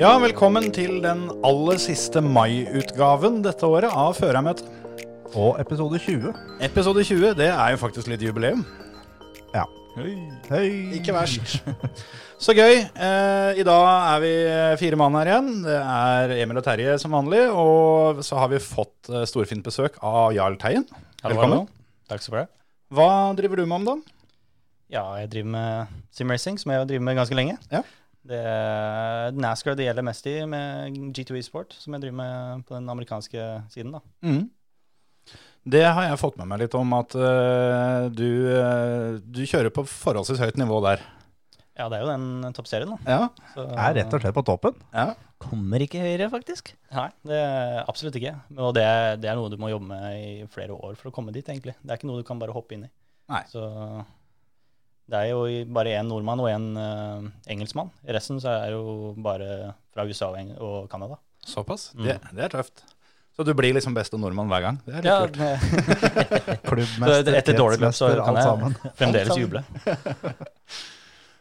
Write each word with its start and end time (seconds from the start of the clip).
Ja, 0.00 0.14
velkommen 0.16 0.70
til 0.72 1.02
den 1.04 1.26
aller 1.44 1.76
siste 1.76 2.22
mai-utgaven 2.24 3.42
dette 3.44 3.68
året 3.68 3.92
av 3.92 4.14
Førermøtet. 4.16 4.64
Og 5.36 5.58
episode 5.60 5.98
20. 6.00 6.30
Episode 6.64 7.04
20, 7.04 7.34
det 7.36 7.50
er 7.50 7.74
jo 7.74 7.80
faktisk 7.82 8.08
litt 8.08 8.24
jubileum. 8.24 8.62
Ja. 9.52 9.66
Hei. 9.98 10.14
Hei. 10.48 10.62
Ikke 10.96 11.12
verst. 11.12 11.58
Så 12.46 12.56
gøy. 12.56 12.80
Eh, 12.80 13.60
I 13.60 13.68
dag 13.68 13.90
er 13.90 14.24
vi 14.24 14.32
fire 14.80 15.02
mann 15.02 15.20
her 15.20 15.34
igjen. 15.34 15.52
Det 15.68 15.76
er 15.76 16.34
Emil 16.38 16.62
og 16.62 16.64
Terje 16.64 16.96
som 17.04 17.18
vanlig. 17.18 17.44
Og 17.52 18.24
så 18.24 18.40
har 18.40 18.48
vi 18.54 18.64
fått 18.70 19.12
eh, 19.12 19.28
storfint 19.28 19.68
besøk 19.68 20.00
av 20.00 20.32
Jarl 20.32 20.56
Teien. 20.64 20.88
Velkommen. 21.20 21.68
Takk 22.08 22.24
skal 22.24 22.38
du 22.38 22.40
ha. 22.46 22.48
Hva 22.96 23.12
driver 23.36 23.60
du 23.60 23.66
med 23.66 23.82
om 23.82 23.88
dagen? 23.92 24.04
Ja, 24.88 25.04
jeg 25.20 25.34
driver 25.36 25.52
med 25.60 25.96
simracing, 26.16 26.56
som 26.56 26.72
jeg 26.72 26.86
har 26.86 26.88
drevet 26.88 27.04
med 27.04 27.20
ganske 27.20 27.36
lenge. 27.36 27.60
Ja. 27.68 27.84
Det 28.26 28.36
er 28.36 29.32
NASCAR 29.32 29.76
det 29.78 29.86
gjelder 29.86 30.04
mest 30.04 30.26
i, 30.28 30.34
med 30.48 30.96
G2 31.16 31.38
E-sport, 31.40 31.72
som 31.80 31.94
jeg 31.96 32.02
driver 32.04 32.18
med 32.20 32.64
på 32.68 32.74
den 32.76 32.88
amerikanske 32.92 33.46
siden. 33.72 33.94
da. 33.96 34.00
Mm. 34.26 34.50
Det 35.70 35.82
har 35.84 36.06
jeg 36.08 36.18
fått 36.20 36.36
med 36.40 36.48
meg 36.48 36.62
litt 36.62 36.74
om, 36.76 36.92
at 36.96 37.14
uh, 37.16 38.08
du, 38.12 38.28
uh, 38.48 39.16
du 39.20 39.40
kjører 39.48 39.72
på 39.76 39.84
forholdsvis 39.88 40.40
høyt 40.40 40.60
nivå 40.60 40.78
der. 40.84 41.02
Ja, 41.80 41.86
det 41.88 41.96
er 41.96 42.04
jo 42.04 42.12
den 42.12 42.52
toppserien, 42.56 42.92
da. 42.92 42.98
Ja, 43.08 43.28
Så, 43.54 43.64
Er 43.72 43.94
rett 43.96 44.12
og 44.16 44.20
slett 44.24 44.36
på 44.36 44.44
toppen. 44.48 44.76
ja. 44.96 45.10
Kommer 45.40 45.80
ikke 45.80 45.96
høyere, 46.04 46.26
faktisk. 46.28 46.74
Nei, 46.92 47.06
det 47.24 47.36
er 47.40 47.78
absolutt 47.88 48.18
ikke. 48.18 48.34
Og 48.60 48.74
det, 48.76 48.82
er- 48.84 49.14
det 49.16 49.30
er 49.30 49.38
noe 49.38 49.48
du 49.48 49.56
må 49.56 49.70
jobbe 49.72 49.86
med 49.88 50.18
i 50.20 50.32
flere 50.52 50.76
år 50.76 50.98
for 51.00 51.08
å 51.08 51.14
komme 51.16 51.32
dit, 51.32 51.46
egentlig. 51.48 51.72
Det 51.80 51.88
er 51.94 51.96
ikke 51.96 52.10
noe 52.10 52.20
du 52.20 52.26
kan 52.28 52.36
bare 52.42 52.52
hoppe 52.52 52.76
inn 52.76 52.82
i. 52.84 52.90
Nei. 53.32 53.40
Så 53.48 53.62
det 55.10 55.18
er 55.18 55.32
jo 55.32 55.42
bare 55.74 55.96
én 55.98 56.06
nordmann 56.06 56.42
og 56.42 56.50
én 56.52 56.70
uh, 56.78 57.26
engelskmann. 57.50 57.90
I 58.06 58.14
resten 58.14 58.38
så 58.42 58.52
er 58.54 58.70
det 58.70 58.78
jo 58.78 59.10
bare 59.18 59.74
fra 59.90 60.06
USA 60.06 60.30
og, 60.30 60.86
Canada. 60.92 61.18
Såpass? 61.46 61.90
Mm. 61.96 62.06
Det, 62.06 62.16
det 62.36 62.46
er 62.46 62.54
tøft. 62.54 62.84
Så 63.36 63.44
du 63.46 63.54
blir 63.56 63.72
liksom 63.72 63.94
beste 63.96 64.18
nordmann 64.20 64.50
hver 64.50 64.64
gang? 64.66 64.78
Det 64.84 65.00
er 65.00 65.04
litt 65.04 65.10
Ja, 65.10 65.18
kult. 65.24 66.62
Klubbmester, 66.68 67.36
etter 67.40 67.58
dårlig 67.58 67.80
løp 67.80 67.96
så 67.96 68.10
kan 68.20 68.38
jeg 68.38 68.48
sammen. 68.48 68.78
fremdeles 69.00 69.38
juble. 69.40 69.62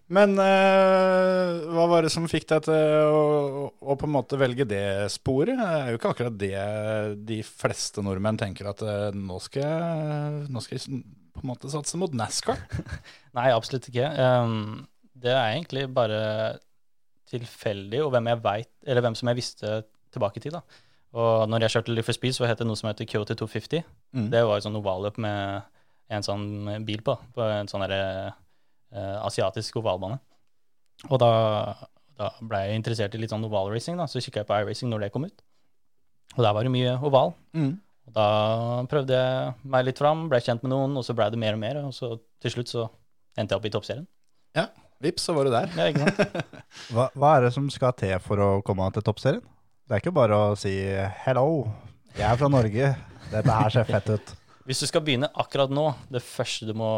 Men 0.10 0.34
eh, 0.42 1.58
hva 1.70 1.86
var 1.92 2.06
det 2.06 2.10
som 2.10 2.26
fikk 2.30 2.48
deg 2.50 2.64
til 2.66 2.74
å, 2.74 3.68
å 3.70 3.98
på 4.00 4.08
en 4.08 4.14
måte 4.16 4.40
velge 4.42 4.66
det 4.66 5.12
sporet? 5.14 5.60
Det 5.60 5.68
er 5.70 5.92
jo 5.92 6.00
ikke 6.00 6.14
akkurat 6.16 6.40
det 6.40 6.64
de 7.30 7.38
fleste 7.46 8.02
nordmenn 8.06 8.40
tenker 8.42 8.72
at 8.72 8.82
eh, 8.82 9.10
nå, 9.14 9.38
skal 9.44 9.68
jeg, 9.68 10.48
nå 10.50 10.64
skal 10.66 10.80
jeg 10.80 11.04
på 11.40 11.48
en 11.48 11.54
måte 11.54 11.72
satse 11.72 11.98
mot 12.00 12.14
NASCAR. 12.16 12.60
Nei, 13.38 13.50
absolutt 13.56 13.90
ikke. 13.90 14.10
Um, 14.20 14.84
det 15.20 15.34
er 15.34 15.56
egentlig 15.56 15.88
bare 15.96 16.20
tilfeldig, 17.30 18.04
og 18.04 18.14
hvem 18.14 18.30
jeg 18.32 18.42
vet, 18.46 18.72
eller 18.88 19.06
hvem 19.06 19.18
som 19.18 19.32
jeg 19.32 19.40
visste 19.40 19.74
tilbake 20.14 20.42
i 20.42 20.46
tid. 20.46 20.58
da. 20.58 20.86
Og 21.20 21.50
når 21.50 21.66
jeg 21.66 21.76
kjørte 21.76 21.94
Live 21.94 22.06
for 22.06 22.18
Speed, 22.18 22.36
så 22.38 22.48
het 22.50 22.62
det 22.62 22.68
noe 22.70 22.78
som 22.78 22.90
heter 22.90 23.08
Kyoto 23.10 23.36
250. 23.38 23.86
Mm. 24.18 24.30
Det 24.34 24.42
var 24.46 24.58
jo 24.58 24.66
sånn 24.66 24.80
ovalløp 24.80 25.20
med 25.22 25.70
en 26.10 26.26
sånn 26.26 26.46
bil 26.86 27.04
på, 27.06 27.16
på 27.36 27.46
en 27.46 27.70
sånn 27.70 27.86
derre 27.86 28.02
uh, 28.30 29.18
asiatisk 29.26 29.80
ovalbane. 29.82 30.20
Og 31.10 31.20
da, 31.22 31.32
da 32.20 32.32
ble 32.42 32.64
jeg 32.66 32.82
interessert 32.82 33.16
i 33.16 33.22
litt 33.22 33.34
sånn 33.34 33.46
ovalracing, 33.48 34.00
da, 34.00 34.10
så 34.10 34.22
kikka 34.22 34.44
jeg 34.44 34.50
på 34.50 34.58
iRacing 34.64 34.92
når 34.92 35.06
det 35.06 35.14
kom 35.14 35.30
ut. 35.30 35.46
Og 36.38 36.44
der 36.46 36.54
var 36.56 36.66
det 36.66 36.74
mye 36.74 36.98
oval. 37.06 37.34
Mm. 37.58 37.78
Og 38.10 38.16
da 38.16 38.28
prøvde 38.90 39.18
jeg 39.18 39.70
meg 39.70 39.86
litt 39.86 40.02
fram, 40.02 40.26
ble 40.32 40.42
kjent 40.42 40.64
med 40.66 40.74
noen, 40.74 40.98
og 40.98 41.06
så 41.06 41.14
ble 41.18 41.30
det 41.30 41.40
mer 41.42 41.58
og 41.58 41.62
mer. 41.62 41.82
Og 41.86 41.94
så 41.96 42.16
til 42.42 42.56
slutt 42.56 42.72
så 42.72 42.88
endte 43.38 43.54
jeg 43.54 43.62
opp 43.62 43.70
i 43.70 43.74
toppserien. 43.76 44.08
Ja, 44.58 44.66
vips, 45.04 45.28
så 45.30 45.36
var 45.38 45.46
du 45.46 45.54
der. 45.54 45.70
Ja, 45.78 45.88
ikke 45.92 46.08
sant? 46.08 46.50
Hva, 46.96 47.08
hva 47.14 47.36
er 47.38 47.48
det 47.48 47.54
som 47.56 47.70
skal 47.74 47.94
til 48.00 48.16
for 48.26 48.42
å 48.42 48.50
komme 48.66 48.90
til 48.96 49.06
toppserien? 49.06 49.46
Det 49.90 49.98
er 49.98 50.04
ikke 50.04 50.14
bare 50.14 50.38
å 50.38 50.58
si 50.58 50.74
'hello, 51.24 51.66
jeg 52.14 52.26
er 52.28 52.38
fra 52.38 52.50
Norge, 52.52 52.92
dette 53.32 53.56
her 53.58 53.74
ser 53.74 53.88
fett 53.90 54.12
ut'. 54.14 54.36
Hvis 54.70 54.84
du 54.84 54.86
skal 54.86 55.02
begynne 55.02 55.32
akkurat 55.42 55.72
nå, 55.74 55.88
det 56.14 56.22
første 56.22 56.68
du 56.68 56.76
må 56.78 56.92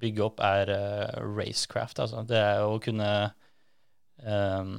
bygge 0.00 0.24
opp, 0.24 0.40
er 0.40 0.72
uh, 0.72 1.18
racecraft. 1.36 2.00
Altså. 2.00 2.22
Det 2.24 2.38
er 2.40 2.64
å 2.64 2.78
kunne 2.80 3.10
um, 4.24 4.78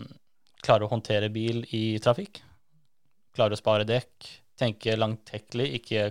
klare 0.65 0.87
å 0.87 0.89
håndtere 0.89 1.29
bil 1.29 1.61
i 1.77 1.99
trafikk. 2.01 2.41
Klare 3.37 3.53
å 3.53 3.61
spare 3.61 3.85
dekk. 3.85 4.40
Tenke 4.61 4.97
langtekkelig, 4.99 5.67
ikke, 5.79 6.05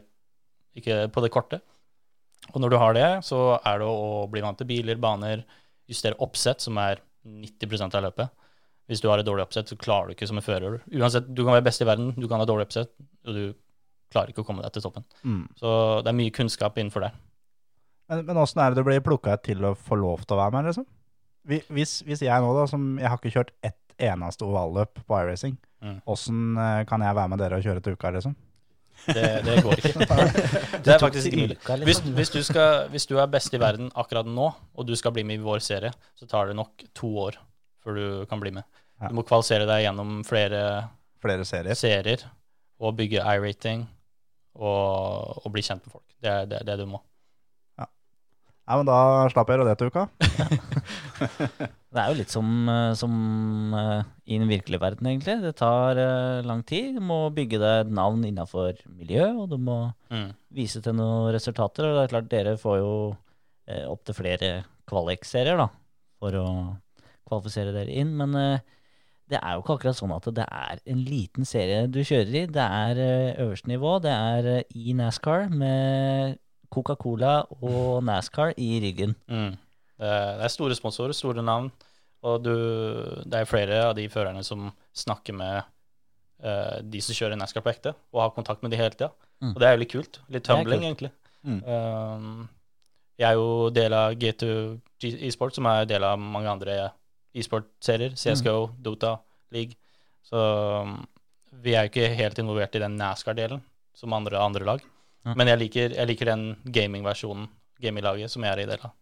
ikke 0.80 1.04
på 1.14 1.24
det 1.24 1.32
korte. 1.34 1.60
Og 2.50 2.58
når 2.62 2.72
du 2.72 2.78
har 2.80 2.96
det, 2.96 3.08
så 3.26 3.40
er 3.58 3.80
det 3.80 3.86
å 3.86 4.26
bli 4.30 4.42
vant 4.42 4.58
til 4.58 4.68
biler, 4.68 4.98
baner, 5.00 5.44
justere 5.90 6.18
oppsett, 6.24 6.62
som 6.64 6.78
er 6.82 7.02
90% 7.26 7.98
av 7.98 8.06
løpet. 8.08 8.36
Hvis 8.90 9.02
du 9.04 9.06
har 9.10 9.22
et 9.22 9.26
dårlig 9.26 9.44
oppsett, 9.44 9.70
så 9.70 9.78
klarer 9.78 10.10
du 10.10 10.16
ikke 10.16 10.26
som 10.26 10.40
en 10.40 10.44
fører. 10.44 10.80
Uansett, 10.90 11.28
du 11.30 11.44
kan 11.44 11.54
være 11.54 11.66
best 11.68 11.84
i 11.84 11.86
verden, 11.86 12.10
du 12.16 12.26
kan 12.26 12.42
ha 12.42 12.48
dårlig 12.48 12.66
oppsett, 12.66 12.90
og 13.28 13.36
du 13.36 13.44
klarer 14.10 14.32
ikke 14.32 14.42
å 14.42 14.48
komme 14.48 14.64
deg 14.64 14.74
til 14.74 14.82
toppen. 14.82 15.06
Mm. 15.22 15.44
Så 15.60 15.74
det 16.02 16.10
er 16.10 16.18
mye 16.18 16.34
kunnskap 16.34 16.78
innenfor 16.80 17.06
der. 17.06 17.18
Men, 18.10 18.24
men 18.26 18.40
åssen 18.42 18.62
er 18.64 18.72
det 18.72 18.82
du 18.82 18.88
blir 18.88 19.04
plukka 19.06 19.36
til 19.44 19.62
å 19.68 19.76
få 19.78 20.00
lov 20.00 20.24
til 20.24 20.34
å 20.34 20.40
være 20.40 20.56
med, 20.56 20.72
liksom? 20.72 20.88
Hvis, 21.70 22.00
hvis 22.04 22.24
jeg 22.26 22.42
nå, 22.42 22.50
da, 22.56 22.66
som 22.68 22.90
jeg 22.98 23.08
har 23.08 23.20
ikke 23.20 23.32
kjørt 23.36 23.54
ett 23.64 23.78
eneste 24.00 24.46
ovalløp 24.46 25.02
på 25.06 25.20
iRacing. 25.20 25.54
Åssen 26.06 26.56
eh, 26.58 26.84
kan 26.88 27.02
jeg 27.04 27.16
være 27.16 27.28
med 27.32 27.38
dere 27.42 27.58
og 27.60 27.64
kjøre 27.66 27.80
til 27.84 27.96
uka, 27.98 28.10
liksom? 28.16 28.34
Det, 29.06 29.22
det 29.46 29.54
går 29.64 29.80
ikke. 29.80 30.06
Det 30.84 30.92
er 30.92 30.98
faktisk 31.00 31.30
ikke 31.30 31.44
mulig. 31.46 31.56
Uka, 31.62 31.76
Hvis, 31.80 31.86
liksom. 32.02 32.14
hvis, 32.18 32.30
du 32.34 32.42
skal, 32.44 32.88
hvis 32.92 33.06
du 33.08 33.14
er 33.22 33.30
best 33.32 33.54
i 33.56 33.60
verden 33.62 33.88
akkurat 33.96 34.28
nå, 34.28 34.50
og 34.76 34.86
du 34.88 34.92
skal 34.98 35.14
bli 35.16 35.24
med 35.24 35.38
i 35.40 35.44
vår 35.44 35.62
serie, 35.64 35.92
så 36.18 36.28
tar 36.28 36.50
det 36.50 36.56
nok 36.58 36.84
to 36.94 37.08
år 37.22 37.38
før 37.80 37.96
du 37.96 38.26
kan 38.28 38.40
bli 38.42 38.52
med. 38.58 38.66
Du 39.00 39.14
må 39.16 39.24
kvalifisere 39.24 39.64
deg 39.70 39.86
gjennom 39.86 40.18
flere 40.28 40.60
Flere 41.24 41.44
serier. 41.48 41.74
serier 41.76 42.26
og 42.80 42.94
bygge 42.96 43.20
i-rating 43.24 43.86
og, 44.60 45.40
og 45.44 45.48
bli 45.54 45.62
kjent 45.64 45.84
med 45.86 45.92
folk. 45.94 46.04
Det 46.20 46.30
er 46.32 46.46
det, 46.50 46.60
det 46.68 46.76
du 46.80 46.86
må. 46.88 47.00
Ja, 48.70 48.76
men 48.78 48.86
da 48.86 49.26
slapp 49.32 49.48
jeg 49.50 49.64
det 49.66 49.72
til 49.80 49.88
uka. 49.90 50.04
Det 51.90 51.98
er 51.98 52.12
jo 52.12 52.18
litt 52.20 52.30
som, 52.30 52.50
eh, 52.70 52.92
som 52.94 53.14
eh, 53.74 54.02
i 54.30 54.36
den 54.38 54.46
virkelige 54.46 54.78
verden, 54.78 55.08
egentlig. 55.10 55.34
Det 55.42 55.56
tar 55.58 55.98
eh, 55.98 56.42
lang 56.46 56.60
tid. 56.62 56.92
Du 56.94 57.02
må 57.02 57.16
bygge 57.34 57.58
deg 57.58 57.80
et 57.88 57.90
navn 57.96 58.22
innafor 58.28 58.78
miljø, 58.94 59.24
og 59.42 59.48
du 59.50 59.56
må 59.58 59.78
Mm. 60.14 60.28
vise 60.54 60.78
til 60.82 60.94
noen 60.94 61.32
resultater. 61.34 61.88
Og 61.88 61.96
det 61.98 62.04
er 62.04 62.12
klart, 62.12 62.28
dere 62.30 62.52
får 62.62 62.76
jo 62.78 62.92
eh, 63.66 63.82
opptil 63.90 64.14
flere 64.20 64.50
kvalik-serier, 64.90 65.58
da, 65.58 65.66
for 66.22 66.38
å 66.38 66.46
kvalifisere 67.26 67.74
dere 67.74 67.90
inn. 68.04 68.14
Men 68.22 68.34
eh, 68.38 68.62
det 69.30 69.38
er 69.42 69.56
jo 69.58 69.64
ikke 69.64 69.76
akkurat 69.80 69.98
sånn 69.98 70.14
at 70.14 70.30
det 70.38 70.46
er 70.46 70.78
en 70.94 71.02
liten 71.10 71.46
serie 71.46 71.88
du 71.90 72.00
kjører 72.06 72.38
i. 72.44 72.46
Det 72.54 72.68
er 72.86 73.02
øverste 73.48 73.70
nivå. 73.70 73.96
Det 74.06 74.14
er 74.14 74.62
i 74.78 74.94
NASCAR 74.98 75.50
med 75.50 76.38
Coca-Cola 76.70 77.40
og 77.60 78.00
NASCAR 78.06 78.54
i 78.60 78.70
ryggen. 78.84 79.16
Mm. 79.30 79.56
Det, 80.00 80.10
er, 80.10 80.52
store 80.52 80.76
sponsorer, 80.78 81.14
store 81.16 81.44
navn, 81.44 81.68
og 82.26 82.44
du, 82.44 82.54
det 83.24 83.40
er 83.40 83.48
flere 83.48 83.82
av 83.88 83.96
de 83.98 84.06
førerne 84.12 84.44
som 84.46 84.70
snakker 84.96 85.36
med 85.36 85.58
uh, 86.44 86.78
de 86.84 87.02
som 87.04 87.16
kjører 87.16 87.38
NASCAR 87.40 87.64
på 87.64 87.72
ekte, 87.72 87.94
og 88.14 88.24
har 88.24 88.32
kontakt 88.36 88.64
med 88.64 88.72
de 88.72 88.80
hele 88.80 88.94
tida. 88.94 89.10
Mm. 89.40 89.52
Og 89.54 89.60
det 89.60 89.68
er 89.68 89.76
jo 89.76 89.82
litt 89.82 89.92
kult. 89.92 90.20
Litt 90.32 90.48
kult. 90.48 90.74
egentlig. 90.78 91.12
Mm. 91.42 91.60
Um, 91.64 92.48
jeg 93.20 93.28
er 93.28 93.36
jo 93.36 93.68
del 93.76 93.96
av 93.96 94.16
G2 94.20 94.50
G- 95.00 95.16
e-sport, 95.28 95.56
som 95.56 95.68
er 95.68 95.88
del 95.88 96.04
av 96.04 96.20
mange 96.20 96.48
andre 96.52 96.76
e-sportserier. 97.36 98.16
CSGO, 98.16 98.36
CSGO, 98.36 98.60
Dota, 98.84 99.14
League. 99.52 99.76
Så 100.24 100.40
um, 100.84 100.98
vi 101.64 101.74
er 101.74 101.86
jo 101.86 101.92
ikke 101.92 102.14
helt 102.16 102.40
involvert 102.40 102.76
i 102.76 102.82
den 102.84 102.96
NASCAR-delen 103.00 103.62
som 103.96 104.16
andre, 104.16 104.40
andre 104.40 104.68
lag. 104.68 104.84
Ja. 105.26 105.34
Men 105.36 105.50
jeg 105.52 105.60
liker, 105.66 105.94
jeg 105.98 106.08
liker 106.08 106.30
den 106.32 106.44
gaming-versjonen, 106.64 107.48
gaming-laget, 107.80 108.32
som 108.32 108.44
jeg 108.46 108.54
er 108.54 108.64
i 108.64 108.70
del 108.70 108.88
av. 108.88 108.96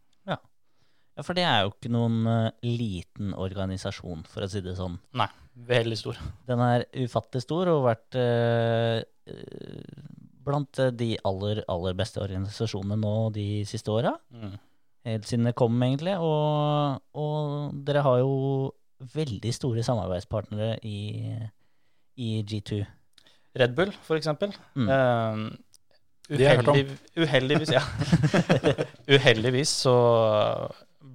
Ja, 1.19 1.25
for 1.26 1.35
det 1.35 1.43
er 1.43 1.65
jo 1.65 1.73
ikke 1.73 1.91
noen 1.91 2.20
uh, 2.31 2.50
liten 2.62 3.32
organisasjon, 3.35 4.23
for 4.31 4.47
å 4.47 4.49
si 4.50 4.62
det 4.62 4.76
sånn. 4.79 5.00
Nei, 5.19 5.26
veldig 5.67 5.99
stor. 5.99 6.20
Den 6.47 6.62
er 6.62 6.85
ufattelig 6.94 7.43
stor 7.43 7.73
og 7.73 7.81
har 7.81 7.88
vært 7.88 8.19
eh, 8.23 9.32
blant 10.47 10.79
eh, 10.79 10.93
de 10.94 11.09
aller, 11.26 11.65
aller 11.67 11.97
beste 11.99 12.23
organisasjonene 12.23 13.00
nå 13.03 13.14
de 13.35 13.49
siste 13.67 13.91
åra. 13.91 14.14
Mm. 14.31 14.55
helt 15.11 15.26
siden 15.26 15.50
det 15.50 15.56
kom, 15.59 15.75
egentlig. 15.82 16.14
Og, 16.23 17.03
og 17.19 17.75
dere 17.88 18.06
har 18.06 18.23
jo 18.23 18.31
veldig 19.19 19.55
store 19.56 19.82
samarbeidspartnere 19.91 20.76
i, 20.87 21.35
i 22.14 22.31
G2. 22.47 22.85
Red 23.59 23.75
Bull, 23.75 23.91
for 24.06 24.21
eksempel. 24.21 24.55
Mm. 24.79 24.87
Eh, 24.87 25.43
uheldig, 26.29 26.83
uheldigvis, 27.17 27.71
ja. 27.73 27.83
uheldigvis 29.15 29.71
så 29.87 29.95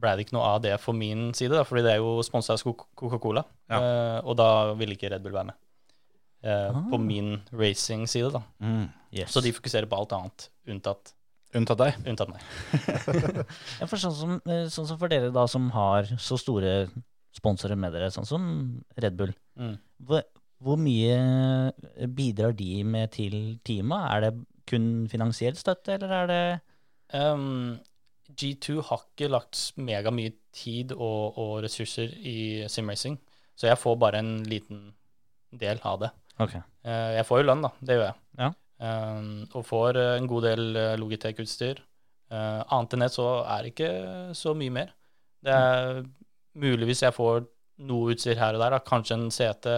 ble 0.03 0.15
det 0.17 0.25
ikke 0.25 0.35
noe 0.35 0.47
av 0.55 0.61
det 0.63 0.73
for 0.83 0.95
min 0.97 1.29
side, 1.37 1.53
da, 1.55 1.63
fordi 1.67 1.83
det 1.85 1.93
er 1.95 2.01
jo 2.01 2.17
sponsa 2.25 2.55
av 2.57 2.63
Coca- 2.65 2.89
Coca-Cola. 2.99 3.43
Ja. 3.71 3.79
Uh, 3.79 4.17
og 4.27 4.35
da 4.39 4.47
ville 4.79 4.97
ikke 4.97 5.11
Red 5.13 5.23
Bull 5.25 5.35
være 5.35 5.51
med. 5.51 5.59
Uh, 6.43 6.73
Ah. 6.75 6.79
På 6.91 6.97
min 6.99 7.37
racing-side, 7.55 8.33
da. 8.33 8.41
Mm. 8.59 8.89
Så 9.31 9.39
de 9.45 9.53
fokuserer 9.55 9.87
på 9.87 9.95
alt 9.95 10.11
annet, 10.17 10.49
unntatt, 10.67 11.13
Unntatt 11.55 11.77
deg. 11.79 11.99
unntatt 12.09 12.31
meg. 12.33 12.41
Ja, 13.79 13.85
for 13.87 14.01
sånn, 14.01 14.15
som, 14.17 14.31
eh, 14.49 14.65
sånn 14.73 14.87
som 14.89 14.97
for 14.99 15.07
dere 15.11 15.29
da 15.31 15.43
som 15.47 15.67
har 15.71 16.09
så 16.19 16.35
store 16.41 16.87
sponsorer 17.37 17.77
med 17.79 17.93
dere, 17.93 18.09
sånn 18.11 18.25
som 18.27 18.47
Red 18.99 19.15
Bull. 19.19 19.31
Mm. 19.55 19.75
Hvor, 20.03 20.23
hvor 20.65 20.81
mye 20.81 21.71
bidrar 22.17 22.57
de 22.57 22.81
med 22.83 23.13
til 23.15 23.37
teamet? 23.63 24.09
Er 24.17 24.25
det 24.25 24.33
kun 24.69 25.07
finansiell 25.11 25.57
støtte, 25.59 25.97
eller 25.97 26.15
er 26.21 26.29
det 26.31 26.43
Um, 27.13 27.77
G2 28.33 28.81
har 28.87 29.05
ikke 29.05 29.29
lagt 29.29 29.59
megamye 29.77 30.33
tid 30.55 30.93
og, 30.95 31.37
og 31.37 31.53
ressurser 31.65 32.13
i 32.25 32.65
simracing, 32.71 33.19
så 33.55 33.69
jeg 33.69 33.77
får 33.77 33.99
bare 34.01 34.21
en 34.23 34.35
liten 34.49 34.87
del 35.53 35.81
av 35.85 35.99
det. 36.01 36.09
Okay. 36.41 36.63
Uh, 36.85 37.13
jeg 37.19 37.27
får 37.29 37.41
jo 37.41 37.47
lønn, 37.49 37.65
da. 37.65 37.71
Det 37.79 37.97
gjør 37.97 38.07
jeg. 38.07 38.19
Ja. 38.41 38.49
Um, 38.83 39.27
og 39.53 39.63
får 39.63 39.97
eh, 40.01 40.15
en 40.17 40.25
god 40.27 40.43
del 40.43 40.75
eh, 40.75 40.95
Logitech-utstyr. 40.99 41.77
Uh, 42.33 42.65
annet 42.73 42.95
enn 42.95 43.03
det 43.05 43.11
så 43.13 43.27
er 43.45 43.61
det 43.61 43.71
ikke 43.71 43.91
så 44.35 44.51
mye 44.57 44.73
mer. 44.73 44.89
Det 45.45 45.53
er 45.53 46.01
muligvis 46.59 47.03
jeg 47.05 47.15
får 47.15 47.45
noe 47.87 48.15
utstyr 48.15 48.39
her 48.41 48.57
og 48.57 48.63
der. 48.63 48.75
Da. 48.75 48.81
Kanskje 48.83 49.19
en 49.19 49.29
sete, 49.31 49.77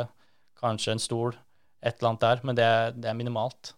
kanskje 0.58 0.96
en 0.96 1.04
stol, 1.04 1.36
et 1.84 2.00
eller 2.00 2.14
annet 2.14 2.26
der, 2.26 2.42
men 2.48 2.58
det, 2.58 2.70
det 3.04 3.12
er 3.12 3.20
minimalt. 3.20 3.76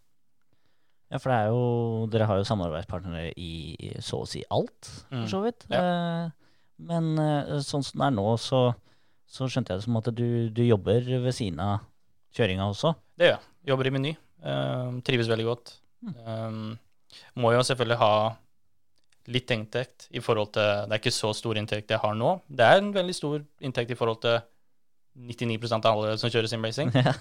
Ja, 1.11 1.19
for 1.23 1.31
det 1.31 1.37
er 1.39 1.47
jo 1.53 2.07
Dere 2.11 2.25
har 2.27 2.37
jo 2.41 2.47
samarbeidspartnere 2.49 3.29
i 3.39 3.93
så 4.03 4.19
å 4.23 4.27
si 4.27 4.41
alt, 4.51 4.89
for 5.07 5.21
Mm. 5.23 5.27
så 5.31 5.41
vidt. 5.45 5.65
Eh, 5.71 6.29
Men 6.79 7.17
eh, 7.17 7.59
sånn 7.65 7.81
som 7.83 7.97
det 8.01 8.05
er 8.07 8.15
nå, 8.17 8.25
så, 8.37 8.75
så 9.25 9.47
skjønte 9.49 9.71
jeg 9.73 9.79
det 9.79 9.85
som 9.87 9.97
at 9.97 10.09
du, 10.13 10.49
du 10.53 10.61
jobber 10.67 11.01
ved 11.23 11.33
siden 11.33 11.59
av 11.63 11.79
kjøringa 12.37 12.67
også. 12.69 12.91
Det 13.17 13.25
gjør 13.31 13.37
jeg. 13.37 13.45
Jobber 13.71 13.87
i 13.87 13.93
Meny. 13.95 14.11
Eh, 14.43 14.91
trives 15.07 15.27
veldig 15.31 15.45
godt. 15.47 15.71
Um, 16.27 16.77
må 17.41 17.49
jo 17.55 17.63
selvfølgelig 17.65 17.97
ha 17.97 18.11
litt 19.33 19.49
inntekt 19.51 20.05
i 20.15 20.21
forhold 20.23 20.51
til 20.55 20.85
Det 20.87 20.93
er 20.93 21.01
ikke 21.01 21.11
så 21.17 21.31
stor 21.35 21.57
inntekt 21.59 21.89
jeg 21.89 21.99
har 21.99 22.13
nå. 22.15 22.35
Det 22.47 22.63
er 22.63 22.77
en 22.83 22.93
veldig 22.93 23.15
stor 23.17 23.41
inntekt 23.65 23.91
i 23.91 23.97
forhold 23.97 24.21
til 24.21 24.37
99 25.17 25.73
av 25.77 25.87
alle 25.91 26.17
som 26.21 26.31
kjører 26.33 26.51
simracing. 26.51 26.93
Ja. 27.07 27.13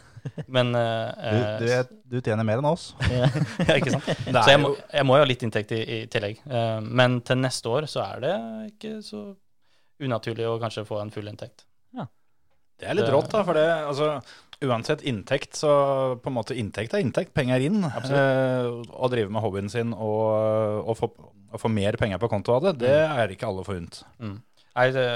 Men 0.51 0.73
Du, 0.75 0.79
uh, 0.81 1.61
du, 1.61 1.67
du, 1.67 1.99
du 2.11 2.17
tjener 2.19 2.45
mer 2.45 2.59
enn 2.59 2.67
oss. 2.69 2.89
ja, 3.13 3.77
ikke 3.77 3.93
sant? 3.95 4.09
Så 4.27 4.49
jeg 4.51 4.59
må, 4.59 4.73
jeg 4.75 5.07
må 5.07 5.17
jo 5.17 5.23
ha 5.23 5.29
litt 5.29 5.45
inntekt 5.47 5.73
i, 5.77 5.79
i 5.81 5.99
tillegg. 6.11 6.41
Uh, 6.51 6.83
men 6.83 7.21
til 7.27 7.39
neste 7.41 7.71
år 7.71 7.87
så 7.91 8.03
er 8.09 8.25
det 8.25 8.35
ikke 8.73 8.99
så 9.07 9.23
unaturlig 10.03 10.49
å 10.51 10.59
kanskje 10.61 10.85
få 10.89 10.99
en 11.01 11.15
full 11.15 11.31
inntekt. 11.31 11.65
Det 12.77 12.89
er 12.91 12.97
litt 12.99 13.09
rått, 13.13 13.31
da. 13.33 13.43
For 13.47 13.57
det, 13.57 13.65
altså, 13.89 14.09
uansett 14.67 15.05
inntekt, 15.09 15.57
så 15.57 15.71
på 16.21 16.31
en 16.31 16.37
måte 16.37 16.57
inntekt 16.59 16.97
er 16.97 17.05
inntekt. 17.05 17.33
Penger 17.37 17.65
inn. 17.65 17.81
Uh, 17.87 18.83
å 18.93 19.09
drive 19.13 19.33
med 19.33 19.45
hobbyen 19.45 19.73
sin 19.73 19.95
og, 19.95 20.83
og, 20.83 20.93
få, 20.99 21.11
og 21.53 21.63
få 21.63 21.73
mer 21.73 21.97
penger 22.01 22.21
på 22.23 22.31
konto 22.33 22.57
av 22.57 22.69
det, 22.69 22.75
det 22.85 22.99
er 23.07 23.33
ikke 23.33 23.49
alle 23.49 23.65
forunt. 23.67 24.03
Mm. 24.21 24.37
Nei, 24.77 24.91
det, 24.93 25.07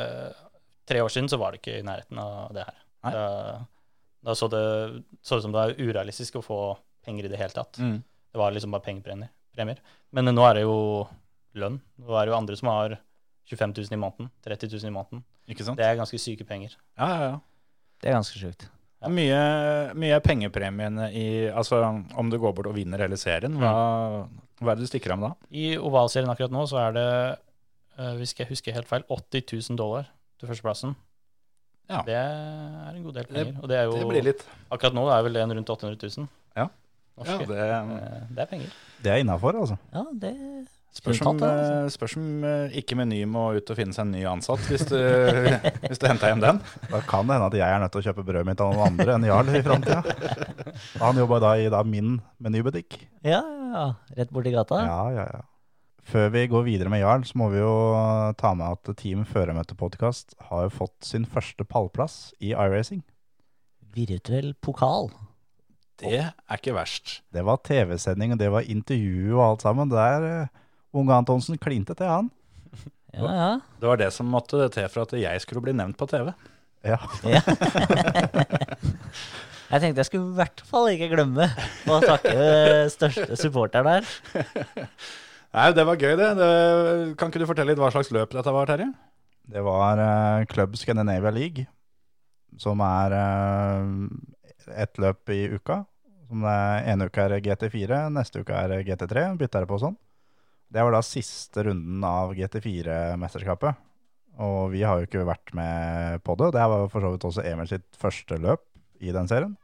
tre 0.91 1.03
år 1.05 1.13
siden 1.15 1.31
så 1.31 1.39
var 1.41 1.55
det 1.55 1.63
ikke 1.63 1.79
i 1.79 1.87
nærheten 1.87 2.21
av 2.23 2.55
det 2.57 2.67
her. 2.67 2.79
Da, 3.01 3.27
da 4.27 4.37
så 4.37 4.49
det 4.53 4.63
så 5.23 5.39
ut 5.39 5.47
som 5.47 5.55
det 5.55 5.61
var 5.61 5.77
urealistisk 5.79 6.41
å 6.41 6.45
få 6.45 6.61
penger 7.07 7.29
i 7.29 7.33
det 7.33 7.41
hele 7.41 7.55
tatt. 7.55 7.79
Mm. 7.81 8.01
Det 8.31 8.39
var 8.39 8.55
liksom 8.55 8.75
bare 8.75 8.87
pengepremier. 8.87 9.81
Men 10.15 10.31
nå 10.35 10.45
er 10.47 10.61
det 10.61 10.67
jo 10.67 11.07
lønn. 11.59 11.81
Nå 12.01 12.17
er 12.17 12.27
det 12.27 12.35
jo 12.35 12.39
andre 12.39 12.59
som 12.59 12.71
har 12.71 12.99
25 13.51 13.73
000 13.77 13.97
i 13.97 14.01
måneden, 14.01 14.29
30 14.47 14.71
000 14.77 14.91
i 14.91 14.95
måneden. 14.95 15.25
Ikke 15.51 15.67
sant? 15.67 15.81
Det 15.81 15.87
er 15.87 15.99
ganske 15.99 16.21
syke 16.23 16.47
penger. 16.47 16.77
Ja, 16.99 17.09
ja, 17.09 17.31
ja. 17.33 17.41
Det 18.01 18.11
er 18.11 18.17
ganske 18.21 18.39
sjukt. 18.39 18.69
Er 19.01 19.13
Mye, 19.13 19.41
mye 19.97 20.19
pengepremiene 20.21 21.07
i 21.17 21.27
Altså 21.49 21.79
om 21.81 22.31
du 22.31 22.37
går 22.39 22.53
bort 22.57 22.69
og 22.69 22.77
vinner 22.77 23.01
hele 23.01 23.17
serien, 23.17 23.57
hva, 23.57 23.73
hva 24.61 24.73
er 24.73 24.77
det 24.77 24.85
du 24.85 24.91
stikker 24.91 25.15
av 25.15 25.21
med 25.21 25.31
da? 25.31 25.51
I 25.57 25.67
ovalserien 25.81 26.29
akkurat 26.33 26.53
nå 26.53 26.67
så 26.69 26.83
er 26.83 26.97
det, 26.99 27.07
eh, 27.97 28.13
hvis 28.21 28.35
jeg 28.37 28.51
husker 28.51 28.77
helt 28.77 28.91
feil, 28.91 29.07
80 29.09 29.47
000 29.73 29.81
dollar 29.81 30.11
til 30.41 30.49
førsteplassen. 30.51 30.97
Ja. 31.91 32.03
Det 32.07 32.15
er 32.15 32.91
en 32.95 33.03
god 33.05 33.15
del 33.19 33.25
Det- 33.27 33.35
penger. 33.35 33.61
og 33.63 33.69
det 33.69 33.77
er 33.79 33.85
jo, 33.89 33.93
Det 33.99 34.09
blir 34.09 34.23
litt 34.31 34.45
akkurat 34.71 34.95
nå 34.95 35.09
er 35.11 35.23
vel 35.27 35.33
det 35.35 35.43
en 35.43 35.53
rundt 35.59 35.71
800 35.75 35.97
000 36.19 36.29
Ja. 36.57 36.69
norske. 37.19 37.41
Ja, 37.41 37.47
det 37.47 38.03
Eh, 38.03 38.21
det 38.35 38.39
er 38.39 38.47
penger. 38.47 38.71
Det 39.03 39.11
er 39.13 39.17
innafor, 39.25 39.53
altså. 39.59 39.77
Ja, 39.93 40.05
det 40.15 40.35
spørs 40.95 41.21
om, 41.27 41.39
Tatt, 41.39 41.41
det, 41.41 41.51
altså. 41.51 41.85
eh, 41.85 41.91
spørs 41.97 42.17
om 42.17 42.45
eh, 42.45 42.71
ikke 42.79 42.97
Meny 42.97 43.25
må 43.27 43.57
ut 43.57 43.71
og 43.71 43.77
finne 43.77 43.93
seg 43.93 44.03
en 44.07 44.13
ny 44.13 44.23
ansatt 44.25 44.59
hvis 44.71 44.87
du, 44.87 44.97
hvis 45.89 45.99
du 45.99 46.07
henter 46.07 46.29
hjem 46.31 46.41
den. 46.41 46.61
Da 46.91 47.01
kan 47.01 47.27
det 47.27 47.35
hende 47.35 47.47
at 47.51 47.59
jeg 47.59 47.69
er 47.75 47.79
nødt 47.83 47.93
til 47.93 48.01
å 48.03 48.07
kjøpe 48.07 48.25
brødet 48.27 48.47
mitt 48.47 48.61
av 48.61 48.73
noen 48.75 48.87
andre 48.87 49.15
enn 49.15 49.25
Jarl 49.27 49.49
i 49.55 49.63
framtida. 49.63 50.03
Han 51.03 51.17
jobba 51.17 51.41
da 51.41 51.53
i 51.59 51.69
da 51.69 51.83
min 51.83 52.21
menybutikk. 52.41 53.01
Ja, 53.25 53.43
ja, 53.43 53.71
ja. 53.75 53.95
Rett 54.17 54.31
borti 54.31 54.53
gata. 54.55 54.79
Ja, 54.87 55.11
ja, 55.11 55.27
ja. 55.35 55.43
Før 56.11 56.33
vi 56.35 56.41
går 56.51 56.65
videre 56.67 56.91
med 56.91 57.05
Jarl, 57.05 57.23
så 57.23 57.39
må 57.39 57.47
vi 57.53 57.61
jo 57.61 57.71
ta 58.41 58.51
med 58.59 58.67
at 58.67 58.89
Team 58.99 59.21
Føremøte-podkast 59.29 60.35
har 60.49 60.65
jo 60.65 60.73
fått 60.81 61.07
sin 61.07 61.23
første 61.23 61.63
pallplass 61.63 62.33
i 62.43 62.51
iRacing. 62.51 63.05
Virtuell 63.95 64.57
pokal. 64.59 65.13
Det 66.03 66.17
er 66.25 66.57
ikke 66.57 66.75
verst. 66.75 67.21
Det 67.31 67.45
var 67.47 67.63
TV-sending, 67.63 68.35
og 68.35 68.43
det 68.43 68.51
var 68.51 68.67
intervju 68.67 69.37
og 69.37 69.45
alt 69.45 69.67
sammen. 69.69 69.93
Der 69.93 70.27
uh, 70.27 70.51
Unge 70.99 71.15
Antonsen 71.15 71.63
klinte 71.63 71.95
til, 71.95 72.11
han. 72.11 72.33
Ja, 73.11 73.31
ja. 73.35 73.55
Det 73.83 73.89
var 73.91 73.99
det 73.99 74.13
som 74.15 74.29
måtte 74.31 74.69
til 74.71 74.87
for 74.91 75.03
at 75.03 75.15
jeg 75.19 75.41
skulle 75.43 75.63
bli 75.63 75.73
nevnt 75.75 75.99
på 75.99 76.07
TV. 76.11 76.31
Ja. 76.87 76.99
ja. 77.27 77.41
jeg 79.71 79.83
tenkte 79.83 79.99
jeg 79.99 80.07
skulle 80.07 80.31
i 80.31 80.39
hvert 80.39 80.63
fall 80.67 80.91
ikke 80.93 81.11
glemme 81.15 81.51
å 81.91 82.03
takke 82.03 82.87
største 82.95 83.39
supporter 83.39 83.87
der. 83.87 84.15
Nei, 85.51 85.71
Det 85.75 85.85
var 85.87 85.99
gøy, 85.99 86.15
det. 86.17 86.29
det. 86.39 86.51
Kan 87.19 87.31
ikke 87.31 87.43
du 87.43 87.49
fortelle 87.49 87.73
litt 87.73 87.81
hva 87.83 87.91
slags 87.91 88.13
løp 88.15 88.35
dette 88.37 88.53
var, 88.55 88.69
Terje? 88.71 88.91
Det 89.51 89.63
var 89.67 89.99
uh, 89.99 90.45
Club 90.47 90.77
Scandinavia 90.79 91.33
League, 91.35 91.65
som 92.61 92.79
er 92.87 93.17
uh, 93.19 94.71
ett 94.79 95.01
løp 95.03 95.33
i 95.35 95.49
uka. 95.51 95.83
Som 96.31 96.45
det 96.47 96.55
er, 96.55 96.85
ene 96.93 97.09
uka 97.11 97.27
er 97.27 97.41
GT4, 97.43 98.05
neste 98.15 98.45
uke 98.45 98.55
er 98.55 98.85
GT3. 98.87 99.27
Bytter 99.41 99.67
det 99.67 99.71
på 99.73 99.81
sånn. 99.83 99.99
Det 100.71 100.85
var 100.87 100.95
da 100.95 101.03
siste 101.03 101.65
runden 101.67 102.05
av 102.07 102.31
GT4-mesterskapet. 102.39 103.81
Og 104.41 104.71
vi 104.71 104.85
har 104.87 105.01
jo 105.01 105.09
ikke 105.09 105.27
vært 105.27 105.51
med 105.59 106.23
på 106.23 106.37
det. 106.39 106.53
Det 106.55 106.67
var 106.71 106.87
for 106.93 107.03
så 107.03 107.11
vidt 107.11 107.27
også 107.27 107.43
Emil 107.51 107.67
sitt 107.69 107.89
første 107.99 108.39
løp 108.39 108.63
i 109.03 109.11
den 109.11 109.27
serien. 109.27 109.57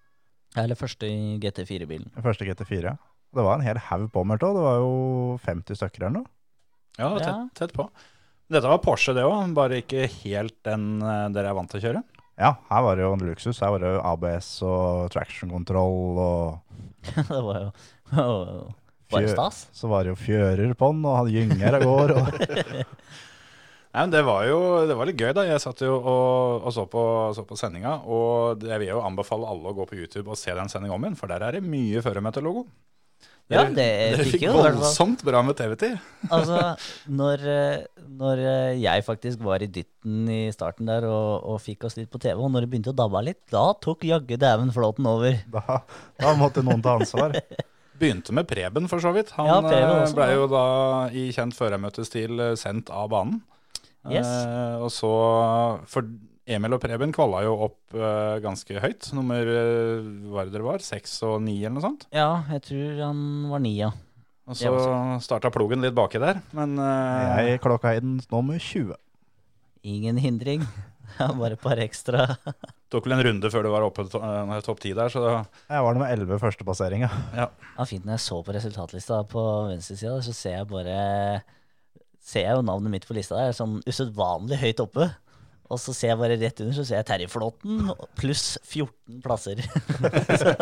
Eller 0.58 0.74
første 0.74 1.06
i 1.06 1.36
GT4-bilen. 1.38 2.10
Første 2.24 2.48
GT4. 2.48 2.96
Det 3.36 3.44
var 3.46 3.58
en 3.60 3.66
hel 3.66 3.80
haug 3.90 4.08
påmeldt 4.14 4.44
òg. 4.48 4.56
Det 4.58 4.64
var 4.66 4.76
jo 4.82 4.92
50 5.44 5.78
stykker 5.80 6.06
eller 6.06 6.16
noe. 6.20 6.30
Ja, 6.96 7.10
tett, 7.20 7.50
tett 7.58 7.74
på. 7.76 7.88
Dette 8.48 8.70
var 8.70 8.78
Porsche, 8.80 9.12
det 9.16 9.24
òg, 9.26 9.52
bare 9.56 9.80
ikke 9.82 10.06
helt 10.22 10.54
den 10.64 11.02
eh, 11.02 11.26
dere 11.34 11.50
er 11.50 11.56
vant 11.58 11.70
til 11.72 11.80
å 11.82 11.84
kjøre. 11.88 12.02
Ja, 12.36 12.50
her 12.68 12.82
var 12.84 12.96
det 12.98 13.04
jo 13.06 13.12
en 13.16 13.24
luksus. 13.26 13.60
Her 13.64 13.72
var 13.74 13.80
det 13.82 13.90
jo 13.94 14.00
ABS 14.12 14.48
og 14.68 15.06
traction 15.14 15.50
control 15.52 16.18
og 16.20 16.74
det 17.16 17.40
var 17.46 17.62
jo 17.62 17.70
bare 19.10 19.22
Fjø- 19.22 19.32
stas. 19.32 19.60
Så 19.76 19.88
var 19.88 20.04
det 20.04 20.12
jo 20.14 20.18
fjører 20.18 20.72
på 20.76 20.90
den, 20.92 21.04
og 21.06 21.16
han 21.20 21.30
gynger 21.32 21.78
av 21.78 21.84
gårde. 21.86 22.16
Og... 22.20 22.26
Nei, 23.96 24.02
men 24.02 24.12
Det 24.12 24.22
var 24.26 24.42
jo 24.44 24.58
det 24.90 24.96
var 24.98 25.08
litt 25.08 25.20
gøy, 25.22 25.30
da. 25.36 25.44
Jeg 25.48 25.62
satt 25.62 25.80
jo 25.86 25.94
og, 25.96 26.66
og 26.66 26.74
så, 26.74 26.84
på, 26.90 27.02
så 27.36 27.46
på 27.48 27.56
sendinga. 27.56 27.94
Og 28.04 28.66
jeg 28.66 28.82
vil 28.82 28.90
jo 28.92 28.98
anbefale 29.06 29.48
alle 29.48 29.70
å 29.72 29.76
gå 29.78 29.86
på 29.88 29.96
YouTube 29.96 30.34
og 30.34 30.36
se 30.40 30.52
den 30.58 30.68
sendinga 30.72 30.98
om 30.98 31.06
igjen, 31.06 31.16
for 31.18 31.32
der 31.32 31.46
er 31.46 31.56
det 31.56 31.64
mye 31.64 32.02
føremøtelogo. 32.04 32.66
Ja, 33.46 33.62
det 33.70 33.76
Dere 33.76 34.24
fikk 34.24 34.32
fikk 34.40 34.44
jo 34.48 34.54
fikk 34.56 34.74
voldsomt 34.74 35.20
bra 35.26 35.42
med 35.46 35.54
TV-tid. 35.58 36.00
Altså, 36.34 36.62
når, 37.06 37.44
eh, 37.46 38.04
når 38.18 38.42
eh, 38.42 38.72
jeg 38.82 39.04
faktisk 39.06 39.44
var 39.46 39.62
i 39.62 39.68
dytten 39.70 40.26
i 40.32 40.40
starten 40.54 40.90
der 40.90 41.06
og, 41.06 41.46
og 41.46 41.60
fikk 41.62 41.86
oss 41.86 41.94
litt 41.98 42.10
på 42.10 42.18
TV, 42.22 42.34
og 42.40 42.50
når 42.50 42.66
det 42.66 42.72
begynte 42.72 42.90
å 42.90 42.98
dabbe 42.98 43.22
litt, 43.22 43.44
da 43.54 43.68
tok 43.78 44.02
jaggu 44.08 44.34
dæven 44.42 44.74
flåten 44.74 45.06
over. 45.06 45.38
Da, 45.54 45.80
da 46.18 46.34
måtte 46.38 46.66
noen 46.66 46.82
ta 46.82 46.96
ansvar. 46.98 47.38
Begynte 48.00 48.34
med 48.36 48.44
Preben, 48.50 48.90
for 48.90 49.00
så 49.00 49.14
vidt. 49.14 49.30
Han 49.38 49.46
Ja, 49.48 49.60
eh, 49.70 49.90
også, 50.02 50.18
ble 50.18 50.32
jo 50.34 50.48
da 50.52 50.64
i 51.14 51.28
kjent 51.32 51.54
førermøtestil 51.56 52.42
sendt 52.60 52.90
av 52.92 53.12
banen. 53.14 53.44
Yes. 54.10 54.26
Eh, 54.26 54.82
og 54.82 54.90
så 54.94 55.12
For 55.90 56.06
Emil 56.46 56.76
og 56.76 56.82
Preben 56.82 57.10
kvalla 57.14 57.40
jo 57.42 57.56
opp 57.66 57.96
uh, 57.98 58.38
ganske 58.42 58.78
høyt. 58.78 59.08
Nummer 59.16 59.48
eh, 59.50 60.04
hva 60.30 60.44
er 60.44 60.48
det 60.48 60.54
dere 60.54 60.66
var? 60.68 60.84
Seks 60.84 61.16
og 61.26 61.40
ni, 61.42 61.56
eller 61.64 61.74
noe 61.80 61.86
sånt? 61.88 62.06
Ja, 62.14 62.44
jeg 62.54 62.62
tror 62.68 63.00
han 63.02 63.22
var 63.50 63.64
ni, 63.64 63.72
ja. 63.80 63.90
Og 64.46 64.54
så 64.54 64.70
starta 65.26 65.50
plogen 65.50 65.82
litt 65.82 65.96
baki 65.96 66.20
der, 66.22 66.38
men 66.54 66.78
uh, 66.78 67.34
Jeg 67.42 67.58
klokka 67.64 67.96
inn 67.98 68.20
nummer 68.30 68.62
20. 68.62 68.94
Ingen 69.90 70.22
hindring. 70.22 70.62
Bare 71.40 71.56
et 71.56 71.62
par 71.62 71.82
ekstra. 71.82 72.28
tok 72.94 73.08
vel 73.08 73.16
en 73.16 73.24
runde 73.26 73.50
før 73.50 73.66
du 73.66 73.72
var 73.72 73.88
oppe 73.88 74.06
to, 74.06 74.22
topp 74.68 74.82
ti 74.84 74.94
der, 74.94 75.10
så 75.10 75.24
Jeg 75.26 75.82
var 75.82 75.98
nummer 75.98 76.14
11 76.14 76.38
første 76.42 76.62
Ja. 76.94 77.10
ja, 77.34 77.84
fint 77.84 78.06
når 78.06 78.20
jeg 78.20 78.26
så 78.28 78.42
på 78.46 78.54
resultatlista 78.54 79.24
på 79.26 79.42
venstresida, 79.72 80.20
så 80.22 80.32
ser 80.32 80.58
jeg 80.60 80.70
bare 80.70 81.42
Ser 82.22 82.46
jeg 82.46 82.54
jo 82.58 82.62
navnet 82.62 82.90
mitt 82.90 83.06
på 83.06 83.14
lista 83.14 83.34
der, 83.38 83.54
sånn 83.54 83.80
usedvanlig 83.86 84.58
høyt 84.58 84.80
oppe. 84.82 85.10
Og 85.66 85.80
så 85.82 85.94
ser 85.96 86.12
jeg 86.12 86.18
bare 86.20 86.36
rett 86.38 86.60
under, 86.62 86.76
så 86.76 86.84
ser 86.86 87.00
jeg 87.00 87.06
Terje 87.08 87.28
Flåten 87.32 87.88
pluss 88.18 88.44
14 88.62 89.20
plasser. 89.24 89.62
så 90.40 90.52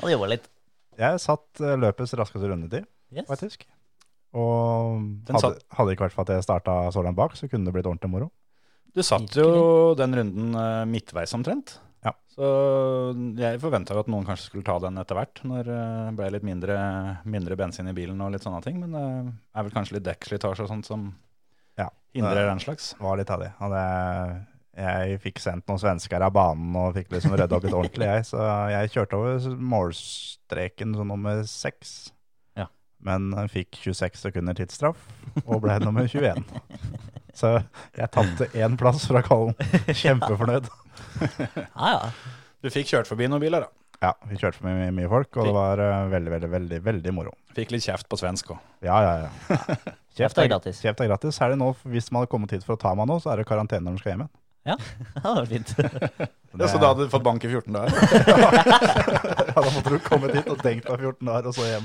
han 0.00 0.12
jobba 0.14 0.30
litt. 0.32 0.46
Jeg 0.96 1.20
satt 1.20 1.60
eh, 1.60 1.74
løpets 1.80 2.14
raskeste 2.16 2.48
rundetid, 2.48 2.86
Yes. 3.12 3.26
faktisk. 3.28 3.66
Og 4.36 5.02
hadde, 5.30 5.52
hadde 5.76 5.92
ikke 5.94 6.06
vært 6.08 6.14
for 6.16 6.24
at 6.26 6.32
jeg 6.34 6.44
starta 6.46 6.78
så 6.92 7.04
langt 7.04 7.16
bak, 7.18 7.36
så 7.38 7.48
kunne 7.48 7.68
det 7.68 7.74
blitt 7.76 7.88
ordentlig 7.88 8.10
moro. 8.12 8.30
Du 8.96 9.02
satt 9.04 9.36
jo 9.36 9.92
den 9.96 10.16
runden 10.16 10.56
eh, 10.56 10.84
midtveis 10.88 11.36
omtrent. 11.36 11.76
Ja. 12.06 12.12
Så 12.32 12.48
jeg 13.36 13.60
forventa 13.60 13.96
jo 13.96 14.00
at 14.04 14.08
noen 14.12 14.24
kanskje 14.28 14.48
skulle 14.48 14.66
ta 14.66 14.76
den 14.80 14.96
etter 15.00 15.18
hvert, 15.18 15.40
når 15.48 15.68
det 15.68 15.82
ble 16.18 16.28
litt 16.36 16.44
mindre, 16.46 16.76
mindre 17.28 17.56
bensin 17.58 17.88
i 17.90 17.94
bilen 17.96 18.20
og 18.24 18.32
litt 18.32 18.44
sånne 18.46 18.60
ting. 18.64 18.80
Men 18.80 18.96
det 18.96 19.04
er 19.56 19.66
vel 19.68 19.74
kanskje 19.76 19.98
litt 19.98 20.06
dekkslitasje 20.08 20.64
og 20.64 20.70
sånt 20.72 20.88
som 20.88 21.08
Ja, 22.24 22.30
eller 22.30 22.42
det 22.46 22.50
den 22.54 22.62
slags. 22.64 22.90
var 23.02 23.16
litt 23.20 23.30
av 23.34 23.42
det. 23.44 23.50
Jeg 24.76 25.20
fikk 25.24 25.38
sendt 25.40 25.68
noen 25.70 25.80
svensker 25.80 26.20
av 26.26 26.34
banen 26.36 26.74
og 26.76 26.92
fikk 26.98 27.14
liksom 27.14 27.32
rydda 27.36 27.56
opp 27.56 27.64
litt 27.64 27.76
ordentlig, 27.80 28.08
jeg. 28.10 28.26
Så 28.28 28.42
jeg 28.72 28.92
kjørte 28.92 29.16
over 29.20 29.56
målstreken 29.74 30.92
som 30.98 31.08
nummer 31.12 31.40
seks. 31.48 31.94
Ja. 32.60 32.66
Men 33.04 33.30
fikk 33.52 33.78
26 33.84 34.20
sekunder 34.28 34.56
tidsstraff 34.58 35.00
og 35.46 35.62
ble 35.64 35.78
nummer 35.84 36.08
21. 36.08 36.44
Så 37.36 37.50
jeg 37.96 38.08
tapte 38.14 38.46
én 38.56 38.76
plass 38.80 39.02
fra 39.08 39.20
Kollen. 39.24 39.56
Kjempefornøyd. 40.02 40.68
Ja, 41.20 41.88
ja. 41.92 41.98
Du 42.64 42.70
fikk 42.72 42.88
kjørt 42.88 43.08
forbi 43.10 43.28
noen 43.28 43.42
biler, 43.42 43.66
da. 43.66 43.72
Ja, 44.02 44.12
vi 44.28 44.36
kjørte 44.36 44.58
for 44.60 44.68
mye, 44.68 44.90
mye 44.94 45.08
folk, 45.10 45.30
og 45.40 45.48
det 45.48 45.54
var 45.56 45.80
uh, 45.80 46.08
veldig, 46.12 46.32
veldig, 46.34 46.50
veldig 46.52 46.80
veldig 46.84 47.12
moro. 47.16 47.32
Fikk 47.56 47.72
litt 47.72 47.86
kjeft 47.86 48.08
på 48.12 48.18
svensk 48.20 48.52
òg. 48.52 48.58
Ja, 48.84 48.98
ja, 49.04 49.14
ja. 49.26 49.68
Kjeft 50.16 50.40
er 50.40 50.48
gratis. 50.48 50.80
Kjeft 50.84 51.00
er 51.04 51.08
gratis. 51.10 51.38
Er 51.44 51.52
det 51.52 51.60
nå, 51.60 51.70
hvis 51.92 52.10
man 52.10 52.22
hadde 52.22 52.32
kommet 52.32 52.52
hit 52.52 52.64
for 52.64 52.76
å 52.76 52.80
ta 52.80 52.92
meg 52.96 53.08
nå, 53.08 53.18
så 53.20 53.32
er 53.32 53.40
det 53.40 53.48
karantene 53.48 53.84
når 53.84 53.96
man 53.96 54.02
skal 54.02 54.12
hjem 54.12 54.24
igjen. 54.24 54.34
Ja, 54.66 54.76
det 55.22 55.34
var 55.40 55.46
fint. 55.46 55.76
Ja, 56.56 56.70
så 56.72 56.78
da 56.80 56.88
hadde 56.88 57.04
du 57.04 57.10
fått 57.12 57.20
bank 57.20 57.42
i 57.44 57.48
14 57.52 57.74
dager? 57.74 57.92
Ja, 59.52 59.58
da 59.60 59.64
måtte 59.74 59.90
du 59.92 59.98
kommet 60.00 60.32
hit 60.38 60.46
og 60.48 60.62
tenkt 60.64 60.86
deg 60.88 61.02
14 61.04 61.28
dager, 61.28 61.50
og 61.50 61.52
så 61.52 61.66
hjem. 61.68 61.84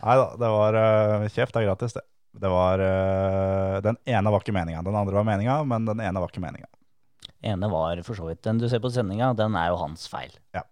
Nei 0.00 0.16
da, 0.18 0.24
det 0.40 0.48
var 0.50 0.78
uh, 0.78 1.26
Kjeft 1.30 1.58
er 1.60 1.66
gratis, 1.68 1.94
det. 1.94 2.02
Det 2.42 2.50
var 2.50 2.82
uh, 2.82 3.76
Den 3.86 4.00
ene 4.02 4.32
var 4.34 4.42
ikke 4.42 4.56
meninga. 4.56 4.82
Den 4.82 4.98
andre 4.98 5.14
var 5.14 5.28
meninga, 5.28 5.60
men 5.70 5.86
den 5.86 6.02
ene 6.02 6.18
var 6.18 6.34
ikke 6.34 6.42
meninga. 6.42 6.66
ene 7.46 7.70
var 7.70 8.02
for 8.02 8.18
så 8.18 8.26
vidt 8.32 8.42
Den 8.42 8.58
du 8.58 8.66
ser 8.66 8.82
på 8.82 8.90
sendinga, 8.90 9.30
den 9.38 9.54
er 9.54 9.70
jo 9.70 9.78
hans 9.84 10.10
feil. 10.10 10.34
Ja. 10.58 10.66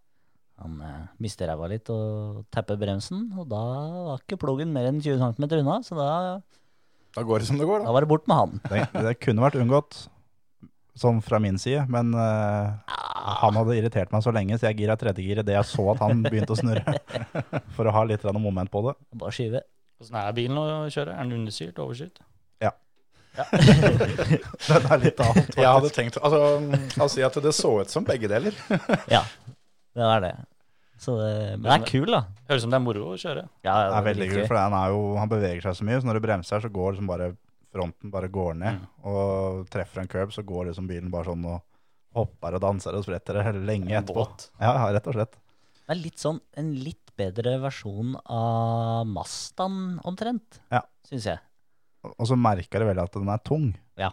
Han 0.62 0.80
eh, 0.80 1.00
mister 1.20 1.50
ræva 1.50 1.68
litt 1.68 1.90
og 1.92 2.42
tapper 2.54 2.78
bremsen, 2.80 3.26
og 3.36 3.48
da 3.50 3.62
var 4.08 4.20
ikke 4.22 4.38
pluggen 4.40 4.72
mer 4.72 4.88
enn 4.88 5.02
20 5.04 5.20
cm 5.20 5.48
unna, 5.60 5.78
så 5.84 5.98
da, 5.98 6.08
Da 7.16 7.24
går 7.28 7.42
det 7.44 7.48
som 7.50 7.60
det 7.60 7.68
går, 7.68 7.82
da 7.84 7.90
da. 7.90 7.94
var 7.96 8.06
det 8.06 8.10
bort 8.12 8.28
med 8.30 8.40
han. 8.40 8.54
Det, 8.70 8.84
det 9.04 9.16
kunne 9.20 9.44
vært 9.44 9.58
unngått, 9.60 9.98
sånn 10.96 11.20
fra 11.24 11.40
min 11.44 11.60
side, 11.60 11.84
men 11.92 12.14
eh, 12.16 12.96
han 13.42 13.58
hadde 13.60 13.76
irritert 13.76 14.14
meg 14.14 14.24
så 14.24 14.32
lenge, 14.32 14.56
så 14.56 14.70
jeg 14.70 14.80
gira 14.80 14.96
tredjegiret 14.96 15.44
det 15.44 15.58
jeg 15.58 15.68
så 15.68 15.90
at 15.92 16.00
han 16.06 16.24
begynte 16.24 16.56
å 16.56 16.60
snurre. 16.60 16.96
For 17.76 17.88
å 17.88 17.92
ha 17.92 18.06
litt 18.08 18.24
grann 18.24 18.40
moment 18.40 18.72
på 18.72 18.80
det. 18.88 18.96
Bare 19.20 19.34
skyve. 19.36 19.60
Åssen 20.00 20.16
er 20.20 20.32
bilen 20.36 20.56
å 20.60 20.66
kjøre? 20.92 21.12
Er 21.12 21.28
den 21.28 21.42
understyrt? 21.42 21.78
Overstyrt? 21.84 22.22
Den 24.66 24.86
er 24.88 25.00
litt 25.02 25.18
annet. 25.20 25.56
Jeg 25.58 25.68
hadde 25.68 25.90
tenkt 25.92 26.16
altså, 26.22 26.38
å 27.04 27.08
si 27.12 27.24
at 27.24 27.36
det 27.44 27.52
så 27.56 27.72
ut 27.82 27.92
som 27.92 28.06
begge 28.06 28.30
deler. 28.32 28.56
Ja, 29.12 29.22
det 29.96 30.04
er 30.12 30.20
det. 30.26 30.34
Så 31.00 31.12
det, 31.20 31.32
men 31.60 31.66
det 31.66 31.74
er 31.74 31.86
kul, 31.90 32.06
da. 32.08 32.22
Høres 32.48 32.62
ut 32.62 32.64
som 32.64 32.72
det 32.72 32.78
er 32.78 32.84
moro 32.86 33.02
å 33.12 33.16
kjøre. 33.20 33.42
Ja, 33.66 33.74
Det 33.90 33.96
er 33.98 34.06
veldig 34.06 34.28
kult, 34.32 34.46
for 34.48 34.56
han, 34.60 34.76
er 34.78 34.92
jo, 34.94 35.00
han 35.20 35.28
beveger 35.32 35.64
seg 35.66 35.76
så 35.80 35.84
mye, 35.88 35.98
så 36.00 36.08
når 36.08 36.18
du 36.20 36.24
bremser, 36.24 36.62
så 36.64 36.70
går 36.72 36.94
liksom 36.94 37.10
bare 37.10 37.30
fronten 37.76 38.12
bare 38.14 38.30
går 38.32 38.54
ned. 38.56 38.84
Og 39.04 39.66
treffer 39.72 40.00
en 40.00 40.08
curb, 40.08 40.32
så 40.32 40.44
går 40.48 40.70
liksom 40.70 40.86
bilen 40.88 41.10
bare 41.12 41.28
sånn 41.28 41.44
og 41.50 41.60
hopper 42.16 42.56
og 42.56 42.62
danser 42.64 42.96
og 42.96 43.04
spretter 43.04 43.42
lenge 43.60 43.90
En 43.92 43.98
etterpå. 44.00 44.24
båt. 44.24 44.46
Ja, 44.62 44.70
ja, 44.78 44.86
rett 44.96 45.10
og 45.12 45.18
slett. 45.18 45.36
Det 45.86 45.92
er 45.92 46.00
litt 46.00 46.22
sånn 46.22 46.40
en 46.56 46.70
litt 46.80 47.12
bedre 47.16 47.58
versjon 47.60 48.16
av 48.24 49.04
Mastan, 49.06 49.98
omtrent, 50.08 50.60
Ja. 50.72 50.80
syns 51.08 51.28
jeg. 51.28 51.38
Og 52.06 52.24
så 52.30 52.36
merker 52.40 52.80
jeg 52.80 52.88
veldig 52.88 53.04
at 53.04 53.12
den 53.12 53.28
er 53.28 53.38
tung. 53.44 53.68
Ja. 54.00 54.10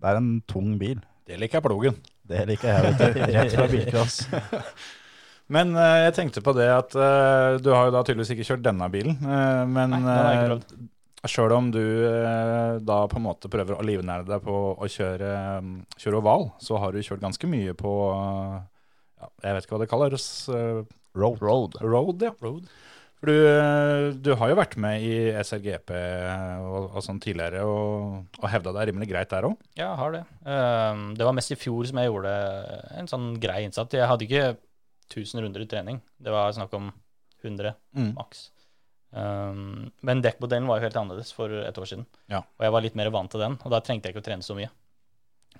Det 0.00 0.08
er 0.08 0.16
en 0.16 0.40
tung 0.48 0.78
bil. 0.80 1.00
Det 1.28 1.36
liker 1.38 1.60
jeg 1.60 1.64
plogen. 1.68 2.00
Det 2.28 2.42
liker 2.48 2.68
jeg, 2.70 2.82
vet 2.86 3.00
du. 3.02 3.20
Rett 3.36 3.54
fra 3.56 3.66
bilcross. 3.72 4.18
Men 5.52 5.74
eh, 5.76 5.98
jeg 6.06 6.14
tenkte 6.16 6.40
på 6.44 6.54
det 6.56 6.68
at 6.72 6.94
eh, 6.96 7.58
du 7.60 7.72
har 7.74 7.88
jo 7.88 7.94
da 7.96 8.02
tydeligvis 8.06 8.30
ikke 8.36 8.46
kjørt 8.52 8.64
denne 8.64 8.86
bilen. 8.92 9.18
eh, 9.20 9.62
men 9.68 9.90
Nei, 9.92 9.98
den 10.00 10.08
har 10.08 10.28
jeg 10.30 10.38
ikke 10.38 10.52
prøvd. 10.54 10.76
sjøl 11.34 11.54
om 11.56 11.68
du 11.74 11.82
eh, 11.82 12.78
da 12.88 13.00
på 13.10 13.18
en 13.20 13.26
måte 13.26 13.50
prøver 13.52 13.76
å 13.76 13.84
livnære 13.84 14.24
deg 14.30 14.46
på 14.46 14.54
å 14.78 14.88
kjøre, 14.88 15.32
mm, 15.66 15.74
kjøre 16.00 16.20
oval, 16.22 16.46
så 16.62 16.80
har 16.80 16.94
du 16.94 17.02
kjørt 17.04 17.24
ganske 17.26 17.50
mye 17.52 17.74
på 17.76 17.92
eh, 18.14 18.56
ja, 19.20 19.28
Jeg 19.44 19.58
vet 19.58 19.66
ikke 19.68 19.76
hva 19.76 19.82
det 19.84 19.90
kalles. 19.92 20.30
eh, 20.48 20.80
Road. 21.18 21.42
Road. 21.44 21.76
road, 21.84 22.24
ja. 22.24 22.32
For 23.22 23.30
du, 23.30 23.36
eh, 23.46 24.06
du 24.18 24.32
har 24.34 24.50
jo 24.50 24.56
vært 24.58 24.72
med 24.82 25.04
i 25.06 25.12
SRGP 25.38 25.92
og, 26.66 26.88
og 26.98 27.04
sånn 27.06 27.20
tidligere 27.22 27.60
og, 27.62 28.16
og 28.40 28.48
hevda 28.50 28.72
deg 28.74 28.88
rimelig 28.90 29.06
greit 29.12 29.30
der 29.30 29.46
òg. 29.46 29.54
Ja, 29.78 29.92
jeg 29.92 29.98
har 30.00 30.16
det. 30.16 30.22
Um, 30.42 31.04
det 31.14 31.28
var 31.28 31.36
mest 31.38 31.54
i 31.54 31.58
fjor 31.60 31.86
som 31.86 32.00
jeg 32.02 32.10
gjorde 32.10 32.32
en 32.98 33.10
sånn 33.12 33.28
grei 33.42 33.60
innsats. 33.68 33.94
Jeg 33.94 34.10
hadde 34.10 34.26
ikke 34.26 34.42
1000 35.12 35.44
runder 35.44 35.62
i 35.62 35.68
trening. 35.70 36.00
Det 36.18 36.34
var 36.34 36.50
snakk 36.56 36.74
om 36.80 36.90
100 37.44 37.76
Mm. 37.94 38.12
maks. 38.18 38.48
Um, 39.12 39.90
men 40.02 40.22
dekkmodellen 40.24 40.66
var 40.66 40.80
jo 40.80 40.86
helt 40.88 40.96
annerledes 40.98 41.30
for 41.36 41.52
et 41.62 41.78
år 41.78 41.88
siden. 41.90 42.06
Ja. 42.32 42.42
Og 42.58 42.64
jeg 42.66 42.72
var 42.74 42.82
litt 42.86 42.94
mer 42.98 43.10
vant 43.14 43.30
til 43.30 43.42
den, 43.44 43.58
og 43.62 43.70
da 43.74 43.78
trengte 43.84 44.08
jeg 44.08 44.16
ikke 44.16 44.22
å 44.24 44.28
trene 44.32 44.46
så 44.46 44.56
mye. 44.58 44.70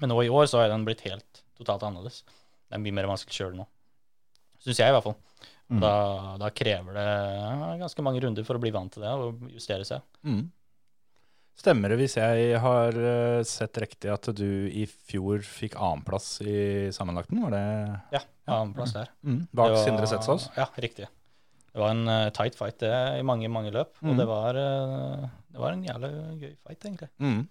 Men 0.01 0.09
nå 0.11 0.19
i 0.25 0.31
år 0.33 0.49
så 0.51 0.63
har 0.63 0.73
den 0.73 0.87
blitt 0.89 1.05
helt 1.07 1.43
totalt 1.61 1.85
annerledes. 1.87 2.23
Det 2.67 2.79
er 2.79 2.83
mye 2.83 2.97
mer 2.97 3.11
vanskelig 3.11 3.37
å 3.37 3.39
kjøre 3.43 3.59
nå. 3.61 3.67
Syns 4.65 4.79
jeg, 4.81 4.89
i 4.89 4.95
hvert 4.97 5.05
fall. 5.05 5.19
Mm. 5.73 5.81
Da, 5.81 5.93
da 6.37 6.51
krever 6.53 6.99
det 6.99 7.79
ganske 7.81 8.05
mange 8.05 8.21
runder 8.21 8.45
for 8.45 8.59
å 8.59 8.61
bli 8.61 8.73
vant 8.75 8.93
til 8.93 9.05
det 9.07 9.13
og 9.17 9.47
justere 9.55 9.87
seg. 9.89 10.05
Mm. 10.27 10.51
Stemmer 11.63 11.93
det 11.93 11.99
hvis 12.01 12.17
jeg 12.17 12.59
har 12.61 12.97
eh, 12.97 13.41
sett 13.47 13.77
riktig 13.81 14.11
at 14.13 14.29
du 14.37 14.69
i 14.73 14.87
fjor 14.89 15.45
fikk 15.45 15.77
annenplass 15.77 16.35
i 16.45 16.91
sammenlagten? 16.95 17.43
Var 17.45 17.55
det 17.55 17.65
Ja, 18.17 18.23
annenplass 18.49 18.95
der. 18.97 19.13
mm. 19.23 19.43
bak 19.53 19.77
Sindre 19.85 20.09
Setsaas? 20.09 20.49
Ja, 20.57 20.69
riktig. 20.81 21.09
Det 21.73 21.81
var 21.81 21.95
en 21.95 22.05
uh, 22.09 22.29
tight 22.37 22.57
fight 22.57 22.77
det, 22.83 22.93
i 23.17 23.25
mange, 23.25 23.49
mange 23.49 23.71
løp. 23.73 23.95
Mm. 24.03 24.11
Og 24.11 24.19
det 24.21 24.27
var, 24.29 24.59
uh, 24.61 25.29
det 25.49 25.61
var 25.63 25.73
en 25.73 25.85
jævlig 25.87 26.11
gøy 26.43 26.51
fight, 26.67 26.85
egentlig. 26.85 27.09
Mm. 27.17 27.47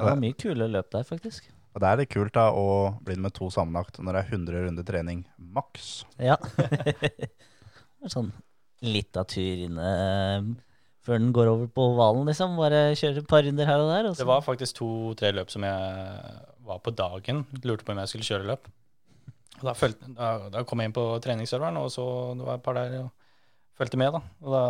Det 0.00 0.08
var 0.08 0.22
mye 0.24 0.38
kule 0.40 0.66
løp 0.70 0.90
der, 0.90 1.06
faktisk. 1.06 1.50
Og 1.70 1.82
det 1.82 1.90
er 1.90 2.00
litt 2.00 2.10
kult 2.10 2.34
da 2.34 2.48
å 2.50 2.64
bli 3.06 3.14
med 3.22 3.34
to 3.36 3.46
sammenlagt 3.52 4.00
når 4.02 4.16
det 4.16 4.22
er 4.24 4.34
100 4.34 4.64
runder 4.66 4.86
trening 4.86 5.22
maks. 5.38 6.00
Ja. 6.18 6.34
sånn 8.08 8.32
litt 8.80 9.16
av 9.20 9.26
tur 9.28 9.64
inne 9.66 9.88
eh, 9.92 10.46
før 11.04 11.20
den 11.20 11.32
går 11.36 11.50
over 11.50 11.68
på 11.72 11.84
ovalen, 11.92 12.26
liksom. 12.30 12.56
Bare 12.60 12.94
kjøre 12.96 13.20
et 13.22 13.28
par 13.28 13.44
runder 13.44 13.68
her 13.68 13.82
og 13.82 13.90
der. 13.92 14.08
Og 14.08 14.14
så. 14.16 14.22
Det 14.22 14.30
var 14.30 14.44
faktisk 14.44 14.78
to-tre 14.78 15.32
løp 15.36 15.52
som 15.52 15.64
jeg 15.64 16.32
var 16.68 16.80
på 16.84 16.92
dagen. 16.96 17.44
Lurte 17.64 17.84
på 17.84 17.92
om 17.92 18.00
jeg 18.02 18.12
skulle 18.12 18.28
kjøre 18.28 18.48
løp. 18.52 18.68
Og 19.60 19.68
da, 19.68 19.74
følte, 19.76 20.10
da, 20.16 20.32
da 20.52 20.64
kom 20.64 20.80
jeg 20.80 20.88
inn 20.88 20.96
på 20.96 21.04
treningsserveren, 21.24 21.76
og 21.82 21.90
så 21.92 22.04
det 22.38 22.46
var 22.46 22.60
et 22.60 22.64
par 22.64 22.78
der 22.78 22.96
og 23.02 23.10
fulgte 23.76 24.00
med. 24.00 24.16
da. 24.16 24.22
Og 24.44 24.54
da 24.54 24.64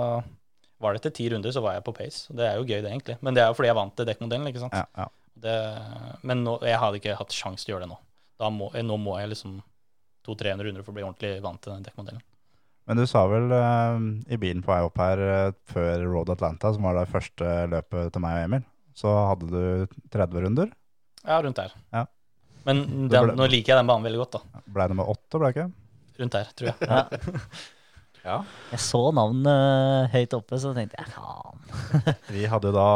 var 0.81 0.95
det 0.95 1.03
etter 1.03 1.15
ti 1.19 1.29
runder, 1.31 1.53
så 1.55 1.63
var 1.63 1.77
jeg 1.77 1.87
på 1.87 1.95
pace. 1.95 2.25
Og 2.33 2.39
det 2.41 2.47
er 2.49 2.59
jo 2.59 2.67
gøy, 2.67 2.79
det, 2.81 2.91
egentlig. 2.91 3.19
Men 3.21 3.37
det 3.37 3.45
er 3.45 3.51
jo 3.51 3.59
fordi 3.59 3.71
jeg 3.71 3.79
vant 3.79 3.97
til 3.99 4.09
dekkmodellen, 4.09 4.51
ikke 4.51 4.63
sant. 4.65 4.75
Ja, 4.75 4.87
ja. 4.97 5.11
Det, 5.41 5.57
men 6.27 6.43
nå, 6.45 6.57
jeg 6.67 6.79
hadde 6.83 6.99
ikke 7.01 7.19
hatt 7.21 7.35
sjanse 7.37 7.65
til 7.65 7.73
å 7.73 7.77
gjøre 7.77 7.87
det 7.87 7.93
nå. 7.93 8.01
Da 8.41 8.49
må, 8.53 8.71
nå 8.75 8.97
må 9.01 9.19
jeg 9.21 9.31
liksom 9.35 9.61
to-tre 10.27 10.53
runder 10.57 10.83
for 10.85 10.93
å 10.93 10.97
bli 10.97 11.05
ordentlig 11.07 11.37
vant 11.45 11.63
til 11.63 11.75
den 11.75 11.87
dekkmodellen. 11.87 12.25
Men 12.91 12.99
du 12.99 13.05
sa 13.07 13.21
vel 13.31 13.53
uh, 13.55 14.01
i 14.35 14.37
bilen 14.43 14.65
på 14.67 14.73
vei 14.73 14.81
opp 14.83 14.97
her 14.99 15.21
uh, 15.23 15.53
før 15.71 16.03
Road 16.11 16.33
Atlanta, 16.35 16.73
som 16.75 16.83
var 16.89 16.97
det 16.99 17.07
første 17.13 17.51
løpet 17.71 18.11
til 18.17 18.25
meg 18.25 18.41
og 18.41 18.47
Emil, 18.49 18.65
så 18.99 19.13
hadde 19.31 19.47
du 19.53 19.99
30 20.11 20.43
runder. 20.43 20.73
Ja, 21.23 21.37
rundt 21.45 21.61
der. 21.61 21.77
Ja. 21.95 22.03
Men 22.67 22.83
den, 23.07 23.13
ble- 23.15 23.37
nå 23.39 23.47
liker 23.53 23.73
jeg 23.77 23.79
den 23.79 23.93
banen 23.93 24.09
veldig 24.09 24.21
godt, 24.25 24.41
da. 24.41 24.65
Ble 24.75 24.89
nummer 24.91 25.13
åtte, 25.13 25.39
ble 25.39 25.53
det 25.53 25.55
ikke? 25.55 25.69
Rundt 26.21 26.35
der, 26.35 26.51
tror 26.59 26.73
jeg. 26.73 26.91
Ja. 26.91 27.05
Ja. 28.21 28.35
Jeg 28.69 28.83
så 28.85 28.99
navnet 29.17 30.11
høyt 30.13 30.35
oppe, 30.37 30.59
så 30.61 30.75
tenkte 30.77 30.99
jeg 31.01 31.09
faen. 31.15 31.63
Vi 32.35 32.43
hadde 32.53 32.69
jo 32.69 32.75
da 32.77 32.89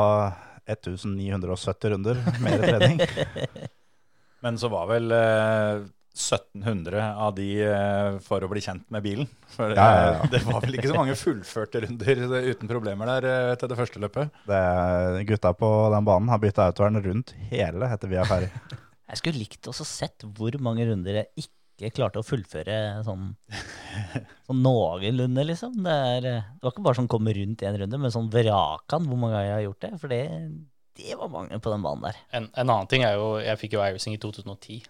1970 0.69 1.95
runder 1.95 2.21
mer 2.45 2.61
trening. 2.67 3.01
Men 4.45 4.59
så 4.61 4.69
var 4.69 4.91
vel 4.91 5.15
eh, 5.17 5.87
1700 6.15 7.01
av 7.19 7.33
de 7.35 7.49
eh, 7.67 8.19
for 8.23 8.45
å 8.47 8.49
bli 8.51 8.61
kjent 8.63 8.85
med 8.95 9.03
bilen. 9.03 9.27
For 9.51 9.73
Ja, 9.75 9.87
ja, 9.91 10.05
ja. 10.07 10.13
eh, 10.23 10.31
det 10.31 10.41
var 10.47 10.61
vel 10.63 10.77
ikke 10.79 10.93
så 10.93 10.99
mange 11.01 11.17
fullførte 11.19 11.83
runder 11.83 12.23
uten 12.53 12.71
problemer 12.71 13.11
der 13.17 13.27
eh, 13.31 13.55
til 13.59 13.73
det 13.73 13.79
første 13.81 14.03
løpet. 14.03 14.31
Det, 14.47 14.61
gutta 15.27 15.51
på 15.59 15.71
den 15.95 16.07
banen 16.07 16.31
har 16.31 16.39
bytta 16.43 16.69
autoren 16.71 17.03
rundt 17.03 17.35
hele 17.51 17.91
etter 17.91 18.13
vi 18.13 18.21
er 18.23 18.31
ferdig. 18.31 18.53
Jeg 19.11 19.21
skulle 19.21 19.43
likt 19.43 19.69
også 19.69 19.85
sett 19.87 20.25
hvor 20.39 20.55
mange 20.65 20.87
runder 20.89 21.19
jeg 21.21 21.45
ikke 21.45 21.91
klarte 21.93 22.23
å 22.23 22.25
fullføre 22.25 23.03
sånn, 23.05 23.35
sånn 24.47 24.63
noenlunde, 24.65 25.45
liksom. 25.51 25.75
Det, 25.85 25.99
er, 26.15 26.29
eh, 26.31 26.47
det 26.55 26.65
var 26.65 26.73
ikke 26.73 26.87
bare 26.87 26.99
sånn 27.03 27.11
komme 27.11 27.35
rundt 27.37 27.67
en 27.67 27.77
runde, 27.83 28.01
men 28.01 28.15
sånn 28.15 28.31
vrakan 28.33 29.11
hvor 29.11 29.21
mange 29.21 29.37
ganger 29.37 29.51
jeg 29.51 29.59
har 29.59 29.67
gjort 29.67 29.85
det. 29.85 29.93
For 30.01 30.15
det, 30.15 30.23
det 31.03 31.19
var 31.21 31.31
mange 31.35 31.59
på 31.61 31.75
den 31.75 31.85
banen 31.85 32.07
der. 32.09 32.23
En, 32.39 32.49
en 32.55 32.71
annen 32.71 32.91
ting 32.91 33.05
er 33.05 33.19
jo 33.19 33.29
Jeg 33.43 33.61
fikk 33.61 33.77
jo 33.77 33.83
iRacing 33.85 34.15
i 34.17 34.23
2010. 34.23 34.87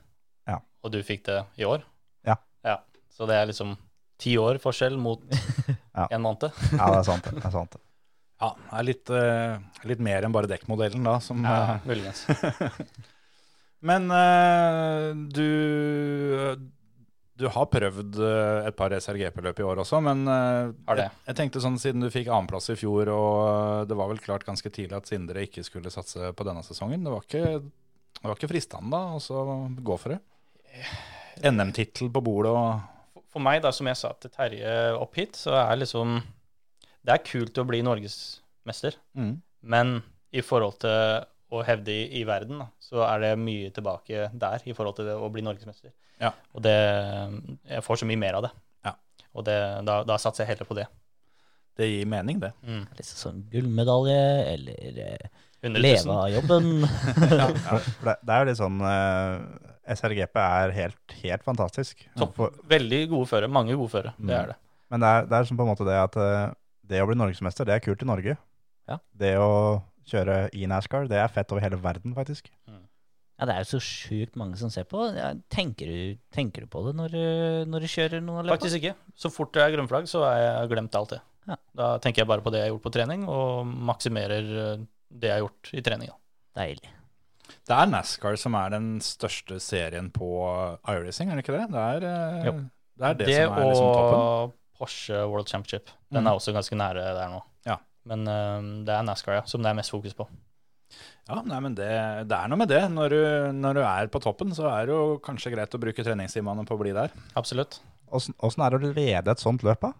Ja. 0.50 0.58
Og 0.84 0.92
du 0.92 1.00
fikk 1.06 1.24
det 1.28 1.40
i 1.60 1.64
år. 1.68 1.84
Ja. 2.26 2.36
ja. 2.66 2.78
Så 3.14 3.26
det 3.30 3.36
er 3.38 3.48
liksom 3.50 3.76
ti 4.20 4.36
år 4.38 4.60
forskjell 4.62 4.98
mot 5.00 5.22
Ja. 5.94 6.08
en 6.10 6.22
måned. 6.24 6.48
Ja, 6.74 6.88
det 6.90 7.00
er 7.00 7.06
sant. 7.06 7.26
det, 7.30 7.40
er 7.46 7.52
sant. 7.54 7.76
Ja, 8.42 8.48
det 8.58 8.78
er 8.80 8.86
litt, 8.88 9.10
uh, 9.14 9.84
litt 9.86 10.00
mer 10.02 10.26
enn 10.26 10.34
bare 10.34 10.50
dekkmodellen 10.50 11.06
da. 11.06 11.20
Som, 11.22 11.44
Ja, 11.46 11.76
eh, 11.76 11.84
muligens. 11.86 12.24
Men 13.88 14.08
uh, 14.10 15.12
du, 15.30 16.56
du 17.38 17.46
har 17.52 17.68
prøvd 17.70 18.18
et 18.66 18.76
par 18.78 18.94
SRGP-løp 18.96 19.60
i 19.60 19.66
år 19.68 19.82
også, 19.82 20.00
men 20.00 20.22
Jeg, 20.24 21.08
jeg 21.28 21.36
tenkte 21.36 21.60
sånn 21.62 21.76
siden 21.82 22.00
du 22.00 22.08
fikk 22.14 22.30
annenplass 22.32 22.70
i 22.72 22.78
fjor, 22.80 23.10
og 23.12 23.88
det 23.90 23.98
var 23.98 24.08
vel 24.10 24.22
klart 24.24 24.46
ganske 24.48 24.70
tidlig 24.72 24.96
at 24.98 25.10
Sindre 25.10 25.44
ikke 25.44 25.66
skulle 25.66 25.92
satse 25.92 26.32
på 26.32 26.46
denne 26.48 26.62
sesongen. 26.64 27.04
Det 27.04 27.12
var 27.12 27.26
ikke, 27.28 27.44
det 27.60 28.24
var 28.30 28.38
ikke 28.38 28.50
fristende 28.54 28.94
da, 28.96 29.18
å 29.18 29.20
så 29.22 29.42
gå 29.84 29.98
for 30.00 30.14
det? 30.16 30.20
NM-tittel 31.44 32.10
på 32.14 32.22
bordet 32.24 32.54
og 32.54 33.20
For 33.34 33.42
meg, 33.42 33.60
da, 33.64 33.72
som 33.74 33.88
jeg 33.90 33.98
sa 33.98 34.12
til 34.18 34.32
Terje 34.34 34.72
opp 34.94 35.18
hit, 35.18 35.38
så 35.38 35.56
er 35.58 35.80
liksom 35.80 36.16
Det 37.04 37.14
er 37.14 37.24
kult 37.26 37.58
å 37.58 37.66
bli 37.68 37.82
norgesmester, 37.84 38.98
mm. 39.18 39.34
men 39.70 39.98
i 40.34 40.42
forhold 40.42 40.80
til 40.82 41.24
å 41.54 41.60
hevde 41.66 41.92
i, 41.92 42.06
i 42.20 42.24
verden, 42.26 42.62
da, 42.62 42.68
så 42.82 43.04
er 43.06 43.20
det 43.22 43.32
mye 43.38 43.70
tilbake 43.74 44.28
der 44.32 44.64
i 44.66 44.74
forhold 44.74 44.96
til 44.98 45.10
det 45.10 45.14
å 45.14 45.28
bli 45.30 45.44
norgesmester. 45.44 45.92
Ja. 46.22 46.32
Og 46.54 46.62
det 46.64 46.74
Jeg 46.74 47.84
får 47.84 48.00
så 48.00 48.08
mye 48.08 48.18
mer 48.18 48.38
av 48.38 48.46
det. 48.46 48.52
Ja. 48.86 48.94
Og 49.34 49.46
det, 49.46 49.58
da, 49.86 50.00
da 50.06 50.18
satser 50.18 50.44
jeg 50.44 50.54
heller 50.54 50.70
på 50.70 50.78
det. 50.78 50.88
Det 51.78 51.90
gir 51.90 52.06
mening, 52.06 52.40
det. 52.42 52.52
Mm. 52.62 52.84
Litt 52.96 53.10
sånn 53.10 53.44
gullmedalje, 53.50 54.18
eller 54.54 54.98
eh, 55.04 55.30
100 55.64 55.82
leve 55.82 56.14
av 56.14 56.28
jobben. 56.30 56.68
ja, 57.40 57.48
det, 58.04 58.16
det 58.20 58.34
er 58.34 58.42
jo 58.42 58.48
litt 58.50 58.60
sånn 58.60 58.82
eh, 58.86 59.72
SRGP 59.86 60.36
er 60.40 60.72
helt, 60.76 61.14
helt 61.22 61.44
fantastisk. 61.44 62.04
Topp. 62.16 62.34
For, 62.38 62.54
Veldig 62.70 63.02
gode 63.12 63.26
førere. 63.30 63.50
Mange 63.52 63.76
gode 63.76 63.90
førere. 63.92 64.14
Det 64.18 64.34
er 64.36 64.52
det. 64.54 64.56
men 64.90 65.00
det 65.04 65.08
er, 65.08 65.26
det 65.30 65.38
er 65.40 65.44
som 65.50 65.56
på 65.58 65.64
en 65.66 65.72
måte 65.74 65.86
det 65.88 65.96
at 66.00 66.16
eh, 66.16 66.52
det 66.88 67.00
å 67.02 67.06
bli 67.08 67.16
norgesmester, 67.16 67.64
det 67.68 67.74
er 67.76 67.84
kult 67.84 68.02
i 68.04 68.08
Norge. 68.08 68.36
Ja. 68.88 68.98
Det 69.16 69.34
å 69.40 69.82
kjøre 70.08 70.50
i 70.52 70.66
NASCAR, 70.68 71.06
det 71.08 71.16
er 71.20 71.28
fett 71.32 71.52
over 71.52 71.64
hele 71.64 71.78
verden, 71.80 72.12
faktisk. 72.16 72.50
Ja, 73.34 73.46
det 73.48 73.54
er 73.56 73.64
jo 73.64 73.70
så 73.72 73.80
sjukt 73.82 74.36
mange 74.38 74.56
som 74.60 74.70
ser 74.70 74.84
på. 74.86 75.00
Ja, 75.16 75.32
tenker, 75.50 75.88
du, 75.90 76.18
tenker 76.30 76.62
du 76.62 76.68
på 76.70 76.84
det 76.86 76.92
når, 76.94 77.14
du- 77.16 77.70
når 77.72 77.80
du 77.80 77.88
kjører 77.90 78.20
noen 78.22 78.44
av? 78.44 78.52
Faktisk 78.54 78.76
ikke. 78.78 78.92
Så 79.18 79.30
fort 79.32 79.52
det 79.56 79.64
er 79.64 79.72
grønnflagg, 79.74 80.06
så 80.06 80.22
har 80.22 80.36
jeg 80.38 80.68
glemt 80.74 80.94
alt 81.00 81.16
det. 81.16 81.20
Ja. 81.48 81.56
Da 81.76 81.88
tenker 82.04 82.22
jeg 82.22 82.28
bare 82.30 82.44
på 82.44 82.52
det 82.54 82.60
jeg 82.62 82.68
har 82.70 82.74
gjort 82.76 82.84
på 82.86 82.92
trening, 82.94 83.24
og 83.28 83.66
maksimerer 83.66 84.52
eh, 84.66 84.84
det 85.10 85.28
jeg 85.32 85.34
har 85.34 85.42
gjort 85.48 85.72
i 85.74 85.82
treninga. 85.88 86.14
Deilig. 86.54 86.92
Det 87.64 87.72
er 87.72 87.86
NASCAR 87.88 88.36
som 88.36 88.54
er 88.60 88.74
den 88.74 88.88
største 89.00 89.56
serien 89.62 90.10
på 90.12 90.26
iRacing, 90.84 91.30
er 91.32 91.38
det 91.38 91.44
ikke 91.46 91.54
det? 91.56 91.66
Det 91.72 91.80
er, 91.80 92.04
eh, 92.10 92.44
Jo. 92.44 92.52
det, 92.98 93.04
er 93.08 93.14
det, 93.14 93.26
Det, 93.26 93.36
som 93.46 93.54
er 93.56 93.64
liksom 93.70 93.92
toppen. 93.94 94.20
og 94.20 94.52
Porsche 94.78 95.20
World 95.30 95.48
Championship. 95.48 95.90
Den 96.12 96.24
Mm. 96.24 96.26
er 96.28 96.34
også 96.36 96.52
ganske 96.52 96.76
nære 96.76 97.04
der 97.16 97.28
nå. 97.32 97.42
Ja. 97.64 97.76
Men 98.04 98.26
um, 98.28 98.84
det 98.84 98.92
er 98.92 99.02
NASCAR, 99.02 99.34
ja, 99.38 99.42
som 99.46 99.62
det 99.62 99.70
er 99.70 99.74
mest 99.80 99.90
fokus 99.90 100.12
på. 100.12 100.26
Ja, 101.26 101.40
nei, 101.40 101.58
men 101.64 101.74
det, 101.74 101.88
det 102.28 102.36
er 102.36 102.48
noe 102.52 102.58
med 102.60 102.68
det. 102.68 102.82
Når 102.92 103.08
du, 103.08 103.52
når 103.56 103.74
du 103.74 103.80
er 103.80 104.06
på 104.12 104.20
toppen, 104.20 104.52
så 104.54 104.68
er 104.68 104.86
det 104.86 104.92
jo 104.94 105.18
kanskje 105.24 105.54
greit 105.54 105.72
å 105.72 105.80
bruke 105.80 106.04
treningstimene 106.04 106.66
på 106.68 106.76
å 106.76 106.78
bli 106.82 106.92
der. 106.92 107.10
Absolutt. 107.34 107.80
Åssen 108.12 108.62
er 108.62 108.70
det 108.76 108.78
å 108.82 108.92
lede 108.94 109.30
et 109.32 109.40
sånt 109.40 109.64
løp, 109.64 109.80
da? 109.80 109.92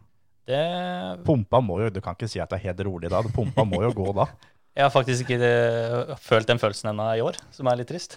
Det 0.47 1.25
Pumpa 1.25 1.63
må 1.65 1.79
jo 1.81 1.89
Du 1.89 2.03
kan 2.05 2.13
ikke 2.15 2.29
si 2.29 2.39
at 2.39 2.51
det 2.53 2.59
er 2.61 2.67
helt 2.69 2.83
rolig 2.85 3.09
da. 3.09 3.23
Pumpa 3.23 3.65
må 3.65 3.81
jo 3.87 3.91
gå 3.97 4.13
da. 4.15 4.27
Jeg 4.75 4.83
har 4.83 4.91
faktisk 4.91 5.29
ikke 5.29 5.39
eh, 5.47 6.13
følt 6.19 6.49
den 6.51 6.59
følelsen 6.59 6.91
ennå 6.91 7.07
i 7.15 7.23
år, 7.23 7.39
som 7.55 7.69
er 7.71 7.79
litt 7.79 7.91
trist. 7.93 8.17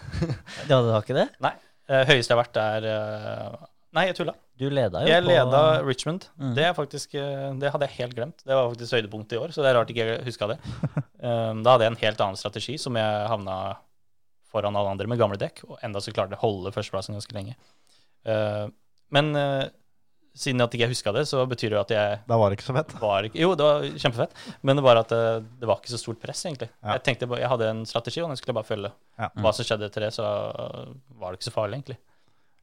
Du 0.66 0.74
har 0.74 1.04
ikke 1.04 1.18
det? 1.18 1.28
Nei. 1.44 1.54
eh, 1.86 2.04
høyeste 2.10 2.34
jeg 2.34 2.38
har 2.38 2.42
vært, 2.42 2.58
er 2.62 2.88
eh, 2.92 3.66
Nei, 3.98 4.08
jeg 4.10 4.18
tulla. 4.18 4.34
Du 4.60 4.66
leda 4.70 5.00
jo 5.02 5.10
Jeg 5.10 5.24
på 5.24 5.30
leda 5.30 5.60
Richmond. 5.86 6.26
Mm. 6.36 6.52
Det, 6.58 6.66
faktisk, 6.76 7.14
det 7.62 7.70
hadde 7.72 7.88
jeg 7.88 7.96
helt 8.02 8.16
glemt. 8.18 8.42
Det 8.44 8.52
var 8.52 8.68
faktisk 8.74 8.98
høydepunktet 8.98 9.38
i 9.38 9.40
år, 9.40 9.54
så 9.56 9.64
det 9.64 9.70
er 9.70 9.78
rart 9.78 9.94
ikke 9.94 10.06
jeg 10.06 10.26
huska 10.26 10.50
det. 10.52 10.58
Um, 11.24 11.62
da 11.66 11.76
hadde 11.76 11.88
jeg 11.88 11.94
en 11.94 12.02
helt 12.02 12.24
annen 12.26 12.40
strategi, 12.42 12.76
som 12.82 12.98
jeg 13.00 13.30
havna 13.32 13.56
foran 14.52 14.78
alle 14.78 14.92
andre 14.92 15.08
med 15.10 15.22
gamle 15.22 15.40
dekk, 15.40 15.64
og 15.70 15.82
enda 15.86 16.02
så 16.04 16.14
klarte 16.14 16.36
jeg 16.36 16.42
å 16.42 16.46
holde 16.46 16.74
førsteplassen 16.76 17.18
ganske 17.18 17.38
lenge. 17.38 17.56
Uh, 18.28 18.68
men 19.16 19.32
uh, 19.38 19.66
siden 20.38 20.64
at 20.64 20.74
ikke 20.74 20.86
jeg 20.86 20.94
huska 20.94 21.14
det, 21.16 21.24
så 21.30 21.44
betyr 21.50 21.74
det 21.74 21.78
jo 21.78 21.84
at 21.84 21.94
jeg 21.94 22.18
Da 22.30 22.40
var 22.40 22.50
det 22.50 22.58
ikke 22.58 22.68
så 22.68 22.76
fett. 22.78 22.96
var 23.02 23.28
ikke 23.28 23.42
Jo, 23.42 23.54
det 23.58 23.68
var 23.68 23.88
kjempefett, 24.04 24.36
men 24.62 24.80
det 24.80 24.84
var 24.86 25.02
at 25.02 25.14
uh, 25.16 25.40
det 25.42 25.70
var 25.70 25.82
ikke 25.82 25.94
så 25.94 26.02
stort 26.02 26.22
press, 26.24 26.44
egentlig. 26.48 26.70
Ja. 26.82 26.98
Jeg 26.98 27.06
tenkte 27.08 27.30
jeg 27.38 27.54
hadde 27.54 27.72
en 27.72 27.86
strategi, 27.90 28.22
og 28.24 28.32
den 28.32 28.40
skulle 28.40 28.54
jeg 28.54 28.60
bare 28.60 28.72
følge. 28.72 28.92
Ja. 29.18 29.32
Hva 29.44 29.54
som 29.56 29.68
skjedde 29.68 29.90
etter 29.90 30.08
det, 30.08 30.12
så 30.18 30.28
uh, 30.28 30.94
var 31.18 31.34
det 31.34 31.42
ikke 31.42 31.50
så 31.50 31.56
farlig, 31.56 31.82
egentlig. 31.82 32.00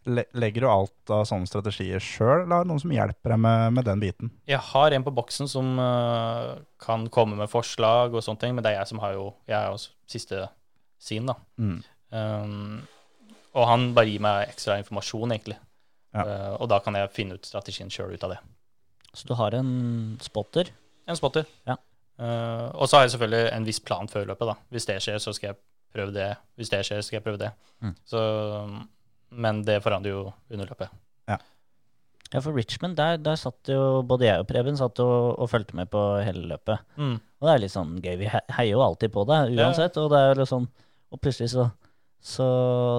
Le 0.05 0.27
legger 0.37 0.67
du 0.67 0.69
alt 0.69 1.13
av 1.17 1.23
sånne 1.29 1.49
strategier 1.49 2.03
sjøl, 2.03 2.43
eller 2.43 2.59
har 2.59 2.67
du 2.67 2.73
noen 2.75 2.83
som 2.83 2.93
hjelper 2.93 3.33
deg 3.33 3.41
med, 3.41 3.77
med 3.79 3.87
den 3.89 4.03
biten? 4.03 4.33
Jeg 4.51 4.61
har 4.73 4.93
en 4.93 5.07
på 5.07 5.15
boksen 5.17 5.49
som 5.49 5.79
uh, 5.81 6.61
kan 6.83 7.09
komme 7.13 7.39
med 7.41 7.53
forslag 7.53 8.13
og 8.13 8.25
sånne 8.25 8.43
ting, 8.43 8.57
men 8.57 8.67
det 8.67 8.75
er 8.75 8.83
jeg 8.83 8.93
som 8.93 9.01
har 9.05 9.17
jo 9.17 9.31
Jeg 9.49 9.57
er 9.63 9.73
jo 9.73 9.81
siste 10.11 10.43
sin, 11.01 11.29
da. 11.29 11.39
Mm. 11.57 11.79
Um, 12.15 12.83
og 13.55 13.69
han 13.71 13.93
bare 13.97 14.11
gir 14.11 14.23
meg 14.25 14.51
ekstra 14.51 14.77
informasjon, 14.83 15.33
egentlig. 15.35 15.57
Ja. 16.15 16.25
Uh, 16.25 16.53
og 16.63 16.71
da 16.71 16.81
kan 16.85 16.97
jeg 16.99 17.13
finne 17.15 17.39
ut 17.39 17.49
strategien 17.49 17.91
sjøl 17.93 18.15
ut 18.15 18.27
av 18.27 18.37
det. 18.37 18.41
Så 19.15 19.29
du 19.29 19.35
har 19.39 19.55
en 19.59 19.71
spotter. 20.23 20.71
En 21.11 21.19
spotter. 21.19 21.47
Ja. 21.69 21.79
Uh, 22.19 22.71
og 22.79 22.87
så 22.87 22.99
har 22.99 23.07
jeg 23.07 23.17
selvfølgelig 23.17 23.49
en 23.53 23.67
viss 23.67 23.83
plan 23.83 24.11
før 24.11 24.29
løpet, 24.31 24.51
da. 24.53 24.59
Hvis 24.75 24.87
det 24.91 25.01
skjer, 25.03 25.19
så 25.23 25.35
skal 25.35 25.53
jeg 25.53 25.61
prøve 25.95 26.15
det. 26.15 26.33
Hvis 26.59 26.71
det 26.71 26.85
skjer, 26.87 27.03
skal 27.03 27.19
jeg 27.19 27.27
prøve 27.27 27.43
det. 27.43 27.51
Mm. 27.83 27.97
Så, 28.09 28.21
men 29.45 29.65
det 29.67 29.83
forandrer 29.83 30.15
jo 30.15 30.29
under 30.51 30.71
løpet. 30.71 30.95
Ja, 32.35 32.41
for 32.43 32.57
Richmond, 32.57 32.97
der, 32.99 33.19
der 33.23 33.37
satt 33.39 33.69
jo 33.71 34.03
både 34.03 34.27
jeg 34.27 34.43
og 34.43 34.49
Preben 34.51 34.79
satt 34.79 34.99
og, 35.05 35.37
og 35.39 35.51
fulgte 35.53 35.77
med 35.79 35.87
på 35.93 36.01
hele 36.27 36.49
løpet. 36.51 36.83
Mm. 36.99 37.15
Og 37.23 37.47
det 37.47 37.53
er 37.53 37.63
litt 37.63 37.75
sånn 37.75 37.93
gøy. 38.03 38.17
Vi 38.19 38.31
heier 38.33 38.73
jo 38.73 38.83
alltid 38.83 39.13
på 39.15 39.23
deg 39.29 39.55
uansett. 39.55 39.99
Og 40.03 40.09
det 40.11 40.19
er 40.19 40.33
jo 40.33 40.41
litt 40.41 40.51
sånn 40.51 40.67
Og 41.15 41.21
plutselig 41.23 41.53
så 41.53 41.69
Så 42.25 42.45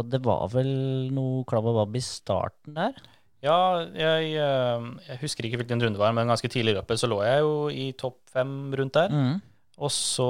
det 0.05 0.21
var 0.25 0.47
vel 0.53 0.69
noe 1.13 1.43
klabb 1.49 1.95
i 1.97 2.03
starten 2.05 2.77
der? 2.77 2.97
Ja, 3.45 3.57
jeg, 3.93 4.35
øh, 4.41 4.85
jeg 5.05 5.19
husker 5.21 5.45
ikke 5.45 5.59
hvilken 5.61 5.81
runde 5.81 5.97
det 5.97 6.01
var, 6.01 6.13
men 6.17 6.29
ganske 6.29 6.49
tidlig 6.49 6.73
i 6.73 6.77
løpet 6.79 7.01
så 7.01 7.09
lå 7.09 7.19
jeg 7.25 7.41
jo 7.41 7.55
i 7.69 7.88
topp 7.97 8.19
fem 8.33 8.53
rundt 8.77 8.97
der. 8.97 9.13
Mm. 9.13 9.41
Og 9.85 9.91
så 9.91 10.27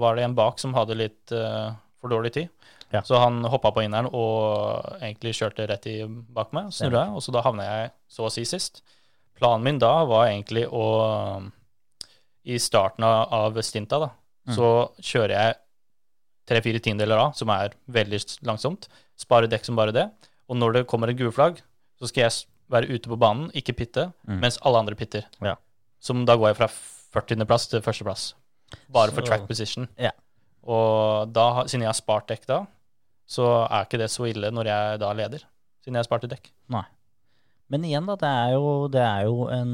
var 0.00 0.16
det 0.16 0.24
en 0.24 0.36
bak 0.38 0.58
som 0.62 0.72
hadde 0.74 0.96
litt 0.96 1.34
uh, 1.36 1.74
for 2.00 2.10
dårlig 2.10 2.32
tid. 2.38 2.48
Ja. 2.94 3.02
Så 3.04 3.18
han 3.20 3.42
hoppa 3.44 3.68
på 3.74 3.82
inneren 3.84 4.08
og 4.08 4.86
egentlig 4.96 5.34
kjørte 5.36 5.66
rett 5.68 5.90
i 5.90 5.98
bak 6.08 6.54
meg. 6.56 6.70
Snurra 6.72 7.10
og 7.12 7.20
så 7.20 7.34
da 7.34 7.42
havna 7.44 7.66
jeg 7.66 7.90
så 8.08 8.24
å 8.26 8.32
si 8.32 8.46
sist. 8.48 8.80
Planen 9.36 9.66
min 9.66 9.82
da 9.82 9.92
var 10.08 10.30
egentlig 10.30 10.64
å 10.72 10.86
I 12.48 12.56
starten 12.56 13.04
av 13.04 13.58
stinta, 13.60 13.98
da, 14.00 14.08
Mm. 14.48 14.54
så 14.56 14.68
kjører 15.04 15.34
jeg 15.34 15.56
tre-fire 16.48 16.80
tiendedeler 16.82 17.20
av, 17.28 17.34
som 17.36 17.50
er 17.52 17.74
veldig 17.92 18.20
langsomt. 18.48 18.88
Spare 19.20 19.48
dekk 19.50 19.66
som 19.68 19.76
bare 19.78 19.92
det. 19.94 20.06
Og 20.48 20.56
når 20.56 20.78
det 20.78 20.86
kommer 20.88 21.10
et 21.12 21.18
gule 21.18 21.32
flagg, 21.34 21.60
så 22.00 22.08
skal 22.08 22.26
jeg 22.28 22.46
være 22.72 22.88
ute 22.94 23.08
på 23.10 23.18
banen, 23.20 23.50
ikke 23.56 23.74
pitte, 23.76 24.06
Mm. 24.26 24.40
mens 24.40 24.58
alle 24.64 24.78
andre 24.78 24.94
pitter. 24.96 25.24
Ja. 25.44 25.56
Som 26.00 26.24
da 26.28 26.36
går 26.36 26.52
jeg 26.54 26.56
fra 26.60 26.68
40.-plass 26.68 27.68
til 27.70 27.80
førsteplass. 27.84 28.34
Bare 28.92 29.10
for 29.12 29.22
track 29.24 29.46
position. 29.48 29.88
Ja. 29.98 30.10
Og 30.68 31.32
da, 31.32 31.64
siden 31.66 31.82
jeg 31.86 31.88
har 31.92 31.96
spart 31.96 32.28
dekk 32.28 32.46
da, 32.46 32.58
så 33.28 33.66
er 33.70 33.84
ikke 33.86 33.98
det 34.00 34.10
så 34.12 34.26
ille 34.28 34.50
når 34.52 34.68
jeg 34.68 35.00
da 35.00 35.12
leder. 35.16 35.44
Siden 35.82 35.96
jeg 35.96 36.02
har 36.04 36.08
spart 36.08 36.28
dekk. 36.28 36.50
Nei. 36.68 36.84
Men 37.68 37.84
igjen, 37.84 38.06
da. 38.08 38.16
Det 38.16 38.28
er 38.28 38.52
jo, 38.56 38.88
det 38.88 39.00
er 39.04 39.24
jo 39.28 39.48
en 39.52 39.72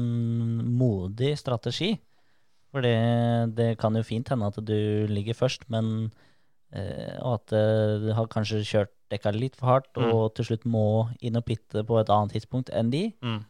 modig 0.77 1.37
strategi. 1.39 1.93
For 2.71 2.81
det, 2.83 3.77
kan 3.79 3.95
jo 3.95 4.03
fint 4.03 4.27
hende 4.29 4.47
at 4.51 4.57
du 4.67 5.07
ligger 5.07 5.33
først, 5.37 5.63
men 5.71 6.11
Og 7.21 7.33
at 7.39 7.53
eh, 7.53 7.97
du 8.03 8.09
har 8.17 8.27
kanskje 8.31 8.63
kjørt 8.65 8.91
dekka 9.13 9.31
litt 9.35 9.55
for 9.55 9.67
hardt, 9.69 9.91
Mm. 9.95 10.09
og 10.13 10.33
til 10.35 10.45
slutt 10.45 10.65
må 10.65 10.85
inn 11.21 11.37
og 11.37 11.45
pitte 11.45 11.83
på 11.85 11.99
et 12.01 12.09
annet 12.09 12.33
tidspunkt 12.33 12.71
enn 12.73 12.89
de. 12.91 13.13
Mm. 13.21 13.43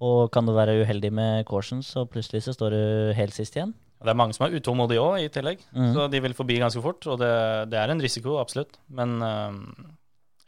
Og 0.00 0.30
kan 0.32 0.46
du 0.46 0.52
være 0.56 0.78
uheldig 0.84 1.10
med 1.12 1.46
cautions, 1.48 1.86
så 1.94 2.04
plutselig 2.08 2.42
så 2.44 2.52
står 2.56 2.70
du 2.70 3.14
helt 3.16 3.32
sist 3.36 3.56
igjen. 3.56 3.72
Det 4.00 4.08
er 4.08 4.16
mange 4.16 4.32
som 4.32 4.46
er 4.46 4.54
utålmodige 4.56 5.00
òg, 5.02 5.16
i 5.24 5.28
tillegg. 5.28 5.60
Mm. 5.76 5.90
Så 5.92 6.06
de 6.10 6.20
vil 6.24 6.32
forbi 6.36 6.56
ganske 6.60 6.80
fort. 6.80 7.04
Og 7.06 7.18
det, 7.20 7.32
det 7.68 7.76
er 7.80 7.90
en 7.92 8.00
risiko, 8.00 8.38
absolutt. 8.40 8.78
Men 8.88 9.20
øh, 9.20 9.58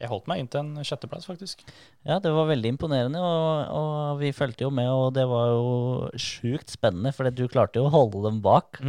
Jeg 0.01 0.09
holdt 0.09 0.27
meg 0.27 0.41
inn 0.41 0.49
til 0.49 0.61
en 0.65 0.81
sjetteplass, 0.83 1.27
faktisk. 1.29 1.61
Ja, 2.09 2.17
det 2.19 2.33
var 2.33 2.49
veldig 2.49 2.73
imponerende, 2.75 3.21
og, 3.21 3.69
og 3.77 4.17
vi 4.23 4.33
fulgte 4.33 4.65
jo 4.65 4.71
med, 4.75 4.89
og 4.91 5.13
det 5.15 5.27
var 5.31 5.53
jo 5.53 6.09
sjukt 6.19 6.73
spennende, 6.75 7.13
for 7.15 7.29
du 7.31 7.45
klarte 7.47 7.79
jo 7.79 7.85
å 7.87 7.93
holde 7.93 8.25
dem 8.25 8.41
bak. 8.43 8.81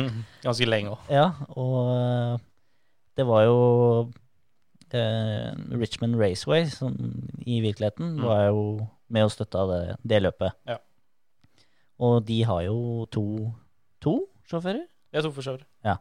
Ganske 0.41 0.65
lenge 0.65 0.95
òg. 0.95 1.12
Ja, 1.13 1.27
og 1.53 1.91
eh, 1.93 2.39
det 3.17 3.26
var 3.28 3.43
jo 3.45 3.58
eh, 4.93 5.52
Richmond 5.78 6.15
Raceway 6.21 6.65
som 6.69 6.93
i 7.45 7.60
virkeligheten 7.62 8.15
Mm. 8.17 8.23
var 8.26 8.47
jo 8.49 8.88
med 9.10 9.23
og 9.28 9.32
støtta 9.32 9.65
det, 9.69 9.97
det 10.04 10.21
løpet. 10.23 10.52
Ja. 10.67 10.78
Og 11.99 12.26
de 12.28 12.43
har 12.43 12.62
jo 12.65 13.06
to, 13.12 13.54
to 14.02 14.15
sjåfører. 14.49 14.86
Ja, 15.13 15.21
to 15.21 15.30
sjåfører 15.32 15.60
vidt. 15.62 15.99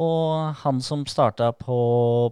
Og 0.00 0.54
han 0.62 0.78
som 0.80 1.02
starta 1.10 1.50
på 1.52 1.76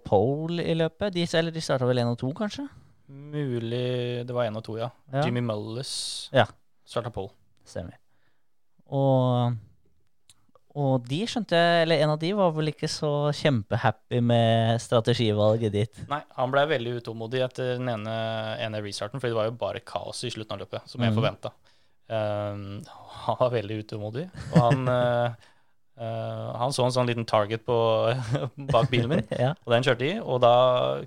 pole 0.07 0.63
i 0.65 0.75
løpet, 0.79 1.13
de, 1.17 1.25
eller 1.37 1.53
de 1.53 1.61
starta 1.61 1.85
vel 1.89 1.99
én 2.01 2.09
og 2.13 2.17
to, 2.21 2.31
kanskje? 2.33 2.69
Mulig 3.09 4.25
det 4.29 4.35
var 4.37 4.47
én 4.49 4.57
og 4.57 4.65
to, 4.65 4.77
ja. 4.79 4.89
Ja. 5.13 5.25
Jimmy 5.27 5.41
Mullis 5.45 6.31
Ja. 6.33 6.45
starta 6.87 7.11
pole. 7.11 7.31
Stemmer. 7.69 7.97
Og, 8.87 9.57
og 10.79 11.07
de 11.09 11.19
skjønte 11.27 11.59
jeg, 11.59 11.83
eller 11.85 12.05
en 12.05 12.13
av 12.13 12.21
de 12.23 12.31
var 12.39 12.53
vel 12.55 12.71
ikke 12.71 12.89
så 12.91 13.11
kjempehappy 13.35 14.21
med 14.23 14.79
strategivalget 14.83 15.75
ditt. 15.75 16.01
Nei, 16.11 16.21
han 16.37 16.55
ble 16.55 16.65
veldig 16.71 16.93
utålmodig 17.01 17.43
etter 17.49 17.75
den 17.81 17.91
ene, 17.91 18.15
ene 18.63 18.83
restarten, 18.85 19.19
for 19.19 19.27
det 19.31 19.39
var 19.39 19.49
jo 19.49 19.57
bare 19.59 19.83
kaos 19.83 20.23
i 20.29 20.31
slutten 20.35 20.55
av 20.55 20.63
løpet, 20.63 20.87
som 20.91 21.03
jeg 21.03 21.15
mm. 21.15 21.19
forventa. 21.19 21.53
han 22.09 23.37
var 23.43 23.51
veldig 23.53 23.81
utålmodig, 23.83 24.29
og 24.53 24.59
han 24.63 24.91
eh, 24.95 25.49
eh, 26.01 26.47
Han 26.63 26.73
så 26.73 26.87
en 26.87 26.95
sånn 26.95 27.11
liten 27.11 27.27
target 27.29 27.67
på, 27.67 27.79
bak 28.73 28.89
bilen 28.93 29.11
min, 29.13 29.27
Ja, 29.45 29.55
og 29.67 29.75
den 29.75 29.89
kjørte 29.89 30.07
i. 30.07 30.15
Og 30.23 30.39
da 30.45 30.55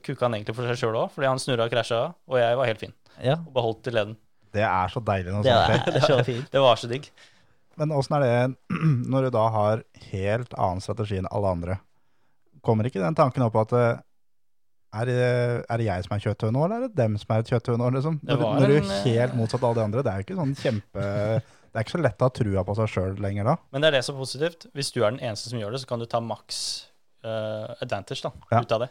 kukka 0.03 0.27
han 0.27 0.35
egentlig 0.35 0.57
for 0.59 0.67
seg 0.67 0.83
sjøl 0.83 0.99
òg, 1.05 1.15
fordi 1.15 1.31
han 1.31 1.41
snurra 1.41 1.69
og 1.69 1.73
krasja, 1.73 2.03
og 2.27 2.41
jeg 2.43 2.59
var 2.59 2.73
helt 2.73 2.83
fin. 2.83 2.97
ja. 3.23 3.39
Og 3.39 3.55
beholdt 3.55 3.85
til 3.87 3.97
leden. 3.97 4.19
Det 4.51 4.67
er 4.67 4.91
så 4.91 4.99
deilig 4.99 5.31
når 5.31 5.45
sånt 5.45 5.69
skjer. 5.71 5.95
er 5.95 6.09
så. 6.09 6.41
Det 6.51 6.61
var 6.67 6.79
så 6.79 6.91
digg. 6.91 7.07
Men 7.81 7.95
åssen 7.97 8.13
er 8.19 8.23
det 8.27 8.77
når 9.11 9.27
du 9.27 9.33
da 9.33 9.47
har 9.55 9.81
helt 10.11 10.53
annen 10.53 10.83
strategi 10.85 11.17
enn 11.21 11.29
alle 11.33 11.51
andre? 11.57 11.79
Kommer 12.61 12.85
ikke 12.85 13.01
den 13.01 13.17
tanken 13.17 13.41
opp 13.47 13.55
at 13.63 13.71
eh, 13.73 14.01
er 15.01 15.07
det, 15.07 15.15
er 15.71 15.79
det 15.79 15.85
jeg 15.87 16.03
som 16.05 16.13
er 16.17 16.21
kjøtthue 16.25 16.51
nå, 16.53 16.65
eller 16.67 16.75
er 16.83 16.89
det 16.91 16.97
dem 16.99 17.13
som 17.17 17.31
er 17.33 17.45
kjøtthue 17.47 17.79
nå? 17.79 17.87
Liksom? 17.95 18.19
Når, 18.27 18.41
når 18.59 18.67
du 18.69 18.75
er 18.77 18.89
helt 19.07 19.35
motsatt 19.39 19.63
av 19.63 19.69
alle 19.71 19.79
de 19.79 19.85
andre. 19.87 20.03
Det 20.05 20.11
er 20.11 20.19
jo 20.21 20.25
ikke 20.27 20.39
sånn 20.41 20.55
kjempe 20.59 21.05
Det 21.71 21.79
er 21.79 21.85
ikke 21.85 21.93
så 21.95 22.01
lett 22.03 22.21
å 22.21 22.27
ha 22.27 22.33
trua 22.35 22.63
på 22.67 22.75
seg 22.81 22.89
sjøl 22.91 23.13
lenger 23.23 23.47
da. 23.47 23.53
Men 23.71 23.81
det 23.85 23.87
er 23.89 23.95
det 23.97 24.01
som 24.03 24.17
er 24.17 24.23
positivt. 24.25 24.65
Hvis 24.75 24.91
du 24.91 24.99
er 25.05 25.13
den 25.15 25.21
eneste 25.23 25.47
som 25.53 25.61
gjør 25.61 25.71
det, 25.77 25.79
så 25.85 25.87
kan 25.93 26.03
du 26.03 26.07
ta 26.11 26.19
maks 26.19 26.57
uh, 27.23 27.71
advantage 27.79 28.25
da, 28.27 28.33
Ja. 28.51 28.59
ut 28.65 28.75
av 28.75 28.83
det. 28.83 28.89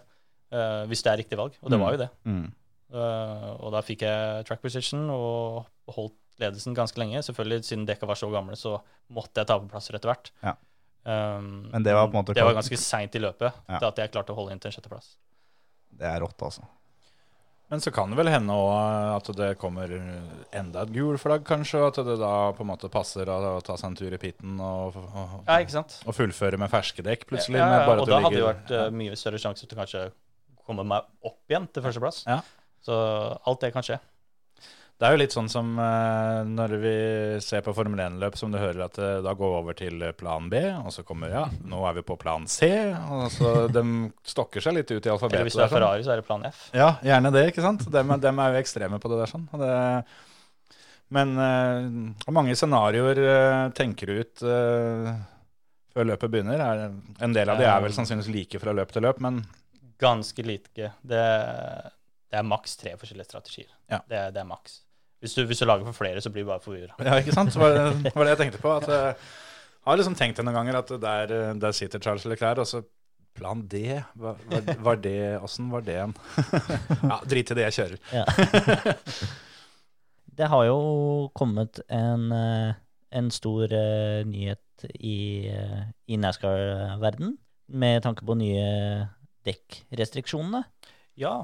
Uh, 0.50 0.83
hvis 0.90 1.05
det 1.05 1.12
er 1.12 1.20
riktig 1.20 1.38
valg. 1.38 1.59
Og 1.61 1.68
det 1.70 1.76
Mm. 1.79 1.85
var 1.85 1.92
jo 1.94 2.00
det. 2.00 2.09
Mm. 2.24 2.46
Uh, 2.90 3.50
og 3.61 3.68
da 3.76 3.85
fikk 3.87 4.07
jeg 4.09 4.46
track 4.48 4.64
position 4.64 5.05
og 5.12 5.68
holdt 5.94 6.16
ledelsen 6.38 6.75
ganske 6.77 6.99
lenge. 7.01 7.23
Selvfølgelig, 7.27 7.64
siden 7.64 7.87
dekka 7.88 8.07
var 8.07 8.14
så 8.21 8.31
gamle, 8.33 8.57
så 8.57 8.77
måtte 9.11 9.43
jeg 9.43 9.47
ta 9.51 9.59
på 9.59 9.69
plasser 9.73 9.97
etter 9.99 10.12
hvert. 10.12 10.31
Ja. 10.45 10.55
Um, 11.03 11.71
Men 11.73 11.83
det 11.83 11.95
var 11.97 12.07
på 12.09 12.12
en 12.12 12.21
måte 12.21 12.35
Det 12.37 12.45
var 12.45 12.53
ganske 12.59 12.77
seint 12.77 13.14
i 13.16 13.19
løpet 13.23 13.55
Ja. 13.69 13.79
til 13.79 13.87
at 13.88 13.97
jeg 14.03 14.11
klarte 14.12 14.35
å 14.35 14.37
holde 14.37 14.53
inn 14.53 14.61
til 14.61 14.69
en 14.69 14.75
sjetteplass. 14.77 15.14
Det 15.97 16.07
er 16.07 16.21
rått, 16.21 16.37
altså. 16.45 16.62
Men 17.71 17.79
så 17.81 17.93
kan 17.95 18.11
det 18.11 18.16
vel 18.19 18.27
hende 18.29 18.51
også 18.51 19.31
at 19.31 19.37
det 19.38 19.49
kommer 19.59 19.93
enda 20.53 20.83
et 20.83 20.90
gul 20.93 21.16
flagg, 21.23 21.45
kanskje, 21.47 21.79
og 21.79 21.93
at 21.93 22.01
det 22.05 22.16
da 22.19 22.51
på 22.53 22.64
en 22.64 22.71
måte 22.73 22.90
passer 22.90 23.31
å 23.31 23.61
ta 23.62 23.77
seg 23.79 23.93
en 23.93 23.97
tur 24.01 24.12
i 24.12 24.19
pitten 24.19 24.59
og, 24.59 24.97
og, 24.99 25.45
Ja, 25.47 25.61
ikke 25.62 25.77
sant? 25.77 26.01
og 26.05 26.16
fullføre 26.19 26.59
med 26.59 26.69
ferske 26.73 27.05
dekk 27.07 27.29
plutselig. 27.31 27.61
Ja, 27.62 27.69
med 27.71 27.79
ja, 27.81 27.87
bare 27.87 28.01
og 28.01 28.03
at 28.03 28.11
du 28.11 28.12
da 28.12 28.21
hadde 28.25 28.40
det 28.40 28.49
vært 28.49 28.71
eh, 28.75 28.90
mye 28.90 29.14
større 29.16 29.38
sjanse 29.38 29.69
til 29.71 29.79
å 29.79 29.81
kanskje 29.85 30.03
komme 30.66 30.83
meg 30.85 31.07
opp 31.31 31.38
igjen 31.49 31.69
til 31.71 31.83
førsteplass. 31.87 32.25
Ja. 32.27 32.40
Så 32.83 32.97
alt 33.47 33.61
det 33.62 33.73
kan 33.73 33.87
skje. 33.87 34.01
Det 35.00 35.08
er 35.08 35.14
jo 35.14 35.20
litt 35.22 35.32
sånn 35.32 35.46
som 35.48 35.68
eh, 35.80 36.38
når 36.44 36.72
vi 36.82 36.90
ser 37.40 37.62
på 37.64 37.72
Formel 37.72 38.02
1-løp, 38.04 38.34
som 38.36 38.52
du 38.52 38.58
hører 38.60 38.82
at 38.84 38.98
eh, 39.00 39.14
da 39.24 39.32
går 39.32 39.48
vi 39.54 39.58
over 39.62 39.76
til 39.78 40.02
plan 40.18 40.50
B, 40.52 40.58
og 40.76 40.90
så 40.92 41.00
kommer 41.08 41.32
ja, 41.32 41.46
nå 41.64 41.78
er 41.88 41.94
vi 41.96 42.02
på 42.04 42.18
plan 42.20 42.44
C, 42.52 42.68
og 43.08 43.30
så 43.32 43.52
de 43.76 43.84
stokker 44.28 44.60
seg 44.60 44.76
litt 44.76 44.92
ut 44.92 45.00
i 45.08 45.12
alfabetet. 45.14 45.38
Eller 45.38 45.48
hvis 45.48 45.56
det 45.56 45.64
er 45.64 45.70
sånn. 45.70 45.76
Ferrari, 45.78 46.04
så 46.04 46.12
er 46.12 46.20
det 46.20 46.26
plan 46.28 46.44
F. 46.50 46.66
Ja, 46.76 46.90
gjerne 47.06 47.32
det, 47.32 47.46
ikke 47.54 47.64
sant? 47.64 47.86
Dem, 47.94 48.12
er- 48.12 48.20
dem 48.26 48.42
er 48.44 48.52
jo 48.52 48.60
ekstreme 48.60 49.00
på 49.00 49.12
det 49.14 49.22
der 49.22 49.32
sånn. 49.32 49.46
Det, 49.62 49.70
men 51.16 51.32
eh, 51.46 51.88
hvor 52.26 52.36
mange 52.36 52.58
scenarioer 52.60 53.22
eh, 53.24 53.62
tenker 53.80 54.12
du 54.12 54.20
ut 54.20 54.44
eh, 54.46 55.08
før 55.96 56.06
løpet 56.12 56.30
begynner? 56.36 56.60
Er, 56.62 56.84
en 57.24 57.34
del 57.34 57.50
av 57.50 57.58
de 57.58 57.64
er 57.66 57.80
vel 57.82 57.96
sannsynligvis 57.96 58.30
like 58.36 58.60
fra 58.62 58.76
løp 58.76 58.92
til 58.94 59.08
løp, 59.08 59.24
men 59.24 59.40
Ganske 60.00 60.44
like. 60.44 60.92
Det, 61.04 61.24
det 62.30 62.38
er 62.38 62.46
maks 62.48 62.76
tre 62.80 62.94
forskjellige 63.00 63.26
strategier. 63.32 63.72
Ja. 63.90 63.98
Det, 64.08 64.22
det 64.36 64.40
er 64.44 64.46
maks. 64.48 64.78
Hvis 65.20 65.37
du, 65.37 65.44
hvis 65.44 65.61
du 65.61 65.66
lager 65.68 65.85
for 65.85 65.96
flere, 65.96 66.20
så 66.24 66.33
blir 66.33 66.46
du 66.46 66.48
bare 66.48 66.64
forvirra. 66.64 66.94
Ja, 67.04 67.18
ikke 67.20 67.35
sant? 67.37 67.52
Det 67.52 67.61
var, 67.61 67.92
det 67.92 68.14
var 68.14 68.24
det 68.24 68.33
jeg 68.35 68.40
tenkte 68.44 68.62
på. 68.62 68.72
At 68.72 68.88
jeg 68.88 69.18
har 69.85 70.00
liksom 70.00 70.16
tenkt 70.16 70.40
det 70.40 70.46
noen 70.46 70.56
ganger 70.56 70.80
at 70.80 70.94
der, 71.02 71.35
der 71.61 71.76
sitter 71.76 72.00
Charles 72.00 72.24
Leclerc, 72.24 72.62
og 72.62 72.68
så 72.70 72.83
Plan 73.37 73.61
D, 73.68 74.02
var, 74.18 74.40
var 74.83 74.98
det, 74.98 75.38
åssen 75.38 75.68
var 75.70 75.85
det 75.87 75.94
en? 76.02 76.16
ja, 77.12 77.20
drit 77.30 77.52
i 77.52 77.56
det, 77.56 77.68
jeg 77.68 77.76
kjører. 77.78 78.02
Ja. 78.12 78.24
Det 80.40 80.48
har 80.48 80.64
jo 80.64 80.76
kommet 81.37 81.83
en, 81.92 82.30
eh, 82.33 82.76
en 83.12 83.30
stor 83.35 83.72
eh, 83.76 84.22
nyhet 84.24 84.87
i, 84.96 85.50
eh, 85.52 85.83
i 86.09 86.16
NASCAR-verden 86.16 87.35
med 87.68 88.00
tanke 88.06 88.24
på 88.24 88.37
nye 88.40 88.62
dekkrestriksjonene. 89.44 90.62
Ja. 91.20 91.42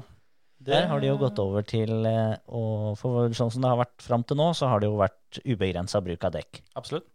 Der 0.59 0.87
har 0.89 0.99
de 0.99 1.07
jo 1.11 1.17
gått 1.21 1.37
over 1.39 1.61
til 1.67 1.91
og 2.01 2.47
å 2.49 2.95
For 2.97 3.29
sånn 3.37 3.51
som 3.53 3.61
det 3.61 3.69
har 3.69 3.77
vært 3.77 4.01
fram 4.01 4.23
til 4.25 4.37
nå, 4.39 4.47
så 4.57 4.67
har 4.71 4.79
det 4.81 4.87
jo 4.89 4.97
vært 4.97 5.39
ubegrensa 5.45 6.01
bruk 6.01 6.23
av 6.25 6.33
dekk. 6.33 6.61
Absolutt. 6.75 7.05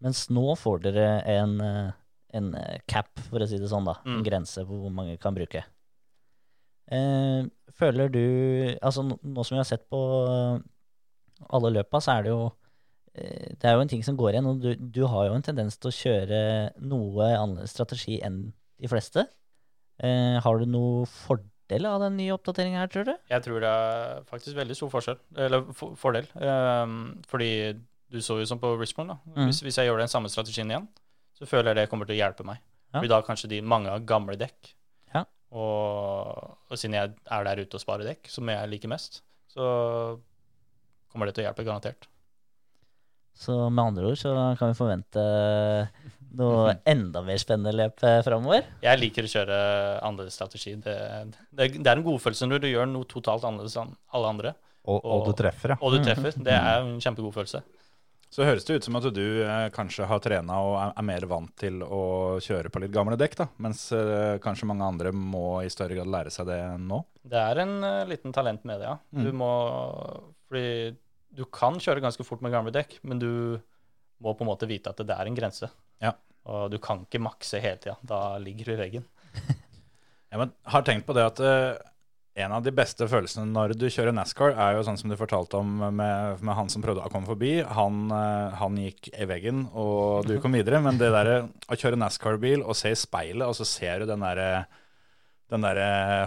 Mens 0.00 0.28
nå 0.30 0.54
får 0.56 0.78
dere 0.86 1.08
en, 1.28 1.56
eh, 1.60 1.90
en 2.38 2.54
eh, 2.54 2.78
cap, 2.88 3.10
for 3.28 3.42
å 3.42 3.48
si 3.50 3.58
det 3.58 3.68
sånn, 3.68 3.84
da. 3.84 3.98
En 4.06 4.20
Mm. 4.20 4.24
grense 4.24 4.62
på 4.64 4.78
hvor 4.84 4.90
mange 4.94 5.18
kan 5.20 5.34
bruke. 5.34 5.64
Eh, 6.90 7.42
føler 7.78 8.08
du 8.10 8.22
Altså 8.82 9.04
nå, 9.04 9.44
som 9.44 9.54
vi 9.54 9.60
har 9.60 9.68
sett 9.68 9.84
på 9.92 9.98
eh, 10.26 10.62
alle 11.54 11.70
løpa, 11.76 12.00
så 12.02 12.16
er 12.18 12.22
det 12.26 12.32
jo 12.32 12.40
eh, 13.14 13.52
Det 13.58 13.64
er 13.68 13.74
jo 13.76 13.84
en 13.84 13.88
ting 13.92 14.02
som 14.06 14.16
går 14.18 14.32
igjen, 14.34 14.46
og 14.50 14.60
du, 14.62 14.74
du 14.74 15.04
har 15.06 15.26
jo 15.28 15.34
en 15.36 15.42
tendens 15.46 15.76
til 15.78 15.90
å 15.90 15.94
kjøre 15.98 16.40
noe 16.82 17.30
annen 17.36 17.66
strategi 17.70 18.20
enn 18.22 18.52
de 18.80 18.88
fleste. 18.90 19.26
Eh, 20.02 20.38
har 20.40 20.58
du 20.58 20.66
noe 20.66 21.04
fordel 21.06 21.49
av 21.78 22.02
den 22.02 22.16
nye 22.18 22.34
oppdateringa 22.34 22.82
her, 22.82 22.90
tror 22.90 23.06
du? 23.06 23.12
Jeg 23.30 23.44
tror 23.44 23.62
det 23.62 23.70
er 23.70 24.24
faktisk 24.28 24.58
veldig 24.58 24.76
stor 24.78 24.90
forskjell, 24.92 25.20
eller 25.46 25.70
for, 25.76 25.94
fordel. 26.00 26.26
Um, 26.34 26.98
fordi 27.30 27.52
du 28.10 28.18
så 28.24 28.40
jo 28.40 28.48
som 28.50 28.58
på 28.58 28.72
Richmond, 28.80 29.14
da. 29.14 29.18
Mm. 29.36 29.46
Hvis, 29.46 29.62
hvis 29.62 29.78
jeg 29.78 29.86
gjør 29.86 30.02
den 30.02 30.10
samme 30.10 30.30
strategien 30.32 30.72
igjen, 30.72 30.88
så 31.38 31.46
føler 31.48 31.70
jeg 31.70 31.78
det 31.78 31.90
kommer 31.92 32.08
til 32.08 32.18
å 32.18 32.20
hjelpe 32.20 32.46
meg. 32.48 32.58
Ja. 32.90 32.98
Fordi 32.98 33.12
da 33.12 33.20
kanskje 33.24 33.52
de 33.52 33.62
mange 33.62 33.92
har 33.92 34.02
gamle 34.02 34.34
dekk. 34.40 34.72
Ja. 35.14 35.22
Og, 35.54 36.58
og 36.66 36.80
siden 36.80 36.98
jeg 36.98 37.14
er 37.14 37.46
der 37.46 37.62
ute 37.62 37.78
og 37.78 37.84
sparer 37.84 38.10
dekk, 38.10 38.32
som 38.34 38.50
jeg 38.50 38.72
liker 38.72 38.90
mest, 38.90 39.22
så 39.50 39.70
kommer 41.10 41.30
det 41.30 41.38
til 41.38 41.46
å 41.46 41.48
hjelpe 41.48 41.66
garantert. 41.66 42.09
Så 43.40 43.56
med 43.72 43.84
andre 43.84 44.10
ord 44.10 44.20
så 44.20 44.34
kan 44.60 44.72
vi 44.72 44.76
forvente 44.76 45.22
noe 46.36 46.74
enda 46.92 47.22
mer 47.24 47.40
spennende 47.40 47.72
løp 47.72 48.04
eh, 48.04 48.20
framover. 48.26 48.68
Jeg 48.84 49.00
liker 49.00 49.26
å 49.26 49.32
kjøre 49.32 49.60
annerledes 50.04 50.36
strategi. 50.36 50.76
Det, 50.84 50.96
det, 51.48 51.70
det 51.80 51.86
er 51.86 51.96
en 51.96 52.06
godfølelse 52.06 52.50
når 52.50 52.64
du 52.64 52.70
gjør 52.70 52.90
noe 52.90 53.08
totalt 53.08 53.46
annerledes 53.48 53.78
enn 53.80 53.94
alle 54.16 54.34
andre, 54.36 54.54
Og, 54.84 55.00
og 55.04 55.26
du 55.28 55.34
treffer, 55.36 55.74
ja. 55.74 55.80
og 55.80 55.96
du 55.96 56.04
treffer. 56.04 56.36
Det 56.36 56.56
er 56.56 56.84
en 56.84 56.98
kjempegod 57.00 57.34
følelse. 57.36 57.64
Så 58.30 58.44
høres 58.46 58.62
det 58.62 58.76
ut 58.78 58.86
som 58.86 58.94
at 59.00 59.08
du 59.10 59.24
eh, 59.42 59.66
kanskje 59.74 60.06
har 60.06 60.20
trena 60.22 60.60
og 60.62 60.76
er, 60.78 60.92
er 61.00 61.06
mer 61.08 61.24
vant 61.32 61.50
til 61.58 61.80
å 61.82 62.02
kjøre 62.44 62.70
på 62.70 62.84
litt 62.84 62.94
gamle 62.94 63.18
dekk, 63.18 63.40
da. 63.40 63.46
Mens 63.64 63.88
eh, 63.96 64.36
kanskje 64.42 64.68
mange 64.70 64.86
andre 64.86 65.10
må 65.10 65.62
i 65.64 65.72
større 65.72 65.96
grad 65.98 66.12
lære 66.12 66.30
seg 66.34 66.46
det 66.52 66.60
nå. 66.84 67.00
Det 67.26 67.40
er 67.40 67.64
en 67.64 67.74
uh, 67.82 68.04
liten 68.08 68.36
talent 68.36 68.62
med 68.68 68.84
det, 68.84 68.92
ja. 68.92 69.24
Du 69.24 69.32
må 69.34 69.50
Fordi 70.46 70.92
du 71.30 71.44
kan 71.52 71.78
kjøre 71.80 72.02
ganske 72.02 72.24
fort 72.26 72.42
med 72.44 72.52
gamle 72.54 72.72
dekk, 72.74 72.98
men 73.06 73.20
du 73.22 73.30
må 74.20 74.34
på 74.34 74.44
en 74.44 74.50
måte 74.50 74.68
vite 74.68 74.92
at 74.92 75.00
det 75.06 75.16
er 75.16 75.28
en 75.28 75.36
grense. 75.36 75.70
Ja. 76.02 76.14
Og 76.50 76.70
du 76.72 76.78
kan 76.82 77.04
ikke 77.04 77.22
makse 77.22 77.60
hele 77.62 77.80
tida. 77.80 77.96
Da 78.06 78.38
ligger 78.42 78.70
du 78.70 78.76
i 78.76 78.82
veggen. 78.84 79.08
Ja, 80.30 80.44
har 80.46 80.84
tenkt 80.86 81.08
på 81.08 81.14
det 81.16 81.24
at 81.26 81.40
eh, 81.42 81.72
en 82.44 82.52
av 82.54 82.62
de 82.62 82.70
beste 82.70 83.02
følelsene 83.10 83.50
når 83.50 83.72
du 83.74 83.88
kjører 83.90 84.14
NASCAR, 84.14 84.52
er 84.54 84.76
jo 84.76 84.84
sånn 84.86 85.00
som 85.00 85.10
du 85.10 85.16
fortalte 85.18 85.58
om 85.58 85.72
med, 85.98 86.38
med 86.38 86.54
han 86.54 86.70
som 86.70 86.84
prøvde 86.84 87.02
å 87.02 87.10
komme 87.10 87.26
forbi. 87.26 87.56
Han, 87.66 88.04
eh, 88.14 88.54
han 88.60 88.76
gikk 88.78 89.08
i 89.10 89.26
veggen, 89.26 89.64
og 89.74 90.28
du 90.30 90.36
kom 90.38 90.54
videre. 90.54 90.78
Men 90.84 91.00
det 91.02 91.10
derre 91.10 91.40
å 91.66 91.74
kjøre 91.74 91.98
NASCAR-bil 91.98 92.62
og 92.62 92.78
se 92.78 92.94
i 92.94 93.00
speilet, 93.00 93.42
og 93.42 93.58
så 93.58 93.66
ser 93.66 94.04
du 94.04 94.12
den 94.12 94.22
derre 94.22 94.68
den 95.50 95.66
der, 95.66 95.80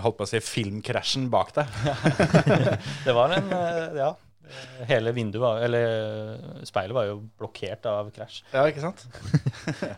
holdt 0.04 0.18
på 0.20 0.26
å 0.26 0.28
si, 0.28 0.42
filmkrasjen 0.44 1.30
bak 1.32 1.54
deg. 1.56 1.76
Det 3.08 3.16
var 3.16 3.38
en 3.38 3.54
eh, 3.56 4.02
Ja. 4.02 4.10
Hele 4.90 5.14
vinduet, 5.16 5.64
eller 5.66 6.64
speilet, 6.68 6.94
var 6.98 7.06
jo 7.08 7.20
blokkert 7.40 7.86
av 7.90 8.10
krasj. 8.16 8.42
Ja, 8.54 8.66
ikke 8.70 8.84
sant? 8.84 9.06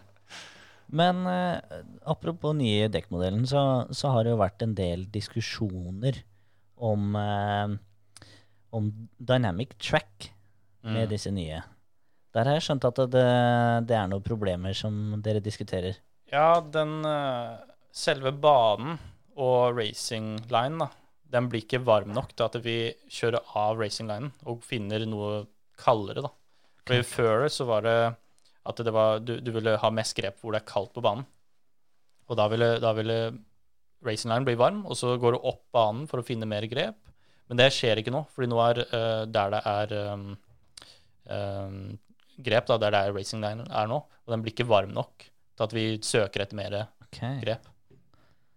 Men 0.95 1.23
eh, 1.27 1.57
apropos 2.05 2.53
nye 2.55 2.87
dekkmodellen, 2.93 3.45
så, 3.49 3.61
så 3.89 4.11
har 4.13 4.23
det 4.27 4.35
jo 4.35 4.41
vært 4.43 4.61
en 4.65 4.75
del 4.77 5.07
diskusjoner 5.11 6.19
om, 6.77 7.15
eh, 7.17 7.73
om 8.75 8.91
dynamic 9.17 9.77
track 9.81 10.31
med 10.85 11.07
Mm. 11.07 11.09
disse 11.09 11.31
nye. 11.33 11.63
Der 12.35 12.45
har 12.45 12.59
jeg 12.59 12.65
skjønt 12.67 12.85
at 12.85 12.99
det, 13.09 13.23
det 13.89 13.95
er 13.97 14.07
noen 14.11 14.21
problemer 14.21 14.75
som 14.77 15.15
dere 15.25 15.39
diskuterer. 15.41 15.95
Ja, 16.29 16.59
den 16.61 16.99
eh, 17.09 17.55
selve 17.95 18.29
banen 18.31 18.99
og 19.35 19.79
racing 19.79 20.35
line, 20.53 20.77
da, 20.83 20.91
den 21.35 21.49
blir 21.51 21.65
ikke 21.65 21.83
varm 21.85 22.13
nok 22.15 22.31
til 22.33 22.47
at 22.47 22.57
vi 22.63 22.77
kjører 23.11 23.55
av 23.59 23.79
racing 23.81 24.09
linen 24.09 24.31
og 24.47 24.63
finner 24.65 25.03
noe 25.09 25.45
kaldere, 25.79 26.23
da. 26.25 26.31
For 26.85 27.07
før 27.09 27.47
så 27.51 27.65
var 27.67 27.85
det 27.85 27.97
at 28.65 28.81
det 28.85 28.93
var, 28.93 29.19
du, 29.21 29.37
du 29.41 29.51
ville 29.53 29.75
ha 29.81 29.89
mest 29.93 30.15
grep 30.17 30.39
hvor 30.41 30.53
det 30.53 30.63
er 30.63 30.69
kaldt 30.69 30.93
på 30.95 31.03
banen. 31.05 31.25
Og 32.29 32.39
da 32.39 32.47
ville, 32.49 32.69
da 32.81 32.93
ville 32.97 33.17
racing 34.05 34.31
line 34.31 34.47
bli 34.47 34.57
varm, 34.57 34.83
og 34.89 34.97
så 34.97 35.13
går 35.21 35.35
du 35.35 35.45
opp 35.51 35.63
banen 35.75 36.05
for 36.09 36.21
å 36.21 36.25
finne 36.25 36.47
mer 36.49 36.65
grep. 36.69 36.97
Men 37.49 37.61
det 37.61 37.69
skjer 37.75 38.01
ikke 38.01 38.13
nå, 38.13 38.23
fordi 38.33 38.49
nå 38.49 38.61
er 38.63 38.81
uh, 38.89 39.23
der 39.29 39.53
det 39.53 39.61
er 39.69 39.93
um, 40.15 40.25
um, 41.29 41.79
grep, 42.41 42.65
da, 42.71 42.79
der 42.81 42.95
det 42.95 43.03
er 43.05 43.15
racing 43.17 43.43
line 43.43 43.67
er 43.69 43.89
nå, 43.91 44.01
og 44.01 44.33
den 44.33 44.45
blir 44.45 44.55
ikke 44.55 44.69
varm 44.69 44.93
nok 44.95 45.27
til 45.27 45.67
at 45.67 45.75
vi 45.75 45.85
søker 46.03 46.45
etter 46.45 46.57
mer 46.57 46.79
okay. 47.05 47.37
grep. 47.43 47.69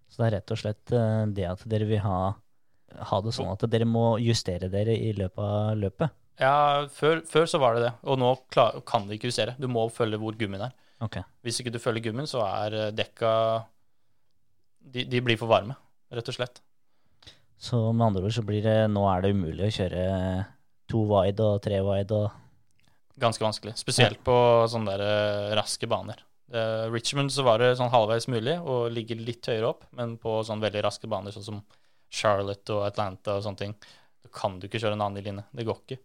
Så 0.09 0.23
det 0.23 0.31
er 0.31 0.37
rett 0.39 0.55
og 0.55 0.61
slett 0.63 0.95
det 1.37 1.45
at 1.45 1.67
dere 1.69 1.87
vil 1.91 2.01
ha, 2.01 2.21
ha 3.11 3.21
det 3.25 3.35
sånn 3.37 3.51
at 3.53 3.65
dere 3.71 3.87
må 3.89 4.17
justere 4.23 4.71
dere 4.73 4.95
i 4.97 5.13
løpet 5.17 5.45
av 5.45 5.79
løpet. 5.79 6.15
Ja, 6.39 6.87
før, 6.95 7.21
før 7.27 7.49
så 7.51 7.59
var 7.59 7.75
det 7.75 7.89
det, 7.89 7.95
og 8.07 8.21
nå 8.21 8.31
klar, 8.55 8.79
kan 8.87 9.09
de 9.09 9.17
ikke 9.17 9.33
justere. 9.33 9.57
Du 9.59 9.67
må 9.71 9.89
følge 9.91 10.21
hvor 10.23 10.37
gummien 10.39 10.69
er. 10.69 10.77
Okay. 11.03 11.23
Hvis 11.47 11.59
ikke 11.61 11.73
du 11.75 11.81
følger 11.83 12.09
gummien, 12.09 12.31
så 12.31 12.43
er 12.47 12.77
eh, 12.79 12.95
dekka 12.95 13.33
de, 14.79 15.05
de 15.05 15.23
blir 15.23 15.39
for 15.39 15.51
varme, 15.51 15.77
rett 16.15 16.31
og 16.31 16.37
slett. 16.37 16.63
Så 17.59 17.81
med 17.91 18.07
andre 18.07 18.23
ord 18.29 18.35
så 18.37 18.45
blir 18.47 18.63
det 18.63 18.77
Nå 18.93 19.03
er 19.11 19.25
det 19.25 19.33
umulig 19.35 19.67
å 19.67 19.75
kjøre 19.81 20.03
to 20.89 21.01
wide 21.11 21.43
og 21.43 21.59
tre 21.65 21.81
wide 21.83 22.15
og 22.15 22.45
Ganske 23.19 23.43
vanskelig. 23.43 23.73
Spesielt 23.75 24.21
på 24.23 24.35
sånne 24.71 24.93
der 24.95 25.01
eh, 25.03 25.55
raske 25.59 25.89
baner. 25.91 26.21
Eh, 26.55 26.85
Richmond 26.93 27.33
så 27.35 27.43
var 27.43 27.59
det 27.59 27.73
sånn 27.81 27.91
halvveis 27.91 28.29
mulig 28.31 28.55
å 28.63 28.85
ligge 28.93 29.17
litt 29.19 29.49
høyere 29.51 29.73
opp, 29.73 29.89
men 29.99 30.15
på 30.23 30.37
sånn 30.47 30.63
veldig 30.63 30.85
raske 30.87 31.11
baner 31.11 31.35
sånn 31.35 31.47
som 31.49 31.59
Charlotte 32.11 32.75
og 32.75 32.87
Atlanta 32.89 33.37
og 33.37 33.45
sånne 33.45 33.61
ting, 33.61 33.75
da 34.25 34.31
kan 34.35 34.57
du 34.59 34.67
ikke 34.69 34.81
kjøre 34.81 34.97
en 34.97 35.05
annen 35.05 35.25
linje. 35.25 35.45
Det 35.55 35.67
går 35.69 35.83
ikke. 35.85 35.99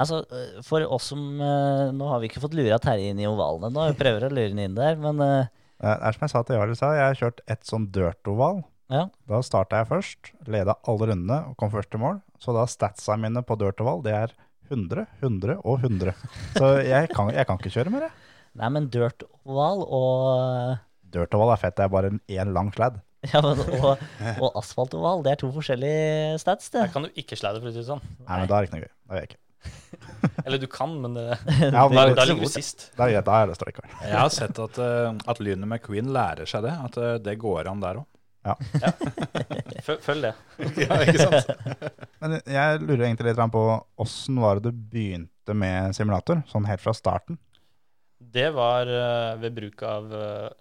Altså, 0.00 0.22
øh, 0.32 0.60
for 0.64 0.84
oss 0.94 1.10
som 1.10 1.20
øh, 1.42 1.90
Nå 1.92 2.06
har 2.08 2.20
vi 2.22 2.28
ikke 2.30 2.40
fått 2.40 2.54
lura 2.56 2.78
Terje 2.80 3.10
inn 3.12 3.18
i 3.20 3.26
ovalene 3.28 3.68
ennå, 3.68 3.88
vi 3.90 3.98
prøver 3.98 4.24
å 4.28 4.30
lure 4.32 4.52
den 4.52 4.62
inn 4.62 4.76
der, 4.78 4.94
men 5.02 5.20
øh, 5.20 5.48
Det 5.82 5.92
er 5.96 6.16
som 6.16 6.24
jeg 6.24 6.32
sa 6.32 6.42
til 6.46 6.56
Jarl 6.56 6.72
i 6.72 6.76
stad, 6.78 6.94
jeg 6.96 7.08
har 7.10 7.18
kjørt 7.18 7.42
et 7.52 7.66
sånn 7.68 7.88
dirt-oval. 7.92 8.62
ja. 8.92 9.02
Da 9.28 9.40
starta 9.44 9.82
jeg 9.82 9.90
først, 9.90 10.32
leda 10.46 10.76
alle 10.88 11.10
rundene 11.10 11.40
og 11.50 11.56
kom 11.60 11.72
først 11.74 11.90
til 11.92 12.02
mål. 12.02 12.20
Så 12.40 12.54
da 12.56 12.64
statsa 12.70 13.16
mine 13.20 13.42
på 13.44 13.58
dirt-oval, 13.60 14.00
det 14.06 14.14
er 14.16 14.34
100, 14.70 15.06
100 15.20 15.58
og 15.64 15.82
100. 15.84 16.14
Så 16.56 16.72
jeg 16.86 17.10
kan, 17.12 17.32
jeg 17.34 17.46
kan 17.48 17.58
ikke 17.60 17.72
kjøre 17.74 17.92
mer, 17.92 18.08
jeg. 18.08 18.16
Nei, 18.60 18.68
men 18.72 18.88
dirt 18.90 19.22
oval 19.44 19.84
og 19.86 20.78
Dirt-oval 21.10 21.52
er 21.56 21.58
fett, 21.58 21.74
det 21.74 21.84
er 21.88 21.90
bare 21.92 22.12
én 22.30 22.52
lang 22.54 22.70
sladd. 22.74 23.00
ja, 23.32 23.40
men, 23.44 23.60
og, 23.84 24.00
og 24.40 24.54
asfaltoval, 24.62 25.22
det 25.26 25.34
er 25.34 25.40
to 25.42 25.50
forskjellige 25.52 26.38
stats, 26.40 26.70
det. 26.72 26.86
Der 26.86 26.92
kan 26.94 27.04
du 27.04 27.20
ikke 27.20 27.36
sladde, 27.36 27.60
for 27.60 27.68
å 27.68 27.74
si 27.74 27.82
det 27.82 27.88
sånn. 27.90 28.00
Nei, 28.24 28.38
men 28.40 28.48
da 28.48 28.56
er 28.56 28.64
det 28.64 28.70
ikke 28.70 28.78
noe 28.78 28.86
gøy. 28.86 28.92
Da 29.10 29.16
gjør 29.18 29.24
jeg 29.26 29.30
ikke. 29.32 29.40
Eller 30.46 30.60
du 30.62 30.66
kan, 30.72 30.94
men 31.02 31.14
det, 31.18 31.26
Ja, 31.60 31.82
men 31.84 31.98
da, 31.98 32.04
det- 32.08 32.16
da 32.16 32.24
ligger 32.30 32.48
du 32.48 32.52
sist. 32.54 32.86
Da 32.96 33.10
er 33.10 33.26
da 33.26 33.42
er 33.42 33.50
det 33.50 33.58
strike. 33.58 33.84
Jeg 34.06 34.16
har 34.16 34.32
sett 34.32 34.60
at, 34.64 34.80
uh, 34.80 35.10
at 35.28 35.42
Lynet 35.44 35.68
McQueen 35.68 36.08
lærer 36.16 36.48
seg 36.48 36.64
det. 36.64 36.72
At 36.86 36.96
uh, 36.96 37.18
det 37.20 37.36
går 37.42 37.68
an 37.68 37.84
der 37.84 38.00
òg. 38.00 38.08
Følg, 39.84 39.98
følg 40.00 40.22
det. 40.24 40.30
ja, 40.80 40.96
ikke 41.04 41.26
sant? 41.26 41.50
Men 42.22 42.38
jeg 42.48 42.78
lurer 42.86 43.02
egentlig 43.10 43.34
litt 43.34 43.42
på 43.52 43.64
åssen 44.00 44.38
var 44.40 44.56
det 44.64 44.70
du 44.72 44.78
begynte 44.94 45.52
med 45.52 45.92
simulator, 45.92 46.40
sånn 46.48 46.64
helt 46.64 46.80
fra 46.80 46.94
starten? 46.96 47.36
Det 48.16 48.46
var 48.56 48.88
eh, 48.88 49.34
ved 49.42 49.58
bruk 49.58 49.84
av 49.84 50.08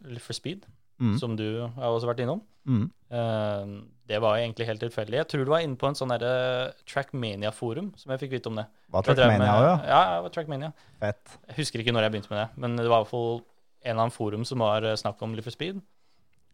Live 0.04 0.26
for 0.26 0.36
Speed, 0.36 0.68
Mm. 1.00 1.16
som 1.20 1.36
du 1.40 1.48
har 1.64 1.94
også 1.94 2.10
vært 2.10 2.24
innom. 2.26 2.42
Mm. 2.68 2.90
Eh, 3.10 3.70
det 4.10 4.18
var 4.20 4.40
egentlig 4.40 4.66
helt 4.68 4.82
tilfeldig. 4.84 5.20
Jeg 5.22 5.28
tror 5.32 5.46
du 5.46 5.52
var 5.54 5.64
inne 5.64 5.78
på 5.80 5.88
en 5.88 5.96
sånn 5.98 6.12
derre 6.12 6.74
Trackmania-forum, 6.90 7.92
som 8.00 8.12
jeg 8.14 8.24
fikk 8.24 8.34
vite 8.36 8.52
om 8.52 8.58
det. 8.60 8.66
Var 8.92 9.06
Trackmania 9.06 9.54
òg, 9.54 9.68
ja? 9.68 9.78
Ja, 9.86 10.02
det 10.16 10.26
var 10.26 10.34
Trackmania. 10.36 10.72
Fett. 11.00 11.38
Jeg 11.52 11.60
husker 11.62 11.84
ikke 11.84 11.94
når 11.96 12.08
jeg 12.08 12.16
begynte 12.16 12.34
med 12.34 12.42
det, 12.42 12.50
men 12.64 12.76
det 12.80 12.88
var 12.90 13.04
i 13.04 13.06
hvert 13.06 13.14
fall 13.14 13.32
en 13.40 13.94
eller 13.94 14.04
annen 14.04 14.16
forum 14.16 14.44
som 14.50 14.66
var 14.66 14.84
eh, 14.84 14.98
snakk 15.00 15.22
om 15.24 15.38
Live 15.38 15.48
for 15.48 15.56
Speed. 15.56 15.80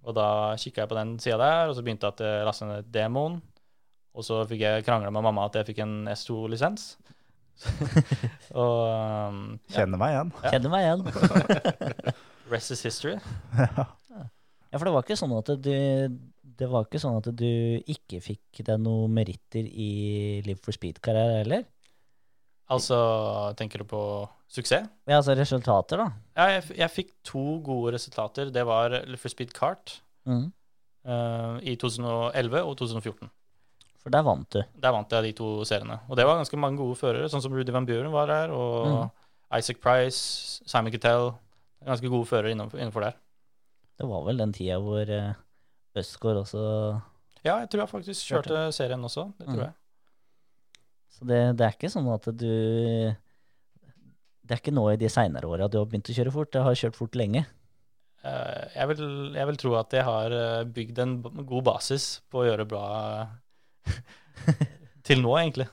Og 0.05 0.13
da 0.13 0.27
kikka 0.61 0.83
jeg 0.83 0.91
på 0.91 0.99
den 0.99 1.15
sida 1.23 1.39
der, 1.41 1.71
og 1.71 1.77
så 1.77 1.81
begynte 1.85 2.05
jeg 2.05 2.17
at 2.17 2.25
jeg 2.27 2.45
lastet 2.45 2.69
ned 2.69 2.91
demoen. 2.93 3.39
Og 4.15 4.23
så 4.23 4.43
fikk 4.47 4.61
jeg 4.61 4.85
krangla 4.85 5.09
med 5.11 5.25
mamma 5.25 5.49
at 5.49 5.57
jeg 5.59 5.71
fikk 5.71 5.81
en 5.83 5.95
S2-lisens. 6.13 6.93
og 8.61 8.79
um, 9.31 9.41
ja, 9.71 9.79
Kjenner 9.79 9.99
meg 9.99 10.13
igjen. 10.13 10.31
Kjenner 10.43 10.73
meg 10.73 10.85
igjen. 10.85 12.15
rest 12.51 12.71
is 12.71 12.83
history. 12.83 13.15
Ja, 13.57 13.85
for 14.73 14.87
det 14.87 14.95
var 14.95 15.05
ikke 15.05 15.19
sånn 15.19 15.35
at 15.37 15.51
du 15.61 15.75
det 16.55 16.67
var 16.71 16.85
ikke 16.85 17.01
sånn 17.01 17.17
at 17.19 17.29
du 17.35 17.49
ikke 17.91 18.21
fikk 18.23 18.61
deg 18.67 18.79
noen 18.79 19.13
meritter 19.15 19.65
i 19.65 20.41
Live 20.45 20.61
for 20.63 20.75
Speed-karriere 20.75 21.41
heller? 21.41 21.65
Altså, 22.71 22.97
tenker 23.59 23.83
du 23.83 23.89
på 23.89 24.01
suksess? 24.49 24.87
Ja, 25.05 25.19
altså 25.19 25.35
resultater, 25.37 26.01
da. 26.01 26.07
Ja, 26.37 26.47
jeg, 26.55 26.77
jeg 26.79 26.93
fikk 26.93 27.11
to 27.27 27.59
gode 27.65 27.93
resultater. 27.97 28.49
Det 28.53 28.63
var 28.65 28.95
Live 29.03 29.21
for 29.21 29.33
Speed 29.33 29.53
Kart 29.57 29.99
mm. 30.29 30.45
uh, 31.09 31.57
i 31.61 31.75
2011 31.81 32.63
og 32.63 32.77
2014. 32.81 33.29
For 34.01 34.13
der 34.13 34.25
vant 34.25 34.49
du. 34.53 34.61
Der 34.81 34.93
vant 34.93 35.13
jeg 35.13 35.27
de 35.27 35.35
to 35.37 35.49
seriene. 35.67 35.99
Og 36.09 36.17
det 36.17 36.25
var 36.29 36.39
ganske 36.39 36.59
mange 36.61 36.81
gode 36.81 36.97
førere, 36.99 37.29
sånn 37.29 37.43
som 37.43 37.53
Rudy 37.53 37.73
Van 37.73 37.87
Buren 37.89 38.13
var 38.13 38.29
der, 38.31 38.53
og 38.53 38.89
mm. 38.89 39.13
Isaac 39.59 39.81
Price, 39.83 40.63
Simon 40.65 40.93
Cattell. 40.93 41.33
Ganske 41.85 42.09
gode 42.09 42.29
førere 42.29 42.55
innenfor, 42.55 42.81
innenfor 42.81 43.05
der. 43.05 43.17
Det 43.95 44.07
var 44.09 44.25
vel 44.27 44.41
den 44.41 44.53
tida 44.55 44.77
hvor 44.83 45.09
Østgård 45.95 46.41
også 46.43 46.61
Ja, 47.45 47.59
jeg 47.61 47.69
tror 47.71 47.85
jeg 47.85 47.91
faktisk 47.91 48.31
kjørte 48.31 48.65
serien 48.75 49.03
også. 49.07 49.29
Det 49.39 49.47
tror 49.47 49.61
mm. 49.61 49.65
jeg. 49.67 49.75
Så 51.15 51.27
det, 51.29 51.41
det 51.55 51.67
er 51.67 51.75
ikke 51.77 51.91
sånn 51.93 52.09
at 52.11 52.27
du 52.35 52.49
Det 54.43 54.51
er 54.51 54.59
ikke 54.59 54.75
nå 54.75 54.89
i 54.91 54.99
de 54.99 55.11
seinere 55.11 55.47
åra 55.47 55.69
du 55.71 55.79
har 55.79 55.87
begynt 55.87 56.11
å 56.11 56.17
kjøre 56.17 56.33
fort. 56.35 56.57
Jeg 56.57 56.67
har 56.67 56.81
kjørt 56.81 56.99
fort 56.99 57.15
lenge. 57.19 57.45
Eh, 58.25 58.63
jeg, 58.73 58.89
vil, 58.91 59.03
jeg 59.37 59.49
vil 59.51 59.59
tro 59.61 59.75
at 59.79 59.93
jeg 59.93 60.05
har 60.07 60.33
eh, 60.33 60.67
bygd 60.75 61.01
en 61.03 61.15
god 61.45 61.67
basis 61.67 62.07
på 62.31 62.41
å 62.41 62.47
gjøre 62.47 62.65
bra 62.69 62.85
til 65.07 65.21
nå, 65.21 65.35
egentlig. 65.37 65.67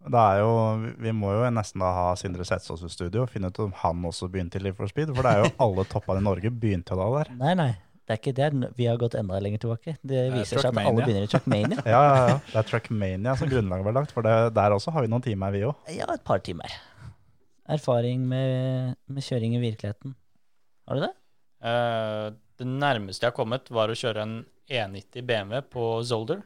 Det 0.00 0.16
er 0.20 0.38
jo, 0.40 0.52
vi- 0.98 1.12
må 1.12 1.32
jo 1.34 1.50
nesten 1.52 1.82
da 1.84 1.90
ha 1.92 2.06
Sindre 2.16 2.44
Setsaas 2.48 2.82
i 2.82 2.88
studio 2.88 3.22
og 3.26 3.30
finne 3.30 3.50
ut 3.52 3.58
om 3.60 3.72
han 3.82 4.02
også 4.08 4.30
begynte 4.32 4.56
i 4.56 4.64
Live 4.64 4.76
for 4.78 4.88
Speed. 4.88 5.12
For 5.14 5.22
det 5.26 5.32
er 5.34 5.44
jo 5.44 5.50
alle 5.66 5.84
toppene 5.90 6.22
i 6.22 6.24
Norge 6.24 6.50
begynte 6.50 6.96
da 6.96 7.08
der. 7.18 7.32
Nei, 7.36 7.54
nei. 7.58 7.70
Det 8.08 8.16
er 8.16 8.20
ikke 8.24 8.32
det. 8.34 8.70
Vi 8.74 8.86
har 8.88 8.96
gått 8.98 9.14
enda 9.14 9.36
lenger 9.38 9.60
tilbake. 9.62 9.92
Det 10.02 10.22
viser 10.32 10.56
viser 10.56 10.62
seg 10.64 10.72
at 10.72 10.86
alle 10.88 11.04
begynner 11.04 11.26
i 11.28 11.30
Trackmania. 11.30 11.76
Ja, 11.94 12.00
ja, 12.00 12.14
ja. 12.32 12.38
Det 12.48 12.56
er 12.58 12.66
Trackmania 12.72 13.36
som 13.38 13.50
grunnlaget 13.52 13.86
ble 13.86 13.92
lagt. 14.00 14.14
For 14.16 14.26
det, 14.26 14.32
der 14.56 14.74
også 14.74 14.90
har 14.96 15.04
vi 15.04 15.10
noen 15.12 15.22
timer, 15.22 15.52
vi 15.54 15.60
òg. 15.68 15.76
Ja, 15.94 16.08
et 16.16 16.24
par 16.26 16.40
timer. 16.42 16.74
Erfaring 17.70 18.24
med, 18.26 18.96
med 19.06 19.22
kjøring 19.22 19.54
i 19.54 19.60
virkeligheten. 19.62 20.16
Har 20.88 20.98
du 20.98 21.04
det? 21.04 21.12
Uh, 21.62 22.32
det 22.58 22.66
nærmeste 22.66 23.22
jeg 23.28 23.30
har 23.30 23.36
kommet, 23.36 23.70
var 23.70 23.92
å 23.92 23.98
kjøre 24.00 24.24
en 24.26 24.34
E90 24.66 25.22
BMW 25.28 25.60
på 25.70 25.84
Zolder. 26.08 26.42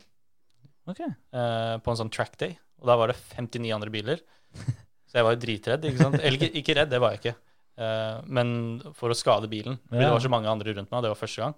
Ok. 0.90 1.01
Uh, 1.01 1.79
på 1.81 1.95
en 1.95 2.01
sånn 2.03 2.12
track 2.12 2.37
day, 2.43 2.59
og 2.85 2.90
da 2.90 2.99
var 3.01 3.11
det 3.12 3.16
59 3.38 3.73
andre 3.73 3.92
biler. 3.94 4.20
Så 5.09 5.16
jeg 5.20 5.27
var 5.27 5.37
jo 5.37 5.40
dritredd. 5.40 5.85
ikke 5.88 6.03
sant? 6.05 6.20
Eller 6.20 6.37
ikke, 6.37 6.53
ikke 6.61 6.75
redd, 6.77 6.90
det 6.92 7.01
var 7.01 7.14
jeg 7.14 7.23
ikke. 7.23 7.35
Eh, 7.81 8.16
men 8.37 8.49
for 8.99 9.14
å 9.14 9.16
skade 9.16 9.49
bilen. 9.51 9.79
Fordi 9.88 10.03
Ja. 10.03 10.09
det 10.11 10.14
var 10.18 10.25
så 10.25 10.33
mange 10.33 10.51
andre 10.51 10.75
rundt 10.77 10.90
meg, 10.92 11.03
det 11.05 11.12
var 11.12 11.18
første 11.20 11.42
gang. 11.44 11.55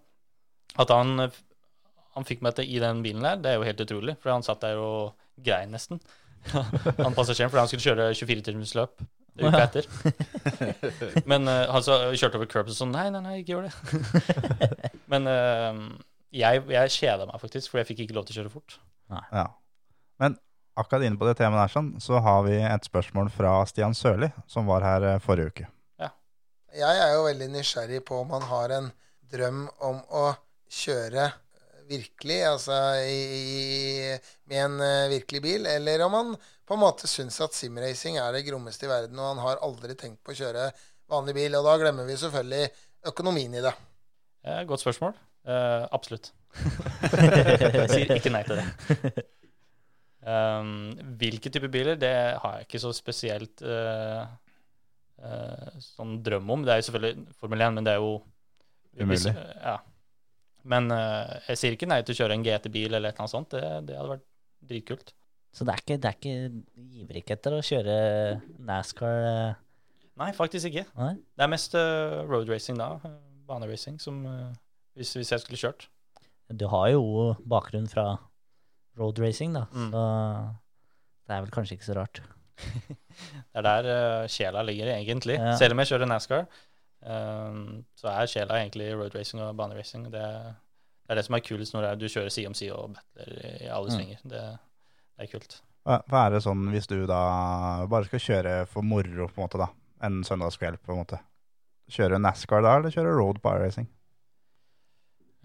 At 0.79 0.93
han, 0.93 1.27
han 2.15 2.29
fikk 2.29 2.45
meg 2.45 2.55
til 2.59 2.69
i 2.69 2.79
den 2.83 3.03
bilen 3.05 3.25
der, 3.25 3.41
det 3.41 3.51
er 3.53 3.59
jo 3.59 3.67
helt 3.67 3.83
utrolig. 3.83 4.17
For 4.23 4.33
han 4.35 4.45
satt 4.47 4.63
der 4.65 4.79
og 4.81 5.17
grein 5.43 5.73
nesten. 5.75 6.01
han 6.53 7.17
passasjeren, 7.17 7.51
fordi 7.51 7.63
han 7.65 7.71
skulle 7.73 7.87
kjøre 7.89 8.11
24-timersløp 8.15 9.03
uka 9.41 9.63
etter. 9.65 9.89
Men 11.31 11.49
eh, 11.51 11.65
han 11.73 11.85
så, 11.85 11.99
kjørte 12.13 12.39
over 12.39 12.51
curbs 12.53 12.77
og 12.77 12.81
sånn 12.85 12.95
Nei, 12.95 13.09
nei, 13.13 13.25
nei, 13.25 13.35
ikke 13.43 13.57
gjør 13.57 13.67
det. 13.67 14.93
Men 15.13 15.29
eh, 15.33 15.81
jeg, 16.45 16.65
jeg 16.77 16.95
kjeda 17.01 17.29
meg 17.29 17.41
faktisk, 17.43 17.73
for 17.73 17.81
jeg 17.81 17.89
fikk 17.91 18.05
ikke 18.05 18.17
lov 18.21 18.29
til 18.29 18.37
å 18.37 18.43
kjøre 18.43 18.53
fort. 18.53 18.79
Ja. 19.33 19.47
Men 20.21 20.37
akkurat 20.77 21.07
inne 21.07 21.19
på 21.21 21.29
det 21.29 21.39
temaet 21.41 21.65
der, 21.65 21.73
sånn, 21.73 21.95
så 22.03 22.21
har 22.23 22.45
vi 22.47 22.59
et 22.61 22.87
spørsmål 22.89 23.33
fra 23.35 23.59
Stian 23.69 23.97
Sørli, 23.97 24.29
som 24.51 24.69
var 24.69 24.85
her 24.87 25.09
eh, 25.15 25.23
forrige 25.25 25.53
uke. 25.53 25.71
Jeg 26.77 26.99
er 27.01 27.15
jo 27.15 27.25
veldig 27.25 27.47
nysgjerrig 27.55 28.03
på 28.05 28.19
om 28.21 28.33
han 28.35 28.43
har 28.51 28.73
en 28.77 28.89
drøm 29.33 29.63
om 29.87 30.01
å 30.13 30.27
kjøre 30.69 31.31
virkelig, 31.89 32.41
altså 32.45 32.77
i, 33.07 34.11
med 34.51 34.65
en 34.65 34.83
eh, 34.85 35.09
virkelig 35.15 35.41
bil, 35.45 35.69
eller 35.71 36.05
om 36.05 36.17
han 36.19 36.35
på 36.67 36.77
en 36.77 36.83
måte 36.83 37.09
syns 37.09 37.39
at 37.41 37.57
simracing 37.57 38.19
er 38.21 38.35
det 38.35 38.45
grommeste 38.49 38.89
i 38.89 38.91
verden, 38.91 39.17
og 39.23 39.31
han 39.31 39.43
har 39.45 39.63
aldri 39.65 39.97
tenkt 39.97 40.21
på 40.27 40.35
å 40.35 40.39
kjøre 40.41 40.67
vanlig 41.09 41.37
bil. 41.39 41.57
Og 41.57 41.65
da 41.65 41.77
glemmer 41.81 42.09
vi 42.09 42.19
selvfølgelig 42.21 42.69
økonomien 43.13 43.55
i 43.55 43.63
det. 43.65 43.73
Eh, 44.45 44.65
godt 44.69 44.83
spørsmål. 44.83 45.15
Uh, 45.47 45.87
absolutt. 45.95 46.33
jeg 47.15 47.89
sier 47.93 48.17
ikke 48.19 48.35
nei 48.35 48.43
til 48.49 48.59
det. 48.59 49.27
Um, 50.27 50.71
hvilke 51.21 51.53
typer 51.55 51.71
biler, 51.71 51.99
det 52.01 52.11
har 52.43 52.55
jeg 52.57 52.67
ikke 52.67 52.81
så 52.83 52.91
spesielt 52.97 53.63
uh, 53.63 54.25
uh, 55.23 55.77
sånn 55.83 56.17
drøm 56.27 56.51
om. 56.51 56.65
Det 56.67 56.73
er 56.75 56.81
jo 56.81 56.87
selvfølgelig 56.89 57.37
Formel 57.39 57.63
1, 57.69 57.77
men 57.77 57.87
det 57.87 57.95
er 57.95 58.01
jo 58.03 58.17
Umulig. 58.97 59.35
ja. 59.71 59.77
Men 60.67 60.91
uh, 60.91 61.37
jeg 61.47 61.61
sier 61.61 61.77
ikke 61.77 61.87
nei 61.87 62.01
til 62.03 62.17
å 62.17 62.19
kjøre 62.19 62.35
en 62.35 62.47
GT-bil 62.47 62.89
eller 62.91 63.13
et 63.13 63.15
eller 63.15 63.23
annet 63.23 63.35
sånt. 63.37 63.55
Det, 63.55 63.63
det 63.87 64.01
hadde 64.01 64.17
vært 64.17 64.27
dritkult. 64.67 65.15
Så 65.55 65.65
det 65.69 65.77
er 65.77 65.85
ikke, 65.85 66.01
det 66.03 66.11
er 66.11 66.19
ikke 66.19 67.01
ivrig 67.05 67.23
ikke 67.23 67.37
etter 67.39 67.55
å 67.55 67.65
kjøre 67.65 67.97
NASCAR? 68.67 69.55
Nei, 70.19 70.33
faktisk 70.35 70.73
ikke. 70.73 70.89
Nei? 70.99 71.13
Det 71.39 71.47
er 71.47 71.53
mest 71.53 71.77
road 71.77 72.51
racing 72.51 72.81
da. 72.83 72.97
Baneracing, 73.47 74.01
som 74.03 74.25
hvis, 74.99 75.15
hvis 75.15 75.31
jeg 75.33 75.45
skulle 75.45 75.61
kjørt. 75.61 75.87
Du 76.51 76.67
har 76.73 76.91
jo 76.93 77.37
bakgrunn 77.49 77.87
fra 77.89 78.17
road 78.97 79.19
racing, 79.21 79.53
da, 79.55 79.67
Mm. 79.73 79.91
så 79.93 80.03
det 81.27 81.35
er 81.37 81.41
vel 81.43 81.51
kanskje 81.51 81.77
ikke 81.77 81.89
så 81.91 81.97
rart. 81.99 82.21
Det 83.53 83.61
er 83.61 83.63
der 83.63 84.29
sjela 84.29 84.63
ligger, 84.65 84.87
egentlig. 84.97 85.35
Ja. 85.39 85.57
Selv 85.57 85.73
om 85.73 85.79
jeg 85.81 85.89
kjører 85.89 86.07
NASCAR, 86.09 86.47
um, 87.03 87.85
så 87.97 88.09
er 88.13 88.27
sjela 88.29 88.59
egentlig 88.61 88.91
road 88.97 89.15
racing 89.17 89.41
og 89.43 89.55
baneracing. 89.57 90.05
Det, 90.13 90.23
det 90.23 91.11
er 91.11 91.15
det 91.21 91.25
som 91.25 91.35
er 91.37 91.41
kulest 91.45 91.75
når 91.75 91.95
du 92.01 92.07
kjører 92.09 92.31
side 92.33 92.47
om 92.51 92.55
side 92.57 92.73
og 92.77 92.95
battler 92.97 93.63
i 93.65 93.69
alle 93.73 93.89
Mm. 93.91 93.97
svinger. 93.97 94.21
Det, 94.25 94.43
det 95.17 95.25
er 95.29 95.33
kult. 95.33 95.59
Hva 95.87 96.27
er 96.27 96.31
det 96.35 96.43
sånn 96.43 96.65
hvis 96.73 96.89
du 96.91 97.07
da 97.07 97.21
bare 97.87 98.05
skal 98.09 98.19
kjøre 98.21 98.55
for 98.69 98.83
moro, 98.83 99.29
på 99.29 99.39
en 99.41 99.45
måte, 99.49 99.59
da? 99.59 99.69
En 100.03 100.23
søndagskveld, 100.27 100.81
på 100.85 100.93
en 100.93 100.99
måte. 101.05 101.21
Kjøre 101.91 102.19
NASCAR 102.21 102.63
da, 102.67 102.77
eller 102.81 102.91
kjøre 102.91 103.17
road 103.17 103.41
bar 103.45 103.61
racing? 103.63 103.87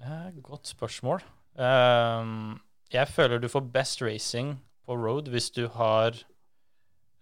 Eh, 0.02 0.32
godt 0.42 0.66
spørsmål. 0.72 1.22
Ehm, 1.62 2.60
jeg 2.92 3.08
føler 3.08 3.40
du 3.40 3.50
får 3.52 3.70
best 3.74 4.02
racing 4.04 4.56
på 4.86 4.98
road 4.98 5.30
hvis 5.32 5.52
du 5.56 5.66
har 5.72 6.16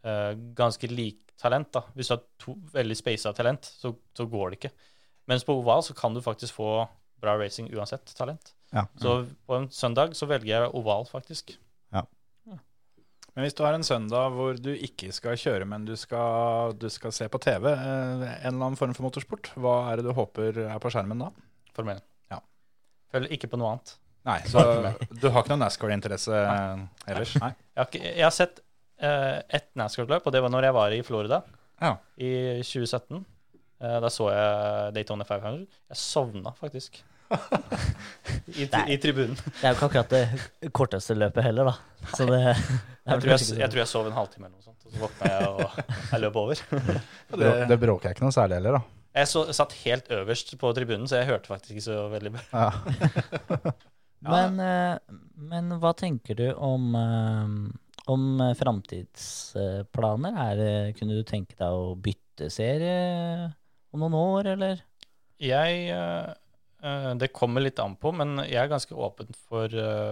uh, 0.05 0.33
ganske 0.57 0.89
lik 0.91 1.21
talent. 1.39 1.71
da. 1.73 1.85
Hvis 1.95 2.09
du 2.09 2.15
har 2.15 2.23
to 2.41 2.55
veldig 2.73 2.97
spasa 2.97 3.33
talent, 3.33 3.65
så, 3.65 3.93
så 4.17 4.25
går 4.27 4.49
det 4.49 4.59
ikke. 4.59 4.75
Mens 5.29 5.45
på 5.45 5.55
oval 5.59 5.83
så 5.85 5.95
kan 5.95 6.13
du 6.15 6.21
faktisk 6.25 6.57
få 6.57 6.87
bra 7.19 7.37
racing 7.39 7.69
uansett 7.75 8.15
talent. 8.15 8.53
Ja. 8.73 8.85
Så 9.01 9.23
på 9.47 9.55
en 9.55 9.69
søndag 9.73 10.15
så 10.17 10.27
velger 10.29 10.55
jeg 10.55 10.75
oval, 10.77 11.07
faktisk. 11.09 11.57
Men 13.39 13.45
hvis 13.45 13.55
du 13.55 13.61
har 13.63 13.71
en 13.71 13.85
søndag 13.87 14.33
hvor 14.35 14.57
du 14.59 14.73
ikke 14.73 15.13
skal 15.15 15.37
kjøre, 15.39 15.63
men 15.63 15.85
du 15.87 15.93
skal, 15.95 16.73
du 16.75 16.89
skal 16.91 17.13
se 17.15 17.29
på 17.31 17.39
TV, 17.39 17.69
eh, 17.71 18.25
en 18.25 18.49
eller 18.49 18.65
annen 18.65 18.75
form 18.75 18.91
for 18.97 19.05
motorsport, 19.05 19.51
hva 19.55 19.75
er 19.87 20.01
det 20.01 20.09
du 20.09 20.11
håper 20.17 20.59
er 20.65 20.81
på 20.83 20.91
skjermen 20.91 21.23
da? 21.23 21.29
Formel 21.77 22.01
1. 22.01 22.03
Ja. 22.33 22.41
Følger 23.13 23.37
ikke 23.37 23.47
på 23.53 23.61
noe 23.61 23.77
annet. 23.77 23.93
Nei, 24.29 24.39
så 24.45 24.61
du 25.09 25.27
har 25.31 25.41
ikke 25.41 25.53
noen 25.55 25.63
NASCAR-interesse 25.65 26.39
ellers? 27.09 27.35
Nei. 27.41 27.53
Jeg 27.73 27.81
har, 27.81 27.87
ikke, 27.89 28.01
jeg 28.05 28.25
har 28.27 28.35
sett 28.35 28.61
uh, 29.01 29.37
ett 29.47 29.69
NASCAR-løp, 29.79 30.27
og 30.27 30.35
det 30.35 30.41
var 30.45 30.53
når 30.53 30.69
jeg 30.69 30.77
var 30.77 30.95
i 30.95 31.03
Florida 31.07 31.41
Ja. 31.81 31.95
i 32.21 32.31
2017. 32.61 33.23
Uh, 33.79 33.95
da 34.03 34.11
så 34.13 34.27
jeg 34.33 34.93
Daytona 34.97 35.25
500. 35.25 35.65
Jeg 35.89 36.01
sovna 36.01 36.53
faktisk. 36.59 37.01
I, 37.29 38.65
tri 38.65 38.85
I 38.93 38.97
tribunen. 39.01 39.37
Det 39.37 39.61
er 39.61 39.73
jo 39.73 39.77
ikke 39.77 39.89
akkurat 39.89 40.13
det 40.13 40.71
korteste 40.73 41.17
løpet 41.17 41.45
heller, 41.45 41.69
da. 41.69 42.07
Så 42.15 42.25
det, 42.25 42.39
det 42.41 42.55
Jeg 42.55 43.21
tror 43.21 43.33
jeg, 43.33 43.49
jeg 43.61 43.73
tror 43.73 43.81
jeg 43.83 43.91
sov 43.91 44.09
en 44.09 44.17
halvtime 44.17 44.49
eller 44.49 44.57
noe 44.57 44.65
sånt, 44.65 44.85
og 44.85 44.93
så 44.93 45.03
våkna 45.03 45.33
jeg 45.33 45.49
og 45.49 45.83
jeg 46.13 46.23
løp 46.25 46.39
over. 46.43 46.63
Det, 47.33 47.51
det 47.69 47.77
bråker 47.81 48.09
jeg 48.09 48.17
ikke 48.17 48.25
noe 48.25 48.35
særlig 48.35 48.59
heller, 48.59 48.79
da. 48.79 48.95
Jeg 49.19 49.29
så, 49.29 49.41
satt 49.57 49.73
helt 49.83 50.11
øverst 50.13 50.51
på 50.61 50.73
tribunen, 50.77 51.07
så 51.09 51.21
jeg 51.21 51.31
hørte 51.31 51.49
faktisk 51.49 51.77
ikke 51.77 51.85
så 51.85 52.01
veldig 52.11 52.33
bra. 52.35 52.43
Ja. 52.53 53.71
Men, 54.25 54.59
eh, 54.59 54.97
men 55.49 55.71
hva 55.79 55.93
tenker 55.95 56.35
du 56.35 56.47
om, 56.53 56.89
eh, 56.95 57.53
om 58.11 58.43
framtidsplaner? 58.59 60.39
Er 60.45 60.93
Kunne 60.97 61.15
du 61.19 61.23
tenke 61.23 61.55
deg 61.55 61.71
å 61.71 61.95
bytte 61.95 62.49
serie 62.51 63.53
om 63.93 64.03
noen 64.03 64.17
år, 64.19 64.53
eller? 64.55 64.83
Jeg 65.39 65.89
eh, 65.95 67.13
Det 67.19 67.33
kommer 67.35 67.63
litt 67.63 67.79
an 67.79 67.95
på, 67.99 68.11
men 68.15 68.43
jeg 68.45 68.59
er 68.59 68.71
ganske 68.71 68.95
åpen 68.95 69.31
for 69.35 69.67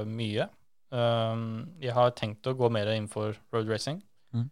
mye. 0.07 0.49
Jeg 0.87 1.93
har 1.95 2.11
tenkt 2.15 2.47
å 2.47 2.55
gå 2.55 2.69
mer 2.71 2.91
inn 2.93 3.07
for 3.11 3.35
road 3.51 3.67
racing. 3.71 4.01
Mm. 4.35 4.49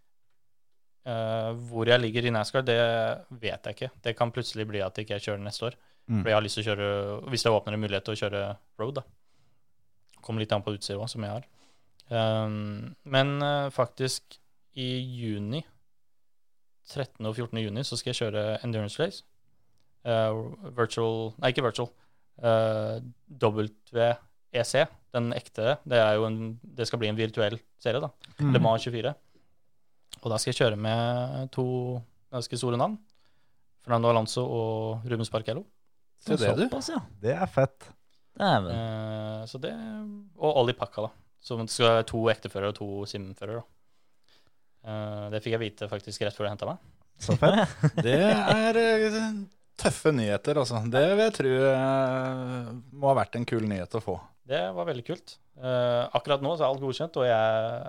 Eh, 1.05 1.49
hvor 1.69 1.85
jeg 1.85 2.01
ligger 2.01 2.25
i 2.25 2.31
NASCAR, 2.33 2.63
det 2.65 2.79
vet 3.29 3.67
jeg 3.67 3.75
ikke. 3.75 3.91
Det 4.01 4.15
kan 4.17 4.31
plutselig 4.33 4.65
bli 4.67 4.81
at 4.81 4.97
jeg 4.97 5.05
ikke 5.05 5.21
kjører 5.21 5.43
neste 5.43 5.67
år. 5.69 5.75
Mm. 6.09 6.21
For 6.21 6.29
jeg 6.29 6.37
har 6.37 6.45
lyst 6.45 6.57
til 6.57 6.63
å 6.63 6.69
kjøre, 6.71 6.87
Hvis 7.29 7.43
det 7.45 7.51
åpner 7.51 7.73
en 7.73 7.83
mulighet 7.83 8.05
til 8.05 8.15
å 8.15 8.21
kjøre 8.23 8.41
road, 8.81 8.95
da. 8.95 9.03
Kommer 10.25 10.43
litt 10.43 10.53
an 10.55 10.63
på 10.65 10.73
utstyret 10.75 11.01
òg, 11.01 11.11
som 11.11 11.25
jeg 11.25 11.38
har. 11.38 11.45
Um, 12.09 12.95
men 13.09 13.38
uh, 13.41 13.69
faktisk 13.73 14.38
i 14.77 14.89
juni, 15.21 15.63
13. 16.85 17.25
og 17.25 17.33
14. 17.33 17.61
juni, 17.63 17.83
så 17.85 17.97
skal 17.97 18.11
jeg 18.11 18.19
kjøre 18.19 18.43
endurance 18.65 18.99
race. 19.01 19.23
Uh, 20.05 20.53
virtual 20.77 21.31
Nei, 21.39 21.53
ikke 21.53 21.65
virtual. 21.65 21.89
Uh, 22.38 22.99
WEC, 23.41 24.73
den 25.15 25.31
ekte. 25.33 25.77
Det, 25.88 25.97
er 26.01 26.17
jo 26.19 26.27
en, 26.27 26.57
det 26.61 26.89
skal 26.89 27.01
bli 27.01 27.09
en 27.09 27.17
virtuell 27.17 27.57
serie, 27.81 28.03
da. 28.03 28.11
Mm. 28.38 28.53
Le 28.53 28.61
Mans 28.61 28.85
24. 28.85 29.15
Og 30.21 30.31
da 30.31 30.39
skal 30.41 30.51
jeg 30.51 30.61
kjøre 30.61 30.79
med 30.79 31.49
to 31.55 31.65
ganske 32.33 32.59
store 32.59 32.79
navn. 32.81 32.97
Fernando 33.85 34.09
Alonso 34.09 34.43
og 34.45 35.05
Rubens 35.05 35.29
Barrichello. 35.29 35.65
Se 36.21 36.38
det, 36.38 36.53
du. 36.57 36.65
Såpass, 36.65 36.89
ja. 36.89 37.01
Det 37.21 37.35
er 37.35 37.49
fett. 37.51 37.89
Eh, 38.39 39.45
så 39.48 39.60
det 39.63 39.71
Og 40.36 40.58
Olli 40.62 40.74
Pakka, 40.78 41.06
da. 41.08 41.12
Som 41.45 41.62
skal 41.69 42.00
være 42.00 42.08
to 42.10 42.24
ekteførere 42.34 42.74
og 42.74 42.78
to 42.80 42.88
simførere. 43.10 43.63
Eh, 44.86 45.26
det 45.34 45.41
fikk 45.43 45.56
jeg 45.56 45.63
vite 45.63 45.89
faktisk 45.91 46.26
rett 46.26 46.36
før 46.38 46.48
du 46.48 46.52
henta 46.52 46.69
meg. 46.69 46.82
Så 47.21 47.38
fett. 47.39 47.76
Det 48.06 48.17
er 48.19 48.80
eh, 48.82 49.30
tøffe 49.80 50.12
nyheter, 50.15 50.60
altså. 50.62 50.82
Det 50.91 51.04
vil 51.13 51.24
jeg 51.26 51.36
tro 51.38 51.54
må 52.95 53.12
ha 53.12 53.17
vært 53.21 53.38
en 53.39 53.48
kul 53.48 53.67
nyhet 53.69 53.95
å 53.98 54.04
få. 54.04 54.17
Det 54.45 54.62
var 54.76 54.88
veldig 54.88 55.06
kult. 55.08 55.38
Uh, 55.56 56.04
akkurat 56.13 56.43
nå 56.43 56.52
så 56.58 56.65
er 56.65 56.67
alt 56.74 56.82
godkjent, 56.84 57.15
og 57.17 57.26
jeg 57.26 57.86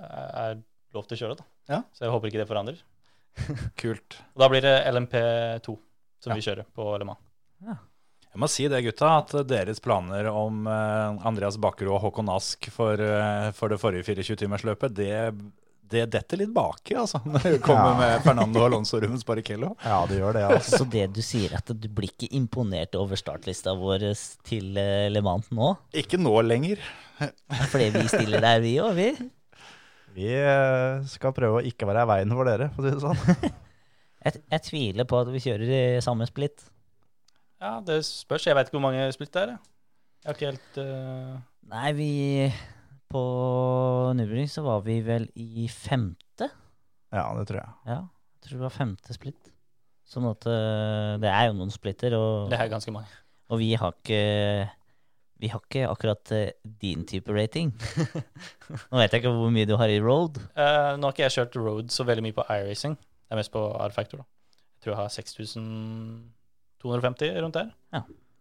er 0.47 0.61
lov 0.95 1.09
til 1.09 1.17
å 1.17 1.21
kjøre. 1.21 1.37
da. 1.41 1.47
Ja. 1.75 1.81
Så 1.93 2.07
jeg 2.07 2.15
håper 2.15 2.31
ikke 2.31 2.41
det 2.45 2.49
forandrer. 2.49 2.79
Kult. 3.83 4.17
Og 4.33 4.41
da 4.41 4.49
blir 4.49 4.63
det 4.65 4.77
LMP2 4.89 5.75
som 6.23 6.33
Ja. 6.33 6.37
vi 6.39 6.47
kjører 6.47 6.65
på 6.73 6.87
Le 6.97 7.05
Mans. 7.11 7.83
Jeg 8.37 8.42
må 8.42 8.49
si 8.53 8.66
det, 8.68 8.83
gutta, 8.85 9.14
at 9.22 9.31
deres 9.49 9.79
planer 9.81 10.27
om 10.29 10.66
eh, 10.68 11.22
Andreas 11.25 11.57
Bakkerud 11.57 11.94
og 11.94 12.03
Håkon 12.03 12.29
Ask 12.35 12.66
for, 12.68 13.01
eh, 13.01 13.46
for 13.57 13.72
det 13.72 13.79
forrige 13.81 14.05
24-timersløpet, 14.11 14.92
det, 14.92 15.14
det 15.88 16.03
detter 16.12 16.42
litt 16.42 16.53
baki, 16.53 16.99
altså. 17.01 17.22
Når 17.25 17.46
du 17.55 17.57
kommer 17.64 17.94
Ja. 17.94 17.96
med 18.03 18.27
Fernando 18.27 18.66
Alonso 18.66 19.01
Rubens 19.01 19.25
Barrichello. 19.25 19.70
Ja, 19.88 20.03
det 20.11 20.18
gjør 20.20 20.37
det, 20.37 20.42
altså. 20.59 20.83
Så 20.83 20.88
det 20.92 21.07
du 21.16 21.22
sier, 21.25 21.49
er 21.57 21.62
at 21.64 21.72
du 21.81 21.88
blir 21.88 22.12
ikke 22.12 22.29
imponert 22.37 23.01
over 23.01 23.16
startlista 23.16 23.72
vår 23.81 24.05
til 24.44 24.77
eh, 24.85 25.07
Le 25.16 25.25
Mans 25.25 25.49
nå? 25.57 25.72
Ikke 25.96 26.20
nå 26.20 26.37
lenger. 26.44 26.85
Fordi 27.72 27.88
vi 27.96 28.05
stiller 28.12 28.44
der, 28.44 28.61
vi 28.61 28.77
òg, 28.85 28.92
vi? 29.01 29.09
Vi 30.12 30.29
skal 31.09 31.33
prøve 31.40 31.62
å 31.62 31.66
ikke 31.72 31.88
være 31.88 32.05
i 32.05 32.12
veien 32.12 32.37
for 32.37 32.53
dere, 32.53 32.68
for 32.77 32.85
å 32.85 32.92
si 32.92 32.99
det 33.01 33.07
sånn. 33.09 33.61
Jeg, 34.27 34.40
jeg 34.51 34.62
tviler 34.66 35.07
på 35.07 35.20
at 35.22 35.29
vi 35.31 35.38
kjører 35.44 35.68
i 35.70 35.83
samme 36.03 36.27
splitt. 36.27 36.64
Ja, 37.62 37.79
det 37.81 38.03
spørs. 38.05 38.47
Jeg 38.47 38.57
veit 38.57 38.69
ikke 38.69 38.77
hvor 38.77 38.85
mange 38.88 39.07
splitt 39.16 39.33
det 39.35 39.42
er. 39.42 39.55
jeg. 39.55 39.75
Jeg 40.23 40.29
har 40.29 40.37
ikke 40.37 40.51
helt 40.51 40.79
uh... 40.83 41.37
Nei, 41.71 41.90
vi 41.97 42.11
På 43.11 43.23
Nubring 44.19 44.49
så 44.51 44.64
var 44.66 44.83
vi 44.87 44.99
vel 45.07 45.29
i 45.38 45.69
femte. 45.71 46.51
Ja, 47.14 47.29
det 47.38 47.47
tror 47.49 47.62
jeg. 47.62 47.75
Ja, 47.87 48.01
jeg 48.03 48.49
tror 48.49 48.59
det 48.59 48.66
var 48.66 48.75
femte 48.75 49.16
splitt. 49.16 49.53
Sånn 50.07 50.27
at 50.29 50.47
uh, 50.47 51.16
det 51.23 51.31
er 51.31 51.49
jo 51.49 51.57
noen 51.59 51.73
splitter, 51.75 52.14
og, 52.19 52.51
Det 52.53 52.59
er 52.59 52.71
ganske 52.71 52.92
mange. 52.95 53.11
og 53.51 53.62
vi 53.62 53.73
har 53.79 53.95
ikke 53.97 54.21
vi 55.37 55.51
har 55.53 55.61
ikke 55.61 55.88
akkurat 55.88 56.33
uh, 56.33 56.45
din 56.83 57.05
type 57.09 57.33
rating. 57.35 57.73
Nå 58.90 59.01
vet 59.01 59.12
jeg 59.12 59.23
ikke 59.23 59.35
hvor 59.35 59.53
mye 59.55 59.69
du 59.69 59.75
har 59.81 59.92
i 59.92 59.99
road. 60.03 60.40
Uh, 60.57 60.95
nå 60.97 61.09
har 61.09 61.14
ikke 61.14 61.27
jeg 61.27 61.37
kjørt 61.38 61.59
road 61.61 61.92
så 61.95 62.07
veldig 62.09 62.25
mye 62.25 62.37
på 62.37 62.47
iRacing. 62.47 62.97
Det 62.97 63.35
er 63.35 63.42
mest 63.42 63.53
på 63.55 63.62
R-Factor. 63.88 64.23
da. 64.23 64.29
Jeg 64.77 64.87
tror 64.87 64.95
jeg 64.95 65.03
har 65.03 65.12
6250 66.87 67.43
rundt 67.43 67.59
der. 67.59 67.75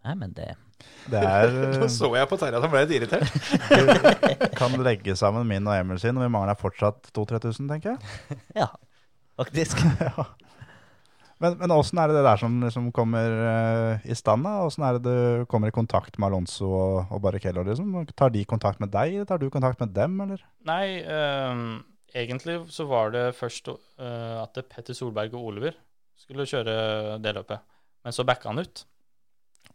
Nei, 0.06 0.14
men 0.20 0.34
det 0.38 0.54
Det 1.10 1.22
er 1.22 1.54
Nå 1.82 1.90
så 1.92 2.12
jeg 2.14 2.30
på 2.30 2.38
Terje 2.40 2.60
at 2.60 2.66
han 2.66 2.74
ble 2.74 2.86
litt 2.86 2.96
irritert. 3.00 4.56
Kan 4.58 4.76
legge 4.86 5.18
sammen 5.18 5.48
min 5.50 5.68
og 5.70 5.78
Emil 5.78 6.02
sin, 6.02 6.18
og 6.18 6.26
vi 6.26 6.32
mangler 6.34 6.58
fortsatt 6.60 7.12
2000-3000, 7.16 7.70
tenker 7.72 7.96
jeg. 7.96 8.40
Ja, 8.62 8.70
faktisk. 9.40 9.82
ja. 10.08 10.28
Men, 11.44 11.58
men 11.60 11.74
åssen 11.76 12.00
er 12.00 12.08
det 12.08 12.16
det 12.16 12.28
der 12.30 12.40
som 12.40 12.54
liksom 12.64 12.92
kommer 12.96 13.34
uh, 13.34 14.06
i 14.08 14.16
stand? 14.16 14.46
da? 14.48 14.62
Åssen 14.64 14.86
er 14.88 14.98
det 14.98 15.04
du 15.10 15.50
kommer 15.52 15.70
i 15.70 15.76
kontakt 15.76 16.16
med 16.16 16.30
Alonso 16.30 16.70
og, 16.70 17.12
og 17.12 17.20
Barrichello? 17.26 17.66
Liksom? 17.68 17.92
Tar 18.16 18.32
de 18.32 18.46
kontakt 18.48 18.80
med 18.84 18.94
deg, 18.94 19.18
eller 19.18 19.28
tar 19.28 19.42
du 19.42 19.50
kontakt 19.52 19.82
med 19.84 19.92
dem, 19.98 20.16
eller? 20.24 20.46
Nei, 20.70 21.02
um, 21.04 21.82
egentlig 22.16 22.62
så 22.72 22.88
var 22.88 23.12
det 23.16 23.26
først 23.36 23.68
uh, 23.74 24.46
at 24.46 24.62
Petter 24.72 24.96
Solberg 24.96 25.36
og 25.36 25.52
Oliver 25.52 25.76
skulle 26.16 26.48
kjøre 26.48 27.20
det 27.22 27.36
løpet. 27.36 27.68
Men 28.06 28.14
så 28.14 28.26
backa 28.28 28.52
han 28.52 28.62
ut. 28.62 28.86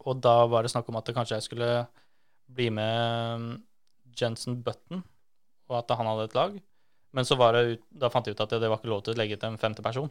Og 0.07 0.20
da 0.22 0.47
var 0.49 0.64
det 0.64 0.72
snakk 0.72 0.89
om 0.89 0.99
at 1.01 1.09
det 1.09 1.16
kanskje 1.16 1.37
jeg 1.41 1.49
skulle 1.49 1.70
bli 2.51 2.68
med 2.72 3.43
mm, 3.43 3.53
Jensen 4.16 4.61
Button, 4.64 5.03
og 5.70 5.78
at 5.83 5.93
han 5.99 6.09
hadde 6.09 6.28
et 6.31 6.37
lag. 6.39 6.57
Men 7.14 7.26
så 7.26 7.37
var 7.39 7.57
det 7.57 7.64
ut, 7.74 7.85
da 7.91 8.11
fant 8.12 8.26
jeg 8.26 8.39
ut 8.39 8.43
at 8.43 8.55
det, 8.55 8.62
det 8.62 8.70
var 8.70 8.78
ikke 8.81 8.93
lov 8.93 9.03
til 9.05 9.16
å 9.16 9.20
legge 9.20 9.39
til 9.39 9.51
en 9.51 9.61
femte 9.61 9.83
person. 9.85 10.11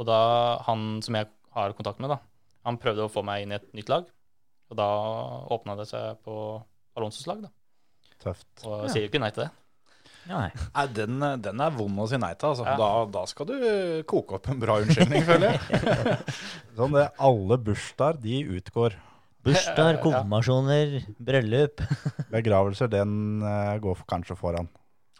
Og 0.00 0.08
da 0.08 0.20
han 0.66 1.02
som 1.04 1.16
jeg 1.18 1.28
har 1.52 1.74
kontakt 1.76 2.00
med, 2.00 2.14
da, 2.14 2.18
han 2.66 2.80
prøvde 2.80 3.06
å 3.06 3.12
få 3.12 3.24
meg 3.26 3.44
inn 3.44 3.52
i 3.52 3.58
et 3.58 3.72
nytt 3.76 3.92
lag. 3.92 4.08
Og 4.72 4.78
da 4.78 4.88
åpna 5.52 5.76
det 5.76 5.88
seg 5.90 6.22
på 6.24 6.34
Alonsos 6.96 7.28
lag, 7.28 7.44
da. 7.44 7.52
Tøft. 8.22 8.48
Og 8.64 8.86
jeg 8.86 8.94
sier 8.94 9.04
jo 9.04 9.10
ikke 9.12 9.20
nei 9.20 9.32
til 9.34 9.44
det. 9.44 9.50
Ja, 10.28 10.38
nei. 10.38 10.50
Nei, 10.74 10.84
den, 10.94 11.16
den 11.42 11.60
er 11.64 11.72
vond 11.74 11.98
å 11.98 12.08
si 12.10 12.18
nei 12.20 12.32
til. 12.38 12.52
Altså. 12.52 12.66
Ja. 12.68 12.76
Da, 12.78 12.90
da 13.10 13.22
skal 13.30 13.48
du 13.48 13.56
koke 14.08 14.36
opp 14.38 14.46
en 14.52 14.60
bra 14.62 14.76
unnskyldning, 14.82 15.24
føler 15.26 15.56
jeg. 15.56 16.18
Sånn 16.78 16.94
det, 16.94 17.08
alle 17.18 17.58
bursdager, 17.58 18.20
de 18.22 18.42
utgår. 18.58 18.94
Bursdager, 19.42 19.98
konfirmasjoner, 20.04 21.00
bryllup. 21.18 21.82
Begravelser, 22.36 22.86
den 22.92 23.42
eh, 23.42 23.72
går 23.82 24.04
kanskje 24.10 24.36
foran. 24.38 24.70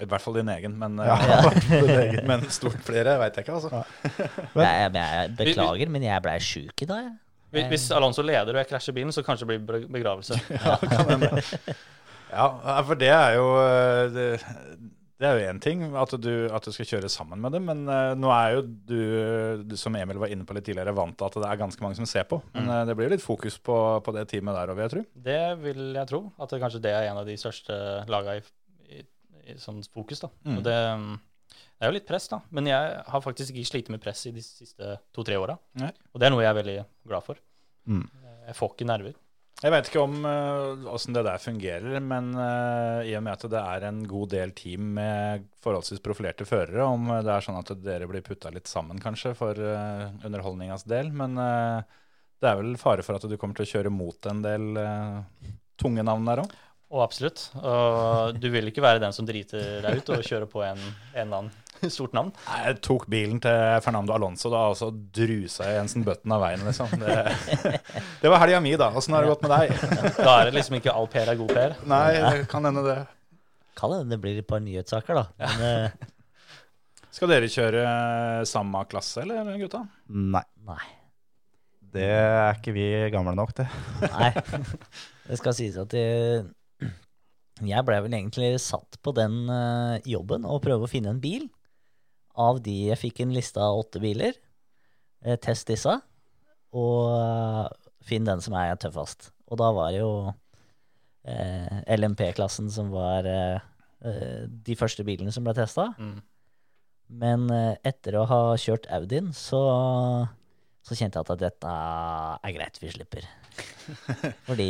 I 0.02 0.06
hvert 0.08 0.22
fall 0.24 0.38
din 0.38 0.48
egen, 0.54 0.72
men, 0.80 0.96
Ja, 1.04 1.16
eh, 1.18 2.20
men 2.30 2.46
stort 2.54 2.78
flere 2.86 3.18
veit 3.20 3.36
jeg 3.38 3.44
ikke, 3.44 3.58
altså. 3.58 3.82
Jeg, 4.56 4.94
jeg 4.94 5.34
beklager, 5.38 5.90
men 5.92 6.06
jeg 6.06 6.22
blei 6.24 6.38
sjuk 6.42 6.86
i 6.86 6.88
dag, 6.88 7.04
jeg. 7.10 7.18
Hvis- 7.52 7.66
Hvis 7.68 7.82
Alonso 7.92 8.22
leder 8.24 8.48
og 8.56 8.62
jeg 8.62 8.68
krasjer 8.70 8.94
bilen, 8.96 9.12
så 9.12 9.20
kanskje 9.26 9.44
det 9.44 9.58
blir 9.60 9.82
be- 9.82 9.88
begravelse. 9.98 10.38
Ja, 10.56 10.78
for 12.32 12.98
det 12.98 13.12
er 13.12 13.36
jo 13.36 13.46
eh, 13.60 14.04
Det, 14.14 14.26
det 15.22 15.28
er 15.28 15.38
jo 15.38 15.50
én 15.52 15.60
ting 15.62 15.82
at 15.94 16.14
du, 16.18 16.32
at 16.50 16.64
du 16.66 16.74
skal 16.74 16.88
kjøre 16.88 17.10
sammen 17.12 17.38
med 17.38 17.54
dem, 17.54 17.68
men 17.68 17.82
eh, 17.86 18.12
nå 18.18 18.30
er 18.34 18.56
jo 18.56 18.62
du, 18.66 19.02
du, 19.70 19.76
som 19.78 19.94
Emil 19.94 20.18
var 20.18 20.32
inne 20.34 20.46
på 20.48 20.56
litt 20.56 20.66
tidligere, 20.66 20.94
vant 20.96 21.14
til 21.14 21.28
at 21.28 21.36
det 21.38 21.50
er 21.50 21.60
ganske 21.60 21.84
mange 21.84 21.98
som 22.00 22.08
ser 22.10 22.26
på. 22.26 22.40
Men 22.56 22.66
eh, 22.66 22.82
det 22.88 22.96
blir 22.98 23.06
jo 23.06 23.14
litt 23.14 23.22
fokus 23.22 23.60
på, 23.62 23.76
på 24.02 24.14
det 24.16 24.24
teamet 24.32 24.58
der 24.58 24.72
òg, 24.72 24.80
vil 24.80 24.88
jeg 24.88 24.94
tro. 24.96 25.04
Det 25.28 25.42
vil 25.62 25.84
jeg 25.94 26.10
tro. 26.10 26.22
At 26.42 26.54
det, 26.54 26.62
kanskje 26.64 26.82
det 26.88 26.94
er 26.98 27.10
en 27.12 27.20
av 27.22 27.28
de 27.28 27.36
største 27.38 27.76
laga 28.10 28.34
i, 28.40 28.42
i, 28.90 29.04
i 29.52 29.58
sånn 29.62 29.78
fokus. 29.94 30.24
da. 30.24 30.32
Mm. 30.42 30.56
Og 30.56 30.66
det, 30.66 30.78
mm, 31.04 31.14
det 31.54 31.86
er 31.86 31.92
jo 31.92 31.98
litt 32.00 32.10
press, 32.10 32.26
da. 32.32 32.40
Men 32.50 32.72
jeg 32.72 32.98
har 33.14 33.26
faktisk 33.28 33.54
ikke 33.54 33.70
slitt 33.70 33.94
med 33.94 34.02
press 34.02 34.26
i 34.26 34.34
de 34.34 34.42
siste 34.42 34.96
to-tre 35.14 35.38
åra. 35.38 35.54
Og 35.78 36.18
det 36.18 36.26
er 36.26 36.34
noe 36.34 36.42
jeg 36.42 36.50
er 36.50 36.58
veldig 36.64 36.80
glad 37.14 37.30
for. 37.30 37.38
Mm. 37.86 38.08
Jeg 38.48 38.58
får 38.58 38.74
ikke 38.74 38.90
nerver. 38.90 39.14
Jeg 39.62 39.70
veit 39.70 39.86
ikke 39.86 40.02
om 40.02 40.24
åssen 40.90 41.14
det 41.14 41.22
der 41.22 41.38
fungerer, 41.38 42.00
men 42.02 42.32
uh, 42.34 42.98
i 43.06 43.12
og 43.14 43.22
med 43.22 43.36
at 43.36 43.44
det 43.52 43.60
er 43.60 43.84
en 43.86 44.00
god 44.10 44.32
del 44.32 44.50
team 44.58 44.88
med 44.96 45.44
forholdsvis 45.62 46.02
profilerte 46.02 46.46
førere, 46.48 46.82
om 46.82 47.06
det 47.22 47.30
er 47.30 47.46
sånn 47.46 47.60
at 47.60 47.70
dere 47.84 48.08
blir 48.10 48.24
putta 48.26 48.50
litt 48.50 48.66
sammen, 48.66 48.98
kanskje, 48.98 49.36
for 49.38 49.54
uh, 49.54 50.08
underholdningas 50.26 50.82
del. 50.90 51.12
Men 51.14 51.38
eh, 51.38 52.00
det 52.42 52.50
er 52.50 52.58
vel 52.58 52.74
fare 52.80 53.04
for 53.06 53.14
at 53.18 53.26
du 53.30 53.38
kommer 53.38 53.54
til 53.54 53.68
å 53.68 53.70
kjøre 53.76 53.94
mot 53.94 54.26
en 54.26 54.42
del 54.42 54.78
eh, 54.82 55.50
tunge 55.78 56.02
navn 56.06 56.26
der 56.26 56.42
òg. 56.42 56.54
Og 56.92 57.00
absolutt. 57.06 57.46
Og 57.56 58.36
du 58.36 58.50
vil 58.52 58.66
ikke 58.68 58.82
være 58.84 59.00
den 59.00 59.14
som 59.16 59.24
driter 59.28 59.78
deg 59.84 60.02
ut 60.02 60.10
og 60.12 60.26
kjører 60.26 60.48
på 60.50 60.64
en, 60.66 60.80
en 61.14 61.22
annen 61.38 61.52
stort 61.96 62.14
navn. 62.16 62.30
Jeg 62.48 62.76
tok 62.84 63.06
bilen 63.10 63.40
til 63.42 63.80
Fernando 63.84 64.14
Alonso 64.14 64.50
da, 64.52 64.66
og 64.70 64.78
så 64.78 64.90
drusa 64.92 65.66
jeg 65.68 65.80
Jensen 65.80 66.06
Button 66.06 66.34
av 66.36 66.44
veien, 66.44 66.62
liksom. 66.66 66.94
Det, 67.00 67.16
det 68.22 68.32
var 68.32 68.42
helga 68.44 68.60
mi, 68.64 68.74
da. 68.78 68.92
Åssen 68.98 69.16
har 69.16 69.26
det 69.26 69.32
gått 69.32 69.44
med 69.46 69.54
deg? 69.56 69.74
Da 70.22 70.36
er 70.38 70.48
det 70.48 70.56
liksom 70.58 70.78
ikke 70.78 70.94
all 70.94 71.10
Per 71.10 71.32
er 71.32 71.38
god 71.40 71.52
Per. 71.56 71.76
Nei, 71.90 72.06
det 72.22 72.46
kan 72.52 72.68
hende 72.68 72.84
det. 72.86 72.98
Kan 73.78 73.94
hende 73.96 74.14
det 74.14 74.20
blir 74.22 74.40
et 74.40 74.48
par 74.48 74.62
nyhetssaker, 74.62 75.18
da. 75.18 75.52
Men 75.58 75.68
eh, 75.68 76.08
Skal 77.12 77.32
dere 77.32 77.50
kjøre 77.52 77.84
samme 78.48 78.84
klasse, 78.90 79.24
eller 79.24 79.54
gutta? 79.60 79.84
Nei, 80.08 80.44
nei. 80.68 80.82
det 81.92 82.08
er 82.08 82.58
ikke 82.58 82.74
vi 82.76 82.88
gamle 83.12 83.34
nok 83.36 83.54
til. 83.58 83.78
Nei. 84.06 84.32
Det 85.26 85.38
skal 85.38 85.54
sies 85.56 85.76
at 85.80 85.92
jeg, 85.96 86.46
jeg 87.62 87.86
ble 87.86 87.98
vel 88.06 88.16
egentlig 88.16 88.54
satt 88.62 88.98
på 89.04 89.12
den 89.16 89.42
eh, 89.52 89.98
jobben 90.10 90.46
å 90.48 90.56
prøve 90.62 90.88
å 90.88 90.90
finne 90.90 91.12
en 91.14 91.20
bil. 91.22 91.46
Av 92.40 92.60
de 92.64 92.76
jeg 92.88 93.00
fikk 93.00 93.22
en 93.22 93.34
liste 93.34 93.60
av 93.60 93.82
åtte 93.82 94.00
biler. 94.02 94.36
Eh, 95.22 95.38
test 95.38 95.68
disse, 95.70 95.92
og 96.74 96.96
eh, 97.14 97.66
finn 98.02 98.26
den 98.26 98.42
som 98.42 98.56
er 98.58 98.74
tøffest. 98.80 99.30
Og 99.52 99.60
da 99.60 99.68
var 99.76 99.92
det 99.92 100.00
jo 100.00 100.12
eh, 101.28 101.82
LMP-klassen 101.96 102.70
som 102.72 102.90
var 102.94 103.28
eh, 103.28 103.62
eh, 104.08 104.44
de 104.48 104.76
første 104.78 105.04
bilene 105.06 105.34
som 105.34 105.46
ble 105.46 105.54
testa. 105.56 105.92
Mm. 105.98 106.20
Men 107.22 107.50
etter 107.84 108.16
å 108.16 108.24
ha 108.24 108.40
kjørt 108.56 108.86
Audien, 108.96 109.34
så, 109.36 109.60
så 110.80 110.96
kjente 110.96 111.20
jeg 111.20 111.28
at 111.34 111.42
dette 111.42 111.72
er 112.40 112.54
greit, 112.56 112.78
vi 112.80 112.92
slipper. 112.94 113.26
Fordi 114.46 114.68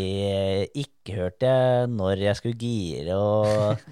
ikke 0.83 1.21
hørte 1.21 1.53
jeg 1.53 1.93
når 1.93 2.25
jeg 2.25 2.41
skulle 2.41 2.59
gire, 2.59 3.15
og 3.15 3.85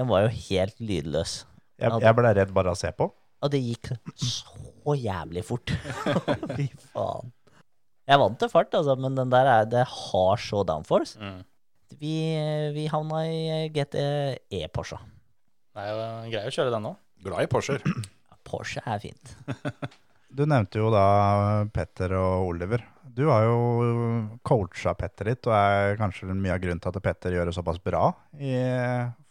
den 0.00 0.08
var 0.08 0.24
jo 0.24 0.32
helt 0.48 0.80
lydløs. 0.80 1.42
Jeg, 1.78 2.00
jeg 2.02 2.18
ble 2.18 2.32
redd 2.34 2.54
bare 2.54 2.72
av 2.72 2.78
å 2.78 2.80
se 2.80 2.90
på. 2.96 3.08
Og 3.38 3.52
det 3.52 3.60
gikk 3.62 3.92
så 4.18 4.96
jævlig 4.98 5.44
fort. 5.46 5.72
Fy 6.56 6.66
faen. 6.90 7.30
Jeg 8.08 8.20
vant 8.22 8.38
til 8.40 8.50
fart, 8.50 8.72
altså, 8.74 8.96
men 8.98 9.18
den 9.18 9.30
der 9.30 9.46
er, 9.52 9.68
det 9.68 9.84
har 9.84 10.40
så 10.40 10.64
downforce. 10.66 11.20
Mm. 11.20 11.42
Vi, 12.00 12.16
vi 12.74 12.86
havna 12.90 13.22
i 13.28 13.68
GTE 13.74 14.62
Porsche. 14.74 14.98
Det 15.76 15.84
er 15.84 15.92
jo 15.92 16.02
greier 16.32 16.50
å 16.50 16.56
kjøre 16.56 16.74
den 16.74 16.86
nå. 16.88 16.94
Glad 17.24 17.46
i 17.46 17.50
Porscher. 17.52 17.84
Porsche 18.48 18.82
er 18.84 19.00
fint. 19.04 19.34
Du 20.28 20.42
nevnte 20.44 20.76
jo 20.76 20.90
da 20.92 21.64
Petter 21.72 22.12
og 22.18 22.50
Oliver. 22.50 22.82
Du 23.16 23.24
har 23.30 23.46
jo 23.46 23.60
coacha 24.44 24.92
Petter 24.98 25.30
litt, 25.30 25.46
og 25.48 25.54
er 25.56 25.96
kanskje 25.96 26.28
mye 26.28 26.52
av 26.52 26.60
grunnen 26.60 26.82
til 26.84 26.92
at 26.92 27.00
Petter 27.02 27.32
gjør 27.32 27.48
det 27.48 27.54
såpass 27.56 27.80
bra 27.80 28.10
i 28.36 28.52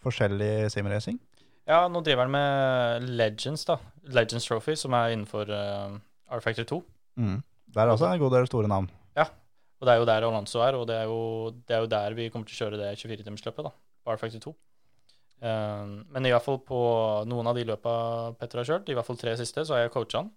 forskjellig 0.03 0.71
simracing. 0.73 1.19
Ja, 1.67 1.81
nå 1.91 1.99
driver 2.03 2.23
han 2.23 2.31
med 2.31 3.09
Legends, 3.19 3.65
da. 3.67 3.75
Legends 4.15 4.47
Trophy, 4.47 4.77
som 4.79 4.95
er 4.95 5.15
innenfor 5.15 5.49
uh, 5.51 5.97
R-Factor 6.37 6.67
2. 6.69 6.79
Mm. 7.19 7.41
Det 7.75 7.83
er 7.83 7.91
også 7.91 8.07
en 8.07 8.21
god 8.21 8.37
del 8.37 8.47
store 8.47 8.69
navn. 8.71 8.87
Ja, 9.17 9.27
Og 9.81 9.87
det 9.87 9.93
er 9.93 9.99
jo 9.99 10.07
der 10.07 10.25
Alonso 10.25 10.61
er, 10.63 10.77
og 10.79 10.87
det 10.87 10.95
er 10.95 11.09
jo, 11.11 11.51
det 11.67 11.75
er 11.75 11.83
jo 11.83 11.91
der 11.91 12.15
vi 12.15 12.29
kommer 12.31 12.47
til 12.47 12.55
å 12.55 12.61
kjøre 12.63 12.79
det 12.79 12.93
24-timersløpet, 13.01 13.67
da. 13.67 13.73
R-Factor 14.07 14.45
2. 14.47 14.55
Um, 15.37 15.91
men 16.15 16.25
i 16.25 16.31
hvert 16.33 16.45
fall 16.45 16.57
på 16.65 16.79
noen 17.29 17.49
av 17.51 17.57
de 17.59 17.65
løpa 17.67 17.91
Petter 18.39 18.63
har 18.63 18.69
kjørt, 18.71 18.87
i 18.89 18.95
hvert 18.97 19.05
fall 19.05 19.19
tre 19.21 19.35
siste, 19.37 19.67
så 19.67 19.75
har 19.75 19.83
jeg 19.83 19.93
coacha 19.93 20.23
han. 20.23 20.31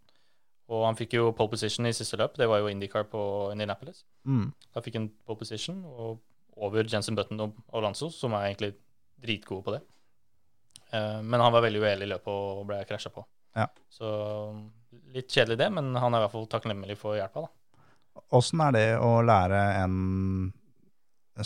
Og 0.70 0.84
han 0.84 0.98
fikk 0.98 1.16
jo 1.16 1.30
pole 1.34 1.50
position 1.54 1.88
i 1.88 1.94
siste 1.96 2.18
løp. 2.20 2.36
Det 2.38 2.46
var 2.50 2.60
jo 2.60 2.68
Indycar 2.70 3.06
på 3.10 3.22
Indianapolis. 3.54 4.04
Mm. 4.28 4.50
Da 4.74 4.82
fikk 4.84 4.98
han 5.00 5.08
pole 5.26 5.40
position 5.40 5.80
og 5.88 6.20
over 6.60 6.84
Jensen 6.84 7.16
Button 7.18 7.40
og 7.42 7.56
Alonso, 7.74 8.10
som 8.12 8.36
er 8.36 8.50
egentlig 8.50 8.74
dritgode 9.22 9.64
på 9.66 9.74
det. 9.74 9.80
Eh, 10.92 11.22
men 11.22 11.40
han 11.40 11.52
var 11.54 11.64
veldig 11.66 11.82
uheldig 11.82 12.08
i 12.08 12.12
løpet 12.14 12.32
og 12.34 12.66
ble 12.68 12.82
krasja 12.88 13.12
på. 13.14 13.24
Ja. 13.58 13.66
Så 13.90 14.10
litt 15.14 15.30
kjedelig 15.30 15.58
det, 15.60 15.70
men 15.74 15.92
han 15.94 16.14
er 16.14 16.22
i 16.22 16.26
hvert 16.26 16.34
fall 16.34 16.48
takknemlig 16.50 16.98
for 16.98 17.18
hjelpa, 17.18 17.46
da. 17.46 17.54
Åssen 18.36 18.62
er 18.64 18.74
det 18.74 18.86
å 19.00 19.10
lære 19.22 19.58
en 19.80 19.98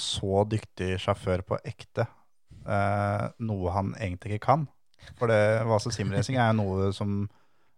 så 0.01 0.43
dyktig 0.49 0.97
sjåfør 1.03 1.45
på 1.47 1.59
ekte 1.63 2.07
eh, 2.67 3.27
noe 3.45 3.75
han 3.75 3.93
egentlig 4.01 4.39
ikke 4.39 4.47
kan? 4.49 4.65
For 5.19 5.31
det, 5.31 5.65
Vase 5.69 5.93
simracing 5.93 6.39
er 6.41 6.51
jo 6.51 6.61
noe 6.63 6.89
som 6.97 7.19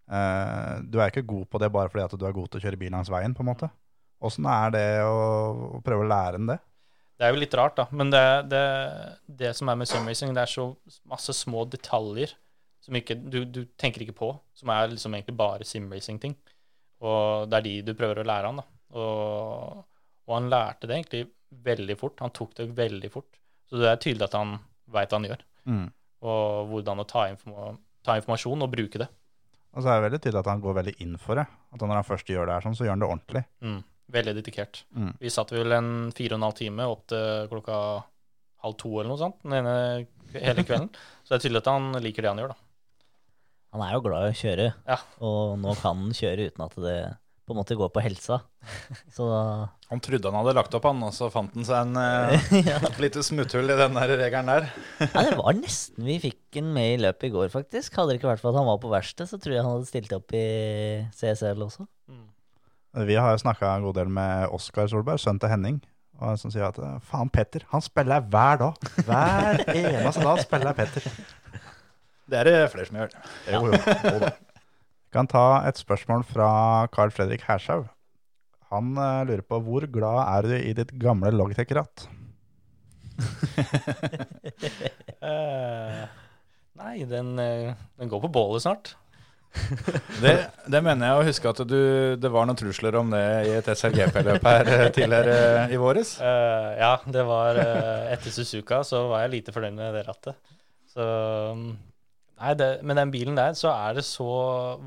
eh, 0.07 0.77
Du 0.87 1.01
er 1.01 1.11
ikke 1.11 1.27
god 1.27 1.49
på 1.51 1.59
det 1.59 1.73
bare 1.75 1.91
fordi 1.91 2.05
at 2.05 2.15
du 2.15 2.23
er 2.29 2.37
god 2.37 2.53
til 2.53 2.61
å 2.61 2.67
kjøre 2.67 2.79
bil 2.81 2.95
langs 2.95 3.11
veien, 3.13 3.35
på 3.35 3.43
en 3.43 3.51
måte. 3.51 3.71
Åssen 4.25 4.47
er 4.49 4.73
det 4.75 4.87
å, 5.05 5.17
å 5.77 5.83
prøve 5.85 6.07
å 6.07 6.11
lære 6.11 6.41
en 6.41 6.51
det? 6.55 6.61
Det 7.17 7.25
er 7.25 7.33
jo 7.33 7.41
litt 7.41 7.55
rart, 7.57 7.77
da. 7.79 7.87
Men 7.97 8.11
det, 8.13 8.25
det, 8.53 8.63
det 9.41 9.53
som 9.57 9.71
er 9.73 9.79
med 9.81 9.89
simracing, 9.89 10.35
det 10.37 10.43
er 10.45 10.51
så 10.53 10.67
masse 11.09 11.33
små 11.33 11.65
detaljer 11.73 12.35
som 12.85 12.95
ikke, 12.99 13.17
du, 13.33 13.39
du 13.49 13.63
tenker 13.81 14.05
ikke 14.05 14.15
på, 14.19 14.29
som 14.55 14.71
er 14.71 14.93
liksom 14.93 15.15
egentlig 15.17 15.37
bare 15.41 15.65
simracing-ting. 15.67 16.37
Og 17.03 17.49
det 17.51 17.59
er 17.59 17.65
de 17.67 17.73
du 17.89 17.95
prøver 17.99 18.21
å 18.23 18.27
lære 18.29 18.51
han, 18.53 18.61
da. 18.61 18.67
Og, 19.01 19.81
og 20.29 20.35
han 20.37 20.51
lærte 20.53 20.87
det 20.89 20.99
egentlig 21.01 21.25
veldig 21.67 21.97
fort. 21.99 22.21
Han 22.23 22.35
tok 22.37 22.55
det 22.61 22.69
veldig 22.77 23.11
fort. 23.13 23.41
Så 23.67 23.81
det 23.81 23.89
er 23.91 23.99
tydelig 24.05 24.29
at 24.29 24.37
han 24.39 24.59
veit 24.93 25.11
hva 25.11 25.19
han 25.23 25.31
gjør, 25.33 25.45
Mm. 25.67 25.87
og 26.23 26.69
hvordan 26.71 27.01
å 27.03 27.05
ta, 27.11 27.25
inform 27.33 27.81
ta 28.07 28.15
informasjon 28.21 28.63
og 28.63 28.71
bruke 28.71 29.01
det. 29.03 29.09
Og 29.75 29.83
så 29.83 29.91
er 29.91 29.97
det 29.99 30.05
veldig 30.07 30.21
tydelig 30.23 30.39
at 30.45 30.51
han 30.53 30.61
går 30.63 30.77
veldig 30.79 30.93
inn 31.03 31.17
for 31.19 31.41
det. 31.41 31.43
At 31.75 31.83
når 31.83 31.99
han 31.99 32.07
først 32.07 32.31
gjør 32.31 32.47
det 32.47 32.55
her 32.55 32.65
sånn, 32.69 32.77
så 32.79 32.87
gjør 32.87 32.95
han 32.95 33.03
det 33.03 33.09
ordentlig. 33.11 33.43
Mm. 33.67 33.81
Veldig 34.13 34.37
dedikert. 34.39 34.85
Mm. 34.95 35.13
Vi 35.19 35.33
satt 35.35 35.51
vel 35.55 35.73
en 35.75 35.91
fire 36.15 36.37
og 36.37 36.41
en 36.41 36.47
halv 36.47 36.59
time 36.61 36.87
opp 36.93 37.07
til 37.11 37.49
klokka 37.51 37.79
halv 38.63 38.77
to 38.81 38.93
eller 39.01 39.11
noe 39.13 39.21
sånt 39.21 39.41
den 39.43 39.59
ene 39.61 39.75
hele 40.37 40.63
kvelden. 40.67 40.89
Så 41.27 41.35
det 41.35 41.41
er 41.41 41.45
tydelig 41.49 41.63
at 41.65 41.73
han 41.75 41.91
liker 42.05 42.23
det 42.27 42.31
han 42.33 42.43
gjør, 42.45 42.55
da. 42.55 42.63
Han 43.77 43.83
er 43.85 43.97
jo 43.97 44.03
glad 44.07 44.25
i 44.29 44.33
å 44.33 44.41
kjøre, 44.41 44.67
Ja. 44.89 44.97
og 45.27 45.57
nå 45.61 45.75
kan 45.83 45.99
han 46.07 46.15
kjøre 46.17 46.47
uten 46.49 46.63
at 46.65 46.77
det 46.81 46.99
på 47.47 47.55
en 47.55 47.59
måte 47.61 47.77
går 47.79 47.91
på 47.95 48.03
helsa. 48.03 48.41
Så 49.15 49.27
da 49.31 49.41
Han 49.93 50.01
trodde 50.03 50.27
han 50.33 50.39
hadde 50.41 50.55
lagt 50.57 50.73
opp, 50.75 50.87
han, 50.89 51.03
og 51.07 51.13
så 51.15 51.29
fant 51.31 51.53
han 51.55 51.67
seg 51.67 51.79
en, 51.85 51.99
ja. 52.67 52.79
et 52.89 52.97
lite 53.03 53.23
smutthull 53.23 53.71
i 53.71 53.77
den 53.79 53.95
der 53.95 54.15
regelen 54.19 54.49
der. 54.51 54.67
Ja, 55.13 55.23
det 55.29 55.37
var 55.39 55.55
nesten 55.55 56.09
vi 56.09 56.17
fikk 56.25 56.59
han 56.59 56.73
med 56.75 56.95
i 56.97 57.03
løpet 57.05 57.29
i 57.29 57.35
går, 57.37 57.51
faktisk. 57.53 57.95
Hadde 58.01 58.15
det 58.15 58.19
ikke 58.19 58.33
vært 58.33 58.43
for 58.43 58.51
at 58.51 58.59
han 58.59 58.67
var 58.71 58.81
på 58.83 58.91
verkstedet, 58.91 59.29
så 59.31 59.39
tror 59.39 59.55
jeg 59.55 59.63
han 59.67 59.77
hadde 59.77 59.91
stilt 59.93 60.17
opp 60.17 60.35
i 60.35 60.47
CSL 61.15 61.63
også. 61.69 61.87
Vi 63.05 63.17
har 63.21 63.35
jo 63.35 63.43
snakka 63.43 63.75
en 63.75 63.85
god 63.85 63.99
del 63.99 64.09
med 64.09 64.49
Oskar 64.57 64.89
Solberg, 64.89 65.21
sønnen 65.21 65.43
til 65.43 65.53
Henning. 65.53 65.81
Og 66.17 66.39
som 66.41 66.53
sier 66.53 66.65
at 66.65 66.79
faen, 67.05 67.29
Petter, 67.29 67.67
han 67.69 67.83
spiller 67.85 68.25
hver 68.25 68.63
dag. 68.63 68.87
Hver 69.05 69.61
eneste 69.75 70.25
dag 70.25 70.41
spiller 70.41 70.77
Petter. 70.79 71.11
Det 72.27 72.39
er 72.41 72.49
det 72.49 72.55
flere 72.73 72.89
som 72.89 72.97
gjør. 73.03 73.13
Jo, 73.53 73.61
jo. 73.69 73.77
jo 73.77 74.23
da. 74.25 74.33
Vi 75.07 75.13
kan 75.15 75.29
ta 75.31 75.45
et 75.69 75.79
spørsmål 75.79 76.25
fra 76.27 76.49
Carl 76.93 77.13
Fredrik 77.13 77.45
Hershaug. 77.47 77.87
Han 78.73 78.97
eh, 78.99 79.25
lurer 79.29 79.45
på 79.47 79.61
hvor 79.63 79.87
glad 79.93 80.23
er 80.25 80.49
du 80.49 80.55
i 80.57 80.73
ditt 80.77 80.91
gamle 80.99 81.31
Logitech-ratt? 81.37 82.09
uh, 85.23 86.03
nei, 86.83 86.97
den, 87.09 87.37
eh, 87.41 87.77
den 88.01 88.11
går 88.11 88.25
på 88.27 88.33
bålet 88.35 88.67
snart. 88.67 88.97
Det, 90.23 90.33
det 90.71 90.81
mener 90.85 91.11
jeg 91.11 91.19
å 91.19 91.25
huske 91.27 91.51
at 91.51 91.61
du, 91.69 91.81
det 92.21 92.31
var 92.33 92.47
noen 92.49 92.59
trusler 92.59 92.97
om 92.99 93.11
det 93.13 93.25
i 93.49 93.53
et 93.59 93.69
SLGP-løp 93.73 94.47
her 94.47 94.71
eh, 94.73 94.85
tidligere 94.95 95.67
i 95.73 95.81
våres. 95.81 96.17
Uh, 96.23 96.73
ja, 96.79 96.93
det 97.13 97.25
var 97.29 97.59
uh, 97.61 98.07
etter 98.15 98.33
Suzuka, 98.33 98.81
så 98.87 99.07
var 99.11 99.25
jeg 99.25 99.35
lite 99.37 99.55
fornøyd 99.55 99.77
med 99.77 99.99
det 99.99 100.07
rattet. 100.09 100.55
Så 100.93 101.05
mm, 101.57 101.69
Nei, 102.37 102.53
det, 102.61 102.69
med 102.85 102.99
den 103.01 103.13
bilen 103.15 103.37
der 103.39 103.55
så 103.57 103.71
er 103.73 103.97
det 103.97 104.05
så 104.05 104.29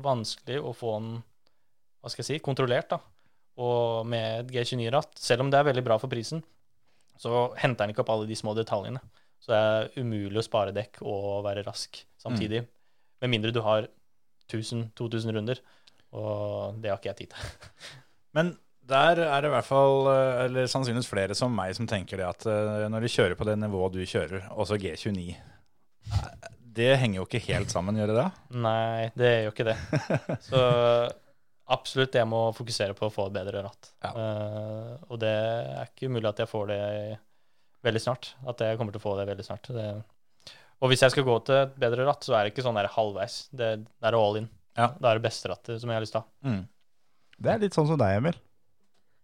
vanskelig 0.02 0.60
å 0.62 0.74
få 0.76 0.94
den 1.00 1.14
hva 2.00 2.10
skal 2.12 2.22
jeg 2.22 2.28
si, 2.28 2.44
kontrollert, 2.44 2.92
da. 2.94 3.00
Og 3.60 4.06
med 4.08 4.46
et 4.46 4.52
G29-ratt, 4.54 5.18
selv 5.20 5.44
om 5.44 5.50
det 5.52 5.58
er 5.58 5.66
veldig 5.68 5.82
bra 5.84 5.98
for 6.00 6.12
prisen, 6.12 6.40
så 7.20 7.50
henter 7.60 7.84
den 7.84 7.92
ikke 7.92 8.04
opp 8.06 8.12
alle 8.14 8.28
de 8.30 8.38
små 8.38 8.54
detaljene. 8.56 9.02
Så 9.40 9.52
det 9.52 9.58
er 9.60 9.90
umulig 10.00 10.40
å 10.40 10.44
spare 10.46 10.72
dekk 10.76 11.02
og 11.02 11.42
være 11.44 11.64
rask 11.66 11.98
samtidig. 12.20 12.62
Med 13.20 13.32
mindre 13.34 13.52
du 13.52 13.60
har 13.64 13.88
1000-2000 14.50 15.36
runder, 15.36 15.62
og 16.16 16.80
det 16.82 16.90
har 16.90 16.98
ikke 17.00 17.12
jeg 17.12 17.22
tid 17.22 17.36
til. 17.36 17.70
Men 18.36 18.54
der 18.90 19.22
er 19.22 19.42
det 19.42 19.50
i 19.50 19.54
hvert 19.54 19.68
fall, 19.68 20.08
eh, 20.10 20.44
eller 20.46 20.70
sannsynligvis 20.70 21.10
flere 21.10 21.36
som 21.38 21.54
meg, 21.54 21.74
som 21.76 21.88
tenker 21.90 22.20
det 22.20 22.26
at 22.26 22.46
eh, 22.50 22.86
når 22.90 23.06
du 23.06 23.12
kjører 23.12 23.36
på 23.38 23.46
det 23.48 23.56
nivået 23.60 23.96
du 23.96 24.02
kjører, 24.02 24.50
også 24.50 24.78
G29 24.82 25.26
eh, 25.30 26.50
Det 26.80 26.92
henger 26.98 27.20
jo 27.20 27.26
ikke 27.28 27.42
helt 27.50 27.72
sammen, 27.72 27.98
gjør 27.98 28.12
det 28.12 28.18
det? 28.18 28.28
Nei, 28.66 29.10
det 29.18 29.32
gjør 29.32 29.54
ikke 29.54 29.68
det. 29.70 29.78
Så 30.48 30.62
absolutt, 31.70 32.18
jeg 32.18 32.26
må 32.30 32.48
fokusere 32.56 32.96
på 32.98 33.06
å 33.06 33.14
få 33.14 33.28
et 33.28 33.36
bedre 33.36 33.62
ratt. 33.66 33.92
Ja. 34.02 34.10
Uh, 34.14 34.94
og 35.10 35.20
det 35.22 35.34
er 35.34 35.90
ikke 35.90 36.08
umulig 36.10 36.30
at 36.32 36.42
jeg 36.42 36.50
får 36.50 36.70
det 36.72 36.80
veldig 37.86 38.02
snart. 38.02 38.32
At 38.50 38.62
jeg 38.64 38.78
kommer 38.78 38.94
til 38.94 39.02
å 39.02 39.04
få 39.04 39.12
det 39.20 39.28
veldig 39.28 39.46
snart. 39.46 39.70
Det, 39.74 39.86
og 40.80 40.90
hvis 40.90 41.04
jeg 41.04 41.12
skal 41.14 41.26
gå 41.26 41.36
til 41.46 41.58
et 41.62 41.72
bedre 41.80 42.06
ratt, 42.08 42.24
så 42.24 42.36
er 42.36 42.46
det 42.46 42.54
ikke 42.54 42.64
sånn 42.64 42.78
der 42.78 42.90
halvveis. 42.90 43.42
Det, 43.52 43.72
det 43.84 44.10
er 44.10 44.16
all 44.16 44.40
in. 44.40 44.48
Ja. 44.78 44.92
Det 44.96 45.08
er 45.08 45.18
det 45.18 45.26
beste 45.26 45.50
rattet 45.52 45.82
som 45.82 45.90
jeg 45.90 45.98
har 45.98 46.04
lyst 46.04 46.14
til 46.16 46.22
å 46.22 46.24
ha. 46.24 46.50
Mm. 46.50 46.62
Det 47.40 47.52
er 47.52 47.64
litt 47.64 47.76
sånn 47.76 47.88
som 47.88 48.00
deg, 48.00 48.20
Emil. 48.20 48.38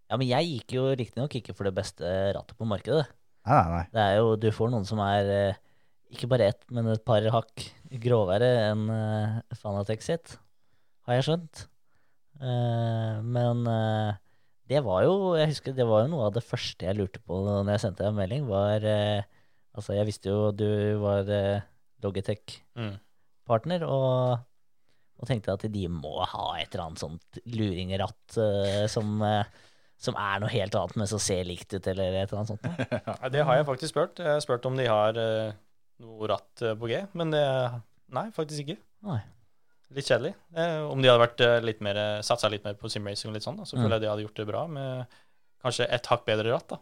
Ja, 0.07 0.19
men 0.19 0.29
jeg 0.29 0.51
gikk 0.51 0.77
jo 0.77 0.89
riktignok 0.95 1.39
ikke 1.39 1.55
for 1.57 1.69
det 1.69 1.75
beste 1.77 2.11
rattet 2.37 2.59
på 2.59 2.69
markedet. 2.69 3.07
Nei, 3.47 3.57
nei, 3.57 3.71
nei. 3.73 3.87
Det 3.95 4.03
er 4.03 4.19
jo, 4.21 4.35
du 4.41 4.51
får 4.55 4.71
noen 4.73 4.87
som 4.89 5.01
er 5.03 5.31
eh, 5.33 5.63
ikke 6.15 6.29
bare 6.31 6.51
ett, 6.53 6.63
men 6.75 6.91
et 6.93 7.05
par 7.07 7.25
hakk 7.35 7.65
gråvere 8.03 8.51
enn 8.69 8.85
uh, 8.91 9.41
Fanatec 9.59 10.05
sitt, 10.05 10.37
har 11.07 11.19
jeg 11.19 11.27
skjønt. 11.29 11.67
Uh, 12.43 13.23
men 13.25 13.65
uh, 13.71 14.19
det 14.69 14.83
var 14.85 15.07
jo 15.07 15.15
Jeg 15.39 15.55
husker 15.55 15.73
det 15.73 15.87
var 15.89 16.03
jo 16.05 16.11
noe 16.13 16.27
av 16.29 16.35
det 16.37 16.43
første 16.45 16.85
jeg 16.85 16.99
lurte 16.99 17.23
på 17.25 17.39
når 17.47 17.71
jeg 17.73 17.85
sendte 17.87 18.03
deg 18.03 18.11
en 18.11 18.19
melding, 18.19 18.49
var 18.51 18.85
eh, 18.85 19.29
Altså, 19.77 19.93
jeg 19.97 20.07
visste 20.09 20.31
jo 20.33 20.51
du 20.57 20.67
var 21.03 21.29
uh, 21.29 21.61
Logitech-partner, 22.03 23.83
Mm. 23.85 23.89
og, 23.89 24.39
og 25.21 25.29
tenkte 25.29 25.53
at 25.55 25.65
de 25.73 25.87
må 25.89 26.15
ha 26.29 26.47
et 26.61 26.73
eller 26.75 26.87
annet 26.89 27.01
sånt 27.03 27.39
luringratt 27.49 28.37
eh, 28.43 28.87
som, 28.91 29.15
eh, 29.25 29.45
som 30.03 30.17
er 30.21 30.41
noe 30.43 30.51
helt 30.53 30.75
annet, 30.77 30.97
men 31.01 31.07
som 31.09 31.21
ser 31.23 31.45
likt 31.49 31.73
ut, 31.77 31.87
eller 31.93 32.13
et 32.23 32.33
eller 32.33 32.43
annet 32.43 32.53
sånt. 32.53 32.67
Ja, 33.23 33.31
det 33.33 33.45
har 33.49 33.57
jeg 33.61 33.69
faktisk 33.69 33.95
spurt. 33.95 34.19
Jeg 34.21 34.29
har 34.35 34.43
spurt 34.45 34.67
om 34.69 34.77
de 34.77 34.87
har 34.91 35.17
eh, 35.21 35.55
noe 36.05 36.29
ratt 36.33 36.63
eh, 36.67 36.75
på 36.77 36.91
G, 36.91 37.01
men 37.17 37.33
det 37.33 37.45
Nei, 38.13 38.27
faktisk 38.37 38.61
ikke. 38.67 38.77
Nei. 39.09 39.21
Litt 39.97 40.07
kjedelig. 40.11 40.35
Eh, 40.55 40.81
om 40.91 41.01
de 41.03 41.09
hadde 41.11 41.23
vært 41.25 41.41
eh, 41.47 41.57
litt 41.65 41.81
mer, 41.83 41.99
satsa 42.27 42.51
litt 42.53 42.65
mer 42.67 42.77
på 42.79 42.91
simracing 42.93 43.31
og 43.33 43.39
litt 43.39 43.47
sånn, 43.47 43.57
da, 43.59 43.65
så 43.67 43.77
Mm. 43.79 43.83
føler 43.87 43.97
jeg 43.97 44.05
de 44.05 44.11
hadde 44.13 44.27
gjort 44.27 44.41
det 44.43 44.47
bra 44.51 44.67
med 44.71 45.17
kanskje 45.65 45.89
et 45.97 46.07
hakk 46.13 46.27
bedre 46.29 46.53
ratt. 46.53 46.69
da. 46.75 46.79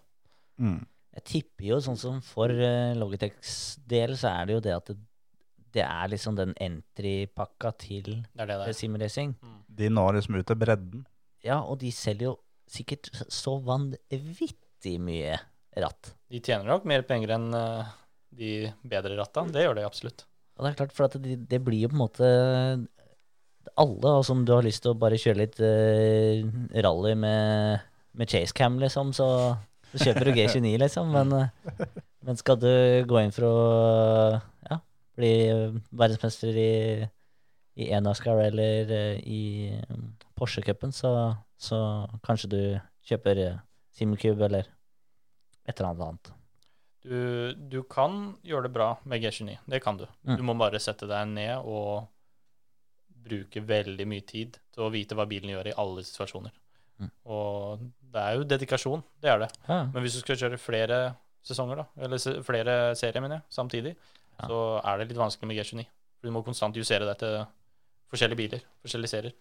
Mm. 0.61 0.81
Jeg 1.15 1.27
tipper 1.31 1.67
jo 1.69 1.81
sånn 1.83 1.99
som 1.99 2.21
for 2.25 2.51
uh, 2.51 2.95
Logitechs 2.99 3.79
del, 3.87 4.17
så 4.19 4.33
er 4.33 4.49
det 4.49 4.57
jo 4.57 4.63
det 4.65 4.75
at 4.75 4.91
det, 4.91 4.97
det 5.75 5.85
er 5.87 6.11
liksom 6.11 6.37
den 6.39 6.55
entry-pakka 6.63 7.75
til 7.83 8.09
Det 8.33 8.47
det 8.47 8.55
eh, 8.55 8.63
der. 8.63 8.71
De 9.69 9.91
når 9.91 10.19
liksom 10.19 10.39
ut 10.39 10.47
til 10.47 10.59
bredden. 10.59 11.05
Ja, 11.45 11.61
og 11.63 11.81
de 11.83 11.91
selger 11.95 12.33
jo 12.33 12.37
sikkert 12.71 13.11
så 13.29 13.57
vanvittig 13.63 14.95
mye 15.03 15.37
ratt. 15.83 16.15
De 16.31 16.41
tjener 16.43 16.71
nok 16.71 16.87
mer 16.89 17.05
penger 17.07 17.35
enn 17.37 17.51
eh, 17.59 17.93
de 18.35 18.55
bedre 18.83 19.19
ratta. 19.19 19.47
Det 19.51 19.67
gjør 19.67 19.79
de 19.79 19.87
absolutt. 19.87 20.27
Og 20.55 20.65
det 20.65 20.71
er 20.71 20.79
klart, 20.79 20.95
for 20.95 21.09
at 21.09 21.19
det, 21.23 21.39
det 21.51 21.61
blir 21.67 21.85
jo 21.85 21.91
på 21.91 21.99
en 21.99 22.05
måte 22.05 22.29
alle, 23.81 24.11
og 24.11 24.25
som 24.27 24.45
du 24.47 24.53
har 24.55 24.65
lyst 24.67 24.85
til 24.85 24.93
å 24.93 24.99
bare 24.99 25.19
kjøre 25.19 25.41
litt 25.41 25.59
uh, 25.63 26.45
rally 26.85 27.15
med, 27.19 27.83
med 28.15 28.31
chasecam, 28.31 28.79
liksom, 28.83 29.11
så, 29.17 29.27
så 29.95 30.09
kjøper 30.09 30.29
du 30.29 30.33
G29, 30.37 30.75
liksom. 30.83 31.13
Men, 31.15 31.33
eh, 31.39 31.87
men 32.27 32.39
skal 32.41 32.59
du 32.61 32.71
gå 33.09 33.21
inn 33.23 33.35
for 33.35 33.49
å 33.49 33.57
ja, 34.71 34.81
bli 35.19 35.35
verdensmester 35.91 36.59
i, 36.59 36.73
i 37.79 37.91
e-NASCAR 37.95 38.43
eller 38.49 38.95
eh, 38.95 39.21
i 39.23 39.43
Porsche-cupen, 40.35 40.95
så, 40.95 41.13
så 41.57 41.79
kanskje 42.27 42.51
du 42.51 42.63
kjøper 43.07 43.45
Simcube 43.95 44.49
eller 44.49 44.67
et 45.65 45.79
eller 45.79 45.93
annet. 45.93 46.33
Du, 47.05 47.53
du 47.55 47.83
kan 47.85 48.35
gjøre 48.43 48.67
det 48.67 48.75
bra 48.75 48.89
med 49.05 49.23
G29. 49.23 49.59
Det 49.69 49.81
kan 49.85 49.99
du. 50.01 50.07
Mm. 50.25 50.39
Du 50.41 50.43
må 50.49 50.57
bare 50.59 50.81
sette 50.81 51.07
deg 51.07 51.29
ned 51.31 51.69
og 51.69 52.09
bruke 53.25 53.61
veldig 53.65 54.07
mye 54.09 54.25
tid 54.27 54.59
til 54.73 54.87
å 54.87 54.93
vite 54.93 55.17
hva 55.17 55.27
bilen 55.29 55.53
gjør 55.53 55.71
i 55.71 55.77
alle 55.81 56.05
situasjoner. 56.05 56.53
Mm. 57.01 57.11
Og 57.27 57.81
det 58.15 58.23
er 58.23 58.37
jo 58.39 58.45
dedikasjon, 58.49 59.03
det 59.23 59.31
er 59.33 59.39
det. 59.45 59.51
Ja. 59.69 59.81
Men 59.93 60.05
hvis 60.05 60.15
du 60.19 60.21
skal 60.23 60.37
kjøre 60.39 60.59
flere 60.63 60.99
sesonger, 61.45 61.83
da, 61.83 61.87
eller 62.07 62.21
se, 62.23 62.37
flere 62.47 62.77
serier, 62.97 63.21
mener 63.25 63.41
jeg, 63.41 63.47
samtidig, 63.53 63.97
Ja. 64.39 64.47
så 64.51 64.61
er 64.85 64.99
det 64.99 65.09
litt 65.13 65.19
vanskelig 65.21 65.47
med 65.51 65.57
G29. 65.59 65.85
For 66.19 66.27
du 66.29 66.33
må 66.35 66.45
konstant 66.47 66.75
justere 66.79 67.07
deg 67.07 67.19
til 67.21 67.41
forskjellige 68.11 68.37
biler, 68.41 68.63
forskjellige 68.83 69.13
serier. 69.13 69.35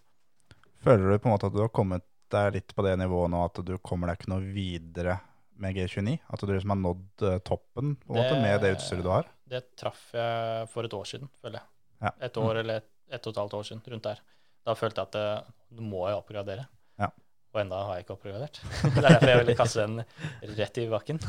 Føler 0.84 1.10
du 1.14 1.18
på 1.18 1.28
en 1.30 1.32
måte 1.34 1.46
at 1.48 1.54
du 1.54 1.62
har 1.62 1.70
kommet 1.74 2.04
deg 2.34 2.52
litt 2.58 2.74
på 2.76 2.82
det 2.84 2.96
nivået 2.98 3.30
nå 3.32 3.40
at 3.46 3.60
du 3.64 3.72
kommer 3.78 4.10
deg 4.10 4.18
ikke 4.20 4.30
noe 4.34 4.44
videre 4.54 5.16
med 5.62 5.76
G29? 5.78 6.18
At 6.34 6.40
du 6.42 6.50
liksom 6.52 6.74
har 6.74 6.80
nådd 6.82 7.24
eh, 7.30 7.38
toppen 7.46 7.94
på 8.02 8.12
en 8.12 8.18
måte 8.20 8.40
med 8.42 8.60
det 8.62 8.74
utstyret 8.76 9.02
du 9.06 9.10
har? 9.12 9.28
Det 9.48 9.62
traff 9.78 10.10
jeg 10.16 10.68
for 10.72 10.84
et 10.88 10.94
år 10.98 11.04
siden, 11.08 11.30
føler 11.40 11.60
jeg. 11.60 11.68
Ja. 12.04 12.10
Et 12.26 12.36
år 12.42 12.60
eller 12.62 12.82
et, 12.82 12.88
et 13.14 13.26
og 13.26 13.32
et 13.32 13.40
halvt 13.42 13.54
år 13.60 13.66
siden, 13.70 13.82
rundt 13.94 14.04
der. 14.10 14.20
Da 14.66 14.74
følte 14.78 15.00
jeg 15.04 15.10
at 15.12 15.18
eh, 15.20 15.52
nå 15.78 15.86
må 15.88 16.04
jeg 16.10 16.18
oppgradere. 16.20 16.66
Ja. 17.00 17.10
Og 17.54 17.60
enda 17.62 17.80
har 17.86 17.98
jeg 17.98 18.04
ikke 18.04 18.16
oppgradert. 18.16 18.60
Det 18.82 18.92
er 18.98 19.04
derfor 19.06 19.30
jeg 19.30 19.40
ville 19.44 19.58
kaste 19.58 19.84
den 19.86 20.54
rett 20.58 20.80
i 20.82 20.86
bakken. 20.90 21.20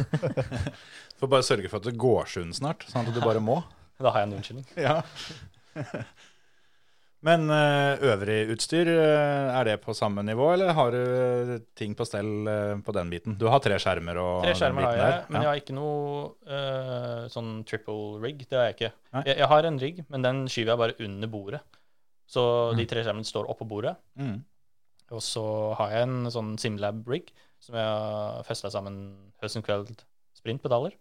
Får 1.21 1.31
bare 1.31 1.45
sørge 1.45 1.69
for 1.69 1.77
at 1.83 1.89
det 1.89 1.97
går 2.01 2.31
sund 2.33 2.57
snart, 2.57 2.87
sånn 2.89 3.05
at 3.05 3.13
du 3.13 3.21
bare 3.23 3.43
må. 3.43 3.61
Da 4.01 4.11
har 4.11 4.25
jeg 4.25 4.27
en 4.27 4.39
unnskyldning. 4.41 4.65
Ja. 4.75 4.97
Men 7.25 7.47
eh, 7.49 8.03
øvrig 8.11 8.49
utstyr, 8.53 8.89
eh, 8.91 9.53
er 9.55 9.69
det 9.69 9.77
på 9.85 9.95
samme 9.97 10.21
nivå, 10.25 10.49
eller 10.53 10.73
har 10.77 10.91
du 10.93 11.63
ting 11.77 11.95
på 11.97 12.05
stell 12.05 12.49
eh, 12.51 12.73
på 12.85 12.93
den 12.97 13.13
biten? 13.13 13.37
Du 13.39 13.47
har 13.49 13.63
tre 13.63 13.79
skjermer 13.81 14.19
og 14.21 14.43
Tre 14.43 14.51
skjermer 14.59 14.85
har 14.89 14.99
jeg, 14.99 15.13
der. 15.13 15.31
men 15.31 15.45
jeg 15.45 15.49
har 15.49 15.61
ikke 15.61 15.77
noe 15.77 16.27
uh, 16.43 17.23
sånn 17.31 17.63
triple 17.65 18.19
rig. 18.25 18.43
Det 18.43 18.59
har 18.59 18.67
jeg 18.67 18.77
ikke. 18.77 18.91
Jeg, 19.21 19.39
jeg 19.39 19.49
har 19.53 19.69
en 19.69 19.79
rig, 19.81 20.03
men 20.11 20.27
den 20.27 20.43
skyver 20.51 20.73
jeg 20.73 20.83
bare 20.83 20.99
under 21.07 21.31
bordet. 21.37 21.63
Så 22.29 22.43
de 22.77 22.85
tre 22.89 23.05
skjermene 23.05 23.27
står 23.27 23.49
oppå 23.53 23.67
bordet. 23.69 23.95
Mm. 24.19 24.37
Og 25.13 25.21
så 25.21 25.45
har 25.79 25.93
jeg 25.93 26.07
en 26.07 26.31
sånn 26.33 26.55
Simlab-rig 26.61 27.29
som 27.61 27.77
jeg 27.77 27.85
har 27.85 28.45
festa 28.47 28.71
sammen 28.73 28.97
høsten 29.43 29.65
kveld 29.65 29.91
sprintpedaler. 30.37 30.95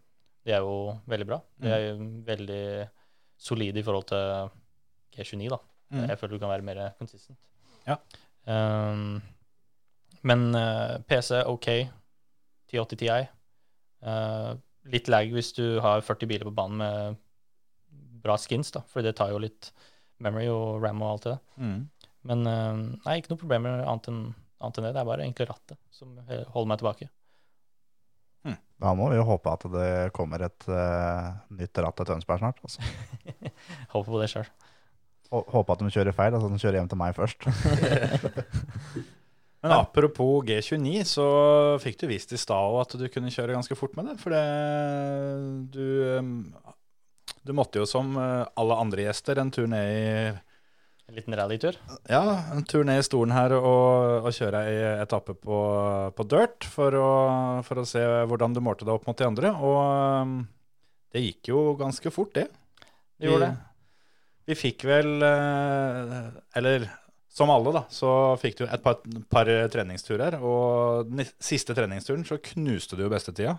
De 0.44 0.52
er 0.52 0.64
jo 0.64 0.94
veldig 1.09 1.28
bra. 1.28 1.38
De 1.61 1.70
er 1.72 1.86
jo 1.86 2.09
veldig 2.26 2.64
solide 3.40 3.80
i 3.80 3.86
forhold 3.86 4.09
til 4.11 4.50
G29, 5.16 5.48
da. 5.52 5.61
Mm. 5.94 6.05
Jeg 6.11 6.18
føler 6.20 6.34
du 6.34 6.42
kan 6.42 6.52
være 6.52 6.66
mer 6.66 6.82
consistent. 6.98 7.38
Ja. 7.88 7.96
Um, 8.44 9.22
men 10.24 10.46
uh, 10.57 11.00
PC 11.09 11.40
OK, 11.48 11.68
1080 12.72 13.00
Ti. 13.00 13.09
Uh, 14.05 14.52
litt 14.92 15.09
lag 15.09 15.32
hvis 15.32 15.52
du 15.57 15.80
har 15.84 16.05
40 16.05 16.28
biler 16.28 16.48
på 16.48 16.55
banen 16.57 16.80
med 16.80 17.20
bra 18.24 18.36
skins, 18.40 18.72
da, 18.72 18.84
for 18.88 19.05
det 19.05 19.16
tar 19.18 19.32
jo 19.32 19.40
litt 19.40 19.70
memory 20.24 20.48
og 20.48 20.84
ram 20.84 21.02
og 21.05 21.11
alt 21.11 21.26
det 21.26 21.34
der. 21.34 21.42
Mm. 21.61 21.80
Men 22.29 22.47
eh, 22.49 22.81
nei, 23.05 23.18
ikke 23.20 23.35
noe 23.35 23.43
problemer 23.43 23.85
annet 23.85 24.11
enn 24.12 24.25
annet 24.64 24.81
enn 24.81 24.87
det. 24.89 24.95
Det 24.97 25.03
er 25.03 25.09
bare 25.09 25.27
egentlig 25.27 25.49
rattet 25.51 25.81
som 25.95 26.16
eh, 26.25 26.45
holder 26.55 26.70
meg 26.72 26.81
tilbake. 26.81 27.11
Da 28.83 28.93
må 28.93 29.07
vi 29.09 29.16
jo 29.16 29.25
håpe 29.25 29.53
at 29.55 29.64
det 29.72 29.91
kommer 30.12 30.43
et 30.45 30.66
uh, 30.68 31.33
nytt 31.55 31.79
ratt 31.81 31.97
til 31.97 32.09
Tønsberg 32.11 32.43
snart. 32.43 32.59
Altså. 32.66 32.83
Håper 33.95 34.11
på 34.11 34.20
det 34.20 34.31
sjøl. 34.33 34.49
Håpe 35.31 35.75
at 35.75 35.83
de 35.83 35.93
kjører 35.95 36.14
feil, 36.14 36.35
altså 36.35 36.51
at 36.51 36.57
de 36.57 36.62
kjører 36.62 36.79
hjem 36.81 36.91
til 36.91 37.01
meg 37.01 37.14
først. 37.16 37.47
Men 39.64 39.72
apropos 39.79 40.45
G29, 40.45 40.91
så 41.09 41.29
fikk 41.81 42.03
du 42.03 42.09
vist 42.11 42.35
i 42.37 42.41
stad 42.41 42.77
at 42.83 42.97
du 43.01 43.07
kunne 43.09 43.33
kjøre 43.33 43.57
ganske 43.57 43.79
fort 43.79 43.95
med 43.97 44.11
det. 44.11 44.18
For 44.20 44.35
det 44.35 44.45
du, 45.72 45.87
um, 46.20 46.35
du 47.47 47.55
måtte 47.57 47.81
jo 47.81 47.89
som 47.89 48.18
alle 48.18 48.81
andre 48.83 49.07
gjester 49.07 49.41
en 49.41 49.55
tur 49.55 49.70
ned 49.70 49.95
i 49.95 50.11
En 51.05 51.18
liten 51.18 51.36
rallytur. 51.36 51.76
Ja, 52.09 52.22
en 52.55 52.64
tur 52.64 52.84
ned 52.88 53.02
i 53.02 53.05
stolen 53.05 53.34
her 53.36 53.52
og, 53.59 54.24
og 54.24 54.32
kjøre 54.32 54.62
ei 54.70 54.78
etappe 55.02 55.34
på, 55.36 55.59
på 56.16 56.26
dirt 56.32 56.64
for 56.64 56.96
å, 56.96 57.11
for 57.66 57.82
å 57.82 57.86
se 57.88 58.02
hvordan 58.24 58.57
du 58.57 58.62
målte 58.64 58.88
deg 58.88 58.96
opp 58.96 59.05
mot 59.11 59.18
de 59.18 59.26
andre. 59.28 59.52
Og 59.52 59.78
um, 60.24 60.34
det 61.12 61.26
gikk 61.26 61.52
jo 61.52 61.66
ganske 61.80 62.12
fort, 62.14 62.32
det. 62.38 62.48
Det 63.20 63.28
gjorde 63.28 63.50
det. 63.50 63.70
Vi 64.44 64.57
fikk 64.59 64.82
vel 64.84 65.22
eh, 65.24 66.24
Eller 66.59 66.88
som 67.34 67.50
alle, 67.50 67.72
da, 67.74 67.80
så 67.90 68.09
fikk 68.38 68.61
du 68.61 68.64
et 68.66 68.82
par, 68.82 69.00
par 69.32 69.48
treningsturer. 69.72 70.36
Og 70.38 71.09
den 71.11 71.24
siste 71.42 71.74
treningsturen 71.74 72.22
så 72.28 72.38
knuste 72.52 72.98
du 72.98 73.05
jo 73.05 73.11
bestetida. 73.11 73.57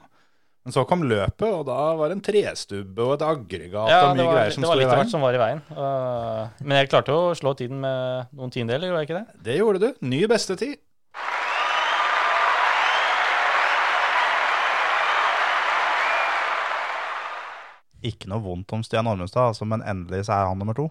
Men 0.66 0.74
så 0.74 0.82
kom 0.90 1.04
løpet, 1.06 1.46
og 1.46 1.68
da 1.68 1.78
var 1.94 2.10
det 2.10 2.16
en 2.16 2.24
trestubbe 2.26 3.04
og 3.06 3.12
et 3.20 3.24
aggregat 3.28 3.92
Ja, 3.92 4.00
og 4.08 4.16
mye 4.18 4.26
var, 4.26 4.34
greier 4.40 4.56
som 4.56 4.64
det 4.64 4.70
var 4.72 4.74
sto 4.74 4.80
i 4.80 4.82
litt 4.82 4.88
av 4.88 4.96
hvert 4.96 5.04
veien. 5.04 5.12
som 5.12 5.22
var 5.22 5.36
i 5.38 5.42
veien. 5.44 5.60
Uh, 5.70 6.64
men 6.66 6.80
jeg 6.80 6.90
klarte 6.90 7.14
å 7.14 7.28
slå 7.38 7.54
tiden 7.60 7.84
med 7.84 8.32
noen 8.34 8.54
tiendedeler, 8.56 8.90
gjorde 8.90 9.04
jeg 9.04 9.10
ikke 9.12 9.20
det? 9.20 9.44
Det 9.46 9.58
gjorde 9.60 9.82
du. 9.84 10.02
Ny 10.10 10.22
bestetid. 10.32 10.82
Ikke 18.10 18.34
noe 18.34 18.42
vondt 18.42 18.74
om 18.74 18.82
Stian 18.86 19.06
Ormestad, 19.14 19.52
altså, 19.54 19.70
men 19.70 19.86
endelig 19.86 20.26
så 20.26 20.40
er 20.40 20.50
han 20.50 20.58
nummer 20.66 20.78
to. 20.82 20.90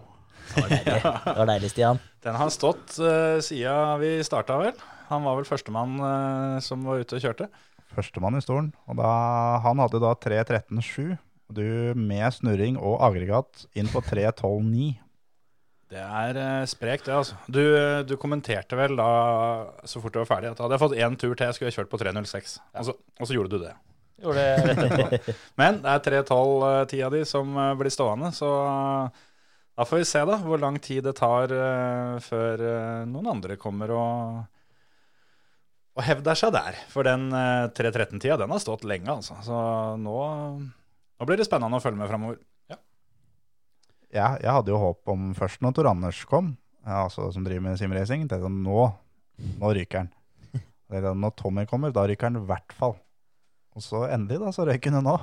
Det 0.55 0.95
var 1.03 1.47
deilig, 1.51 1.71
Stian. 1.75 1.99
Den 2.23 2.39
har 2.39 2.55
stått 2.55 2.95
uh, 3.03 3.43
siden 3.43 3.99
vi 3.99 4.15
starta, 4.23 4.55
vel. 4.63 4.79
Han 5.11 5.27
var 5.27 5.35
vel 5.41 5.51
førstemann 5.51 5.99
uh, 5.99 6.63
som 6.63 6.87
var 6.87 7.03
ute 7.03 7.19
og 7.19 7.27
kjørte. 7.27 7.51
Førstemann 7.93 8.37
i 8.39 8.43
stolen. 8.43 8.71
Og 8.89 8.97
da, 8.99 9.09
han 9.63 9.79
hadde 9.83 10.01
da 10.03 10.13
3.13,7. 10.17 11.15
og 11.49 11.55
Du 11.59 11.65
med 11.99 12.25
snurring 12.33 12.79
og 12.81 12.97
aggregat 13.05 13.67
inn 13.77 13.87
på 13.91 14.01
3.12,9. 14.03 14.95
Det 15.93 16.01
er 16.01 16.37
uh, 16.41 16.65
sprekt, 16.67 17.05
det, 17.05 17.13
altså. 17.13 17.35
Du, 17.45 17.61
eh, 17.61 17.99
du 18.09 18.15
kommenterte 18.17 18.73
vel 18.75 18.95
da, 18.97 19.05
så 19.85 20.01
fort 20.01 20.15
du 20.15 20.17
var 20.23 20.25
ferdig, 20.31 20.49
at 20.55 20.63
hadde 20.63 20.73
jeg 20.73 20.81
fått 20.81 20.95
én 20.97 21.13
tur 21.21 21.35
til, 21.37 21.45
jeg 21.45 21.53
skulle 21.59 21.69
jeg 21.69 21.77
kjørt 21.77 21.91
på 21.91 21.99
3.06. 22.01 22.55
Og, 22.73 22.87
så- 22.89 22.95
og 23.21 23.29
så 23.29 23.35
gjorde 23.37 23.53
du 23.53 23.59
det. 23.67 23.75
Gjorde 24.25 24.41
det 24.41 24.65
rett 24.65 24.81
etterpå. 24.87 25.35
Men 25.61 25.77
det 25.85 25.93
er 25.93 26.03
3.12-tida 26.09 27.11
di 27.13 27.21
som 27.29 27.53
eh, 27.61 27.75
blir 27.77 27.93
stående, 27.93 28.33
så 28.33 28.49
eh, 28.65 29.21
da 29.77 29.85
får 29.85 30.01
vi 30.01 30.07
se 30.09 30.25
da 30.25 30.39
hvor 30.41 30.59
lang 30.65 30.81
tid 30.81 31.05
det 31.05 31.13
tar 31.21 31.53
eh, 31.53 32.17
før 32.25 32.65
eh, 32.65 33.05
noen 33.11 33.29
andre 33.37 33.57
kommer 33.61 33.93
og, 33.93 34.41
og 35.95 36.03
hevder 36.03 36.37
seg 36.37 36.51
der. 36.55 36.79
For 36.91 37.07
den 37.07 37.29
uh, 37.31 37.71
3.13-tida, 37.75 38.37
den 38.41 38.51
har 38.51 38.61
stått 38.63 38.83
lenge, 38.87 39.07
altså. 39.13 39.37
Så 39.45 39.55
nå, 40.01 40.17
nå 40.59 41.27
blir 41.27 41.39
det 41.39 41.47
spennende 41.47 41.79
å 41.79 41.83
følge 41.83 42.01
med 42.01 42.11
framover. 42.11 42.41
Jeg, 44.15 44.39
jeg 44.45 44.51
hadde 44.51 44.71
jo 44.71 44.79
håp 44.79 45.11
om 45.11 45.31
først 45.35 45.63
når 45.63 45.73
Tor 45.75 45.89
Anders 45.89 46.21
kom, 46.29 46.53
altså, 46.87 47.27
som 47.35 47.43
driver 47.43 47.65
med 47.65 47.79
simracing, 47.79 48.21
tenkte 48.23 48.37
jeg 48.37 48.45
sånn, 48.45 48.61
nå, 48.63 48.85
nå 49.59 49.71
ryker 49.75 50.05
han. 50.05 50.11
Det 50.91 51.01
er 51.01 51.17
Når 51.17 51.33
Tommy 51.39 51.65
kommer, 51.67 51.91
da 51.91 52.05
ryker 52.07 52.29
han 52.29 52.39
i 52.39 52.45
hvert 52.47 52.75
fall. 52.77 52.95
Og 53.75 53.83
så 53.83 54.05
endelig, 54.07 54.39
da, 54.39 54.53
så 54.55 54.63
røyk 54.69 54.87
han 54.87 55.03
nå. 55.03 55.17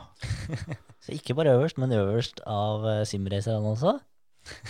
Så 1.03 1.17
ikke 1.17 1.35
bare 1.35 1.57
øverst, 1.57 1.81
men 1.83 1.91
øverst 1.97 2.39
av 2.47 2.85
uh, 2.87 3.01
simracerne 3.09 3.73
også. 3.73 3.97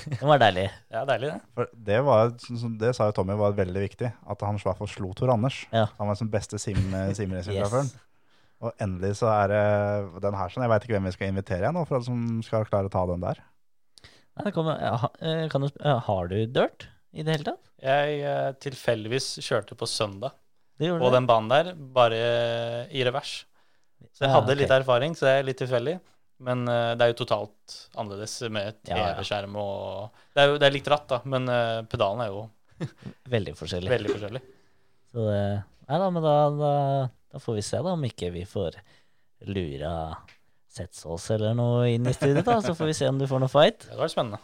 Det 0.05 0.21
var 0.29 0.41
deilig. 0.43 0.67
Ja, 0.93 1.03
deilig, 1.09 1.31
det. 1.33 1.41
For 1.57 1.69
det, 1.89 1.99
var, 2.05 2.33
sånn 2.45 2.75
det 2.81 2.91
sa 2.97 3.07
jo 3.09 3.15
Tommy 3.17 3.37
var 3.41 3.55
veldig 3.57 3.83
viktig, 3.87 4.11
at 4.13 4.45
han 4.45 4.59
i 4.59 4.65
hvert 4.67 4.81
fall 4.83 4.91
slo 4.91 5.13
Tor 5.17 5.33
Anders. 5.33 5.63
Ja. 5.73 5.87
Han 5.99 6.11
var 6.11 6.19
som 6.21 6.29
beste 6.33 6.61
sim, 6.61 6.81
Yes. 6.93 7.95
Og 8.63 8.77
endelig 8.79 9.17
så 9.19 9.27
er 9.33 9.49
det 9.51 9.63
den 10.23 10.37
her 10.39 10.53
sånn, 10.53 10.63
jeg 10.63 10.71
vet 10.71 10.85
ikke 10.87 10.95
hvem 10.95 11.09
vi 11.09 11.15
skal 11.17 11.33
invitere 11.33 11.65
igjen 11.65 11.79
for 11.81 11.89
for 11.91 12.05
som 12.07 12.21
skal 12.47 12.69
klare 12.69 12.87
å 12.91 12.93
ta 12.95 13.03
den 13.11 13.25
der. 13.25 13.41
Nei, 14.37 14.45
det 14.47 14.53
kommer, 14.55 14.79
ja, 14.81 15.11
eh, 15.21 15.49
kan 15.53 15.65
du, 15.67 15.73
har 15.83 16.29
du 16.31 16.37
dirt 16.47 16.87
i 17.13 17.25
det 17.27 17.35
hele 17.35 17.49
tatt? 17.51 17.73
Jeg 17.83 18.21
eh, 18.23 18.53
tilfeldigvis 18.63 19.33
kjørte 19.45 19.75
på 19.77 19.89
søndag 19.91 20.37
Det 20.79 20.93
på 20.95 21.01
det. 21.09 21.17
den 21.17 21.27
banen 21.29 21.51
der, 21.51 21.73
bare 21.75 22.21
i 22.95 23.03
revers. 23.05 23.43
Så 24.13 24.25
jeg 24.25 24.31
Ja, 24.31 24.37
hadde 24.39 24.55
ok. 24.55 24.61
litt 24.63 24.73
erfaring, 24.79 25.19
så 25.19 25.27
det 25.27 25.35
er 25.41 25.49
litt 25.51 25.61
tilfeldig. 25.61 25.99
Men 26.43 26.65
uh, 26.67 26.93
det 26.99 27.05
er 27.07 27.13
jo 27.13 27.19
totalt 27.23 27.77
annerledes 27.95 28.35
med. 28.51 28.81
TV-skjerm 28.89 29.55
og 29.63 30.11
det 30.35 30.43
er, 30.43 30.51
jo, 30.51 30.59
det 30.59 30.67
er 30.69 30.75
litt 30.75 30.91
ratt, 30.91 31.07
da, 31.13 31.21
men 31.31 31.47
uh, 31.51 31.83
pedalen 31.91 32.25
er 32.25 32.33
jo 32.35 32.45
Veldig 33.37 33.55
forskjellig. 33.59 33.91
veldig 33.93 34.15
forskjellig. 34.17 34.43
Så 35.13 35.27
det, 35.29 35.43
nei 35.91 35.99
da, 36.03 36.09
men 36.11 36.25
da, 36.25 36.37
da, 36.57 36.73
da 37.37 37.43
får 37.43 37.59
vi 37.61 37.65
se 37.67 37.83
da 37.85 37.93
om 37.95 38.07
ikke 38.09 38.33
vi 38.35 38.43
får 38.49 38.79
lura 39.53 39.93
Setsås 40.73 41.27
eller 41.35 41.53
noe 41.59 41.91
inn 41.93 42.07
i 42.09 42.15
studiet, 42.17 42.47
da. 42.49 42.57
Så 42.65 42.73
får 42.79 42.89
vi 42.89 42.95
se 42.97 43.09
om 43.11 43.19
du 43.21 43.27
får 43.29 43.43
noe 43.43 43.53
fight. 43.53 43.85
Det 43.91 43.99
var 43.99 44.09
spennende. 44.09 44.41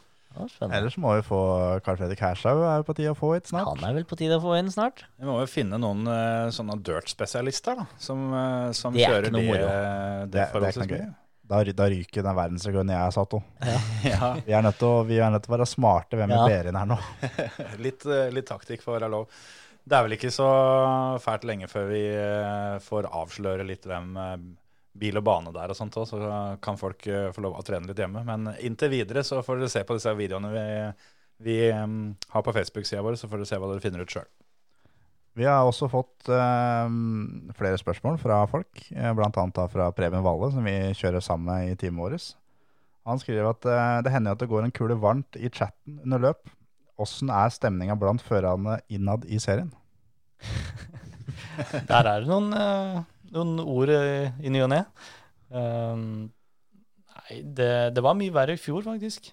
Spennende. 0.53 0.76
Ellers 0.76 0.99
må 1.01 1.14
vi 1.16 1.22
få 1.24 1.38
Carl 1.86 1.96
Fredrik 1.99 2.20
Hershaug 2.22 2.61
er 2.68 2.82
jo 2.82 2.84
på 2.86 2.94
tide 2.99 3.14
å 3.14 3.16
få 3.18 3.30
hit 3.32 3.49
snart. 3.49 3.70
Han 3.72 3.86
er 3.88 3.94
vel 3.96 4.05
på 4.07 4.18
tide 4.20 4.36
å 4.36 4.42
få 4.44 4.53
inn 4.61 4.68
snart. 4.70 5.07
Vi 5.18 5.26
må 5.26 5.38
jo 5.40 5.49
finne 5.51 5.80
noen 5.80 6.05
eh, 6.12 6.51
sånne 6.55 6.76
dirt-spesialister 6.84 7.80
da, 7.80 7.86
som, 7.99 8.28
som 8.76 8.94
Det 8.94 9.07
er 9.09 9.16
kjører 9.16 9.34
noe 9.34 9.46
det, 9.49 9.62
det, 9.64 10.28
Det- 10.36 10.44
er 10.44 10.53
forholdsvis 10.53 10.92
mye. 10.92 11.09
Da, 11.49 11.62
da 11.64 11.86
ryker 11.88 12.22
den 12.26 12.36
verdensrekorden 12.36 12.90
jeg 12.92 13.01
har 13.01 13.14
satt 13.14 13.32
òg. 13.38 13.42
Ja, 14.05 14.34
Vi, 14.44 14.53
er 14.53 14.62
nødt 14.66 14.76
til 14.78 14.88
å- 14.88 15.07
vi 15.09 15.16
er 15.18 15.30
nødt 15.32 15.46
til 15.46 15.53
å 15.55 15.57
være 15.57 15.66
smarte 15.70 16.18
hvem 16.20 16.28
vi 16.28 16.36
Ja. 16.36 16.46
ber 16.51 16.68
inn 16.68 16.76
her 16.76 16.86
nå. 16.90 16.99
litt, 17.86 18.05
eh, 18.07 18.28
litt 18.36 18.46
taktikk 18.51 18.82
får 18.84 18.99
være 18.99 19.11
lov. 19.14 19.28
Det 19.88 19.96
er 19.96 20.05
vel 20.05 20.16
ikke 20.18 20.30
så 20.34 20.49
fælt 21.24 21.46
lenge 21.49 21.68
før 21.72 21.86
vi 21.88 22.03
eh, 22.12 22.78
får 22.84 23.09
avsløre 23.09 23.64
litt 23.66 23.86
hvem 23.88 24.11
eh, 24.20 24.34
bil 24.99 25.16
og 25.20 25.24
bane 25.24 25.53
der 25.55 25.70
og 25.72 25.78
sånt 25.78 25.94
òg, 25.96 26.09
så 26.11 26.18
kan 26.61 26.76
folk 26.76 27.07
få 27.07 27.40
lov 27.44 27.55
å 27.57 27.64
trene 27.64 27.86
litt 27.88 28.01
hjemme. 28.03 28.24
Men 28.26 28.51
inntil 28.66 28.90
videre 28.92 29.22
så 29.24 29.40
får 29.46 29.61
dere 29.62 29.70
se 29.72 29.84
på 29.88 29.94
disse 29.96 30.12
videoene 30.18 30.51
vi, 30.53 30.64
vi 31.49 31.57
eh, 31.70 31.86
har 32.34 32.42
på 32.44 32.53
Facebook-sida 32.57 33.01
vår, 33.07 33.16
så 33.16 33.30
får 33.30 33.40
dere 33.40 33.51
se 33.53 33.61
hva 33.62 33.70
dere 33.72 33.84
finner 33.84 34.03
ut 34.05 34.12
sjøl. 34.18 34.26
Vi 35.39 35.47
har 35.47 35.62
også 35.62 35.86
fått 35.93 36.28
eh, 36.34 36.91
flere 37.59 37.78
spørsmål 37.78 38.18
fra 38.18 38.43
folk, 38.51 38.84
bl.a. 38.91 39.28
annet 39.30 39.57
da 39.57 39.68
fra 39.70 39.89
Preben 39.95 40.24
Valle, 40.24 40.51
som 40.55 40.66
vi 40.66 40.76
kjører 40.99 41.22
sammen 41.22 41.47
med 41.53 41.72
i 41.72 41.78
teamet 41.78 42.03
vårt. 42.03 42.28
Han 43.09 43.20
skriver 43.22 43.53
at 43.53 43.68
eh, 43.70 43.99
det 44.05 44.12
hender 44.12 44.34
at 44.34 44.43
det 44.43 44.51
går 44.51 44.66
en 44.66 44.74
kule 44.74 44.99
varmt 45.01 45.39
i 45.39 45.49
chatten 45.49 46.01
under 46.03 46.26
løp. 46.26 46.51
Åssen 46.99 47.30
er 47.30 47.53
stemninga 47.55 47.95
blant 47.99 48.24
førerne 48.26 48.80
innad 48.91 49.24
i 49.30 49.39
serien? 49.43 49.70
Der 51.89 52.07
er 52.07 52.24
det 52.24 52.28
noen, 52.30 52.51
eh, 52.55 52.99
noen 53.34 53.62
ord 53.62 53.93
eh, 53.95 54.34
i 54.43 54.53
ny 54.53 54.62
og 54.64 54.72
ne. 54.72 54.82
Um, 55.49 56.28
nei, 57.14 57.41
det, 57.57 57.70
det 57.97 58.05
var 58.05 58.18
mye 58.18 58.34
verre 58.34 58.59
i 58.59 58.61
fjor, 58.61 58.82
faktisk. 58.86 59.30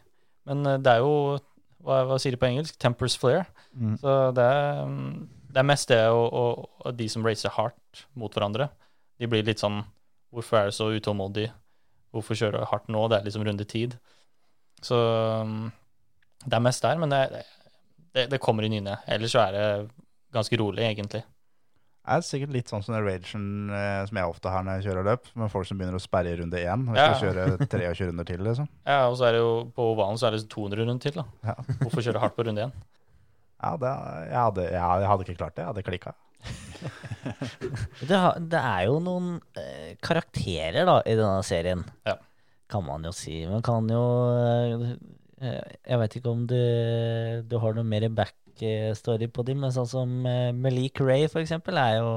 Men 0.50 0.66
eh, 0.70 0.80
det 0.82 0.94
er 0.94 1.04
jo 1.04 1.38
hva, 1.86 2.04
hva 2.10 2.20
sier 2.22 2.36
de 2.36 2.42
på 2.42 2.50
engelsk? 2.50 2.78
Tempers 2.82 3.18
flare. 3.20 3.46
Mm. 3.74 3.98
Så 4.02 4.16
det 4.38 4.46
er, 4.46 4.86
mm, 4.90 5.26
det 5.56 5.62
er 5.62 5.68
mest 5.70 5.88
det 5.88 6.02
og, 6.12 6.26
og, 6.84 6.90
de 7.00 7.08
som 7.12 7.24
racer 7.24 7.54
hardt 7.56 8.06
mot 8.20 8.34
hverandre. 8.34 8.68
De 9.20 9.30
blir 9.32 9.46
litt 9.48 9.64
sånn 9.64 9.84
Hvorfor 10.36 10.58
er 10.60 10.68
du 10.68 10.76
så 10.76 10.90
utålmodig? 10.92 11.46
Hvorfor 12.12 12.36
kjører 12.36 12.60
du 12.60 12.68
hardt 12.68 12.90
nå? 12.92 13.06
Det 13.08 13.16
er 13.16 13.28
liksom 13.30 13.46
runde 13.48 13.64
tid. 13.72 13.94
Så 14.84 14.98
mm, 15.48 15.70
det 16.44 16.58
er 16.58 16.66
mest 16.66 16.84
der, 16.84 17.00
men 17.00 17.14
det, 17.14 17.22
det, 18.12 18.26
det 18.34 18.42
kommer 18.44 18.68
i 18.68 18.72
ny. 18.74 18.82
Ellers 19.08 19.32
så 19.32 19.46
er 19.46 19.56
det 19.56 19.70
ganske 20.36 20.60
rolig, 20.60 20.84
egentlig. 20.84 21.22
Det 21.24 22.18
er 22.18 22.26
sikkert 22.28 22.52
litt 22.52 22.74
sånn 22.74 22.84
som 22.84 22.98
den 22.98 23.06
ragen 23.06 23.46
eh, 23.72 24.02
som 24.10 24.20
jeg 24.20 24.34
ofte 24.34 24.52
har 24.52 24.66
når 24.66 24.82
jeg 24.82 24.90
kjører 24.90 25.08
løp, 25.08 25.32
med 25.40 25.54
folk 25.54 25.70
som 25.70 25.80
begynner 25.80 25.96
å 25.98 26.04
sperre 26.04 26.36
i 26.36 26.42
runde 26.42 26.60
én 26.60 26.84
og 26.92 27.00
Ja. 27.00 27.08
skal 27.16 27.32
kjøre 27.32 27.70
23 27.72 28.10
runder 28.12 28.28
til, 28.28 28.44
liksom. 28.44 28.68
Ja, 28.84 29.00
og 29.08 29.16
så 29.18 29.30
er 29.30 29.38
det 29.38 29.40
jo 29.46 29.56
på 29.72 29.88
ovalen 29.94 30.20
så 30.20 30.28
er 30.28 30.36
det 30.36 30.44
200 30.52 30.84
runder 30.84 31.00
til, 31.02 31.16
da. 31.16 31.26
Ja. 31.48 31.56
Hvorfor 31.80 32.04
kjøre 32.04 32.22
hardt 32.22 32.36
på 32.36 32.46
runde 32.46 32.68
én? 32.68 32.76
Ja, 33.66 33.72
det, 33.82 33.92
jeg, 34.30 34.38
hadde, 34.38 34.64
jeg, 34.70 35.02
jeg 35.02 35.10
hadde 35.10 35.26
ikke 35.26 35.38
klart 35.40 35.56
det. 35.58 35.64
Jeg 35.66 35.72
hadde 35.74 35.86
klikka. 35.90 36.14
Det, 38.06 38.18
det 38.52 38.60
er 38.62 38.84
jo 38.86 39.00
noen 39.02 39.30
eh, 39.58 39.96
karakterer 40.06 40.86
da 40.86 41.00
i 41.10 41.16
denne 41.18 41.42
serien, 41.48 41.82
Ja. 42.06 42.18
kan 42.70 42.84
man 42.86 43.06
jo 43.08 43.12
si. 43.16 43.40
Man 43.50 43.64
kan 43.66 43.88
jo 43.90 44.02
eh, 45.42 45.64
Jeg 45.90 46.00
vet 46.04 46.18
ikke 46.20 46.30
om 46.36 46.44
du, 46.50 46.60
du 47.50 47.58
har 47.64 47.74
noe 47.78 47.88
mer 47.88 48.06
backstory 48.14 49.28
på 49.34 49.46
dem, 49.48 49.64
men 49.66 49.74
sånn 49.74 49.90
som 49.90 50.14
eh, 50.30 50.52
Malik 50.54 51.02
Ray, 51.02 51.26
for 51.32 51.42
eksempel, 51.42 51.80
er 51.82 51.98
jo 52.04 52.12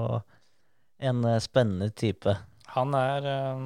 en 1.08 1.24
eh, 1.24 1.40
spennende 1.44 1.88
type. 1.96 2.36
Han 2.76 2.92
er 2.98 3.30
eh, 3.32 3.64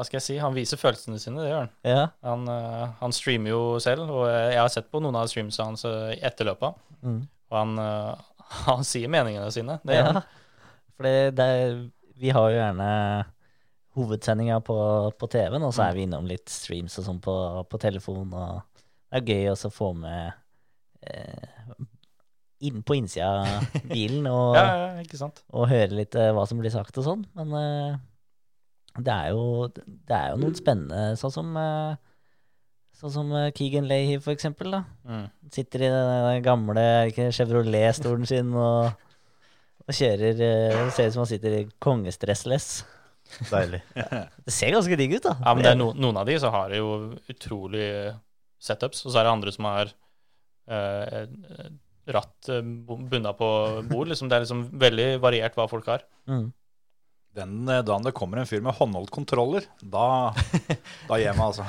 Hva 0.00 0.06
skal 0.08 0.16
jeg 0.16 0.24
si? 0.24 0.36
Han 0.40 0.54
viser 0.56 0.80
følelsene 0.80 1.18
sine, 1.20 1.42
det 1.44 1.50
gjør 1.50 1.58
han. 1.60 1.70
Ja. 1.84 2.04
Han, 2.24 2.46
uh, 2.48 2.94
han 3.02 3.12
streamer 3.12 3.52
jo 3.52 3.60
selv, 3.84 4.08
og 4.08 4.24
jeg 4.32 4.56
har 4.56 4.70
sett 4.72 4.88
på 4.90 5.02
noen 5.04 5.18
av 5.20 5.28
streamsene 5.28 5.66
hans 5.68 5.84
eh, 5.84 6.14
etter 6.24 6.48
løpet. 6.48 6.78
Mm. 7.04 7.18
Og 7.52 7.58
han, 7.58 7.74
uh, 7.76 8.14
han 8.70 8.86
sier 8.88 9.12
meningene 9.12 9.50
sine. 9.52 9.76
Det 9.84 9.98
gjør 9.98 10.08
han. 10.08 10.22
Ja, 10.22 10.70
for 10.96 11.08
det, 11.36 11.44
er- 11.44 11.82
vi 12.20 12.32
har 12.36 12.48
jo 12.52 12.56
gjerne 12.58 12.88
hovedsendinga 13.96 14.58
på, 14.64 14.74
på 15.20 15.28
TV-en, 15.32 15.62
og 15.68 15.72
så 15.74 15.82
Mm. 15.82 15.88
er 15.90 15.94
vi 15.96 16.02
innom 16.08 16.26
litt 16.28 16.48
streams 16.52 16.98
og 17.00 17.04
sånn 17.06 17.20
på, 17.24 17.34
på 17.68 17.78
telefon. 17.80 18.32
og 18.32 18.60
Det 19.10 19.20
er 19.20 19.28
gøy 19.34 19.48
å 19.52 19.70
få 19.72 19.92
med 19.96 20.32
eh, 21.02 21.48
inn 22.68 22.82
på 22.84 22.94
innsida 22.98 23.30
av 23.40 23.64
bilen 23.92 24.28
og, 24.30 24.54
Ja, 24.56 25.00
og 25.56 25.68
høre 25.72 25.96
litt 25.96 26.14
eh, 26.14 26.30
hva 26.36 26.44
som 26.48 26.60
blir 26.60 26.70
sagt 26.74 26.96
og 27.00 27.06
sånn. 27.08 27.24
Men 27.36 27.56
eh, 27.56 27.98
det, 28.98 29.14
er 29.14 29.30
jo, 29.34 29.68
det 29.70 30.16
er 30.16 30.32
jo 30.32 30.40
noen 30.42 30.56
spennende, 30.58 31.18
sånn 31.20 31.34
som 31.34 31.58
eh, 31.60 31.98
Sånn 33.00 33.12
som 33.14 33.30
eh, 33.32 33.48
Keegan 33.56 33.86
Leahy, 33.88 34.18
for 34.20 34.34
eksempel. 34.34 34.74
da. 34.74 34.82
Mm. 35.08 35.28
Sitter 35.54 35.86
i 35.86 35.88
den 35.88 36.42
gamle 36.44 36.82
Chevrolet-stolen 37.32 38.28
sin 38.28 38.50
og, 38.52 38.90
og 39.86 39.96
kjører 39.96 40.42
eh, 40.44 40.74
Det 40.76 40.90
ser 40.92 41.08
ut 41.08 41.14
som 41.14 41.22
han 41.24 41.30
sitter 41.30 41.56
i 41.56 41.68
kongestressless. 41.80 42.68
Deilig. 43.48 43.80
Det 44.44 44.52
ser 44.52 44.74
ganske 44.74 44.98
digg 45.00 45.16
ut, 45.16 45.24
da. 45.30 45.36
Ja, 45.38 45.54
men 45.54 45.64
det 45.64 45.72
er 45.72 45.80
no, 45.80 45.92
noen 45.96 46.20
av 46.20 46.28
de 46.28 46.36
så 46.42 46.50
har 46.52 46.74
jo 46.76 46.90
utrolig 47.30 47.88
setups, 48.60 49.06
og 49.06 49.14
så 49.14 49.20
er 49.20 49.28
det 49.28 49.32
andre 49.32 49.54
som 49.54 49.68
har 49.70 49.92
eh, 50.68 51.22
ratt 52.10 52.50
bunna 52.52 53.32
på 53.38 53.50
bord. 53.88 54.10
Liksom, 54.10 54.28
det 54.28 54.36
er 54.36 54.44
liksom 54.44 54.66
veldig 54.82 55.08
variert 55.24 55.56
hva 55.56 55.70
folk 55.70 55.88
har. 55.88 56.04
Mm. 56.28 56.50
Den 57.36 57.68
eh, 57.70 57.82
dagen 57.86 58.02
det 58.02 58.10
kommer 58.16 58.40
en 58.42 58.46
fyr 58.50 58.62
med 58.64 58.74
håndholdt 58.74 59.12
kontroller, 59.14 59.66
da, 59.80 60.32
da 61.08 61.18
gir 61.20 61.28
jeg 61.28 61.36
meg, 61.38 61.44
altså. 61.46 61.66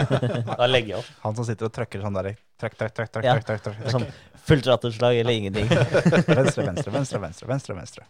Da 0.60 0.68
legger 0.70 0.92
jeg 0.94 0.98
opp. 1.00 1.08
Han 1.24 1.34
som 1.38 1.46
sitter 1.48 1.66
og 1.66 1.74
trykker 1.74 2.04
sånn 2.04 2.18
der 2.20 2.28
Trykk, 2.60 2.76
trykk, 2.78 2.94
trykk. 2.94 3.10
trykk, 3.16 3.26
Ja. 3.26 3.34
trykk, 3.40 3.64
trykk, 3.64 3.80
trykk. 3.80 3.90
Sånn 3.94 4.06
fullt 4.50 4.68
ratterslag 4.70 5.18
eller 5.18 5.36
ingenting. 5.36 5.66
Venstre, 6.38 6.64
venstre, 6.68 6.92
venstre, 6.94 7.20
venstre, 7.24 7.48
venstre, 7.50 7.76
venstre. 7.80 8.06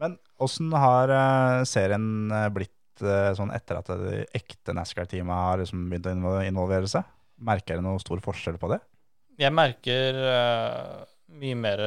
Men 0.00 0.14
åssen 0.42 0.72
har 0.72 1.12
eh, 1.14 1.62
serien 1.68 2.06
eh, 2.32 2.48
blitt 2.56 2.74
sånn 3.00 3.48
etter 3.56 3.78
at 3.78 3.86
det 3.96 4.26
ekte 4.36 4.74
NASCAR-teamet 4.76 5.32
har 5.32 5.60
liksom 5.62 5.86
begynt 5.88 6.26
å 6.28 6.34
involvere 6.44 6.88
seg? 6.90 7.06
Merker 7.40 7.78
dere 7.78 7.84
noen 7.86 8.00
stor 8.02 8.20
forskjell 8.20 8.58
på 8.60 8.68
det? 8.74 8.76
Jeg 9.40 9.54
merker 9.56 10.18
uh, 10.20 10.98
mye 11.32 11.56
mer 11.56 11.80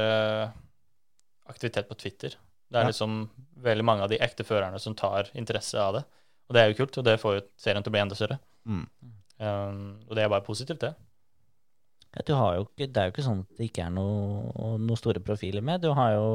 aktivitet 1.46 1.86
på 1.86 1.94
Twitter. 2.00 2.34
Det 2.66 2.80
er 2.80 2.88
Ja. 2.88 2.90
liksom 2.90 3.28
veldig 3.62 3.84
mange 3.86 4.02
av 4.06 4.10
de 4.10 4.18
ekte 4.22 4.44
førerne 4.46 4.78
som 4.82 4.94
tar 4.98 5.30
interesse 5.34 5.78
av 5.80 5.94
det. 5.98 6.04
Og 6.48 6.54
det 6.56 6.60
er 6.62 6.70
jo 6.72 6.78
kult, 6.82 6.98
og 7.00 7.04
det 7.06 7.18
får 7.22 7.34
jo 7.38 7.42
serien 7.56 7.82
til 7.82 7.90
å 7.90 7.94
bli 7.94 8.02
enda 8.02 8.16
større. 8.18 8.38
Mm. 8.68 8.84
Um, 9.38 9.80
og 10.08 10.14
det 10.16 10.24
er 10.24 10.28
bare 10.32 10.44
positivt, 10.46 10.80
det. 10.84 10.92
Ja, 12.14 12.22
Du 12.26 12.34
har 12.38 12.54
jo 12.58 12.66
ikke, 12.68 12.86
det 12.92 12.96
er 13.00 13.08
jo 13.08 13.14
ikke 13.14 13.26
sånn 13.26 13.40
at 13.42 13.56
det 13.58 13.68
ikke 13.70 13.86
er 13.86 13.94
noe, 13.94 14.76
noe 14.78 14.96
store 15.00 15.22
profiler 15.24 15.64
med. 15.66 15.82
Du 15.82 15.90
har 15.96 16.12
jo 16.14 16.28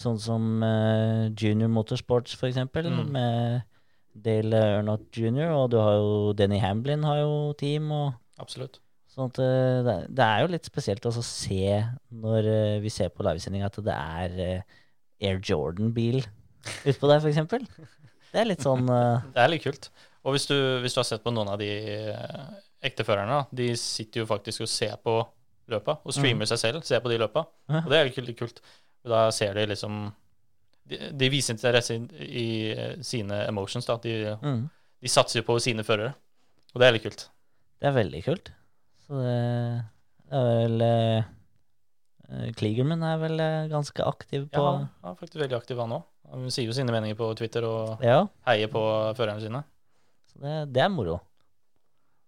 sånn 0.00 0.18
som 0.22 0.46
uh, 0.64 1.28
Junior 1.38 1.68
Motorsports, 1.70 2.34
for 2.38 2.48
eksempel, 2.48 2.88
Mm. 2.90 3.10
med 3.14 3.62
Dale 4.14 4.62
Earnhardt 4.78 5.10
jr., 5.18 5.50
og 5.50 5.70
du 5.74 5.76
har 5.82 5.96
jo 5.98 6.32
Denny 6.38 6.58
Hamblin 6.62 7.02
har 7.02 7.18
jo 7.24 7.52
team, 7.58 7.90
og 7.92 8.14
Absolutt. 8.38 8.78
sånn 9.10 9.30
at 9.30 9.38
eh, 9.42 9.82
det, 9.86 9.94
det 10.14 10.24
er 10.24 10.40
jo 10.44 10.50
litt 10.52 10.66
spesielt 10.66 11.04
å 11.06 11.12
se 11.18 11.58
når 12.14 12.46
eh, 12.50 12.78
vi 12.82 12.90
ser 12.94 13.10
på 13.14 13.22
livesending 13.26 13.62
at 13.66 13.78
det 13.82 13.94
er 13.94 14.36
Air 15.22 15.38
Jordan-bil 15.42 16.22
utpå 16.88 17.08
der, 17.10 17.20
for 17.20 17.28
eksempel. 17.30 17.66
Det 18.32 18.40
er 18.40 18.48
litt 18.48 18.64
sånn 18.64 18.88
uh... 18.88 19.22
Det 19.34 19.42
er 19.42 19.52
litt 19.52 19.64
kult. 19.66 19.90
Og 20.24 20.34
hvis 20.34 20.48
du, 20.48 20.56
hvis 20.80 20.96
du 20.96 21.02
har 21.02 21.08
sett 21.08 21.24
på 21.24 21.32
noen 21.34 21.52
av 21.52 21.60
de 21.60 21.68
ekteførerne, 21.70 22.60
ekte 22.84 23.04
førerne, 23.06 23.38
de 23.56 23.70
sitter 23.80 24.22
jo 24.22 24.28
faktisk 24.28 24.64
og 24.64 24.68
ser 24.68 24.96
på 25.00 25.18
løpa, 25.72 25.98
og 26.04 26.12
streamer 26.12 26.48
seg 26.48 26.60
selv, 26.60 26.84
ser 26.84 27.00
på 27.04 27.12
de 27.12 27.16
løpa. 27.20 27.46
Ja. 27.70 27.80
Og 27.84 27.92
det 27.92 27.98
er 27.98 28.08
jo 28.08 28.24
litt 28.26 28.40
kult. 28.40 28.60
Da 29.04 29.26
ser 29.36 29.56
de 29.56 29.66
liksom 29.68 30.06
De, 30.84 30.98
de 31.16 31.28
viser 31.32 31.56
interesse 31.56 31.94
i, 31.96 32.00
i 32.20 32.48
eh, 32.76 32.96
sine 33.00 33.38
emotions, 33.48 33.86
da. 33.88 33.96
De, 34.04 34.34
mm, 34.36 34.58
de 35.00 35.08
satser 35.08 35.40
jo 35.40 35.46
på 35.46 35.56
sine 35.64 35.80
førere. 35.80 36.10
Og 36.74 36.82
det 36.82 36.86
er 36.86 36.92
litt 36.92 37.06
kult. 37.06 37.22
Det 37.80 37.88
er 37.88 37.94
veldig 37.96 38.20
kult. 38.26 38.50
Så 39.06 39.22
det, 39.22 39.38
det 40.28 40.42
er 40.42 40.50
vel 40.50 40.84
eh, 40.84 41.14
eh, 41.14 41.30
Kligerman 42.58 43.02
er 43.06 43.20
vel 43.22 43.40
eh, 43.42 43.68
ganske 43.72 44.04
aktiv 44.06 44.48
på 44.52 44.64
Ja, 44.64 44.72
han 45.02 45.12
er 45.12 45.20
faktisk 45.20 45.40
veldig 45.42 45.58
aktiv, 45.58 45.78
han 45.80 45.94
òg. 45.98 46.02
Han 46.32 46.50
sier 46.50 46.66
jo 46.68 46.74
sine 46.76 46.92
meninger 46.94 47.18
på 47.18 47.28
Twitter 47.38 47.66
og 47.68 48.02
Ja, 48.04 48.24
heier 48.48 48.70
på 48.72 48.82
førerne 49.18 49.42
sine. 49.44 49.62
så 50.32 50.40
det, 50.42 50.54
det 50.74 50.82
er 50.84 50.92
moro. 50.92 51.20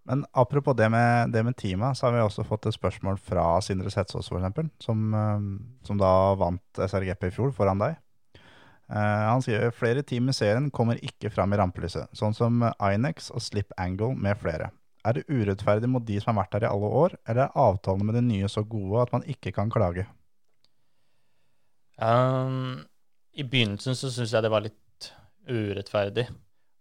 Men 0.06 0.22
apropos 0.38 0.76
det 0.78 0.86
med, 0.92 1.32
det 1.34 1.42
med 1.42 1.56
teamet, 1.58 1.96
så 1.98 2.06
har 2.06 2.12
vi 2.14 2.20
også 2.22 2.44
fått 2.46 2.68
et 2.68 2.76
spørsmål 2.76 3.16
fra 3.18 3.56
Sindre 3.64 3.90
Setsås, 3.90 4.28
eksempel, 4.30 4.68
som, 4.78 5.06
eh, 5.14 5.46
som 5.88 5.98
da 5.98 6.12
vant 6.38 6.82
SRGP 6.86 7.26
i 7.26 7.34
fjor 7.34 7.54
foran 7.56 7.82
deg. 7.82 7.96
Eh, 8.86 9.24
han 9.26 9.42
sier 9.42 9.72
flere 9.74 10.04
team 10.06 10.30
i 10.30 10.36
serien 10.36 10.70
kommer 10.70 11.00
ikke 11.02 11.32
fram 11.34 11.52
i 11.52 11.58
rampelyset, 11.58 12.06
sånn 12.14 12.36
som 12.36 12.62
Inex 12.78 13.32
og 13.34 13.42
Slip 13.42 13.74
Angle 13.82 14.12
med 14.14 14.38
flere. 14.38 14.70
Er 15.06 15.14
det 15.14 15.26
urettferdig 15.30 15.88
mot 15.90 16.04
de 16.06 16.18
som 16.20 16.32
har 16.32 16.42
vært 16.42 16.56
her 16.58 16.66
i 16.66 16.70
alle 16.72 16.88
år, 17.00 17.14
eller 17.28 17.44
er 17.46 17.60
avtalene 17.62 18.08
med 18.08 18.18
de 18.18 18.24
nye 18.26 18.48
så 18.50 18.64
gode 18.66 19.04
at 19.04 19.12
man 19.14 19.26
ikke 19.30 19.52
kan 19.54 19.70
klage? 19.70 20.06
Um, 21.96 22.82
I 23.32 23.46
begynnelsen 23.46 23.96
så 23.96 24.10
syns 24.12 24.34
jeg 24.34 24.44
det 24.44 24.52
var 24.52 24.64
litt 24.66 25.10
urettferdig. 25.46 26.26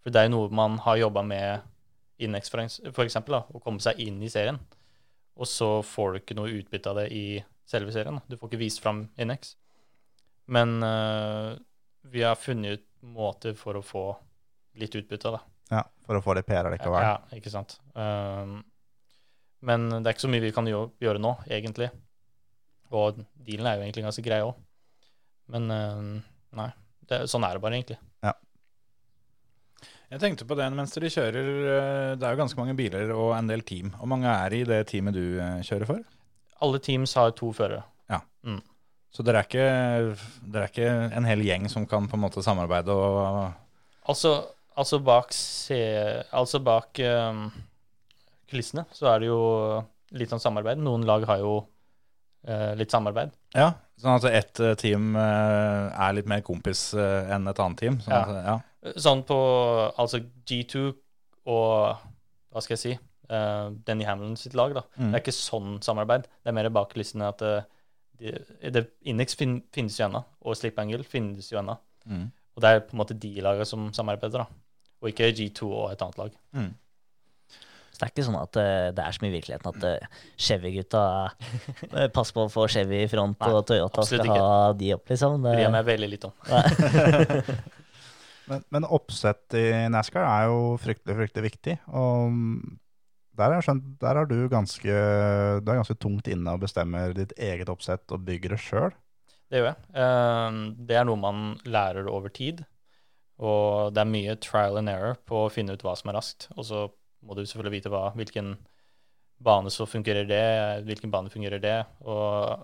For 0.01 0.13
det 0.13 0.21
er 0.21 0.27
jo 0.29 0.35
noe 0.35 0.55
man 0.57 0.79
har 0.85 0.99
jobba 1.03 1.23
med 1.25 1.71
i 2.17 2.27
eks- 2.31 2.51
for 2.95 3.03
eksempel, 3.03 3.35
å 3.35 3.61
komme 3.61 3.83
seg 3.83 3.99
inn 3.99 4.21
i 4.23 4.31
serien. 4.31 4.59
Og 5.35 5.47
så 5.51 5.81
får 5.83 6.11
du 6.11 6.19
ikke 6.21 6.37
noe 6.37 6.53
utbytte 6.55 6.89
av 6.91 7.01
det 7.01 7.09
i 7.11 7.43
selve 7.67 7.91
serien. 7.91 8.21
Du 8.29 8.37
får 8.37 8.49
ikke 8.49 8.61
vist 8.61 8.81
fram 8.81 9.09
Inex. 9.19 9.55
Men 10.47 10.77
uh, 10.83 11.57
vi 12.07 12.23
har 12.23 12.39
funnet 12.39 12.79
ut 12.79 12.85
måter 13.05 13.53
for 13.57 13.77
å 13.77 13.85
få 13.85 14.05
litt 14.79 14.95
utbytte 14.95 15.29
av 15.29 15.37
det. 15.37 15.43
Ja, 16.05 16.11
For 16.11 16.19
å 16.19 16.23
få 16.23 16.35
litt 16.37 16.45
PR 16.45 16.69
likevel. 16.69 17.01
Ja, 17.01 17.15
ikke 17.33 17.49
sant. 17.49 17.79
Um, 17.97 18.59
men 19.65 19.87
det 19.89 20.03
er 20.05 20.13
ikke 20.13 20.27
så 20.27 20.29
mye 20.29 20.43
vi 20.45 20.51
kan 20.53 20.67
gjøre, 20.69 21.17
nå, 21.21 21.31
egentlig. 21.49 21.89
Og 22.93 23.17
dealen 23.47 23.65
er 23.71 23.79
jo 23.79 23.85
egentlig 23.87 24.05
ganske 24.05 24.25
grei 24.25 24.43
òg. 24.45 24.53
Men 25.49 25.65
um, 25.73 26.11
nei, 26.61 26.67
det, 27.09 27.23
sånn 27.31 27.43
er 27.47 27.57
det 27.57 27.63
bare, 27.65 27.79
egentlig. 27.79 27.97
Jeg 30.05 30.21
tenkte 30.21 30.45
på 30.45 30.53
det 30.57 30.67
mens 30.71 30.93
dere 30.93 31.09
kjører. 31.09 31.47
eh, 31.65 32.11
Det 32.15 32.23
er 32.27 32.35
jo 32.35 32.39
ganske 32.43 32.59
mange 32.59 32.75
biler 32.77 33.09
og 33.15 33.31
en 33.35 33.47
del 33.49 33.63
team. 33.65 33.89
Hvor 33.97 34.07
mange 34.07 34.29
er 34.29 34.53
i 34.53 34.61
det 34.63 34.83
teamet 34.91 35.15
du 35.17 35.39
eh, 35.41 35.63
kjører 35.65 35.89
for? 35.89 36.03
Alle 36.61 36.79
teams 36.79 37.15
har 37.17 37.33
to 37.35 37.49
førere. 37.57 37.81
Ja. 38.13 38.19
Så 39.11 39.25
dere 39.25 39.41
er, 39.41 39.47
ikke, 39.49 39.65
dere 40.45 40.67
er 40.67 40.71
ikke 40.71 40.87
en 41.17 41.25
hel 41.27 41.41
gjeng 41.47 41.65
som 41.73 41.87
kan 41.89 42.05
på 42.11 42.19
en 42.19 42.23
måte 42.27 42.43
samarbeide 42.45 42.93
og 42.93 43.53
Altså, 44.05 44.35
altså 44.79 44.99
bak, 45.03 45.33
se, 45.35 45.79
altså 46.35 46.61
bak 46.63 46.99
um, 47.05 47.47
kulissene 48.49 48.85
så 48.95 49.09
er 49.13 49.23
det 49.23 49.31
jo 49.31 49.39
litt 50.15 50.31
sånn 50.31 50.43
samarbeid. 50.43 50.81
Noen 50.83 51.05
lag 51.07 51.25
har 51.29 51.41
jo 51.41 51.55
uh, 51.63 52.71
litt 52.77 52.93
samarbeid. 52.93 53.33
Ja, 53.55 53.71
sånn 54.01 54.19
at 54.19 54.27
ett 54.29 54.61
eh, 54.63 54.75
team 54.79 55.15
uh, 55.17 55.91
er 55.91 56.15
litt 56.17 56.29
mer 56.29 56.43
kompis 56.45 56.89
uh, 56.97 57.25
enn 57.31 57.47
et 57.51 57.61
annet 57.63 57.81
team. 57.81 57.99
Sånn 58.03 58.15
Ja. 58.15 58.23
at, 58.23 58.47
ja. 58.49 58.95
Sånn 59.01 59.23
på 59.25 59.37
altså 59.97 60.19
G2 60.45 60.83
og 61.49 62.03
hva 62.53 62.61
skal 62.61 62.75
jeg 62.75 62.81
si 62.83 62.91
uh, 62.93 63.71
Denny 63.87 64.05
Hamlin 64.05 64.37
sitt 64.39 64.53
lag, 64.57 64.75
da. 64.77 64.85
Mm. 64.99 65.09
Det 65.09 65.17
er 65.17 65.23
ikke 65.23 65.35
sånn 65.35 65.79
samarbeid. 65.85 66.29
Det 66.43 66.51
er 66.51 66.57
mer 66.57 66.69
bak 66.73 66.93
kulissene 66.93 67.31
at 67.31 67.41
de, 67.41 68.35
det, 68.71 68.85
Inex 69.09 69.35
fin, 69.35 69.57
finnes 69.75 69.97
jo 69.99 70.05
ennå, 70.07 70.21
og 70.45 70.55
Slip 70.55 70.77
Angle 70.79 71.03
finnes 71.07 71.49
jo 71.51 71.59
ennå. 71.59 71.75
Mm. 72.05 72.27
Og 72.55 72.63
det 72.63 72.69
er 72.71 72.85
på 72.85 72.95
en 72.95 73.01
måte 73.01 73.17
de 73.19 73.33
lagene 73.43 73.67
som 73.67 73.89
samarbeider, 73.95 74.45
da. 74.45 74.64
Og 75.05 75.11
ikke 75.11 75.29
G2 75.37 75.69
og 75.69 75.93
et 75.93 76.01
annet 76.01 76.19
lag. 76.23 76.35
Mm. 76.57 76.73
Så 77.95 78.01
det 78.01 78.07
er 78.07 78.11
ikke 78.11 78.25
sånn 78.25 78.39
at 78.41 78.57
uh, 78.59 78.87
det 78.91 79.03
er 79.05 79.15
som 79.15 79.25
i 79.27 79.31
virkeligheten 79.31 79.69
at 79.71 79.85
uh, 79.87 80.23
Chevy-gutta 80.47 81.03
uh, 81.93 82.07
passer 82.11 82.35
på 82.35 82.43
å 82.43 82.51
få 82.51 82.65
Chevy 82.73 83.03
i 83.05 83.11
front, 83.11 83.37
Nei, 83.39 83.51
og 83.53 83.69
Toyota 83.69 84.03
skal 84.03 84.25
skal 84.25 84.41
ha 84.41 84.73
de 84.75 84.89
opp, 84.97 85.05
liksom. 85.13 85.37
Det, 85.45 85.53
Bryr 85.61 85.71
meg 85.77 85.87
veldig 85.93 86.09
litt 86.11 86.27
om. 86.27 86.35
Men, 88.45 88.61
men 88.69 88.85
oppsett 88.85 89.55
i 89.57 89.63
NASCAR 89.89 90.21
er 90.21 90.43
jo 90.51 90.57
fryktelig, 90.77 91.15
fryktelig 91.17 91.47
viktig. 91.47 91.73
Og 91.97 92.35
der 93.35 93.49
har, 93.49 93.55
jeg 93.57 93.65
skjønt, 93.65 93.87
der 94.03 94.19
er 94.21 94.29
du 94.29 94.35
ganske, 94.51 94.99
du 95.65 95.71
er 95.71 95.79
ganske 95.79 95.97
tungt 95.97 96.29
inne 96.31 96.53
og 96.53 96.61
bestemmer 96.61 97.15
ditt 97.17 97.33
eget 97.41 97.71
oppsett 97.73 98.13
og 98.13 98.21
bygger 98.27 98.53
det 98.55 98.61
sjøl. 98.61 98.93
Det 99.51 99.59
gjør 99.59 99.67
jeg. 99.71 99.89
Eh, 100.01 100.61
det 100.87 100.97
er 100.99 101.09
noe 101.09 101.21
man 101.21 101.43
lærer 101.67 102.07
over 102.11 102.33
tid. 102.33 102.63
Og 103.43 103.91
det 103.95 104.03
er 104.03 104.11
mye 104.11 104.37
trial 104.39 104.79
and 104.79 104.91
error 104.91 105.17
på 105.27 105.43
å 105.43 105.51
finne 105.51 105.75
ut 105.75 105.83
hva 105.83 105.95
som 105.99 106.11
er 106.11 106.17
raskt. 106.19 106.47
Og 106.55 106.67
så 106.69 106.85
må 107.25 107.35
du 107.35 107.43
selvfølgelig 107.43 107.79
vite 107.79 107.91
hva, 107.91 108.07
hvilken 108.15 108.55
bane 109.43 109.71
så 109.73 109.87
fungerer 109.89 110.27
det, 110.29 110.45
hvilken 110.87 111.11
bane 111.11 111.31
fungerer 111.33 111.59
det. 111.63 111.77
Og 112.07 112.63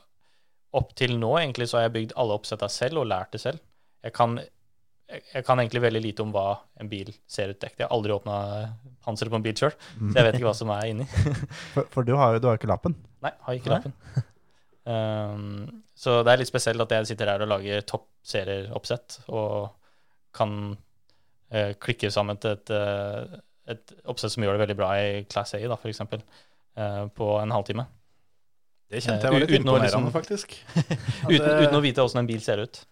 opp 0.80 0.96
til 0.96 1.18
nå 1.20 1.34
egentlig 1.42 1.68
så 1.68 1.80
har 1.80 1.90
jeg 1.90 1.96
bygd 1.98 2.18
alle 2.20 2.38
oppsetta 2.40 2.70
selv 2.72 3.04
og 3.04 3.10
lært 3.12 3.36
det 3.36 3.44
selv. 3.44 3.60
Jeg 4.06 4.16
kan, 4.16 4.38
jeg, 4.40 5.24
jeg 5.34 5.46
kan 5.46 5.60
egentlig 5.60 5.84
veldig 5.84 6.04
lite 6.08 6.24
om 6.24 6.32
hva 6.34 6.48
en 6.80 6.90
bil 6.92 7.12
ser 7.30 7.52
ut 7.52 7.60
dekket. 7.60 7.84
Jeg 7.84 7.90
har 7.90 7.96
aldri 7.98 8.16
åpna 8.16 8.40
panseret 9.04 9.34
på 9.34 9.42
en 9.42 9.46
bil 9.46 9.58
sjøl, 9.60 9.76
så 9.76 10.14
jeg 10.16 10.28
vet 10.30 10.40
ikke 10.40 10.48
hva 10.48 10.58
som 10.58 10.72
er 10.78 10.88
inni. 10.94 11.08
For, 11.76 11.92
for 11.92 12.08
du 12.08 12.16
har 12.16 12.38
jo 12.38 12.44
du 12.44 12.52
har 12.52 12.60
ikke 12.62 12.72
lappen. 12.72 12.96
Nei, 13.26 13.34
har 13.44 13.60
ikke 13.60 13.74
Nei. 13.74 13.80
lappen. 13.80 14.28
Um, 14.82 15.84
så 15.94 16.24
det 16.26 16.32
er 16.32 16.40
litt 16.42 16.50
spesielt 16.50 16.82
at 16.82 16.94
jeg 16.96 17.12
sitter 17.12 17.30
her 17.30 17.44
og 17.46 17.52
lager 17.52 17.84
toppserieoppsett 17.86 19.20
og 19.30 19.68
kan 20.36 20.76
eh, 21.52 21.74
klikke 21.82 22.12
sammen 22.14 22.40
til 22.42 22.56
et, 22.56 22.72
eh, 22.76 23.40
et 23.76 23.96
oppsett 24.10 24.34
som 24.34 24.46
gjør 24.46 24.58
det 24.58 24.66
veldig 24.66 24.78
bra 24.80 24.92
i 25.00 25.24
Class 25.32 25.56
A, 25.58 25.62
da, 25.64 25.80
eksempel, 25.90 26.24
eh, 26.78 27.04
på 27.16 27.34
en 27.42 27.56
halvtime. 27.56 27.88
Det 28.92 29.00
kjente 29.06 29.28
jeg 29.28 29.36
var 29.36 29.46
litt 29.46 29.56
imponerende, 29.56 29.88
liksom- 29.88 30.12
faktisk. 30.16 30.56
Uten, 31.32 31.52
uten 31.64 31.80
å 31.80 31.84
vite 31.84 32.04
åssen 32.04 32.24
en 32.24 32.30
bil 32.30 32.42
ser 32.44 32.64
ut. 32.64 32.84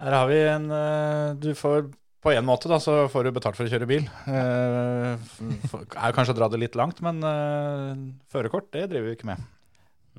Her 0.00 0.16
har 0.16 0.30
vi 0.30 0.38
en 0.48 0.70
eh, 0.72 1.34
Du 1.38 1.52
får 1.54 1.90
på 2.20 2.32
en 2.32 2.44
måte 2.44 2.68
da, 2.68 2.76
så 2.80 3.06
får 3.08 3.24
du 3.24 3.30
betalt 3.32 3.56
for 3.56 3.64
å 3.64 3.70
kjøre 3.72 3.86
bil. 3.88 4.04
Eh, 4.28 5.30
er 5.48 6.16
kanskje 6.16 6.34
å 6.34 6.36
dra 6.36 6.50
det 6.52 6.58
litt 6.60 6.76
langt, 6.76 6.98
men 7.00 7.22
uh, 7.24 7.94
førerkort 8.28 8.68
det 8.76 8.90
driver 8.90 9.08
vi 9.08 9.14
ikke 9.16 9.30
med. 9.30 9.40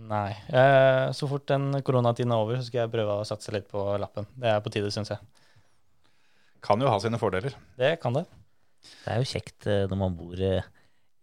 Nei. 0.10 0.32
Eh, 0.50 1.12
så 1.14 1.28
fort 1.30 1.46
den 1.52 1.76
koronatiden 1.86 2.34
er 2.34 2.42
over, 2.42 2.58
så 2.58 2.66
skal 2.66 2.84
jeg 2.84 2.94
prøve 2.96 3.20
å 3.20 3.28
satse 3.28 3.54
litt 3.54 3.68
på 3.70 3.84
lappen. 4.02 4.26
Det 4.34 4.50
er 4.50 4.64
på 4.66 4.74
tide, 4.74 4.90
syns 4.94 5.14
jeg. 5.14 5.22
Kan 6.62 6.82
jo 6.84 6.90
ha 6.92 7.00
sine 7.02 7.18
fordeler. 7.22 7.56
Det 7.80 7.96
kan 8.04 8.14
det. 8.16 8.26
Det 8.82 9.14
er 9.14 9.22
jo 9.22 9.30
kjekt 9.30 9.68
eh, 9.70 9.84
når 9.90 10.00
man 10.00 10.16
bor 10.18 10.42
eh, 10.42 10.66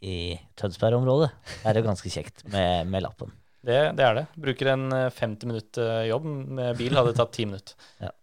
i 0.02 0.16
Tønsberg-området. 0.58 1.30
Det 1.62 1.70
er 1.72 1.80
jo 1.80 1.86
ganske 1.88 2.10
kjekt 2.12 2.44
med, 2.52 2.86
med 2.90 3.02
lappen. 3.06 3.32
det. 3.66 3.80
Det 3.98 4.04
er 4.06 4.14
det. 4.20 4.24
Bruker 4.38 4.72
en 4.74 4.86
eh, 4.94 5.10
50 5.14 5.50
minutter 5.50 6.04
jobb 6.10 6.26
med 6.58 6.78
bil, 6.78 6.94
hadde 6.98 7.14
tatt 7.18 7.34
10 7.34 7.50
minutter. 7.50 7.78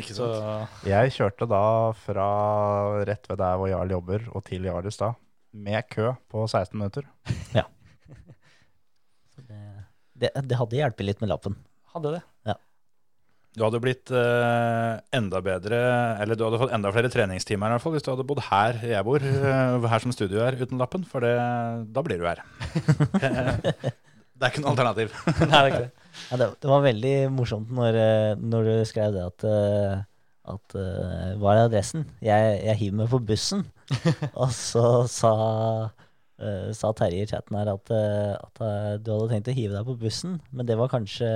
Ikke 0.00 0.14
Så 0.16 0.26
Jeg 0.88 1.12
kjørte 1.12 1.44
da 1.50 1.64
fra 2.00 2.26
rett 3.04 3.28
ved 3.28 3.40
der 3.42 3.58
hvor 3.60 3.68
Jarl 3.68 3.92
jobber, 3.92 4.24
og 4.32 4.44
til 4.46 4.64
Jarl 4.64 4.88
i 4.88 4.92
stad, 4.94 5.18
med 5.52 5.84
kø 5.92 6.14
på 6.32 6.46
16 6.48 6.72
minutter. 6.78 7.08
Det, 9.42 9.58
det, 10.16 10.28
det 10.48 10.56
hadde 10.56 10.76
hjulpet 10.78 11.06
litt 11.06 11.20
med 11.22 11.28
lappen. 11.32 11.56
hadde 11.92 12.12
det. 12.14 12.20
Du 13.52 13.60
hadde 13.66 13.82
blitt 13.84 14.08
uh, 14.08 14.96
enda 15.12 15.42
bedre, 15.44 15.78
eller 16.22 16.38
du 16.38 16.46
hadde 16.46 16.60
fått 16.62 16.70
enda 16.72 16.92
flere 16.94 17.10
treningstimer 17.12 17.68
i 17.68 17.74
hvert 17.74 17.84
fall, 17.84 17.92
hvis 17.92 18.06
du 18.06 18.08
hadde 18.08 18.24
bodd 18.28 18.40
her 18.46 18.78
jeg 18.94 19.04
bor, 19.04 19.20
uh, 19.20 19.88
her 19.92 20.04
som 20.04 20.14
studio 20.16 20.40
er, 20.40 20.56
uten 20.56 20.80
lappen, 20.80 21.04
for 21.08 21.24
det, 21.24 21.34
da 21.92 22.04
blir 22.06 22.22
du 22.22 22.24
her. 22.30 22.40
det 23.12 23.84
er 23.84 24.48
ikke 24.48 24.64
noe 24.64 24.72
alternativ. 24.72 25.12
Nei, 25.50 25.50
det 25.50 25.60
er 25.60 25.68
ikke 25.68 25.82
det. 25.84 26.08
Ja, 26.30 26.40
det, 26.40 26.48
det 26.64 26.72
var 26.72 26.86
veldig 26.86 27.12
morsomt 27.32 27.70
når, 27.72 27.96
eh, 27.96 28.40
når 28.40 28.66
du 28.68 28.72
skrev 28.88 29.14
det 29.14 29.22
at, 29.24 29.44
at 30.52 30.74
uh, 30.76 31.28
Hva 31.40 31.54
er 31.54 31.62
adressen? 31.66 32.04
Jeg, 32.24 32.58
jeg 32.64 32.80
hiver 32.80 32.98
meg 33.02 33.12
på 33.12 33.20
bussen. 33.32 33.66
og 34.42 34.52
så 34.56 35.04
sa, 35.12 35.32
sa 36.72 36.96
Terje 36.96 37.24
i 37.24 37.28
chatten 37.28 37.60
her 37.60 37.72
at, 37.76 37.92
at 37.92 38.60
du 39.04 39.12
hadde 39.12 39.32
tenkt 39.32 39.52
å 39.52 39.56
hive 39.60 39.76
deg 39.76 39.88
på 39.88 40.00
bussen, 40.00 40.40
men 40.52 40.68
det 40.68 40.80
var 40.80 40.92
kanskje 40.92 41.32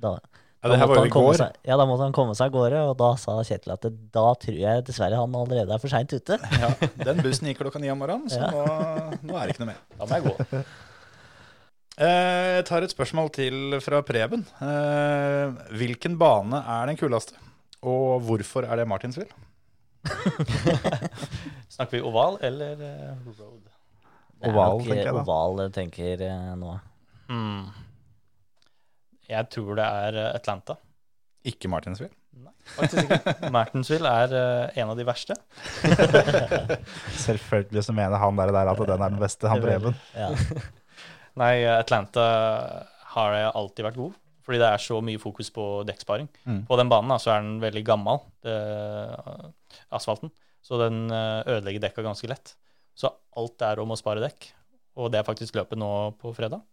da, 0.00 0.16
Ja, 0.60 0.68
det 0.68 0.76
her 0.76 0.88
var 0.90 0.98
jo 1.00 1.04
i 1.08 1.12
går. 1.14 1.36
Seg, 1.40 1.54
ja, 1.64 1.76
da 1.80 1.84
måtte 1.88 2.04
han 2.04 2.12
komme 2.12 2.34
seg 2.36 2.50
av 2.50 2.52
gårde, 2.58 2.80
og 2.90 2.96
da 3.00 3.06
sa 3.16 3.38
Kjetil 3.48 3.72
at 3.72 3.80
det, 3.86 3.90
da 4.12 4.24
tror 4.42 4.58
jeg 4.60 4.84
dessverre 4.84 5.16
han 5.16 5.36
allerede 5.38 5.72
er 5.72 5.80
for 5.80 5.88
seint 5.92 6.12
ute. 6.12 6.36
Ja, 6.60 6.68
den 7.06 7.22
bussen 7.24 7.48
gikk 7.48 7.62
klokka 7.62 7.80
ni 7.80 7.88
om 7.92 7.98
morgenen, 8.02 8.28
så 8.28 8.42
Ja. 8.44 8.50
nå, 8.52 9.20
nå 9.30 9.38
er 9.40 9.46
det 9.48 9.54
ikke 9.56 9.64
noe 9.64 9.70
mer. 9.72 9.80
Da 9.96 10.08
må 10.10 10.18
jeg 10.18 10.26
gå. 10.28 10.60
Eh, 12.00 12.56
Jeg 12.60 12.64
tar 12.68 12.84
et 12.84 12.92
spørsmål 12.92 13.32
til 13.32 13.78
fra 13.84 14.02
Preben. 14.04 14.44
Eh, 14.60 15.56
Hvilken 15.80 16.18
bane 16.20 16.60
er 16.76 16.86
den 16.92 17.00
kuleste, 17.00 17.40
og 17.80 18.20
hvorfor 18.28 18.68
er 18.68 18.76
det 18.82 18.88
Martinsville? 18.88 19.32
Snakker 21.72 21.96
vi 21.98 22.00
oval 22.04 22.36
eller 22.44 22.80
eh, 22.84 23.26
road? 23.26 23.64
Oval, 24.48 24.80
tenker 24.84 24.96
jeg 25.04 25.12
da. 25.12 25.20
Oval 25.24 25.70
tenker 25.74 26.22
jeg 26.24 26.56
nå. 26.60 26.76
Hmm. 27.28 27.66
Jeg 29.30 29.50
tror 29.54 29.78
det 29.78 29.86
er 29.86 30.18
eh, 30.18 30.32
Atlanta. 30.36 30.76
Ikke 31.46 31.70
Martinsville. 31.72 32.12
Nei, 32.40 32.52
Faktisk 32.76 33.06
ikke. 33.06 33.34
Martinsville 33.56 34.10
er 34.22 34.34
uh, 34.34 34.78
en 34.78 34.92
av 34.92 34.98
de 34.98 35.06
verste. 35.08 35.36
Selvfølgelig 37.26 37.84
så 37.86 37.94
mener 37.96 38.20
han 38.22 38.38
der, 38.38 38.52
der 38.54 38.70
at 38.70 38.82
den 38.92 38.96
er 38.96 39.14
den 39.14 39.22
beste, 39.22 39.50
han 39.50 39.62
Preben. 39.64 39.96
Ja. 40.14 40.30
Nei, 41.40 41.54
Atlanta 41.70 42.26
har 43.14 43.38
jeg 43.38 43.54
alltid 43.62 43.88
vært 43.88 44.02
god. 44.02 44.18
Fordi 44.46 44.60
det 44.60 44.68
er 44.68 44.82
så 44.82 44.98
mye 45.04 45.20
fokus 45.20 45.50
på 45.54 45.64
dekksparing. 45.86 46.26
Mm. 46.48 46.62
På 46.66 46.78
den 46.80 46.90
banen 46.90 47.12
da, 47.12 47.18
så 47.22 47.34
er 47.34 47.44
den 47.44 47.60
veldig 47.62 47.82
gammel, 47.86 48.22
det, 48.42 48.54
asfalten. 49.94 50.32
Så 50.64 50.78
den 50.80 51.04
eh, 51.12 51.42
ødelegger 51.46 51.84
dekka 51.86 52.04
ganske 52.04 52.28
lett. 52.30 52.54
Så 52.98 53.12
alt 53.38 53.62
er 53.64 53.80
om 53.82 53.92
å 53.94 53.98
spare 53.98 54.22
dekk. 54.24 54.48
Og 55.00 55.12
det 55.12 55.20
er 55.20 55.28
faktisk 55.28 55.56
løpet 55.60 55.78
nå 55.78 55.90
på 56.20 56.32
fredag. 56.36 56.64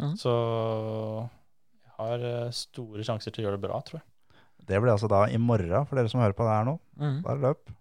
Mm. 0.00 0.14
Så 0.20 0.34
har 1.98 2.26
eh, 2.28 2.50
store 2.54 3.06
sjanser 3.06 3.34
til 3.34 3.44
å 3.44 3.48
gjøre 3.48 3.60
det 3.60 3.66
bra, 3.66 3.80
tror 3.86 4.00
jeg. 4.00 4.08
Det 4.64 4.80
blir 4.80 4.94
altså 4.94 5.10
da 5.10 5.26
i 5.28 5.38
morgen, 5.40 5.84
for 5.88 5.98
dere 5.98 6.10
som 6.10 6.22
hører 6.22 6.36
på 6.36 6.46
det 6.46 6.56
her 6.56 6.66
nå. 6.68 6.78
Mm. 6.96 7.20
Da 7.24 7.32
er 7.32 7.38
det 7.40 7.48
løp. 7.50 7.74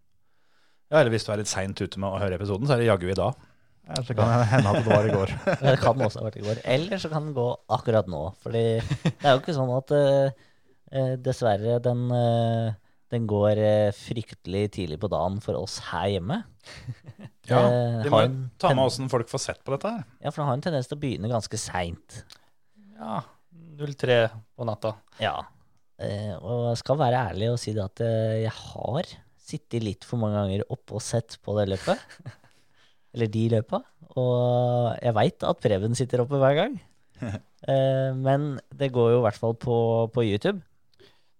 Ja, 0.92 1.00
eller 1.00 1.14
hvis 1.14 1.26
du 1.26 1.32
er 1.34 1.40
litt 1.42 1.50
seint 1.50 1.80
ute 1.80 2.02
med 2.02 2.12
å 2.12 2.22
høre 2.22 2.38
episoden, 2.38 2.68
så 2.68 2.76
er 2.76 2.84
det 2.84 2.90
jaggu 2.90 3.08
i 3.10 3.18
dag. 3.18 3.50
Ellers 3.84 4.08
så 4.08 4.16
kan 4.16 4.30
det 4.32 4.48
hende 4.48 4.72
at 4.72 4.80
det 4.80 4.92
var 4.94 5.08
i 5.08 5.12
går. 5.12 5.32
Det 5.64 5.74
kan 5.82 6.04
også 6.06 6.22
ha 6.22 6.28
vært 6.30 6.40
i 6.40 6.46
går. 6.46 6.62
Eller 6.76 7.02
så 7.02 7.10
kan 7.12 7.26
den 7.28 7.36
gå 7.36 7.48
akkurat 7.76 8.08
nå. 8.08 8.22
Fordi 8.44 8.64
det 8.80 9.12
er 9.18 9.34
jo 9.34 9.42
ikke 9.42 9.56
sånn 9.58 9.74
at 9.76 9.92
eh, 9.98 10.46
eh, 10.94 11.12
dessverre 11.20 11.82
den, 11.84 12.06
uh, 12.08 12.70
den 13.12 13.28
går 13.28 13.60
fryktelig 13.98 14.70
tidlig 14.78 15.02
på 15.02 15.10
dagen 15.12 15.42
for 15.44 15.60
oss 15.60 15.80
her 15.92 16.10
hjemme. 16.18 16.44
Ja, 17.44 17.60
Vi 18.00 18.08
må 18.08 18.22
ta 18.56 18.70
med 18.72 18.86
åssen 18.86 19.10
folk 19.12 19.28
får 19.28 19.42
sett 19.44 19.58
på 19.68 19.74
dette 19.74 19.90
her. 19.92 20.06
Ja, 20.24 20.32
for 20.32 20.40
den 20.40 20.48
har 20.48 20.56
en 20.56 20.62
tendens 20.64 20.88
til 20.88 20.96
å 20.96 21.02
begynne 21.02 21.28
ganske 21.28 21.58
seint. 21.60 22.22
Ja, 22.96 23.18
03 23.80 24.18
på 24.58 24.68
natta. 24.68 24.96
Ja. 25.22 25.36
Eh, 26.02 26.34
og 26.38 26.70
jeg 26.72 26.82
skal 26.82 27.00
være 27.00 27.22
ærlig 27.32 27.52
og 27.54 27.60
si 27.62 27.74
det 27.76 27.84
at 27.84 28.04
eh, 28.06 28.44
jeg 28.44 28.54
har 28.58 29.12
sittet 29.44 29.86
litt 29.86 30.08
for 30.08 30.22
mange 30.22 30.40
ganger 30.40 30.66
oppe 30.74 30.98
og 30.98 31.04
sett 31.04 31.38
på 31.44 31.56
det 31.60 31.68
løpet. 31.74 32.02
Eller 33.14 33.30
de 33.30 33.48
løpa. 33.54 33.84
Og 34.18 34.94
jeg 35.02 35.16
veit 35.18 35.46
at 35.48 35.62
Preben 35.62 35.98
sitter 35.98 36.24
oppe 36.26 36.42
hver 36.42 36.60
gang. 36.62 36.78
Eh, 37.64 38.12
men 38.12 38.58
det 38.76 38.90
går 38.92 39.14
jo 39.14 39.20
i 39.22 39.24
hvert 39.24 39.38
fall 39.40 39.54
på, 39.56 39.76
på 40.12 40.24
YouTube. 40.28 40.60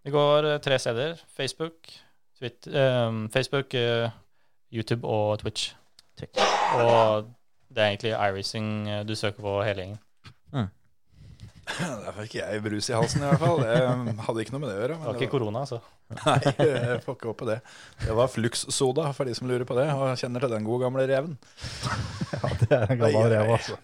Det 0.06 0.12
går 0.12 0.46
eh, 0.48 0.60
tre 0.64 0.78
steder. 0.80 1.20
Facebook, 1.36 1.76
Twitter, 2.40 2.72
eh, 2.72 3.30
Facebook 3.34 3.74
eh, 3.74 4.10
YouTube 4.72 5.08
og 5.08 5.40
Twitch. 5.40 5.74
Twitch. 6.16 6.40
Og 6.80 7.28
det 7.68 7.84
er 7.84 7.88
egentlig 7.88 8.12
iRacing 8.12 8.88
du 9.08 9.16
søker 9.16 9.42
på 9.44 9.58
hele 9.64 9.82
gjengen. 9.82 10.00
Der 11.64 12.12
fikk 12.18 12.36
jeg 12.40 12.62
brus 12.64 12.90
i 12.92 12.96
halsen 12.96 13.24
i 13.24 13.30
hvert 13.30 13.42
fall. 13.42 13.62
Det 13.64 14.16
hadde 14.26 14.44
ikke 14.44 14.56
noe 14.56 14.64
med 14.64 14.70
det 14.70 14.76
å 14.76 14.82
gjøre. 14.82 14.98
Det 15.00 15.08
var 15.08 15.20
ikke 15.20 15.32
korona, 15.32 15.64
altså. 15.64 15.80
Nei, 16.20 16.36
jeg 16.60 17.00
får 17.06 17.16
ikke 17.18 17.30
håpe 17.32 17.48
det. 17.48 17.58
Det 18.04 18.18
var 18.20 18.32
Flux-soda, 18.32 19.08
for 19.16 19.30
de 19.30 19.36
som 19.38 19.48
lurer 19.50 19.66
på 19.68 19.78
det, 19.78 19.88
og 19.96 20.20
kjenner 20.20 20.44
til 20.44 20.54
den 20.54 20.68
gode 20.68 20.86
gamle 20.86 21.08
reven. 21.10 21.40
Ja, 22.34 22.50
det 22.60 22.74
er 22.74 22.90
en 22.90 22.98
gammel 22.98 23.28
rev, 23.30 23.52
altså. 23.54 23.76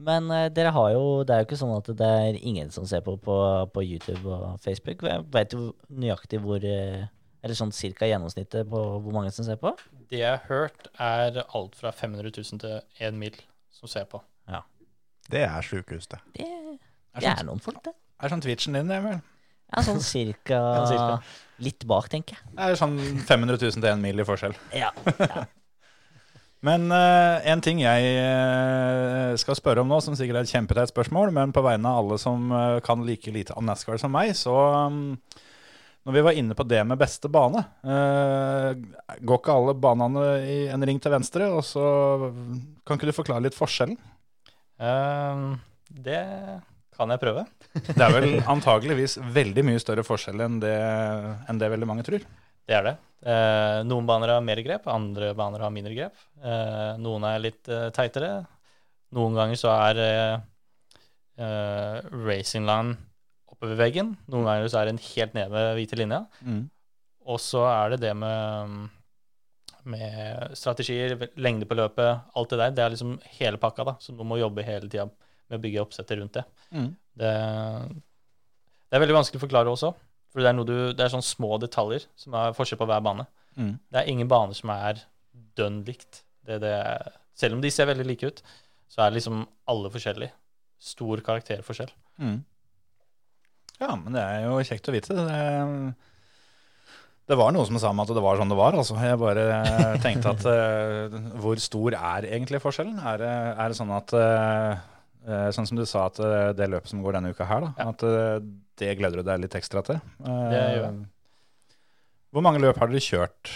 Men 0.00 0.30
uh, 0.32 0.46
dere 0.48 0.70
har 0.72 0.86
jo 0.94 1.02
Det 1.28 1.34
er 1.34 1.42
jo 1.42 1.46
ikke 1.46 1.58
sånn 1.60 1.74
at 1.74 1.90
det 1.98 2.08
er 2.22 2.38
ingen 2.38 2.70
som 2.72 2.86
ser 2.88 3.02
på 3.04 3.18
på, 3.20 3.36
på 3.74 3.84
YouTube 3.84 4.24
og 4.32 4.56
Facebook. 4.64 5.04
Jeg 5.04 5.26
vet 5.34 5.52
jo 5.52 5.74
nøyaktig 5.92 6.40
hvor 6.40 6.64
eh, 6.64 7.04
Eller 7.44 7.58
sånn 7.58 7.74
cirka 7.76 8.08
gjennomsnittet 8.08 8.70
på 8.70 8.80
hvor 9.04 9.12
mange 9.14 9.34
som 9.36 9.44
ser 9.44 9.60
på. 9.60 9.74
Det 10.08 10.22
jeg 10.22 10.32
har 10.32 10.48
hørt, 10.48 10.88
er 10.96 11.42
alt 11.44 11.76
fra 11.76 11.92
500 11.92 12.32
000 12.32 12.64
til 12.64 13.06
1 13.10 13.20
mil 13.20 13.36
som 13.76 13.92
ser 13.92 14.08
på. 14.08 14.24
Det 15.30 15.42
er 15.46 15.62
sjukehus, 15.62 16.08
det. 16.10 16.18
Det, 16.34 16.46
Er 16.46 16.69
det 17.18 17.26
er 17.26 17.40
sånn, 17.40 17.50
noen 17.50 17.62
folk, 17.64 17.80
det. 17.84 17.94
er 18.22 18.32
sånn 18.32 18.42
Twitchen 18.44 18.76
din, 18.78 18.90
Emil. 18.94 19.20
Ja, 19.70 19.82
sånn 19.86 20.02
cirka, 20.04 20.58
Ja, 20.76 20.84
cirka. 20.90 21.16
litt 21.62 21.86
bak, 21.90 22.10
tenker 22.12 22.38
jeg. 22.38 22.52
Det 22.54 22.68
er 22.68 22.78
sånn 22.78 22.98
500 23.26 23.58
000 23.58 23.80
til 23.80 23.90
1 23.92 24.04
mil 24.04 24.22
i 24.22 24.28
forskjell. 24.28 24.54
Ja. 24.82 24.92
ja. 25.18 25.46
Men 26.60 26.90
uh, 26.92 27.40
en 27.48 27.62
ting 27.64 27.78
jeg 27.80 28.08
uh, 28.20 29.32
skal 29.40 29.56
spørre 29.56 29.80
om 29.80 29.88
nå, 29.88 29.96
som 30.04 30.12
sikkert 30.18 30.42
er 30.42 30.48
et 30.48 30.52
kjempeteit 30.52 30.90
spørsmål, 30.92 31.32
men 31.32 31.54
på 31.56 31.62
vegne 31.64 31.88
av 31.88 32.02
alle 32.02 32.18
som 32.20 32.50
uh, 32.52 32.82
kan 32.84 33.00
like 33.06 33.32
lite 33.32 33.56
om 33.56 33.64
NASCAR 33.64 33.96
som 34.02 34.12
meg, 34.12 34.34
så 34.36 34.52
um, 34.90 35.16
når 36.08 36.16
vi 36.16 36.24
var 36.24 36.36
inne 36.36 36.56
på 36.56 36.64
det 36.68 36.80
med 36.88 36.98
beste 37.00 37.28
bane 37.32 37.60
eh, 37.84 38.70
Går 39.20 39.40
ikke 39.40 39.52
alle 39.52 39.74
banene 39.76 40.22
i 40.48 40.60
en 40.72 40.84
ring 40.88 41.00
til 41.02 41.12
venstre? 41.12 41.50
Og 41.52 41.60
så 41.66 41.84
kan 42.88 42.96
ikke 42.96 43.10
du 43.10 43.16
forklare 43.16 43.44
litt 43.44 43.56
forskjellen? 43.56 43.98
Ehm, 44.80 45.58
det 45.92 46.22
kan 47.00 47.10
jeg 47.14 47.22
prøve. 47.22 47.46
Det 47.88 48.04
er 48.04 48.12
vel 48.14 48.28
antageligvis 48.54 49.16
veldig 49.34 49.64
mye 49.66 49.80
større 49.82 50.04
forskjell 50.06 50.44
enn 50.46 50.60
det, 50.62 50.76
enn 51.48 51.60
det 51.60 51.72
veldig 51.72 51.88
mange 51.88 52.04
tror. 52.06 52.24
Det 52.68 52.76
er 52.76 52.84
det. 52.86 52.94
Eh, 53.26 53.80
noen 53.88 54.06
baner 54.08 54.30
har 54.36 54.44
mer 54.44 54.60
grep, 54.64 54.86
andre 54.88 55.32
baner 55.36 55.64
har 55.64 55.72
mindre 55.74 55.96
grep. 55.96 56.20
Eh, 56.40 56.92
noen 57.02 57.24
er 57.28 57.42
litt 57.42 57.68
eh, 57.68 57.88
teitere. 57.96 58.44
Noen 59.16 59.34
ganger 59.34 59.58
så 59.58 59.72
er 59.74 60.00
eh, 60.04 60.36
eh, 61.42 61.96
racingland 62.28 62.94
oppe 63.50 63.72
ved 63.72 63.80
veggen. 63.80 64.14
Noen 64.30 64.46
ganger 64.46 64.70
så 64.70 64.80
er 64.82 64.92
den 64.92 65.02
helt 65.02 65.34
nede 65.36 65.50
ved 65.52 65.72
hvite 65.80 65.98
linja. 65.98 66.22
Og 67.30 67.40
så 67.42 67.64
er 67.68 67.96
det 67.96 68.00
det 68.06 68.12
med, 68.16 68.78
med 69.84 70.54
strategier, 70.56 71.16
lengde 71.36 71.66
på 71.68 71.76
løpet, 71.78 72.22
alt 72.36 72.54
det 72.54 72.60
der. 72.62 72.76
Det 72.76 72.84
er 72.86 72.94
liksom 72.94 73.18
hele 73.40 73.60
pakka, 73.60 73.84
da. 73.90 73.96
Så 74.00 74.14
du 74.16 74.22
må 74.24 74.38
jobbe 74.40 74.64
hele 74.66 74.88
tida 74.88 75.08
med 75.10 75.18
å 75.58 75.62
bygge 75.62 75.82
oppsettet 75.82 76.20
rundt 76.20 76.38
det. 76.38 76.44
Mm. 76.70 76.90
det. 77.18 77.34
Det 78.90 78.98
er 78.98 79.04
veldig 79.04 79.18
vanskelig 79.20 79.40
å 79.40 79.44
forklare 79.44 79.72
også. 79.72 79.92
For 80.30 80.42
det 80.42 80.50
er, 80.50 80.62
du, 80.66 80.74
det 80.94 81.04
er 81.04 81.12
sånne 81.12 81.26
små 81.26 81.56
detaljer 81.62 82.06
som 82.18 82.34
er 82.38 82.54
forskjell 82.54 82.78
på 82.80 82.86
hver 82.90 83.02
bane. 83.02 83.26
Mm. 83.58 83.72
Det 83.90 84.00
er 84.00 84.10
ingen 84.10 84.30
baner 84.30 84.54
som 84.54 84.70
er 84.74 85.02
dønn 85.58 85.80
likt. 85.86 86.22
Det, 86.46 86.60
det 86.62 86.74
er, 86.76 87.16
selv 87.38 87.56
om 87.56 87.64
de 87.64 87.72
ser 87.74 87.90
veldig 87.90 88.06
like 88.06 88.30
ut, 88.30 88.44
så 88.90 89.04
er 89.04 89.16
liksom 89.16 89.42
alle 89.70 89.90
forskjellige. 89.92 90.34
Stor 90.80 91.22
karakterforskjell. 91.26 91.90
Mm. 92.22 92.38
Ja, 93.80 93.94
men 93.96 94.14
det 94.14 94.22
er 94.22 94.46
jo 94.46 94.60
kjekt 94.64 94.88
å 94.90 94.94
vite. 94.94 95.16
Det, 95.16 95.40
det 97.30 97.38
var 97.38 97.52
noe 97.54 97.66
som 97.68 97.78
sa 97.80 97.92
meg 97.94 98.08
at 98.08 98.16
det 98.16 98.24
var 98.24 98.40
sånn 98.40 98.50
det 98.50 98.58
var. 98.58 98.76
Altså. 98.76 98.96
Jeg 99.00 99.20
bare 99.20 99.44
tenkte 100.04 100.34
at 100.34 100.46
uh, 100.46 101.18
hvor 101.42 101.60
stor 101.62 101.96
er 101.96 102.28
egentlig 102.30 102.62
forskjellen? 102.62 102.98
Er 102.98 103.22
det, 103.22 103.34
er 103.54 103.70
det 103.70 103.78
sånn 103.78 103.92
at 103.94 104.14
eh, 104.18 104.88
Sånn 105.26 105.66
som 105.68 105.76
du 105.76 105.84
sa, 105.84 106.06
at 106.08 106.18
eh, 106.24 106.52
det 106.56 106.68
løpet 106.72 106.88
som 106.88 107.02
går 107.04 107.12
denne 107.18 107.30
uka 107.34 107.44
her, 107.44 107.60
da, 107.66 107.70
Ja. 107.78 107.88
at 107.92 108.02
eh, 108.08 108.38
det 108.80 108.94
gleder 108.98 109.20
du 109.20 109.22
deg 109.28 109.40
litt 109.42 109.52
ekstra 109.58 109.82
til? 109.84 109.98
Eh, 110.24 110.46
Det 110.50 110.60
gjør 110.60 110.84
jeg. 110.86 111.02
Hvor 112.32 112.42
mange 112.46 112.60
løp 112.62 112.78
har 112.80 112.88
dere 112.88 113.02
kjørt? 113.04 113.50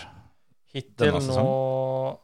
Hittil 0.74 1.12
Denne 1.14 1.20
nå 1.38 2.18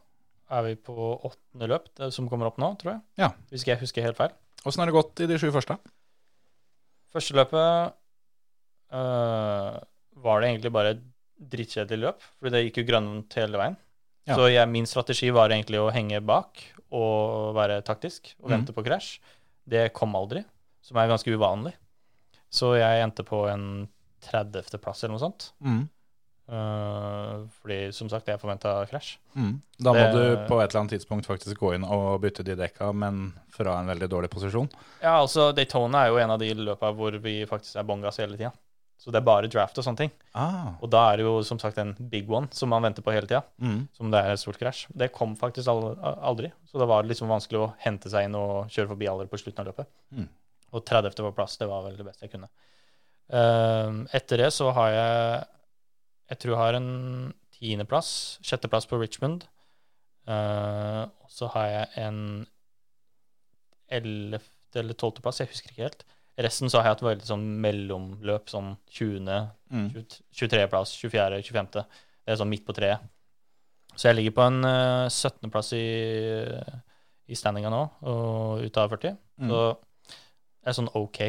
er 0.51 0.61
vi 0.67 0.75
på 0.75 0.93
åttende 1.23 1.67
løp, 1.71 1.87
som 2.11 2.27
kommer 2.29 2.49
opp 2.51 2.57
nå, 2.59 2.73
tror 2.77 2.91
jeg. 2.93 3.01
Ja. 3.23 3.29
Hvis 3.49 3.63
ikke 3.63 3.71
jeg 3.77 3.81
husker 3.85 4.03
helt 4.03 4.17
feil. 4.19 4.33
Åssen 4.67 4.83
har 4.83 4.91
det 4.91 4.97
gått 4.97 5.21
i 5.23 5.27
de 5.31 5.37
sju 5.39 5.47
første? 5.55 5.77
Første 7.15 7.33
løpet 7.39 7.93
øh, 8.93 9.79
var 10.21 10.41
det 10.43 10.49
egentlig 10.51 10.71
bare 10.75 10.91
et 10.97 11.01
drittkjedelig 11.51 12.01
løp, 12.03 12.21
fordi 12.37 12.51
det 12.53 12.63
gikk 12.67 12.81
jo 12.83 12.87
grønt 12.91 13.33
hele 13.39 13.57
veien. 13.57 13.77
Ja. 14.29 14.35
Så 14.37 14.49
jeg, 14.51 14.69
min 14.69 14.85
strategi 14.85 15.31
var 15.33 15.49
egentlig 15.49 15.79
å 15.81 15.91
henge 15.93 16.21
bak 16.21 16.61
og 16.93 17.55
være 17.57 17.79
taktisk 17.87 18.33
og 18.39 18.49
vente 18.51 18.57
vente 18.71 18.75
på 18.75 18.83
krasj. 18.85 19.15
Det 19.65 19.87
kom 19.95 20.13
aldri, 20.17 20.43
som 20.85 20.99
er 20.99 21.09
ganske 21.09 21.31
uvanlig. 21.33 21.73
Så 22.51 22.75
jeg 22.77 23.01
endte 23.01 23.23
på 23.25 23.45
en 23.49 23.87
30.-plass 24.27 25.03
eller 25.03 25.15
noe 25.15 25.23
sånt. 25.23 25.51
Mm. 25.63 25.81
Uh, 26.51 27.45
fordi, 27.61 27.77
som 27.95 28.09
sagt, 28.11 28.27
jeg 28.27 28.41
forventa 28.41 28.73
krasj. 28.89 29.13
Mm. 29.37 29.53
Da 29.79 29.93
må 29.95 30.01
Det- 30.01 30.11
du 30.13 30.47
på 30.49 30.59
et 30.59 30.69
eller 30.69 30.81
annet 30.81 30.91
tidspunkt 30.99 31.25
faktisk 31.25 31.57
gå 31.57 31.73
inn 31.75 31.85
og 31.85 32.21
bytte 32.21 32.43
de 32.43 32.55
dekka, 32.55 32.93
men 32.93 33.33
fra 33.49 33.79
en 33.79 33.87
veldig 33.87 34.09
dårlig 34.09 34.29
posisjon. 34.29 34.69
Ja, 35.01 35.21
altså 35.21 35.53
Daytona 35.55 36.03
er 36.05 36.09
jo 36.09 36.17
en 36.17 36.31
av 36.31 36.39
de 36.39 36.53
løpa 36.53 36.93
hvor 36.93 37.17
vi 37.21 37.45
faktisk 37.45 37.77
er 37.77 37.83
bongas 37.83 38.17
hele 38.17 38.35
tida. 38.35 38.51
Så 39.01 39.09
det 39.09 39.17
er 39.17 39.25
bare 39.25 39.49
draft 39.49 39.79
og 39.81 39.85
sånne 39.85 40.03
ting. 40.03 40.11
Ah. 40.37 40.75
Og 40.77 40.91
da 40.93 41.07
er 41.09 41.17
det 41.17 41.23
jo 41.25 41.39
som 41.45 41.57
sagt 41.61 41.79
en 41.81 41.95
big 42.11 42.27
one 42.29 42.51
som 42.53 42.69
man 42.69 42.83
venter 42.85 43.01
på 43.01 43.13
hele 43.15 43.25
tida. 43.25 43.41
Mm. 43.57 43.87
Som 43.97 44.11
det 44.13 44.19
er 44.21 44.35
et 44.35 44.41
stort 44.41 44.59
krasj. 44.61 44.83
Det 44.93 45.09
kom 45.15 45.33
faktisk 45.39 45.71
aldri. 45.71 46.51
Så 46.69 46.77
det 46.77 46.85
var 46.91 47.07
liksom 47.09 47.31
vanskelig 47.31 47.63
å 47.63 47.71
hente 47.81 48.11
seg 48.13 48.27
inn 48.27 48.37
og 48.37 48.69
kjøre 48.69 48.91
forbi 48.93 49.09
alle 49.09 49.25
på 49.31 49.39
slutten 49.41 49.63
av 49.63 49.71
løpet. 49.71 49.89
Mm. 50.13 50.27
Og 50.71 50.85
30. 50.85 51.17
på 51.17 51.33
plass, 51.39 51.57
det 51.57 51.69
var 51.71 51.81
vel 51.87 51.97
det 51.97 52.05
beste 52.05 52.27
jeg 52.27 52.35
kunne. 52.35 52.51
Ehm, 53.31 54.03
etter 54.13 54.43
det 54.43 54.51
så 54.53 54.69
har 54.75 54.93
jeg 54.93 55.47
Jeg 56.31 56.39
tror 56.39 56.53
jeg 56.53 56.61
har 56.61 56.77
en 56.77 57.33
tiendeplass, 57.57 58.39
sjetteplass 58.39 58.85
på 58.87 59.01
Richmond. 59.01 59.43
Uh, 60.29 61.09
og 61.25 61.33
så 61.33 61.49
har 61.51 61.65
jeg 61.67 62.05
en 62.05 62.19
ellevte 63.91 64.79
eller 64.79 64.95
tolvteplass, 64.95 65.41
jeg 65.41 65.51
husker 65.51 65.73
ikke 65.73 65.83
helt. 65.89 66.05
Resten 66.41 66.69
så 66.71 66.79
har 66.79 66.87
jeg 66.89 66.95
hatt 66.95 67.03
veldig 67.05 67.27
sånn 67.27 67.47
mellomløp, 67.63 68.49
sånn 68.51 68.75
20., 68.89 69.47
Mm. 69.71 69.87
23.-plass, 70.35 70.91
24., 70.99 71.41
25. 71.47 71.67
Det 72.25 72.33
er 72.33 72.35
sånn 72.39 72.49
midt 72.51 72.65
på 72.67 72.73
treet. 72.75 72.99
Så 73.95 74.09
jeg 74.09 74.17
ligger 74.17 74.33
på 74.35 74.43
en 74.47 74.63
eh, 74.67 75.07
17.-plass 75.07 75.69
i, 75.77 75.85
i 77.31 77.35
standinga 77.39 77.71
nå, 77.71 77.81
og 78.07 78.63
ut 78.65 78.77
av 78.81 78.89
40. 78.91 79.15
Mm. 79.41 79.51
Så 79.51 79.59
det 80.11 80.71
er 80.71 80.77
sånn 80.77 80.89
OK, 80.99 81.19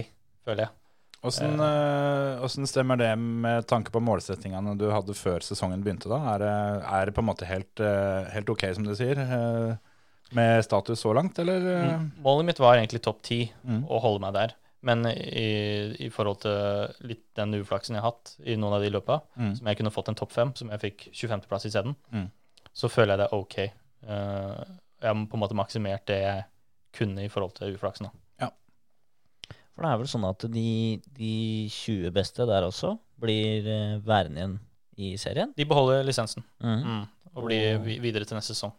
føler 0.47 0.65
jeg. 0.67 0.75
Åssen 1.23 1.55
eh, 1.63 2.41
åssen 2.43 2.67
stemmer 2.67 2.99
det 2.99 3.13
med 3.21 3.63
tanke 3.71 3.93
på 3.95 4.01
målsettingene 4.03 4.75
du 4.81 4.89
hadde 4.91 5.15
før 5.15 5.45
sesongen 5.47 5.85
begynte? 5.85 6.11
da? 6.11 6.19
Er 6.35 6.43
er 6.83 7.07
det 7.07 7.15
på 7.15 7.23
en 7.23 7.29
måte 7.31 7.47
helt, 7.47 7.79
eh, 7.79 8.27
helt 8.35 8.51
ok, 8.51 8.65
som 8.75 8.83
du 8.89 8.91
sier, 8.99 9.21
eh, 9.23 9.77
med 10.35 10.65
status 10.67 10.99
så 11.05 11.13
langt, 11.15 11.39
eller? 11.39 11.61
eh? 11.77 11.93
Mm. 12.01 12.11
Målet 12.25 12.49
mitt 12.51 12.59
var 12.59 12.75
egentlig 12.81 13.03
topp 13.07 13.23
ti, 13.23 13.53
Mm. 13.65 13.85
å 13.87 14.01
holde 14.03 14.21
meg 14.27 14.35
der. 14.35 14.55
Men 14.83 15.05
i, 15.07 15.95
i 16.03 16.09
forhold 16.11 16.41
til 16.43 17.07
litt 17.07 17.24
den 17.39 17.55
uflaksen 17.61 17.95
jeg 17.95 18.03
har 18.03 18.11
hatt 18.11 18.33
i 18.45 18.57
noen 18.59 18.74
av 18.74 18.83
de 18.83 18.91
løpa, 18.91 19.20
Mm. 19.39 19.53
som 19.57 19.66
jeg 19.70 19.76
kunne 19.78 19.93
fått 19.95 20.09
en 20.11 20.18
topp 20.18 20.33
fem, 20.35 20.51
som 20.59 20.70
jeg 20.74 20.80
fikk 20.80 21.05
25.-plass 21.14 21.66
isteden, 21.70 21.95
Mm. 22.12 22.26
så 22.74 22.91
føler 22.91 23.14
jeg 23.14 23.18
det 23.22 23.28
er 23.30 23.37
OK. 23.39 23.57
Uh, 24.03 24.64
jeg 25.03 25.07
har 25.09 25.14
på 25.30 25.35
en 25.39 25.41
måte 25.45 25.55
maksimert 25.55 26.05
det 26.07 26.18
jeg 26.22 26.45
kunne 26.93 27.22
i 27.24 27.28
forhold 27.28 27.55
til 27.55 27.74
uflaksen. 27.76 28.07
da. 28.11 28.49
For 29.72 29.87
det 29.87 29.89
er 29.89 30.01
vel 30.03 30.11
sånn 30.11 30.26
at 30.28 30.45
de, 30.53 31.01
de 31.16 31.68
20 31.72 32.11
beste 32.12 32.45
der 32.45 32.66
også 32.66 32.91
blir 33.22 33.64
eh, 33.64 33.95
værende 34.05 34.37
igjen 34.43 34.57
i 35.01 35.14
serien. 35.16 35.55
De 35.57 35.64
beholder 35.64 36.03
lisensen 36.05 36.45
mm. 36.61 36.83
mm. 36.85 37.05
og 37.33 37.47
blir 37.47 37.78
vi- 37.80 37.97
videre 38.05 38.26
til 38.28 38.37
neste 38.37 38.53
sesong. 38.53 38.74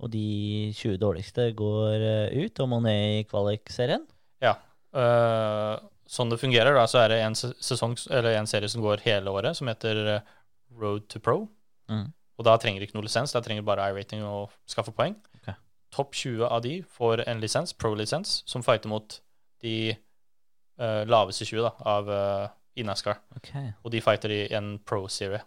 Og 0.00 0.12
de 0.14 0.70
20 0.78 1.00
dårligste 1.02 1.48
går 1.58 2.04
eh, 2.30 2.44
ut 2.46 2.60
og 2.62 2.68
må 2.70 2.78
ned 2.84 3.16
i 3.18 3.24
kvalikserien. 3.26 4.06
Ja. 4.40 4.54
Eh, 4.96 5.74
sånn 6.10 6.32
det 6.32 6.40
fungerer, 6.40 6.74
da, 6.74 6.86
så 6.90 7.04
er 7.04 7.12
det 7.12 7.20
en, 7.22 7.36
sesong, 7.38 7.96
eller 8.10 8.38
en 8.38 8.48
serie 8.50 8.70
som 8.70 8.82
går 8.84 9.04
hele 9.06 9.32
året, 9.32 9.58
som 9.58 9.70
heter 9.70 10.00
eh, 10.16 10.36
Road 10.80 11.06
to 11.12 11.22
Pro. 11.22 11.44
Mm. 11.90 12.08
Og 12.40 12.46
da 12.46 12.56
trenger 12.60 12.80
de 12.80 12.88
ikke 12.88 12.96
noe 12.96 13.06
lisens, 13.06 13.34
da 13.36 13.42
trenger 13.44 13.62
de 13.62 13.68
bare 13.68 13.90
I-rating 13.90 14.24
og 14.26 14.54
skaffe 14.70 14.94
poeng. 14.96 15.18
Okay. 15.40 15.56
Topp 15.94 16.16
20 16.16 16.46
av 16.48 16.62
de 16.64 16.78
får 16.96 17.26
en 17.28 17.42
lisens, 17.42 17.74
pro-lisens, 17.76 18.40
som 18.48 18.64
fighter 18.64 18.90
mot 18.90 19.18
de 19.60 19.92
uh, 20.80 21.02
laveste 21.04 21.44
20 21.44 21.66
da, 21.66 21.72
av 21.92 22.08
uh, 22.08 22.46
i 22.80 22.86
NASCAR. 22.86 23.20
Ok. 23.36 23.50
Og 23.84 23.92
de 23.92 24.00
fighter 24.00 24.32
i 24.32 24.40
en 24.56 24.78
pro-serie. 24.88 25.42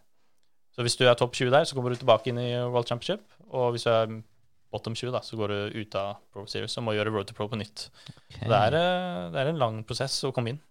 Så 0.74 0.86
hvis 0.86 0.98
du 1.00 1.08
er 1.08 1.18
topp 1.18 1.34
20 1.34 1.50
der, 1.54 1.66
så 1.66 1.78
kommer 1.78 1.94
du 1.94 1.98
tilbake 2.02 2.30
inn 2.30 2.41
i 2.41 2.52
World 2.62 2.89
Championship. 2.89 3.26
Og 3.50 3.74
hvis 3.74 3.88
du 3.88 3.91
er 3.94 4.14
bottom 4.74 4.96
20, 4.98 5.14
da, 5.14 5.22
så 5.24 5.38
går 5.40 5.54
du 5.54 5.82
ut 5.84 5.98
av 6.00 6.20
Pro 6.34 6.46
Series 6.50 6.76
og 6.80 6.88
må 6.88 6.96
gjøre 6.98 7.14
Road 7.14 7.30
to 7.30 7.38
Pro 7.38 7.48
på 7.52 7.60
nytt. 7.60 7.88
Okay. 8.10 8.48
Det 8.50 8.60
er, 8.60 8.78
eh, 8.80 9.26
det 9.34 9.42
er 9.42 9.52
en 9.52 9.62
lang 9.62 9.82
prosess 9.88 10.18
å 10.28 10.34
komme 10.36 10.56
inn. 10.56 10.62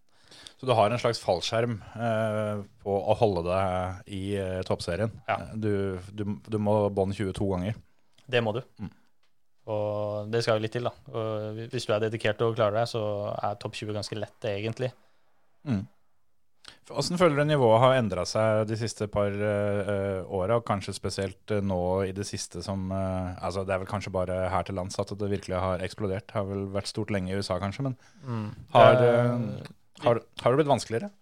Så 0.59 0.67
du 0.69 0.73
har 0.79 0.91
en 0.91 1.01
slags 1.03 1.21
fallskjerm 1.23 1.77
eh, 1.99 2.65
på 2.83 2.97
å 2.97 3.15
holde 3.19 3.45
deg 3.49 4.11
i 4.15 4.23
eh, 4.39 4.61
toppserien. 4.67 5.11
Ja. 5.27 5.39
Du, 5.55 5.99
du, 6.15 6.27
du 6.47 6.59
må 6.63 6.77
bånd 6.95 7.17
22 7.19 7.49
ganger. 7.55 7.79
Det 8.31 8.43
må 8.45 8.55
du. 8.57 8.63
Mm. 8.79 8.93
Og 9.73 10.31
det 10.33 10.43
skal 10.43 10.59
jo 10.59 10.65
litt 10.65 10.75
til, 10.75 10.87
da. 10.87 10.93
Og 11.15 11.65
hvis 11.71 11.87
du 11.87 11.95
er 11.95 12.03
dedikert 12.03 12.41
og 12.47 12.57
klarer 12.59 12.81
deg, 12.81 12.91
så 12.91 13.03
er 13.35 13.59
topp 13.63 13.79
20 13.79 13.99
ganske 13.99 14.19
lett, 14.19 14.39
egentlig. 14.51 14.91
Mm. 15.67 15.85
Åssen 16.91 17.16
føler 17.20 17.39
du 17.39 17.45
nivået 17.47 17.78
har 17.78 17.95
endra 17.95 18.24
seg 18.26 18.64
de 18.66 18.76
siste 18.76 19.07
par 19.09 19.30
uh, 19.30 20.26
åra, 20.26 20.59
og 20.59 20.66
kanskje 20.66 20.97
spesielt 20.97 21.55
eh, 21.55 21.62
nå 21.62 21.78
i 22.09 22.11
det 22.16 22.26
siste 22.26 22.59
som 22.66 22.91
uh, 22.91 23.39
altså 23.39 23.62
Det 23.62 23.76
er 23.76 23.85
vel 23.85 23.89
kanskje 23.89 24.11
bare 24.12 24.41
her 24.51 24.66
til 24.66 24.74
lands 24.76 24.99
at 24.99 25.14
det 25.14 25.30
virkelig 25.30 25.61
har 25.62 25.85
eksplodert. 25.87 26.26
Det 26.26 26.41
har 26.41 26.49
vel 26.51 26.66
vært 26.74 26.91
stort 26.91 27.14
lenge 27.14 27.30
i 27.30 27.39
USA, 27.39 27.61
kanskje, 27.62 27.87
men 27.87 27.97
har, 28.74 28.99
uh, 28.99 29.62
har, 30.03 30.22
har 30.43 30.51
det 30.51 30.62
blitt 30.62 30.74
vanskeligere? 30.74 31.12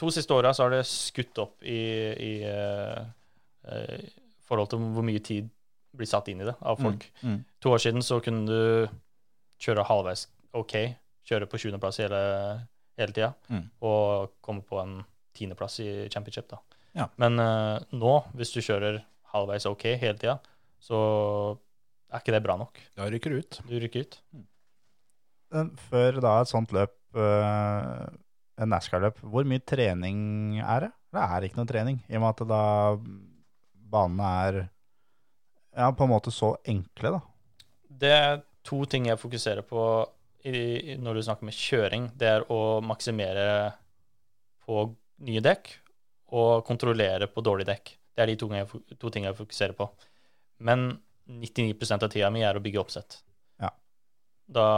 to 0.00 0.10
siste 0.14 0.34
åra 0.34 0.52
har 0.56 0.72
det 0.72 0.84
skutt 0.88 1.38
opp 1.42 1.64
i, 1.66 1.80
i 2.16 2.32
uh, 2.48 3.04
forhold 4.48 4.72
til 4.72 4.84
hvor 4.94 5.06
mye 5.06 5.22
tid 5.24 5.50
blir 5.96 6.08
satt 6.08 6.30
inn 6.32 6.40
i 6.40 6.48
det 6.48 6.54
av 6.56 6.78
folk. 6.80 7.04
Mm. 7.20 7.34
Mm. 7.34 7.40
To 7.64 7.74
år 7.74 7.82
siden 7.82 8.04
så 8.06 8.20
kunne 8.24 8.46
du 8.46 8.92
kjøre 9.60 9.84
halvveis 9.88 10.28
OK, 10.56 10.76
kjøre 11.28 11.48
på 11.50 11.60
20.-plass 11.60 12.00
hele, 12.02 12.20
hele 13.00 13.16
tida, 13.16 13.32
Mm. 13.50 13.64
og 13.82 14.30
komme 14.44 14.62
på 14.66 14.78
en 14.82 14.98
tiendeplass 15.36 15.80
i 15.80 16.08
championship. 16.12 16.48
da. 16.50 16.58
Ja. 16.94 17.08
Men 17.22 17.38
uh, 17.38 17.78
nå, 17.94 18.14
hvis 18.34 18.52
du 18.54 18.60
kjører 18.60 19.02
halvveis 19.32 19.66
OK 19.70 19.84
hele 19.96 20.18
tida, 20.18 20.38
så 20.82 20.98
er 22.10 22.18
ikke 22.22 22.34
det 22.34 22.42
bra 22.42 22.56
nok. 22.58 22.80
Da 22.98 23.06
rykker 23.10 23.30
du 23.30 23.38
ut. 23.38 23.60
Du 23.68 23.76
rykker 23.78 24.06
ut. 24.06 24.18
Mm. 24.34 25.70
Før 25.90 26.20
da 26.22 26.32
et 26.40 26.50
sånt 26.50 26.72
løp, 26.74 26.94
uh, 27.18 28.06
en 28.60 28.70
NASCAR-løp, 28.70 29.18
hvor 29.26 29.46
mye 29.48 29.62
trening 29.66 30.58
er 30.60 30.86
det? 30.86 30.90
Det 31.10 31.22
er 31.26 31.46
ikke 31.46 31.58
noe 31.58 31.66
trening, 31.70 31.96
i 32.08 32.18
og 32.18 32.22
med 32.22 32.30
at 32.36 32.42
da 32.50 32.62
banene 33.90 34.28
er 34.46 34.58
ja, 35.74 35.88
på 35.90 36.04
en 36.06 36.12
måte 36.12 36.30
så 36.34 36.52
enkle, 36.70 37.16
da. 37.16 37.20
Det 38.00 38.10
er 38.14 38.42
to 38.66 38.82
ting 38.90 39.06
jeg 39.08 39.18
fokuserer 39.18 39.64
på 39.66 39.82
i, 40.46 40.96
når 41.00 41.18
du 41.18 41.22
snakker 41.26 41.48
med 41.48 41.56
kjøring. 41.56 42.08
Det 42.18 42.28
er 42.28 42.46
å 42.52 42.80
maksimere 42.84 43.46
på 44.64 44.84
nye 45.26 45.42
dekk 45.44 45.72
og 46.36 46.64
kontrollere 46.66 47.28
på 47.30 47.44
dårlige 47.44 47.72
dekk. 47.72 47.92
Det 48.14 48.24
er 48.24 48.30
de 48.30 48.38
to, 48.40 48.50
to 48.96 49.10
tingene 49.10 49.32
jeg 49.32 49.40
fokuserer 49.40 49.76
på. 49.76 49.88
Men 50.66 50.92
99% 51.30 52.06
av 52.06 52.12
tida 52.12 52.30
mi 52.32 52.44
er 52.46 52.58
å 52.58 52.62
bygge 52.62 52.82
oppsett. 52.82 53.20
Ja. 53.62 53.72
Da 54.46 54.68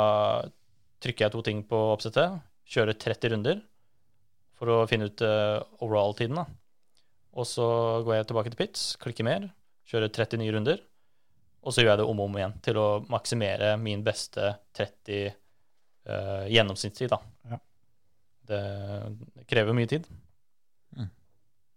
trykker 1.02 1.26
jeg 1.26 1.34
to 1.34 1.42
ting 1.44 1.62
på 1.68 1.78
oppsettet, 1.92 2.40
kjører 2.68 2.98
30 2.98 3.34
runder 3.34 3.62
for 4.58 4.70
å 4.70 4.82
finne 4.90 5.08
ut 5.10 5.24
uh, 5.26 5.58
overall-tiden. 5.82 6.38
Og 7.32 7.48
så 7.48 7.66
går 8.04 8.18
jeg 8.18 8.30
tilbake 8.30 8.52
til 8.52 8.60
pits, 8.60 8.86
klikker 9.02 9.26
mer, 9.26 9.48
kjører 9.88 10.12
30 10.12 10.42
nye 10.42 10.54
runder. 10.54 10.82
Og 11.62 11.74
så 11.74 11.82
gjør 11.82 11.94
jeg 11.94 12.02
det 12.02 12.08
om 12.10 12.20
og 12.20 12.28
om 12.28 12.38
igjen 12.38 12.56
til 12.64 12.78
å 12.80 12.88
maksimere 13.10 13.74
min 13.80 14.02
beste 14.06 14.54
30 14.78 15.41
eh, 16.06 16.50
gjennomsnittstid, 16.52 17.12
da. 17.12 17.20
Ja. 17.50 17.60
Det, 18.48 18.60
det 19.36 19.46
krever 19.50 19.76
mye 19.76 19.90
tid. 19.90 20.08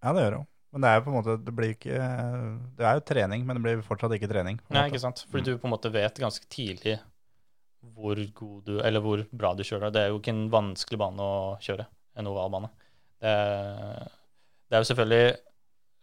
Ja, 0.05 0.13
det 0.13 0.21
gjør 0.25 0.35
det 0.35 0.39
jo. 0.39 0.45
Men 0.75 0.83
det 0.83 0.91
er 0.91 0.97
jo 0.97 1.03
på 1.05 1.11
en 1.11 1.15
måte 1.15 1.33
Det 1.39 1.53
blir 1.55 1.69
ikke 1.71 1.99
Det 2.75 2.83
er 2.83 2.97
jo 2.97 3.03
trening, 3.07 3.45
men 3.47 3.57
det 3.57 3.63
blir 3.63 3.83
fortsatt 3.85 4.15
ikke 4.17 4.29
trening. 4.31 4.59
Nei, 4.67 4.81
måte. 4.81 4.91
ikke 4.91 5.03
sant? 5.05 5.23
Fordi 5.31 5.53
du 5.53 5.61
på 5.61 5.69
en 5.69 5.73
måte 5.75 5.91
vet 5.93 6.19
ganske 6.21 6.49
tidlig 6.51 6.97
hvor 7.95 8.17
god 8.33 8.65
du, 8.65 8.79
eller 8.81 9.03
hvor 9.03 9.21
bra 9.29 9.51
du 9.53 9.61
kjører. 9.61 9.91
Det 9.93 10.01
er 10.01 10.07
jo 10.09 10.17
ikke 10.17 10.33
en 10.33 10.47
vanskelig 10.49 10.97
bane 10.97 11.21
å 11.21 11.35
kjøre, 11.61 11.85
en 12.17 12.29
ovalbane. 12.31 12.71
Det, 13.21 13.33
det 14.65 14.75
er 14.75 14.81
jo 14.81 14.87
selvfølgelig 14.89 15.27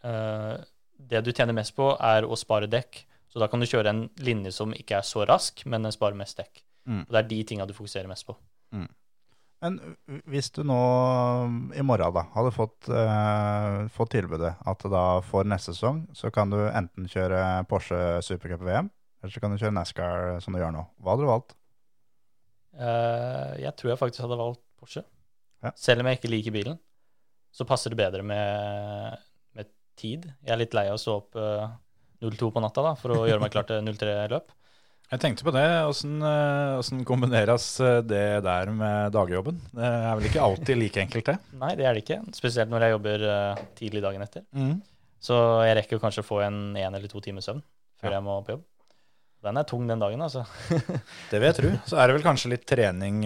uh, 0.07 0.63
Det 1.11 1.25
du 1.27 1.33
tjener 1.35 1.59
mest 1.59 1.75
på, 1.75 1.89
er 1.99 2.23
å 2.23 2.39
spare 2.39 2.71
dekk. 2.71 3.03
Så 3.35 3.43
da 3.43 3.49
kan 3.51 3.61
du 3.61 3.67
kjøre 3.67 3.91
en 3.91 4.05
linje 4.23 4.55
som 4.55 4.73
ikke 4.77 5.01
er 5.01 5.09
så 5.09 5.27
rask, 5.27 5.65
men 5.67 5.83
den 5.83 5.95
sparer 5.95 6.17
mest 6.17 6.39
dekk. 6.39 6.63
Mm. 6.89 7.05
Og 7.05 7.15
det 7.15 7.21
er 7.21 7.31
de 7.31 7.39
tinga 7.47 7.67
du 7.69 7.77
fokuserer 7.77 8.11
mest 8.11 8.27
på. 8.27 8.37
Men 9.63 9.79
hvis 10.27 10.51
du 10.51 10.65
nå 10.67 10.77
i 11.79 11.85
morgen 11.87 12.15
da 12.17 12.25
hadde 12.35 12.51
fått, 12.55 12.89
eh, 12.91 13.85
fått 13.95 14.11
tilbudet 14.17 14.57
at 14.59 14.87
da 14.91 15.05
for 15.23 15.47
neste 15.47 15.71
sesong 15.71 16.03
så 16.19 16.33
kan 16.35 16.51
du 16.51 16.59
enten 16.65 17.07
kjøre 17.11 17.63
Porsche 17.71 18.19
Supercup 18.27 18.65
VM, 18.67 18.91
eller 19.23 19.35
så 19.35 19.43
kan 19.43 19.55
du 19.55 19.61
kjøre 19.61 19.77
NASCAR 19.77 20.41
som 20.43 20.57
du 20.57 20.59
gjør 20.59 20.75
nå. 20.75 20.83
Hva 20.99 21.15
hadde 21.15 21.23
du 21.23 21.31
valgt? 21.31 21.55
Uh, 22.75 23.53
jeg 23.61 23.75
tror 23.79 23.93
jeg 23.93 24.01
faktisk 24.01 24.25
hadde 24.25 24.41
valgt 24.41 24.65
Porsche. 24.81 25.05
Ja. 25.63 25.71
Selv 25.79 26.03
om 26.03 26.11
jeg 26.11 26.19
ikke 26.19 26.33
liker 26.33 26.57
bilen, 26.57 26.81
så 27.55 27.69
passer 27.69 27.95
det 27.95 28.01
bedre 28.01 28.27
med, 28.27 29.23
med 29.55 29.71
tid. 30.01 30.27
Jeg 30.43 30.57
er 30.57 30.59
litt 30.65 30.75
lei 30.75 30.89
av 30.91 30.99
å 30.99 31.03
stå 31.05 31.15
opp 31.21 31.39
uh, 31.39 31.71
02 32.19 32.51
på 32.51 32.65
natta 32.65 32.83
da, 32.83 32.97
for 32.99 33.15
å 33.15 33.23
gjøre 33.31 33.45
meg 33.45 33.55
klar 33.55 33.69
til 33.71 33.79
03-løp. 33.87 34.51
Jeg 35.13 35.21
tenkte 35.21 35.45
på 35.45 35.53
det. 35.53 35.67
Åssen 35.85 36.23
eh, 36.25 37.03
kombineres 37.05 37.67
eh, 37.85 37.99
det 38.01 38.25
der 38.47 38.71
med 38.73 39.13
dagjobben? 39.13 39.59
Det 39.77 39.85
er 39.85 40.15
vel 40.17 40.29
ikke 40.31 40.41
alltid 40.47 40.79
like 40.81 41.03
enkelt, 41.05 41.27
det. 41.29 41.35
Nei, 41.63 41.75
det 41.77 41.85
er 41.85 41.93
det 41.99 42.05
ikke. 42.07 42.17
Spesielt 42.33 42.73
når 42.73 42.87
jeg 42.87 42.95
jobber 42.95 43.25
eh, 43.29 43.61
tidlig 43.77 44.01
dagen 44.07 44.25
etter. 44.25 44.47
Mm. 44.57 44.79
Så 45.23 45.37
jeg 45.69 45.77
rekker 45.83 46.01
kanskje 46.03 46.25
å 46.25 46.27
få 46.31 46.41
en 46.47 46.63
én 46.81 46.89
eller 46.97 47.13
to 47.13 47.21
timers 47.23 47.45
søvn 47.51 47.61
før 48.01 48.09
Ja. 48.09 48.17
jeg 48.17 48.27
må 48.27 48.39
på 48.47 48.57
jobb. 48.57 48.65
Den 49.43 49.59
er 49.59 49.67
tung 49.67 49.85
den 49.91 50.01
dagen, 50.01 50.23
altså. 50.23 50.47
Det 51.31 51.37
vil 51.43 51.49
jeg 51.51 51.59
tro. 51.59 51.71
Så 51.91 51.99
er 51.99 52.09
det 52.09 52.17
vel 52.17 52.25
kanskje 52.25 52.53
litt 52.55 52.65
trening 52.67 53.21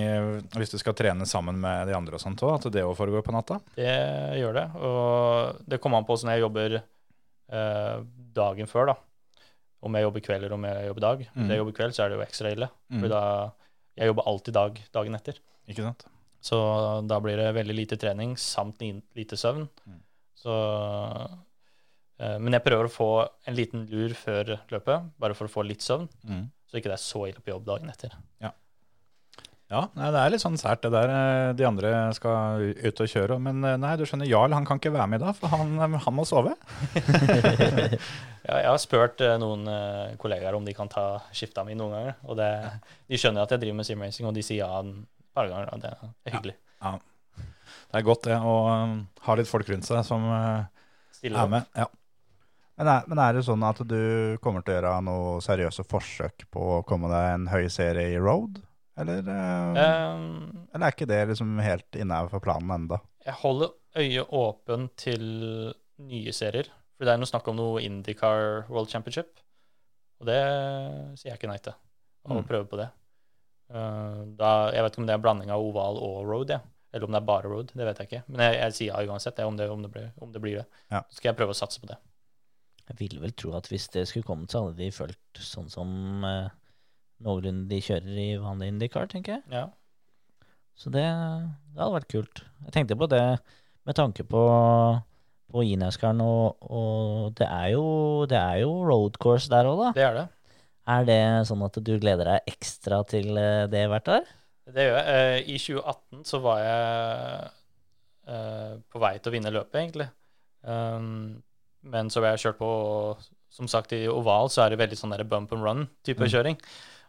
hvis 0.56 0.72
du 0.72 0.78
skal 0.80 0.96
trene 0.96 1.26
sammen 1.28 1.58
med 1.60 1.90
de 1.90 1.94
andre 1.96 2.16
og 2.16 2.22
sånt 2.22 2.40
òg, 2.42 2.54
at 2.56 2.70
det 2.72 2.82
òg 2.88 2.94
foregår 2.98 3.22
på 3.26 3.34
natta? 3.36 3.58
Det 3.76 3.92
gjør 4.40 4.56
det. 4.56 4.64
Og 4.80 5.60
det 5.68 5.78
kommer 5.84 6.00
an 6.00 6.08
på 6.08 6.16
hvordan 6.16 6.32
jeg 6.34 6.42
jobber 6.46 6.78
eh, 6.80 7.98
dagen 8.40 8.70
før, 8.72 8.90
da. 8.94 8.96
Om 9.82 9.94
jeg 9.94 10.02
jobber 10.06 10.20
kveld 10.24 10.44
eller 10.44 10.54
om 10.56 10.64
jeg 10.64 10.86
jobber 10.88 11.00
dag. 11.00 11.18
Hvis 11.18 11.36
Mm. 11.36 11.48
jeg 11.50 11.58
jobber 11.58 11.72
kveld, 11.72 11.92
så 11.94 12.04
er 12.04 12.08
det 12.08 12.18
jo 12.18 12.24
ekstra 12.24 12.52
ille. 12.52 12.68
Mm. 12.90 13.00
For 13.00 13.08
da 13.08 13.52
Jeg 13.96 14.08
jobber 14.08 14.26
alltid 14.26 14.52
dag 14.54 14.80
dagen 14.92 15.14
etter. 15.14 15.38
Ikke 15.68 15.82
sant? 15.82 16.04
Så 16.42 17.06
da 17.08 17.18
blir 17.18 17.36
det 17.36 17.54
veldig 17.54 17.74
lite 17.74 17.96
trening 17.96 18.36
samt 18.36 18.78
lite 19.16 19.36
søvn. 19.36 19.68
Mm. 19.88 20.00
Så 20.36 20.52
eh, 22.20 22.38
Men 22.38 22.52
jeg 22.52 22.64
prøver 22.64 22.88
å 22.88 22.92
få 22.92 23.08
en 23.46 23.54
liten 23.56 23.86
lur 23.90 24.10
før 24.14 24.54
løpet, 24.72 25.10
bare 25.18 25.34
for 25.34 25.48
å 25.48 25.52
få 25.52 25.64
litt 25.66 25.80
søvn. 25.84 26.08
Mm. 26.28 26.50
Så 26.68 26.76
ikke 26.78 26.90
det 26.92 26.98
er 26.98 27.04
så 27.04 27.24
ille 27.28 27.40
på 27.40 27.52
jobb 27.54 27.64
dagen 27.68 27.88
etter. 27.92 28.12
Ja, 28.42 28.50
nei, 29.98 30.10
det 30.14 30.20
er 30.22 30.30
litt 30.30 30.42
sånn 30.44 30.54
sært 30.60 30.84
det 30.84 30.92
der. 30.94 31.10
eh, 31.10 31.52
De 31.58 31.64
andre 31.66 31.88
skal 32.14 32.62
ut 32.70 33.00
og 33.02 33.08
kjøre. 33.10 33.38
Men 33.42 33.64
eh, 33.66 33.74
nei, 33.82 33.96
du 33.98 34.04
skjønner, 34.06 34.28
Jarl 34.30 34.54
han 34.54 34.66
kan 34.68 34.78
ikke 34.78 34.92
være 34.94 35.08
med 35.10 35.18
i 35.20 35.24
dag, 35.24 35.34
for 35.34 35.50
han, 35.50 35.72
eh, 35.82 35.96
han 36.04 36.14
må 36.14 36.24
sove. 36.28 36.52
Ja, 38.46 38.60
jeg 38.62 38.68
har 38.70 38.78
spurt 38.78 39.18
noen 39.42 39.64
kollegaer 40.22 40.54
om 40.54 40.62
de 40.62 40.70
kan 40.70 40.86
ta 40.86 41.16
skifta 41.34 41.64
mi 41.66 41.74
noen 41.74 41.96
ganger. 41.96 42.12
Og 42.30 42.36
det, 42.38 42.46
de 43.10 43.18
skjønner 43.18 43.42
at 43.42 43.50
jeg 43.56 43.64
driver 43.64 43.80
med 43.80 43.88
simracing, 43.88 44.28
og 44.28 44.36
de 44.36 44.44
sier 44.46 44.60
ja 44.62 44.68
et 44.84 44.92
par 45.34 45.48
ganger. 45.50 45.72
Og 45.74 45.82
det 45.82 45.90
er 45.90 46.36
hyggelig. 46.36 46.54
Det 46.86 47.98
er 47.98 48.06
godt 48.06 48.28
det 48.28 48.36
å 48.38 48.52
eh, 48.70 48.92
ha 49.26 49.34
litt 49.40 49.50
folk 49.50 49.66
rundt 49.72 49.88
seg 49.88 50.04
som 50.06 50.28
Stille 51.16 51.34
er 51.34 51.42
opp. 51.42 51.50
med. 51.56 51.66
Ja. 51.74 51.88
Men 52.78 52.92
er, 52.92 53.10
men 53.10 53.24
er 53.24 53.34
det 53.34 53.42
sånn 53.48 53.66
at 53.66 53.82
du 53.88 53.98
kommer 54.44 54.62
til 54.62 54.76
å 54.76 54.78
gjøre 54.78 54.94
noe 55.08 55.36
seriøse 55.42 55.82
forsøk 55.90 56.46
på 56.54 56.70
å 56.76 56.80
komme 56.86 57.10
deg 57.10 57.28
en 57.34 57.46
høy 57.50 57.66
serie 57.72 58.14
i 58.14 58.22
road? 58.22 58.60
Eller, 58.96 59.22
Um, 59.26 60.66
eller 60.72 60.86
er 60.86 60.94
ikke 60.94 61.08
det 61.10 61.18
liksom 61.28 61.58
helt 61.60 61.98
innafor 62.00 62.40
planen 62.44 62.70
enda? 62.72 62.98
Jeg 63.26 63.34
holder 63.42 63.74
øyet 64.00 64.30
åpen 64.32 64.86
til 64.96 65.24
nye 66.00 66.32
serier. 66.32 66.70
For 66.96 67.04
det 67.04 67.12
er 67.12 67.20
noe 67.20 67.28
snakk 67.28 67.48
om 67.52 67.58
noe 67.58 67.82
Indycar 67.84 68.64
World 68.72 68.88
Championship. 68.88 69.34
Og 70.20 70.30
det 70.30 70.38
sier 71.20 71.32
jeg 71.34 71.38
ikke 71.40 71.50
nei 71.50 71.58
til. 71.60 71.76
Å 72.26 72.38
Mm. 72.40 72.46
prøve 72.48 72.66
på 72.70 72.78
det. 72.80 72.88
Uh, 73.70 74.24
da, 74.38 74.70
jeg 74.72 74.82
vet 74.82 74.92
ikke 74.94 75.02
om 75.02 75.06
det 75.06 75.14
er 75.14 75.22
blanding 75.22 75.50
av 75.52 75.60
oval 75.60 75.98
og 76.00 76.24
road, 76.26 76.50
ja. 76.50 76.60
eller 76.94 77.04
om 77.06 77.12
det 77.12 77.20
er 77.20 77.26
bare 77.28 77.48
road. 77.50 77.72
Det 77.74 77.84
vet 77.86 77.98
jeg 77.98 78.08
ikke. 78.08 78.22
Men 78.32 78.40
jeg, 78.46 78.58
jeg 78.62 78.72
sier 78.78 78.92
ja 78.94 79.12
uansett, 79.12 79.38
ja, 79.38 79.46
om, 79.46 79.56
det, 79.58 79.68
om, 79.70 79.82
det 79.82 79.90
blir, 79.92 80.12
om 80.22 80.32
det 80.32 80.40
blir 80.40 80.56
det. 80.62 80.66
Ja. 80.90 81.02
Så 81.10 81.18
skal 81.20 81.32
jeg 81.34 81.36
prøve 81.42 81.52
å 81.52 81.58
satse 81.60 81.80
på 81.82 81.90
det. 81.90 81.98
Jeg 82.88 82.96
ville 83.00 83.20
vel 83.20 83.32
tro 83.34 83.52
at 83.58 83.66
hvis 83.68 83.88
det 83.92 84.06
skulle 84.08 84.24
kommet, 84.24 84.48
så 84.50 84.62
hadde 84.64 84.78
de 84.78 84.90
følt 84.94 85.40
sånn 85.42 85.68
som 85.68 86.24
eh, 86.24 86.48
noenlunde 87.24 87.68
de 87.70 87.80
kjører 87.82 88.20
i 88.20 88.28
vanlig 88.40 88.70
IndyCar, 88.72 89.08
tenker 89.12 89.38
jeg. 89.38 89.44
Ja. 89.52 89.66
Så 90.76 90.92
det, 90.92 91.04
det 91.72 91.80
hadde 91.80 91.96
vært 91.96 92.12
kult. 92.12 92.42
Jeg 92.66 92.74
tenkte 92.74 92.98
på 93.00 93.08
det 93.08 93.24
med 93.86 93.96
tanke 93.96 94.26
på, 94.28 94.42
på 95.52 95.64
Inascaren, 95.64 96.20
og, 96.20 96.58
og 96.68 97.36
det, 97.38 97.46
er 97.48 97.70
jo, 97.76 97.86
det 98.28 98.38
er 98.40 98.64
jo 98.64 98.72
road 98.84 99.16
course 99.22 99.48
der 99.52 99.68
òg, 99.70 99.84
da. 99.86 99.92
Det 99.96 100.04
er 100.08 100.18
det. 100.18 100.26
Er 100.96 101.06
det 101.06 101.20
sånn 101.48 101.64
at 101.66 101.78
du 101.82 101.94
gleder 101.98 102.28
deg 102.28 102.52
ekstra 102.52 103.00
til 103.10 103.38
eh, 103.40 103.64
det 103.70 103.86
hvert 103.90 104.10
år? 104.20 104.28
Det 104.74 104.84
gjør 104.86 104.98
jeg. 104.98 105.06
Eh, 105.14 105.38
I 105.54 105.56
2018 105.62 106.26
så 106.28 106.40
var 106.44 106.60
jeg 106.62 107.48
eh, 108.34 108.74
på 108.92 109.02
vei 109.02 109.16
til 109.18 109.32
å 109.32 109.34
vinne 109.34 109.54
løpet, 109.54 109.80
egentlig. 109.80 110.06
Um, 110.66 111.38
men 111.86 112.10
så 112.10 112.22
ble 112.22 112.32
jeg 112.32 112.42
kjørt 112.42 112.56
på 112.58 112.68
Som 113.54 113.68
sagt, 113.70 113.92
i 113.94 114.08
oval 114.10 114.48
så 114.50 114.64
er 114.64 114.72
det 114.72 114.80
veldig 114.80 114.96
sånn 114.98 115.12
der 115.14 115.22
bump 115.28 115.52
and 115.54 115.62
run-type 115.62 116.26
kjøring. 116.32 116.58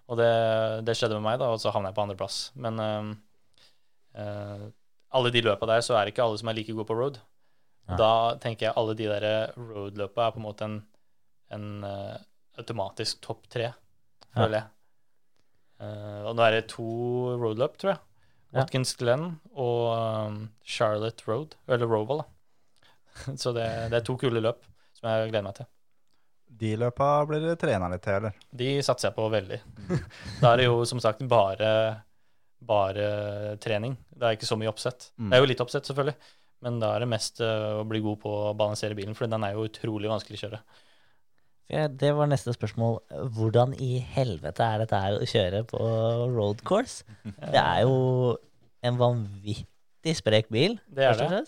Og 0.08 0.20
det, 0.20 0.34
det 0.88 0.96
skjedde 0.96 1.18
med 1.20 1.26
meg, 1.26 1.40
da, 1.42 1.50
og 1.52 1.60
så 1.60 1.74
havna 1.76 1.92
jeg 1.92 1.98
på 1.98 2.04
andreplass. 2.06 2.38
Men 2.56 2.80
uh, 2.80 4.68
alle 5.18 5.34
de 5.36 5.44
løpa 5.44 5.68
der, 5.68 5.84
så 5.84 5.98
er 5.98 6.08
det 6.08 6.16
ikke 6.16 6.24
alle 6.28 6.40
som 6.40 6.52
er 6.52 6.58
like 6.58 6.76
gode 6.76 6.88
på 6.88 6.96
road. 6.98 7.20
Ja. 7.88 7.98
Da 8.00 8.12
tenker 8.44 8.70
jeg 8.70 8.78
alle 8.80 8.96
de 9.00 9.10
der 9.12 9.52
road-løpa 9.56 10.26
er 10.28 10.34
på 10.36 10.42
en 10.42 10.48
måte 10.48 10.68
en, 10.68 10.80
en 11.56 11.68
uh, 11.84 12.16
automatisk 12.60 13.22
topp 13.24 13.48
tre, 13.52 13.72
føler 14.36 14.62
jeg. 14.62 14.68
Uh, 15.78 16.24
og 16.30 16.36
nå 16.38 16.46
er 16.48 16.58
det 16.58 16.70
to 16.74 16.88
roadløp, 17.38 17.78
tror 17.80 17.94
jeg. 17.94 18.04
Ja. 18.48 18.62
Watkins 18.62 18.96
Glen 18.96 19.26
og 19.60 19.82
um, 19.92 20.44
Charlotte 20.64 21.28
Road, 21.28 21.58
eller 21.68 21.90
Roval, 21.92 22.24
da. 22.24 23.36
Så 23.42 23.52
det, 23.56 23.68
det 23.92 24.00
er 24.00 24.06
to 24.08 24.16
kule 24.20 24.40
løp 24.44 24.64
som 24.98 25.10
jeg 25.12 25.32
gleder 25.34 25.46
meg 25.50 25.60
til. 25.60 25.68
De 26.48 26.74
løpa 26.80 27.10
blir 27.30 27.44
det 27.44 27.58
trena 27.62 27.90
litt 27.92 28.04
til, 28.06 28.18
eller? 28.18 28.38
De 28.62 28.70
satser 28.86 29.10
jeg 29.10 29.18
på 29.18 29.28
veldig. 29.30 29.60
da 30.42 30.52
er 30.52 30.62
det 30.62 30.68
jo 30.70 30.80
som 30.90 31.02
sagt 31.04 31.22
bare, 31.30 31.70
bare 32.66 33.08
trening. 33.62 33.98
Det 34.10 34.26
er 34.26 34.38
ikke 34.38 34.50
så 34.50 34.58
mye 34.60 34.72
oppsett. 34.72 35.12
Mm. 35.18 35.30
Det 35.30 35.38
er 35.38 35.44
jo 35.44 35.52
litt 35.52 35.64
oppsett, 35.64 35.90
selvfølgelig, 35.90 36.18
men 36.66 36.82
da 36.82 36.96
er 36.96 37.06
det 37.06 37.12
mest 37.14 37.44
eh, 37.46 37.70
å 37.78 37.86
bli 37.88 38.02
god 38.06 38.20
på 38.24 38.34
å 38.50 38.58
balansere 38.58 38.98
bilen, 38.98 39.18
for 39.18 39.30
den 39.30 39.46
er 39.46 39.54
jo 39.54 39.68
utrolig 39.70 40.10
vanskelig 40.10 40.40
å 40.40 40.46
kjøre. 40.46 40.62
Det 41.68 42.14
var 42.16 42.30
neste 42.32 42.54
spørsmål. 42.56 43.02
Hvordan 43.36 43.74
i 43.84 43.98
helvete 44.00 44.64
er 44.64 44.84
dette 44.86 45.00
her 45.04 45.18
å 45.20 45.26
kjøre 45.28 45.66
på 45.68 45.80
road 46.32 46.64
course? 46.68 47.04
Det 47.54 47.60
er 47.60 47.82
jo 47.84 48.38
en 48.88 49.00
vanvittig 49.00 50.16
sprek 50.16 50.48
bil. 50.54 50.78
Det 50.88 51.10
er 51.10 51.20
det. 51.20 51.42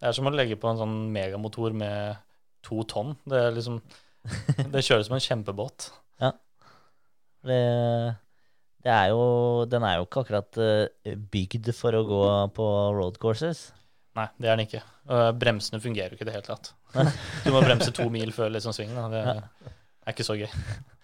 Det 0.00 0.08
er 0.08 0.16
som 0.16 0.26
å 0.26 0.34
legge 0.34 0.58
på 0.58 0.70
en 0.70 0.80
sånn 0.80 0.96
megamotor 1.14 1.76
med 1.76 2.18
to 2.66 2.82
tonn. 2.88 3.14
Det 3.28 3.38
er 3.38 3.54
liksom 3.54 3.78
Det 4.72 4.84
kjøres 4.84 5.08
som 5.08 5.16
en 5.16 5.24
kjempebåt. 5.24 5.90
Det, 7.40 7.60
det 8.84 8.92
er 8.92 9.06
jo, 9.14 9.22
den 9.72 9.84
er 9.88 9.96
jo 9.96 10.04
ikke 10.04 10.24
akkurat 10.26 10.58
eh, 10.60 11.14
bygd 11.32 11.70
for 11.72 11.96
å 11.96 12.02
gå 12.04 12.22
på 12.56 12.66
road 12.98 13.16
courses. 13.22 13.70
Nei, 14.18 14.26
det 14.36 14.50
er 14.50 14.58
den 14.58 14.66
ikke. 14.66 14.82
Bremsene 15.40 15.80
fungerer 15.82 16.12
jo 16.12 16.18
ikke 16.18 16.26
i 16.26 16.30
det 16.30 16.36
hele 16.36 16.48
tatt. 16.50 16.72
Du 17.46 17.52
må 17.54 17.62
bremse 17.64 17.92
to 17.96 18.08
mil 18.12 18.32
før 18.34 18.52
liksom 18.52 18.74
svingen. 18.76 18.98
Da. 18.98 19.36
Det 19.40 19.72
er 20.04 20.12
ikke 20.12 20.26
så 20.26 20.36
gøy. 20.36 20.50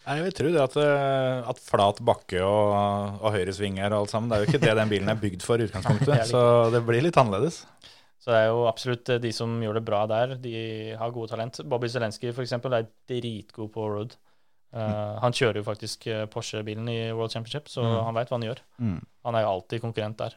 Nei, 0.07 0.17
Jeg 0.21 0.27
vil 0.27 0.37
tro 0.39 0.51
det 0.55 0.63
at, 0.63 0.77
eh, 0.79 1.49
at 1.51 1.61
flat 1.63 1.99
bakke 2.07 2.43
og, 2.47 3.23
og 3.23 3.33
høyresvinger 3.35 3.91
og 3.91 4.05
alt 4.05 4.13
sammen, 4.13 4.31
det 4.31 4.37
er 4.37 4.45
jo 4.45 4.53
ikke 4.53 4.63
det 4.63 4.77
den 4.79 4.93
bilen 4.93 5.11
er 5.11 5.19
bygd 5.23 5.47
for 5.47 5.59
i 5.59 5.67
utgangspunktet. 5.67 6.27
Så 6.33 6.43
det 6.75 6.85
blir 6.87 7.03
litt 7.07 7.19
annerledes. 7.19 7.65
Så 8.27 8.33
det 8.35 8.39
er 8.43 8.49
jo 8.51 8.63
absolutt 8.67 9.11
eh, 9.15 9.21
de 9.23 9.31
som 9.31 9.53
gjør 9.63 9.77
det 9.79 9.85
bra 9.87 10.01
der, 10.11 10.33
de 10.43 10.53
har 10.99 11.13
gode 11.15 11.31
talent. 11.31 11.61
Bobby 11.71 11.87
Zelenskyj 11.93 12.33
eksempel 12.33 12.75
er 12.75 12.89
dritgod 13.07 13.71
på 13.71 13.85
road. 13.87 14.17
Eh, 14.75 15.13
han 15.23 15.37
kjører 15.37 15.61
jo 15.61 15.67
faktisk 15.69 16.09
eh, 16.11 16.25
Porsche-bilen 16.33 16.91
i 16.91 16.97
World 17.15 17.31
Championship, 17.37 17.71
så 17.71 17.85
Mm. 17.87 18.01
han 18.09 18.19
veit 18.19 18.33
hva 18.33 18.41
han 18.41 18.49
gjør. 18.49 18.63
Mm. 18.83 18.99
Han 19.29 19.39
er 19.39 19.47
jo 19.47 19.53
alltid 19.53 19.85
konkurrent 19.85 20.19
der. 20.19 20.35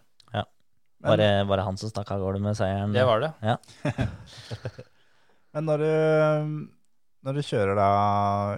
Var 1.00 1.16
det, 1.16 1.28
var 1.48 1.58
det 1.58 1.64
han 1.64 1.78
som 1.80 1.88
stakk 1.88 2.10
av 2.12 2.20
gårde 2.20 2.42
med 2.44 2.58
seieren? 2.60 2.92
Det 2.92 3.06
var 3.08 3.22
det. 3.24 3.30
Men 5.56 5.64
når 5.66 5.80
du, 5.80 5.94
når 7.24 7.38
du 7.38 7.42
kjører 7.48 7.80
da 7.80 7.86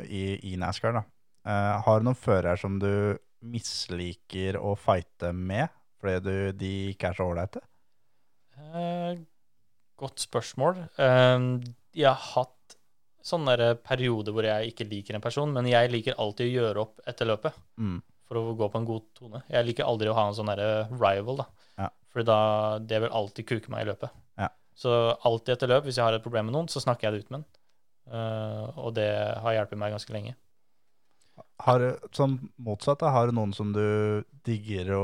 i, 0.09 0.23
i 0.49 0.55
NASCAR, 0.57 0.95
da, 0.97 1.03
uh, 1.45 1.75
har 1.85 2.01
du 2.01 2.07
noen 2.07 2.17
førere 2.17 2.57
som 2.57 2.79
du 2.81 3.13
misliker 3.45 4.57
å 4.57 4.73
fighte 4.73 5.29
med? 5.37 5.69
fordi 6.01 6.17
du, 6.25 6.33
de 6.57 6.71
ikke 6.95 7.11
er 7.11 7.19
så 7.19 7.27
ålreite? 7.29 7.61
Eh, 8.61 9.17
godt 10.01 10.23
spørsmål. 10.23 10.81
Eh, 11.01 11.45
jeg 11.97 12.07
har 12.09 12.21
hatt 12.35 12.77
sånne 13.21 13.53
der 13.59 13.75
perioder 13.77 14.33
hvor 14.33 14.45
jeg 14.47 14.71
ikke 14.71 14.87
liker 14.89 15.17
en 15.17 15.21
person, 15.23 15.51
men 15.53 15.67
jeg 15.69 15.91
liker 15.93 16.15
alltid 16.17 16.47
å 16.49 16.53
gjøre 16.55 16.81
opp 16.87 17.01
etter 17.07 17.29
løpet 17.29 17.53
Mm. 17.77 18.01
for 18.25 18.35
å 18.39 18.55
gå 18.57 18.69
på 18.71 18.79
en 18.79 18.85
god 18.87 19.03
tone. 19.13 19.43
Jeg 19.49 19.65
liker 19.67 19.85
aldri 19.85 20.07
å 20.09 20.15
ha 20.17 20.27
en 20.27 20.33
sånn 20.33 20.47
derre 20.49 20.87
rival, 20.89 21.37
da. 21.43 21.45
Ja. 21.77 21.89
For 22.09 22.23
da, 22.23 22.79
det 22.79 23.01
vil 23.01 23.09
alltid 23.11 23.45
kuke 23.45 23.69
meg 23.69 23.85
i 23.85 23.91
løpet. 23.91 24.09
Ja. 24.39 24.49
Så 24.75 25.17
alltid 25.23 25.53
etter 25.57 25.67
løp, 25.67 25.83
hvis 25.85 25.97
jeg 25.97 26.03
har 26.05 26.13
et 26.13 26.23
problem 26.23 26.45
med 26.47 26.55
noen, 26.55 26.67
så 26.67 26.81
snakker 26.81 27.09
jeg 27.09 27.13
det 27.13 27.25
ut 27.25 27.31
med 27.31 27.43
den. 27.43 27.49
Eh, 28.11 28.77
og 28.79 28.93
det 28.95 29.09
har 29.37 29.53
hjulpet 29.53 29.77
meg 29.77 29.91
ganske 29.93 30.11
lenge. 30.15 30.35
Har, 31.61 31.83
sånn 32.15 32.39
motsatt, 32.57 32.99
da, 33.03 33.11
har 33.13 33.27
du 33.29 33.35
noen 33.37 33.51
som 33.53 33.69
du 33.75 34.23
digger 34.47 34.87
å 34.97 35.03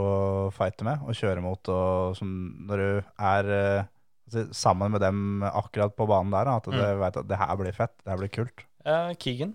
fighte 0.55 0.83
med 0.87 1.03
og 1.05 1.13
kjøre 1.17 1.43
mot, 1.45 1.69
og 1.69 2.15
som 2.17 2.31
når 2.67 2.81
du 2.81 2.89
er 3.19 3.49
eh, 3.57 3.83
altså, 4.25 4.47
sammen 4.57 4.91
med 4.95 5.01
dem 5.05 5.43
akkurat 5.45 5.93
på 5.95 6.07
banen 6.09 6.33
der, 6.33 6.49
at 6.55 6.65
du 6.65 6.71
Mm. 6.73 6.99
vet 7.03 7.17
at 7.21 7.27
det 7.29 7.37
her 7.37 7.55
blir 7.61 7.71
fett, 7.77 7.93
det 8.03 8.09
her 8.13 8.17
blir 8.17 8.33
kult? 8.33 8.65
Eh, 8.85 9.13
Keegan. 9.21 9.53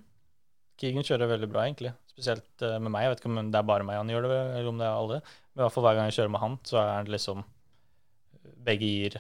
Keegan 0.79 1.03
kjører 1.07 1.29
veldig 1.35 1.51
bra, 1.51 1.65
egentlig. 1.67 1.93
Spesielt 2.13 2.63
eh, 2.63 2.79
med 2.79 2.91
meg. 2.93 3.03
Jeg 3.07 3.11
vet 3.15 3.21
ikke 3.25 3.31
om 3.33 3.51
det 3.51 3.59
er 3.59 3.67
bare 3.67 3.85
meg 3.89 3.97
han 3.97 4.09
gjør 4.13 4.29
det, 4.29 4.39
eller 4.61 4.69
om 4.71 4.79
det 4.79 4.87
er 4.87 4.95
alle. 5.03 5.19
Men 5.55 5.63
i 5.63 5.65
hvert 5.67 5.75
fall 5.75 5.85
hver 5.89 5.99
gang 5.99 6.09
jeg 6.11 6.17
kjører 6.21 6.33
med 6.37 6.41
han, 6.45 6.57
så 6.69 6.79
er 6.83 7.05
det 7.09 7.15
liksom 7.19 7.45
Begge 8.63 8.87
gir 8.87 9.17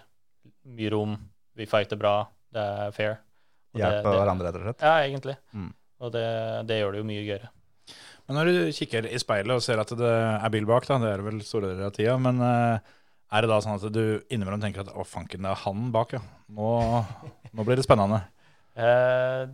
mye 0.66 0.90
rom, 0.94 1.12
vi 1.58 1.66
fighter 1.66 1.98
bra, 1.98 2.28
det 2.54 2.62
er 2.62 2.90
fair. 2.94 3.16
Hjelper 3.74 4.02
Hjelpe 4.02 4.12
hverandre, 4.18 4.50
rett 4.52 4.58
og 4.60 4.66
slett? 4.68 4.82
Ja, 4.86 4.94
egentlig. 5.06 5.34
Mm. 5.54 5.70
Og 6.02 6.10
det, 6.14 6.24
det 6.68 6.80
gjør 6.80 6.96
det 6.96 7.02
jo 7.02 7.08
mye 7.08 7.24
gøyere. 7.26 7.50
Men 8.26 8.38
når 8.38 8.48
du 8.50 8.58
kikker 8.76 9.06
i 9.10 9.18
speilet 9.22 9.54
og 9.56 9.62
ser 9.64 9.80
at 9.82 9.90
det 9.98 10.10
er 10.12 10.52
bil 10.54 10.66
bak, 10.68 10.86
da, 10.88 10.98
det 11.02 11.10
er 11.10 11.22
det 11.22 11.26
vel 11.30 11.40
store 11.46 11.72
deler 11.72 11.88
av 11.90 11.96
tida, 11.96 12.14
men 12.22 12.38
eh, 12.46 12.92
er 13.32 13.42
det 13.44 13.50
da 13.50 13.58
sånn 13.64 13.78
at 13.78 13.86
du 13.94 14.02
innimellom 14.34 14.62
tenker 14.62 14.84
at 14.84 14.92
å, 14.94 15.04
fanken, 15.08 15.42
det 15.46 15.50
er 15.50 15.62
han 15.64 15.90
bak, 15.94 16.14
ja. 16.18 16.22
Nå, 16.52 16.70
nå 17.56 17.66
blir 17.66 17.78
det 17.80 17.86
spennende. 17.86 18.22
Eh, 18.78 19.46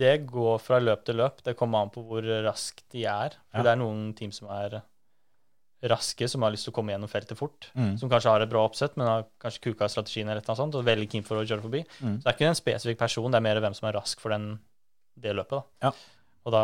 det 0.00 0.14
går 0.28 0.58
fra 0.60 0.78
løp 0.82 1.04
til 1.08 1.16
løp. 1.20 1.40
Det 1.44 1.56
kommer 1.58 1.84
an 1.86 1.92
på 1.92 2.02
hvor 2.04 2.24
raskt 2.44 2.84
de 2.92 3.04
er. 3.08 3.36
For 3.50 3.62
Ja. 3.62 3.64
det 3.66 3.72
er 3.72 3.80
noen 3.80 4.10
team 4.18 4.32
som 4.34 4.48
er 4.52 4.82
raske, 5.86 6.28
som 6.28 6.42
har 6.42 6.52
lyst 6.54 6.66
til 6.66 6.72
å 6.72 6.76
komme 6.76 6.92
gjennom 6.94 7.10
feltet 7.10 7.38
fort. 7.38 7.68
Mm. 7.76 7.94
Som 8.00 8.10
kanskje 8.10 8.32
har 8.32 8.42
et 8.44 8.50
bra 8.50 8.64
oppsett, 8.66 8.96
men 8.96 9.06
har 9.08 9.26
kanskje 9.42 9.62
kuka 9.68 9.88
strategien 9.92 10.28
eller 10.28 10.44
noe 10.46 10.56
sånt, 10.58 10.74
og 10.76 10.86
veldig 10.88 11.08
keen 11.12 11.24
for 11.26 11.40
å 11.40 11.44
kjøre 11.46 11.64
forbi. 11.64 11.82
Mm. 12.00 12.16
Så 12.18 12.24
det 12.24 12.30
er 12.32 12.36
ikke 12.38 12.48
en 12.50 12.58
spesifikk 12.58 12.98
person, 13.04 13.30
det 13.30 13.38
er 13.40 13.46
mer 13.48 13.60
hvem 13.64 13.76
som 13.76 13.88
er 13.90 13.96
rask 13.98 14.20
for 14.22 14.34
den, 14.34 14.58
det 15.16 15.34
løpet. 15.36 15.58
da. 15.80 15.88
Ja. 15.88 15.92
Og 16.46 16.52
da 16.54 16.62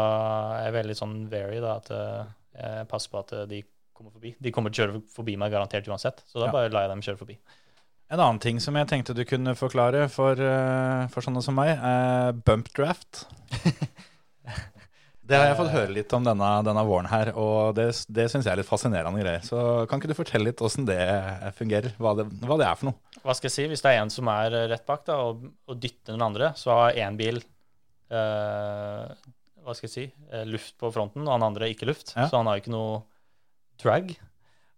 er 0.61 0.69
jeg 0.69 0.77
veldig 0.79 0.97
sånn 0.99 1.17
very, 1.33 1.59
da, 1.65 1.77
at 1.81 1.91
eh, 1.91 2.25
jeg 2.61 2.89
passer 2.93 3.11
på 3.11 3.19
at 3.25 3.33
eh, 3.35 3.47
de 3.51 3.63
kommer 3.97 4.13
forbi. 4.15 4.35
De 4.39 4.53
kommer 4.55 4.71
til 4.73 4.85
å 4.85 4.87
kjøre 4.87 5.03
forbi 5.15 5.35
meg 5.41 5.51
garantert 5.55 5.89
uansett, 5.91 6.23
så 6.31 6.39
da 6.41 6.47
Ja. 6.51 6.53
bare 6.55 6.71
lar 6.71 6.87
jeg 6.87 6.93
dem 6.95 7.03
kjøre 7.09 7.19
forbi. 7.25 7.39
En 8.13 8.21
annen 8.21 8.39
ting 8.45 8.59
som 8.61 8.77
jeg 8.77 8.87
tenkte 8.91 9.15
du 9.17 9.25
kunne 9.25 9.55
forklare 9.57 10.05
for, 10.13 10.33
eh, 10.37 11.07
for 11.09 11.25
sånne 11.25 11.43
som 11.43 11.55
meg, 11.57 11.79
er 11.79 12.33
bump 12.33 12.69
draft. 12.77 13.25
Det 15.23 15.39
har 15.39 15.47
jeg 15.53 15.57
fått 15.61 15.71
høre 15.71 15.93
litt 15.95 16.13
om 16.17 16.25
denne, 16.27 16.47
denne 16.67 16.83
våren 16.85 17.07
her, 17.09 17.29
og 17.39 17.77
det, 17.79 17.85
det 18.11 18.25
syns 18.29 18.43
jeg 18.45 18.53
er 18.53 18.59
litt 18.59 18.69
fascinerende 18.69 19.21
greier. 19.23 19.45
Så 19.47 19.57
kan 19.89 20.01
ikke 20.01 20.11
du 20.11 20.17
fortelle 20.19 20.49
litt 20.51 20.61
åssen 20.67 20.85
det 20.85 20.99
fungerer? 21.57 21.95
Hva 22.03 22.11
det, 22.19 22.27
hva 22.43 22.57
det 22.59 22.67
er 22.67 22.75
for 22.81 22.91
noe? 22.91 22.99
Hva 23.23 23.37
skal 23.39 23.47
jeg 23.49 23.55
si? 23.55 23.67
Hvis 23.71 23.85
det 23.87 23.93
er 23.95 24.01
en 24.03 24.11
som 24.13 24.29
er 24.33 24.57
rett 24.75 24.85
bak 24.85 25.07
da, 25.07 25.21
og, 25.31 25.47
og 25.71 25.79
dytter 25.81 26.17
den 26.19 26.27
andre, 26.27 26.51
så 26.59 26.75
har 26.75 26.99
én 27.07 27.17
bil 27.17 27.39
hva 28.13 29.75
skal 29.77 29.89
jeg 29.89 29.95
si, 29.95 30.05
eh, 30.33 30.45
luft 30.49 30.77
på 30.81 30.91
fronten, 30.95 31.25
og 31.27 31.33
han 31.37 31.47
andre 31.47 31.71
ikke 31.73 31.89
luft. 31.89 32.15
Ja. 32.17 32.29
Så 32.29 32.41
han 32.41 32.51
har 32.51 32.61
ikke 32.61 32.75
noe 32.75 33.03
drag. 33.83 34.15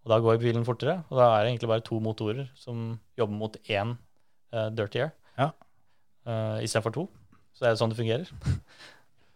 Og 0.05 0.13
da 0.13 0.21
går 0.21 0.41
bilen 0.43 0.67
fortere. 0.69 0.99
Og 1.09 1.19
da 1.19 1.31
er 1.33 1.45
det 1.45 1.55
egentlig 1.55 1.71
bare 1.73 1.85
to 1.85 2.01
motorer 2.05 2.49
som 2.59 2.99
jobber 3.17 3.39
mot 3.41 3.57
én 3.73 3.95
uh, 4.53 4.69
dirty 4.71 5.01
air 5.01 5.15
Ja. 5.41 5.51
uh, 6.29 6.61
istedenfor 6.61 6.93
to. 6.93 7.07
Så 7.57 7.65
det 7.65 7.71
er 7.71 7.81
sånn 7.81 7.95
det 7.95 8.01
fungerer. 8.01 8.29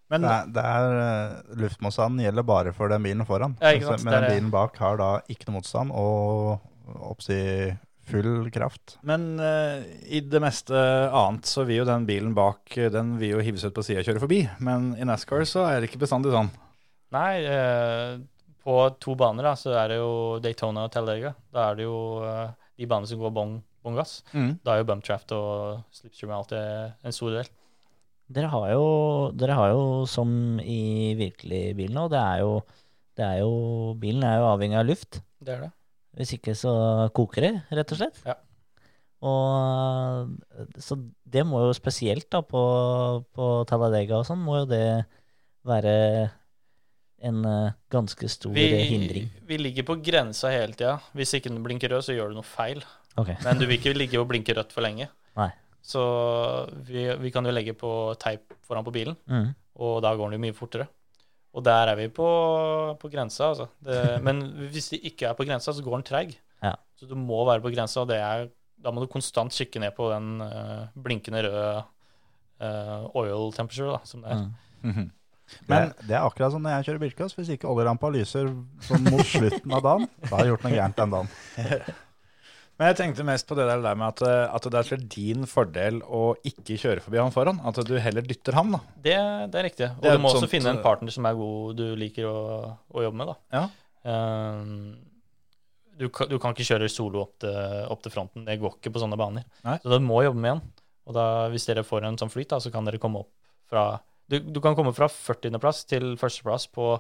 Men 0.09 0.25
Det 0.25 0.31
er, 0.33 0.47
det 0.57 0.63
er 0.65 0.95
eh, 0.99 1.57
Luftmotstanden 1.61 2.23
gjelder 2.25 2.45
bare 2.49 2.71
for 2.73 2.89
den 2.89 3.05
bilen 3.05 3.27
foran. 3.29 3.59
Ja, 3.61 3.75
sant, 3.85 4.07
men 4.07 4.15
den 4.15 4.31
bilen 4.31 4.51
bak 4.55 4.79
har 4.81 4.97
da 4.97 5.09
ikke 5.29 5.51
noe 5.51 5.59
motstand 5.59 5.93
og 5.93 6.63
oppsi 7.11 7.37
full 8.09 8.49
kraft. 8.55 8.97
Men 9.07 9.37
uh, 9.41 9.85
i 10.09 10.21
det 10.25 10.41
meste 10.43 10.75
annet 10.75 11.49
så 11.49 11.65
vil 11.69 11.83
jo 11.83 11.89
den 11.89 12.07
bilen 12.09 12.35
bak 12.37 12.77
eh, 12.77 12.91
Den 12.93 13.17
vil 13.21 13.37
jo 13.37 13.45
hives 13.45 13.67
ut 13.67 13.77
på 13.77 13.85
sida 13.87 14.03
og 14.03 14.09
kjøre 14.09 14.23
forbi. 14.25 14.41
Men 14.65 14.91
i 14.99 15.07
NASCAR 15.09 15.45
så 15.49 15.67
er 15.69 15.79
det 15.79 15.91
ikke 15.91 16.03
bestandig 16.05 16.35
sånn. 16.35 16.51
Nei, 17.15 17.33
uh, 17.49 18.19
på 18.65 18.81
to 19.01 19.15
baner 19.19 19.51
da, 19.51 19.55
så 19.57 19.77
er 19.81 19.93
det 19.93 20.01
jo 20.01 20.11
Daytona 20.45 20.89
og 20.89 20.93
Talladega. 20.95 21.35
Da 21.55 21.71
er 21.71 21.79
det 21.79 21.89
jo 21.89 22.01
uh, 22.25 22.51
de 22.79 22.89
banene 22.91 23.11
som 23.11 23.23
går 23.23 23.33
bong, 23.37 23.57
bong 23.87 23.97
gass. 23.99 24.21
Da 24.33 24.75
er 24.75 24.83
jo 24.83 24.91
bump 24.91 25.07
traft 25.07 25.33
og 25.37 25.87
slipstream 25.95 26.35
alltid 26.37 26.99
en 27.05 27.17
stor 27.17 27.39
del. 27.39 27.49
Dere 28.29 28.51
har 28.53 28.67
jo, 28.75 28.89
dere 29.41 29.57
har 29.57 29.73
jo 29.73 30.05
som 30.09 30.61
i 30.61 31.15
virkelig 31.17 31.63
bil 31.79 31.95
nå, 31.97 32.11
det 32.13 32.21
er 32.21 32.43
jo, 32.45 32.59
det 33.17 33.25
er 33.25 33.39
jo 33.41 33.53
Bilen 33.99 34.27
er 34.29 34.43
jo 34.43 34.51
avhengig 34.51 34.77
av 34.77 34.89
luft. 34.91 35.23
Det 35.41 35.55
er 35.55 35.65
det. 35.65 35.71
Hvis 36.17 36.33
ikke 36.39 36.55
så 36.57 36.73
koker 37.15 37.45
det, 37.45 37.53
rett 37.77 37.93
og 37.95 37.99
slett. 38.01 38.17
Ja. 38.27 38.35
Og 39.29 40.31
så 40.83 40.97
det 41.29 41.43
må 41.47 41.61
jo 41.67 41.75
spesielt 41.77 42.29
da 42.33 42.41
på, 42.47 42.63
på 43.35 43.47
Talladega 43.69 44.21
og 44.21 44.27
sånn, 44.29 44.41
må 44.47 44.61
jo 44.63 44.69
det 44.71 44.83
være 45.69 45.95
en 47.27 47.41
eh, 47.51 47.73
ganske 47.91 48.29
stor 48.31 48.55
Vi, 48.55 48.67
hindring. 48.93 49.27
vi 49.49 49.57
ligger 49.59 49.87
på 49.89 49.97
grensa 50.07 50.53
hele 50.55 50.77
tida. 50.79 50.97
Hvis 51.19 51.35
ikke 51.35 51.51
den 51.51 51.65
blinker 51.67 51.91
rød, 51.91 52.07
så 52.07 52.15
gjør 52.15 52.31
du 52.31 52.39
noe 52.39 52.47
feil. 52.47 52.85
Okay. 53.19 53.35
Men 53.43 53.59
du 53.59 53.67
vil 53.67 53.79
ikke 53.81 53.97
ligge 53.97 54.21
og 54.23 54.29
blinke 54.31 54.55
rødt 54.55 54.71
for 54.75 54.87
lenge. 54.87 55.09
Nei. 55.39 55.51
Så 55.83 56.01
vi, 56.87 57.09
vi 57.19 57.33
kan 57.35 57.47
jo 57.49 57.55
legge 57.55 57.75
på 57.79 57.91
teip 58.23 58.55
foran 58.67 58.87
på 58.87 58.95
bilen, 58.95 59.17
Mm. 59.27 59.51
og 59.83 59.99
da 60.05 60.13
går 60.15 60.31
den 60.31 60.39
jo 60.39 60.45
mye 60.47 60.55
fortere. 60.57 60.87
Og 61.59 61.65
der 61.67 61.91
er 61.91 61.99
vi 61.99 62.07
på, 62.15 62.29
på 63.01 63.11
grensa, 63.11 63.51
altså. 63.51 63.67
Det, 63.83 63.99
men 64.27 64.45
hvis 64.71 64.93
de 64.95 65.01
ikke 65.11 65.27
er 65.31 65.37
på 65.39 65.47
grensa, 65.49 65.75
så 65.75 65.83
går 65.85 65.99
den 65.99 66.07
treig. 66.07 66.37
Ja. 66.63 66.77
Så 66.99 67.09
du 67.11 67.17
må 67.19 67.43
være 67.49 67.65
på 67.65 67.73
grensa, 67.75 68.05
og 68.05 68.11
det 68.13 68.19
er, 68.23 68.49
da 68.79 68.95
må 68.95 69.03
du 69.03 69.11
konstant 69.11 69.55
kikke 69.55 69.83
ned 69.83 69.95
på 69.97 70.11
den 70.13 70.43
uh, 70.45 70.87
blinkende 71.03 71.43
røde 71.49 71.71
uh, 72.63 73.09
oil 73.19 73.51
temperature, 73.57 73.99
da, 73.99 74.03
som 74.07 74.23
det 74.23 74.35
er. 74.35 74.45
Mm. 74.83 75.09
Men- 75.67 75.89
det, 75.91 76.09
det 76.11 76.15
er 76.15 76.27
akkurat 76.27 76.53
som 76.55 76.63
når 76.63 76.79
jeg 76.79 76.89
kjører 76.89 77.03
bilcross. 77.07 77.39
Hvis 77.39 77.55
ikke 77.55 77.71
oljerampa 77.71 78.11
lyser 78.13 78.51
sånn 78.85 79.07
mot 79.09 79.25
slutten 79.27 79.73
av 79.75 79.87
dagen, 79.87 80.11
da 80.27 80.35
har 80.35 80.45
jeg 80.45 80.55
gjort 80.55 80.67
noe 80.67 80.77
gærent 80.77 81.01
den 81.03 81.17
dagen. 81.17 81.33
Men 82.79 82.93
jeg 82.93 82.97
tenkte 83.01 83.25
mest 83.27 83.47
på 83.51 83.57
det 83.59 83.65
der 83.67 83.81
med 83.99 84.07
at, 84.07 84.21
eh, 84.23 84.55
at 84.55 84.67
det 84.71 84.79
er 84.79 84.87
til 84.87 85.01
din 85.11 85.47
fordel 85.51 85.97
å 86.07 86.37
ikke 86.47 86.77
kjøre 86.79 87.03
forbi 87.03 87.19
han 87.19 87.33
foran. 87.35 87.59
At 87.67 87.81
du 87.89 87.97
heller 87.99 88.23
dytter 88.23 88.55
han, 88.55 88.71
da. 88.77 88.79
Det, 89.03 89.17
det 89.51 89.59
er 89.59 89.67
riktig. 89.67 89.89
Og 89.97 90.05
Det 90.05 90.13
er 90.13 90.17
du 90.21 90.23
må 90.23 90.31
et 90.31 90.37
også 90.37 90.45
sånt, 90.47 90.53
finne 90.53 90.71
en 90.71 90.79
eh, 90.79 90.85
partner 90.87 91.15
som 91.17 91.27
er 91.27 91.39
god, 91.41 91.75
du 91.81 91.87
liker 91.99 92.29
å, 92.31 92.37
å 92.95 93.03
jobbe 93.03 93.19
med, 93.19 93.33
da. 93.33 93.37
Ja. 93.59 93.65
Um, 94.09 94.95
du, 95.99 96.07
kan- 96.15 96.31
du 96.31 96.37
kan 96.39 96.55
ikke 96.55 96.69
kjøre 96.71 96.87
solo 96.93 97.25
opp 97.27 97.35
til, 97.43 97.59
opp 97.91 98.05
til 98.07 98.15
fronten. 98.15 98.47
Det 98.47 98.61
går 98.63 98.77
ikke 98.79 98.95
på 98.95 99.03
sånne 99.03 99.19
baner. 99.19 99.49
Nei. 99.67 99.75
Så 99.83 99.91
du 99.99 99.99
må 100.07 100.23
jobbe 100.23 100.39
med 100.47 100.55
en. 100.57 100.63
Og 101.11 101.17
da, 101.19 101.27
hvis 101.51 101.67
dere 101.67 101.83
får 101.89 102.07
en 102.07 102.19
sånn 102.21 102.31
flyt, 102.31 102.51
da, 102.55 102.61
så 102.63 102.71
kan 102.71 102.87
dere 102.87 103.01
komme 103.03 103.25
opp 103.25 103.33
fra 103.69 103.89
Du, 104.29 104.39
du 104.45 104.59
kan 104.61 104.75
komme 104.77 104.93
fra 104.95 105.07
40.-plass 105.09 105.83
til 105.89 106.13
førsteplass 106.21 106.67
på 106.71 106.93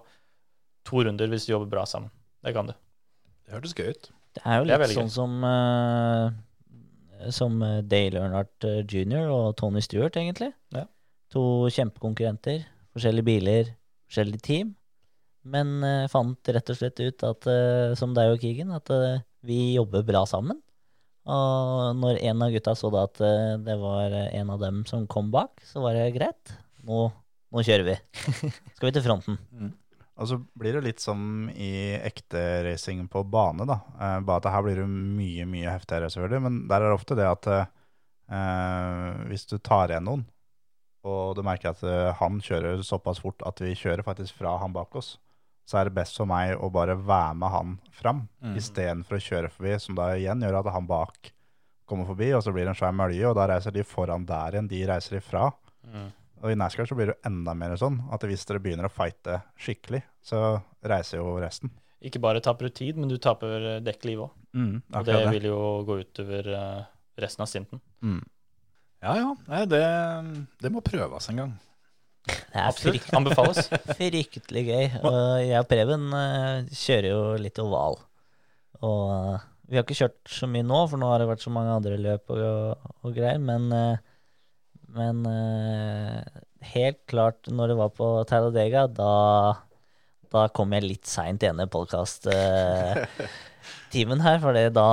to 0.88 1.02
runder 1.04 1.28
hvis 1.28 1.44
du 1.46 1.52
jobber 1.52 1.68
bra 1.74 1.82
sammen. 1.86 2.08
Det 2.42 2.54
kan 2.56 2.70
du. 2.70 2.72
Det 3.44 3.52
hørtes 3.54 3.74
gøy 3.76 3.90
ut. 3.92 4.08
Det 4.36 4.44
er 4.44 4.60
jo 4.60 4.68
litt 4.68 4.84
er 4.84 4.94
sånn 4.94 5.10
som, 5.12 5.38
uh, 5.42 6.28
som 7.34 7.58
eh, 7.64 7.80
Dale 7.86 8.20
Earnhardt 8.20 8.66
eh, 8.68 8.82
jr. 8.84 9.26
og 9.32 9.56
Tony 9.58 9.82
Stewart, 9.84 10.16
egentlig. 10.20 10.52
Ja. 10.74 10.84
To 11.34 11.42
kjempekonkurrenter. 11.74 12.62
Forskjellige 12.94 13.26
biler, 13.26 13.72
forskjellige 14.08 14.44
team. 14.46 14.72
Men 15.48 15.78
uh, 15.82 16.06
fant 16.12 16.52
rett 16.54 16.72
og 16.72 16.78
slett 16.78 17.00
ut, 17.02 17.24
at, 17.26 17.50
uh, 17.50 17.96
som 17.98 18.14
deg 18.16 18.34
og 18.34 18.42
Keegan, 18.44 18.74
at 18.76 18.92
vi 19.46 19.74
jobber 19.76 20.06
bra 20.06 20.24
sammen. 20.28 20.60
Og 21.28 21.98
når 21.98 22.22
en 22.30 22.44
av 22.46 22.54
gutta 22.54 22.72
så 22.78 22.88
da 22.92 23.02
at 23.04 23.18
det 23.60 23.74
var 23.76 24.14
en 24.16 24.52
av 24.54 24.62
dem 24.62 24.78
som 24.88 25.04
kom 25.10 25.28
bak, 25.34 25.60
så 25.66 25.82
var 25.84 25.98
det 25.98 26.14
greit. 26.14 26.54
Nå, 26.88 27.02
nå 27.52 27.64
kjører 27.66 27.84
vi. 27.84 27.96
Skal 28.78 28.88
vi 28.88 28.94
til 28.96 29.04
fronten. 29.04 29.36
Og 29.36 29.74
så 30.26 30.40
blir 30.58 30.72
det 30.74 30.80
litt 30.82 30.98
som 31.00 31.46
i 31.54 31.94
ekte 32.02 32.64
racing 32.66 33.04
på 33.08 33.22
bane, 33.30 33.62
da. 33.68 33.76
Eh, 34.00 34.16
bare 34.26 34.40
at 34.42 34.48
her 34.50 34.64
blir 34.66 34.80
det 34.80 34.88
mye, 34.90 35.44
mye 35.46 35.70
heftigere, 35.70 36.08
selvfølgelig. 36.10 36.40
Men 36.42 36.56
der 36.66 36.82
er 36.82 36.90
det 36.90 36.96
ofte 36.98 37.14
det 37.14 37.28
at 37.30 37.46
eh, 38.32 39.22
hvis 39.30 39.46
du 39.46 39.58
tar 39.62 39.92
igjen 39.92 40.08
noen, 40.08 40.24
og 41.06 41.36
du 41.38 41.44
merker 41.46 41.70
at 41.70 41.82
eh, 41.86 42.10
han 42.18 42.40
kjører 42.42 42.82
såpass 42.82 43.22
fort 43.22 43.44
at 43.46 43.62
vi 43.62 43.76
kjører 43.78 44.02
faktisk 44.02 44.40
fra 44.40 44.56
han 44.58 44.74
bak 44.74 44.96
oss, 44.98 45.14
så 45.68 45.78
er 45.78 45.88
det 45.88 45.94
best 46.00 46.16
for 46.16 46.26
meg 46.26 46.56
å 46.58 46.70
bare 46.72 46.96
være 46.96 47.34
med 47.38 47.52
han 47.52 47.78
fram, 47.92 48.26
Mm. 48.42 48.54
istedenfor 48.56 49.18
å 49.18 49.20
kjøre 49.22 49.50
forbi, 49.52 49.78
som 49.80 49.94
da 49.98 50.14
igjen 50.16 50.40
gjør 50.42 50.58
at 50.62 50.72
han 50.72 50.86
bak 50.88 51.32
kommer 51.88 52.06
forbi, 52.08 52.32
og 52.36 52.42
så 52.42 52.52
blir 52.52 52.64
det 52.64 52.72
en 52.74 52.78
svær 52.80 52.92
mølje, 52.96 53.26
og 53.28 53.34
da 53.36 53.46
reiser 53.50 53.72
de 53.72 53.84
foran 53.84 54.24
der 54.28 54.52
igjen, 54.56 54.68
de 54.68 54.86
reiser 54.86 55.16
ifra. 55.20 55.50
Og 56.42 56.52
i 56.52 56.56
NASCAR 56.58 56.86
så 56.86 56.94
blir 56.98 57.10
det 57.10 57.16
jo 57.16 57.26
enda 57.30 57.54
mer 57.58 57.74
sånn 57.80 57.96
at 58.14 58.22
hvis 58.28 58.44
dere 58.46 58.60
begynner 58.62 58.86
å 58.86 58.92
fighte 58.92 59.40
skikkelig, 59.58 60.02
så 60.22 60.60
reiser 60.86 61.18
jo 61.22 61.36
resten. 61.42 61.70
ikke 62.04 62.20
bare 62.22 62.40
taper 62.44 62.68
du 62.68 62.74
tid, 62.78 62.96
men 62.96 63.08
du 63.10 63.16
taper 63.18 63.80
dekkliv 63.82 64.20
òg. 64.28 64.34
Mm, 64.54 64.76
Og 64.94 65.04
det 65.04 65.16
det. 65.18 65.30
vil 65.34 65.48
jo 65.50 65.58
gå 65.88 65.96
utover 66.04 66.46
eh, 66.54 66.84
resten 67.20 67.42
av 67.42 67.48
stinten. 67.50 67.80
Mm. 68.02 68.20
Ja 69.02 69.14
ja, 69.18 69.26
Nei, 69.46 69.64
det, 69.70 69.82
det 70.62 70.70
må 70.74 70.80
prøves 70.82 71.28
en 71.30 71.42
gang. 71.42 71.52
Det 72.28 72.58
er 72.60 72.66
Absolutt. 72.68 72.98
frykt, 73.02 73.14
Anbefales. 73.16 73.68
fryktelig 73.98 74.62
gøy. 74.68 74.86
Og 75.02 75.18
jeg 75.46 75.58
og 75.62 75.68
Preben 75.70 76.06
eh, 76.16 76.66
kjører 76.76 77.08
jo 77.12 77.20
litt 77.40 77.58
oval. 77.62 77.98
Og 78.84 79.02
eh, 79.34 79.46
vi 79.68 79.76
har 79.78 79.84
ikke 79.84 79.96
kjørt 79.98 80.32
så 80.32 80.48
mye 80.50 80.64
nå, 80.66 80.80
for 80.90 81.00
nå 81.00 81.08
har 81.10 81.20
det 81.22 81.28
vært 81.30 81.42
så 81.44 81.50
mange 81.52 81.74
andre 81.76 81.98
løp 82.00 82.30
og, 82.32 82.86
og 83.04 83.14
greier. 83.16 83.40
Men, 83.42 83.68
men 84.98 85.24
uh, 85.24 86.20
helt 86.74 86.98
klart, 87.10 87.48
når 87.50 87.72
det 87.72 87.76
var 87.78 87.88
på 87.94 88.24
Talladega, 88.28 88.86
da, 88.90 89.54
da 90.32 90.48
kom 90.54 90.72
jeg 90.74 90.82
litt 90.84 91.06
seint 91.08 91.42
i 91.44 91.46
ene 91.50 91.66
podkast-timen 91.70 94.20
her. 94.24 94.38
For 94.42 94.52
da, 94.74 94.88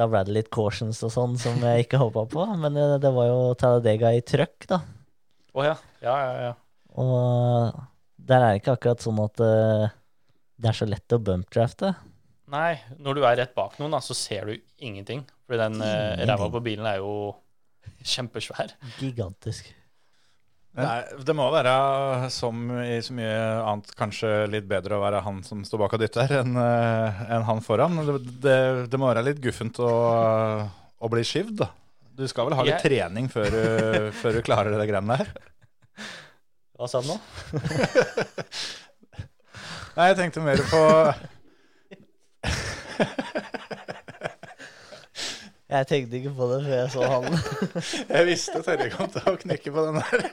da 0.00 0.04
ble 0.10 0.20
det 0.26 0.36
litt 0.36 0.50
cautions 0.54 0.98
og 1.06 1.10
sånn 1.14 1.34
som 1.40 1.56
jeg 1.64 1.80
ikke 1.86 2.02
håpa 2.02 2.22
på. 2.32 2.42
Men 2.60 2.72
eh, 2.76 3.00
det 3.02 3.12
var 3.14 3.26
jo 3.30 3.38
Talladega 3.60 4.08
i 4.16 4.26
trøkk, 4.26 4.58
da. 4.70 4.78
Å 5.50 5.60
ja. 5.66 5.76
Ja, 6.04 6.16
ja, 6.24 6.32
ja. 6.48 6.54
Og 7.00 7.16
der 8.30 8.40
er 8.42 8.48
det 8.52 8.60
ikke 8.60 8.76
akkurat 8.76 9.00
sånn 9.02 9.20
at 9.22 9.36
uh, 9.42 9.84
det 10.60 10.68
er 10.70 10.76
så 10.76 10.86
lett 10.88 11.16
å 11.16 11.24
bumpdrafte. 11.24 11.88
Nei, 12.50 12.72
når 12.98 13.12
du 13.14 13.20
er 13.24 13.36
rett 13.38 13.54
bak 13.54 13.78
noen, 13.78 13.92
da, 13.94 14.00
så 14.02 14.14
ser 14.16 14.46
du 14.50 14.54
ingenting. 14.82 15.20
Fordi 15.46 15.58
den 15.62 15.76
uh, 15.82 16.26
ræva 16.26 16.48
på 16.50 16.60
bilen 16.64 16.86
er 16.90 16.96
jo 16.98 17.10
kjempesvær. 18.06 18.70
Gigantisk. 19.00 19.64
Nei, 20.78 21.00
det 21.26 21.34
må 21.34 21.48
være, 21.50 21.70
som 22.30 22.54
i 22.84 23.00
så 23.02 23.10
mye 23.16 23.38
annet, 23.66 23.88
kanskje 23.98 24.28
litt 24.52 24.68
bedre 24.70 24.94
å 24.96 25.00
være 25.02 25.18
han 25.26 25.40
som 25.42 25.64
står 25.66 25.78
bak 25.82 25.96
og 25.96 26.00
dytter, 26.04 26.30
enn 26.44 26.54
en 26.54 27.26
enn 27.26 27.42
han 27.48 27.58
foran. 27.66 27.98
Det, 28.06 28.14
det, 28.44 28.54
det 28.92 28.98
må 29.02 29.08
være 29.10 29.24
litt 29.26 29.40
guffent 29.42 29.80
å, 29.82 29.88
å 31.02 31.06
bli 31.10 31.24
skivd, 31.26 31.56
da. 31.64 31.68
Du 32.20 32.24
skal 32.30 32.46
vel 32.46 32.54
ha 32.58 32.62
litt 32.68 32.76
Jeg- 32.78 32.86
trening 32.86 33.26
før 33.32 33.48
du, 33.50 33.62
før 34.22 34.32
du 34.38 34.42
klarer 34.46 34.70
det 34.78 34.86
greiene 34.92 35.16
der? 35.18 35.26
Hva 36.78 36.86
sa 36.88 37.02
du 37.02 37.06
nå? 37.10 37.18
Nei, 39.98 40.06
jeg 40.12 40.16
tenkte 40.22 40.40
mer 40.46 40.58
på 40.70 40.82
Jeg 45.70 45.86
tenkte 45.86 46.18
ikke 46.18 46.32
på 46.34 46.46
det 46.50 46.60
før 46.64 46.72
jeg 46.74 46.90
så 46.90 47.10
han. 47.12 47.26
Jeg 48.16 48.26
visste 48.26 48.62
Terje 48.66 48.88
kom 48.94 49.10
til 49.14 49.28
å 49.30 49.36
knikke 49.38 49.70
på 49.74 49.84
den 49.86 50.00
der. 50.00 50.24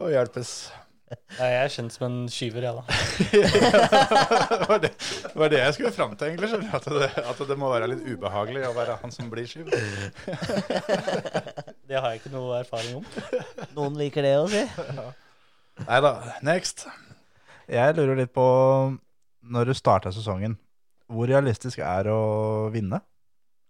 Å 0.00 0.08
hjelpes. 0.08 0.52
Jeg 1.36 1.56
er 1.58 1.68
kjent 1.68 1.92
som 1.92 2.06
en 2.06 2.14
skyver, 2.32 2.64
jeg, 2.64 2.72
da. 2.72 2.82
Det 4.52 4.68
var 4.70 4.78
det, 4.80 4.90
var 5.36 5.50
det 5.52 5.58
jeg 5.60 5.74
skulle 5.76 5.92
fram 5.92 6.14
til, 6.16 6.30
egentlig. 6.30 6.48
At 6.72 6.86
det, 6.88 7.10
at 7.20 7.42
det 7.50 7.56
må 7.60 7.68
være 7.68 7.90
litt 7.92 8.06
ubehagelig 8.08 8.64
å 8.70 8.72
være 8.76 8.96
han 9.02 9.12
som 9.12 9.28
blir 9.32 9.44
skyv. 9.50 9.68
Det 11.84 11.98
har 11.98 12.08
jeg 12.08 12.22
ikke 12.22 12.32
noe 12.32 12.62
erfaring 12.62 13.02
om. 13.02 13.06
Noen 13.76 14.00
liker 14.00 14.24
det 14.24 14.32
å 14.40 14.48
si. 14.48 14.64
Nei 15.84 16.00
da. 16.04 16.14
Next. 16.48 16.86
Jeg 17.68 17.96
lurer 18.00 18.24
litt 18.24 18.32
på, 18.32 18.46
når 19.52 19.68
du 19.68 19.74
starta 19.76 20.12
sesongen, 20.16 20.56
hvor 21.12 21.28
realistisk 21.30 21.78
er 21.84 22.08
å 22.12 22.20
vinne? 22.74 23.00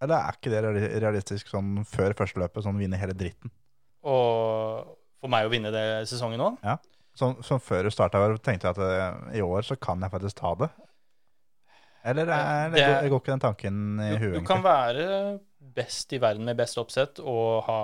Eller 0.02 0.18
er 0.18 0.38
ikke 0.38 0.50
det 0.50 0.62
realistisk 1.02 1.50
sånn 1.52 1.84
før 1.86 2.14
første 2.18 2.40
løpet, 2.42 2.64
sånn 2.64 2.78
vinne 2.80 2.98
hele 2.98 3.14
dritten? 3.14 3.52
Og 4.02 4.88
for 5.22 5.30
meg 5.30 5.46
å 5.46 5.52
vinne 5.52 5.70
det 5.74 5.84
sesongen 6.10 6.40
nå 6.42 6.54
Ja. 6.64 6.78
Som, 7.14 7.36
som 7.44 7.60
før 7.60 7.84
du 7.84 7.90
starta, 7.92 8.22
tenkte 8.40 8.70
jeg 8.70 8.72
at 8.72 8.78
eh, 8.80 9.36
i 9.36 9.42
år 9.44 9.66
så 9.68 9.76
kan 9.76 10.00
jeg 10.00 10.10
faktisk 10.14 10.38
ta 10.38 10.54
det. 10.62 10.70
Eller 12.08 12.30
er, 12.32 12.70
Det- 12.72 13.10
går 13.12 13.20
ikke 13.20 13.34
den 13.34 13.42
tanken 13.44 14.00
i 14.00 14.08
Du, 14.16 14.22
huet, 14.24 14.38
du 14.40 14.46
kan 14.48 14.62
være 14.64 15.38
best 15.76 16.12
i 16.16 16.18
verden 16.18 16.48
med 16.48 16.56
best 16.58 16.78
oppsett 16.80 17.20
og 17.20 17.62
ha 17.68 17.78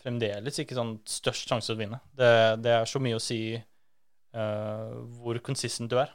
fremdeles 0.00 0.62
ikke 0.62 0.76
sånn 0.78 0.94
størst 1.04 1.50
sjanse 1.50 1.66
til 1.68 1.76
å 1.76 1.80
vinne. 1.82 1.98
Det, 2.16 2.62
det 2.62 2.72
er 2.78 2.86
så 2.88 3.02
mye 3.02 3.18
å 3.18 3.20
si 3.22 3.40
uh, 3.58 4.94
hvor 5.18 5.36
consistent 5.44 5.90
du 5.90 5.98
er. 6.00 6.14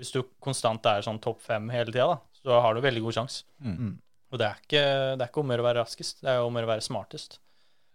Hvis 0.00 0.12
du 0.14 0.22
konstant 0.42 0.86
er 0.88 1.04
sånn 1.04 1.20
topp 1.22 1.42
fem 1.44 1.68
hele 1.72 1.92
tida, 1.92 2.08
da, 2.14 2.40
så 2.42 2.60
har 2.64 2.74
du 2.74 2.82
veldig 2.84 3.02
god 3.04 3.18
sjanse. 3.18 3.44
Mm. 3.62 3.94
Og 4.32 4.40
det 4.40 4.48
er, 4.48 4.62
ikke, 4.64 4.84
det 5.18 5.24
er 5.24 5.28
ikke 5.28 5.42
om 5.42 5.50
å 5.50 5.54
gjøre 5.54 5.64
å 5.64 5.68
være 5.68 5.82
raskest, 5.82 6.22
det 6.24 6.32
er 6.32 6.40
om 6.42 6.54
å 6.54 6.60
gjøre 6.60 6.70
å 6.70 6.72
være 6.72 6.86
smartest. 6.86 7.36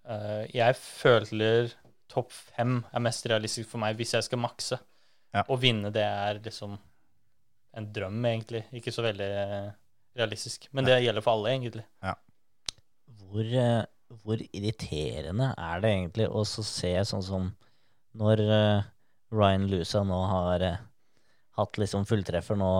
Uh, 0.07 0.43
jeg 0.53 0.77
føler 0.79 1.73
topp 2.07 2.31
fem 2.31 2.77
er 2.95 3.03
mest 3.03 3.25
realistisk 3.27 3.71
for 3.71 3.81
meg 3.83 3.97
hvis 3.99 4.13
jeg 4.15 4.27
skal 4.27 4.39
makse. 4.39 4.77
Ja. 5.35 5.43
Å 5.43 5.57
vinne, 5.59 5.91
det 5.93 6.05
er 6.05 6.39
liksom 6.45 6.77
en 7.77 7.89
drøm, 7.93 8.21
egentlig. 8.25 8.63
Ikke 8.77 8.93
så 8.93 9.03
veldig 9.05 9.27
realistisk. 10.17 10.69
Men 10.71 10.87
det 10.87 11.01
gjelder 11.03 11.25
for 11.25 11.37
alle, 11.37 11.53
egentlig. 11.53 11.85
Hvor, 13.19 13.43
eh, 13.43 13.83
hvor 14.23 14.41
irriterende 14.47 15.51
er 15.57 15.81
det 15.83 15.91
egentlig 15.93 16.29
å 16.29 16.43
så 16.47 16.65
se 16.65 16.93
sånn 17.09 17.25
som 17.25 17.49
når 18.17 18.43
eh, 18.45 18.87
Ryan 19.35 19.67
Lusa 19.69 20.03
nå 20.07 20.17
har 20.31 20.65
eh, 20.65 20.79
hatt 21.57 21.77
liksom 21.81 22.05
fulltreffer 22.09 22.57
nå 22.59 22.71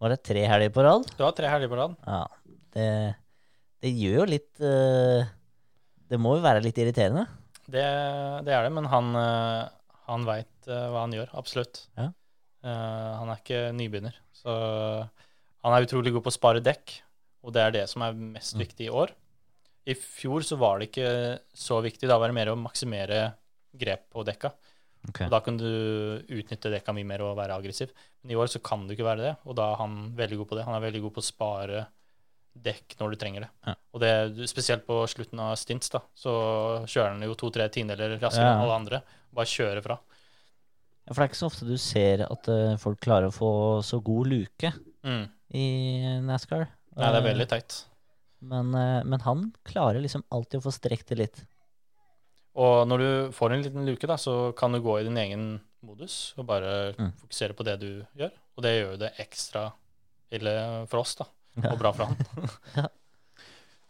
Var 0.00 0.14
det 0.14 0.22
tre 0.24 0.44
helger 0.48 0.72
på 0.72 0.84
rad? 0.86 1.04
Du 1.18 1.24
har 1.26 1.34
tre 1.36 1.48
helger 1.52 1.68
på 1.68 1.76
rad. 1.76 1.96
Ja. 2.06 2.22
Det, 2.72 2.86
det 3.84 3.90
gjør 3.98 4.22
jo 4.22 4.28
litt 4.30 4.62
eh, 4.64 5.28
Det 6.08 6.18
må 6.22 6.36
jo 6.38 6.44
være 6.44 6.62
litt 6.64 6.78
irriterende. 6.80 7.26
Det, 7.70 7.84
det 8.46 8.54
er 8.56 8.64
det, 8.66 8.72
men 8.74 8.88
han, 8.90 9.10
uh, 9.14 9.68
han 10.08 10.24
veit 10.26 10.66
hva 10.66 11.04
han 11.04 11.12
gjør. 11.14 11.28
Absolutt. 11.38 11.84
Ja. 11.98 12.08
Eh, 12.66 13.10
han 13.20 13.30
er 13.30 13.38
ikke 13.42 13.60
nybegynner. 13.76 14.16
Så 14.34 14.50
han 15.60 15.76
er 15.76 15.84
utrolig 15.86 16.10
god 16.16 16.24
på 16.26 16.32
å 16.32 16.34
spare 16.34 16.62
dekk, 16.64 16.96
og 17.44 17.54
det 17.54 17.62
er 17.62 17.74
det 17.76 17.84
som 17.92 18.02
er 18.06 18.16
mest 18.18 18.56
Mm. 18.56 18.64
viktig 18.64 18.88
i 18.88 18.90
år. 19.04 19.12
I 19.86 19.94
fjor 19.96 20.42
så 20.44 20.58
var 20.60 20.78
det 20.80 20.90
ikke 20.90 21.12
så 21.56 21.78
viktig. 21.84 22.08
Da 22.10 22.18
var 22.20 22.28
det 22.32 22.36
mer 22.36 22.50
å 22.52 22.58
maksimere 22.58 23.20
grep 23.76 24.08
på 24.12 24.24
dekka. 24.26 24.50
Ok. 25.08 25.22
Og 25.24 25.30
da 25.32 25.40
kan 25.40 25.56
du 25.56 25.64
utnytte 26.28 26.70
dekka 26.70 26.92
mye 26.92 27.06
mer 27.08 27.22
og 27.24 27.36
være 27.38 27.56
aggressiv. 27.56 27.88
Men 28.22 28.34
i 28.34 28.36
år 28.36 28.50
så 28.52 28.60
kan 28.62 28.82
du 28.86 28.92
ikke 28.94 29.06
være 29.06 29.22
det, 29.24 29.36
og 29.48 29.56
da 29.56 29.70
er 29.72 29.78
han 29.80 29.94
veldig 30.18 30.36
god 30.42 30.48
på 30.50 30.58
det. 30.58 30.64
Han 30.66 30.76
er 30.76 30.84
veldig 30.84 31.00
god 31.06 31.14
på 31.16 31.22
å 31.22 31.28
spare 31.30 31.86
dekk 32.60 32.96
når 33.00 33.10
du 33.14 33.16
trenger 33.16 33.40
det. 33.46 33.50
Ja. 33.70 33.74
Og 33.94 34.00
det, 34.02 34.10
spesielt 34.50 34.84
på 34.84 34.98
slutten 35.08 35.40
av 35.40 35.54
stints, 35.56 35.88
da, 35.94 36.00
så 36.18 36.32
kjører 36.84 37.14
han 37.14 37.22
jo 37.24 37.36
to-tre 37.38 37.68
tiendedeler 37.72 38.18
raskere 38.20 38.44
Ja. 38.44 38.54
enn 38.58 38.64
alle 38.66 38.76
andre. 38.82 39.02
Bare 39.32 39.46
kjører 39.48 39.82
fra. 39.86 39.96
Ja, 41.06 41.14
for 41.14 41.22
det 41.22 41.24
er 41.24 41.30
ikke 41.32 41.40
så 41.40 41.48
ofte 41.48 41.66
du 41.66 41.76
ser 41.80 42.26
at 42.26 42.48
uh, 42.52 42.76
folk 42.76 43.00
klarer 43.00 43.30
å 43.30 43.34
få 43.34 43.52
så 43.86 44.02
god 44.04 44.26
luke 44.30 44.72
Mm. 45.02 45.30
i 45.56 45.64
NASCAR. 46.26 46.66
Nei, 46.96 47.06
det 47.06 47.16
er 47.16 47.22
Eh, 47.22 47.32
veldig 47.32 47.48
teit. 47.48 47.84
Men, 48.42 48.74
uh, 48.74 49.02
men 49.04 49.20
han 49.20 49.52
klarer 49.64 50.00
liksom 50.02 50.24
alltid 50.30 50.60
å 50.60 50.64
få 50.68 50.72
strekt 50.76 51.08
det 51.08 51.18
litt. 51.18 51.40
Og 52.56 52.86
når 52.88 52.98
du 52.98 53.32
får 53.32 53.52
en 53.54 53.62
liten 53.62 53.86
luke, 53.86 54.06
da, 54.10 54.16
så 54.18 54.52
kan 54.58 54.72
du 54.72 54.80
gå 54.82 54.98
i 55.00 55.04
din 55.06 55.16
egen 55.22 55.60
modus 55.86 56.34
og 56.36 56.46
bare 56.46 56.94
Mm. 56.98 57.12
fokusere 57.20 57.54
på 57.56 57.64
det 57.64 57.78
du 57.80 57.90
gjør. 58.18 58.32
Og 58.56 58.62
det 58.64 58.72
gjør 58.74 58.90
jo 58.92 58.96
det 59.04 59.12
ekstra 59.22 59.72
ille 60.32 60.86
for 60.88 61.00
oss, 61.00 61.14
da. 61.16 61.24
Og 61.70 61.78
bra 61.78 61.92
for 61.92 62.04
han. 62.06 62.16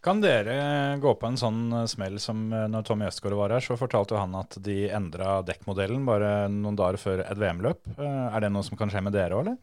Kan 0.01 0.23
dere 0.23 0.97
gå 1.01 1.11
på 1.21 1.29
en 1.29 1.37
sånn 1.37 1.73
eh, 1.77 1.87
smell 1.91 2.17
som 2.23 2.47
eh, 2.57 2.67
når 2.73 2.87
Tommy 2.89 3.05
Østgaard 3.11 3.37
var 3.37 3.53
her, 3.53 3.61
så 3.61 3.77
fortalte 3.77 4.15
jo 4.15 4.21
han 4.23 4.33
at 4.39 4.57
de 4.65 4.89
endra 4.97 5.43
dekkmodellen 5.45 6.07
bare 6.09 6.49
noen 6.49 6.77
dager 6.79 6.97
før 7.03 7.21
et 7.27 7.37
VM-løp. 7.41 7.83
Eh, 7.99 8.29
Er 8.37 8.41
det 8.41 8.53
noe 8.55 8.65
som 8.65 8.79
kan 8.81 8.89
skje 8.89 9.03
med 9.05 9.13
dere 9.13 9.37
òg, 9.37 9.43
eller? 9.45 9.59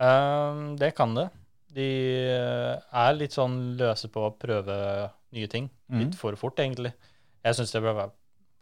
Um, 0.00 0.74
det 0.80 0.94
kan 0.96 1.14
det. 1.14 1.28
De 1.70 1.86
er 2.26 3.14
litt 3.14 3.36
sånn 3.36 3.76
løse 3.78 4.08
på 4.10 4.24
å 4.26 4.32
prøve 4.34 4.74
nye 5.36 5.46
ting. 5.46 5.68
Litt 5.92 6.16
for 6.18 6.34
fort, 6.40 6.58
egentlig. 6.58 6.90
Jeg 7.44 7.54
syns 7.54 7.70
det 7.70 7.82
bør 7.84 7.94
være 7.94 8.12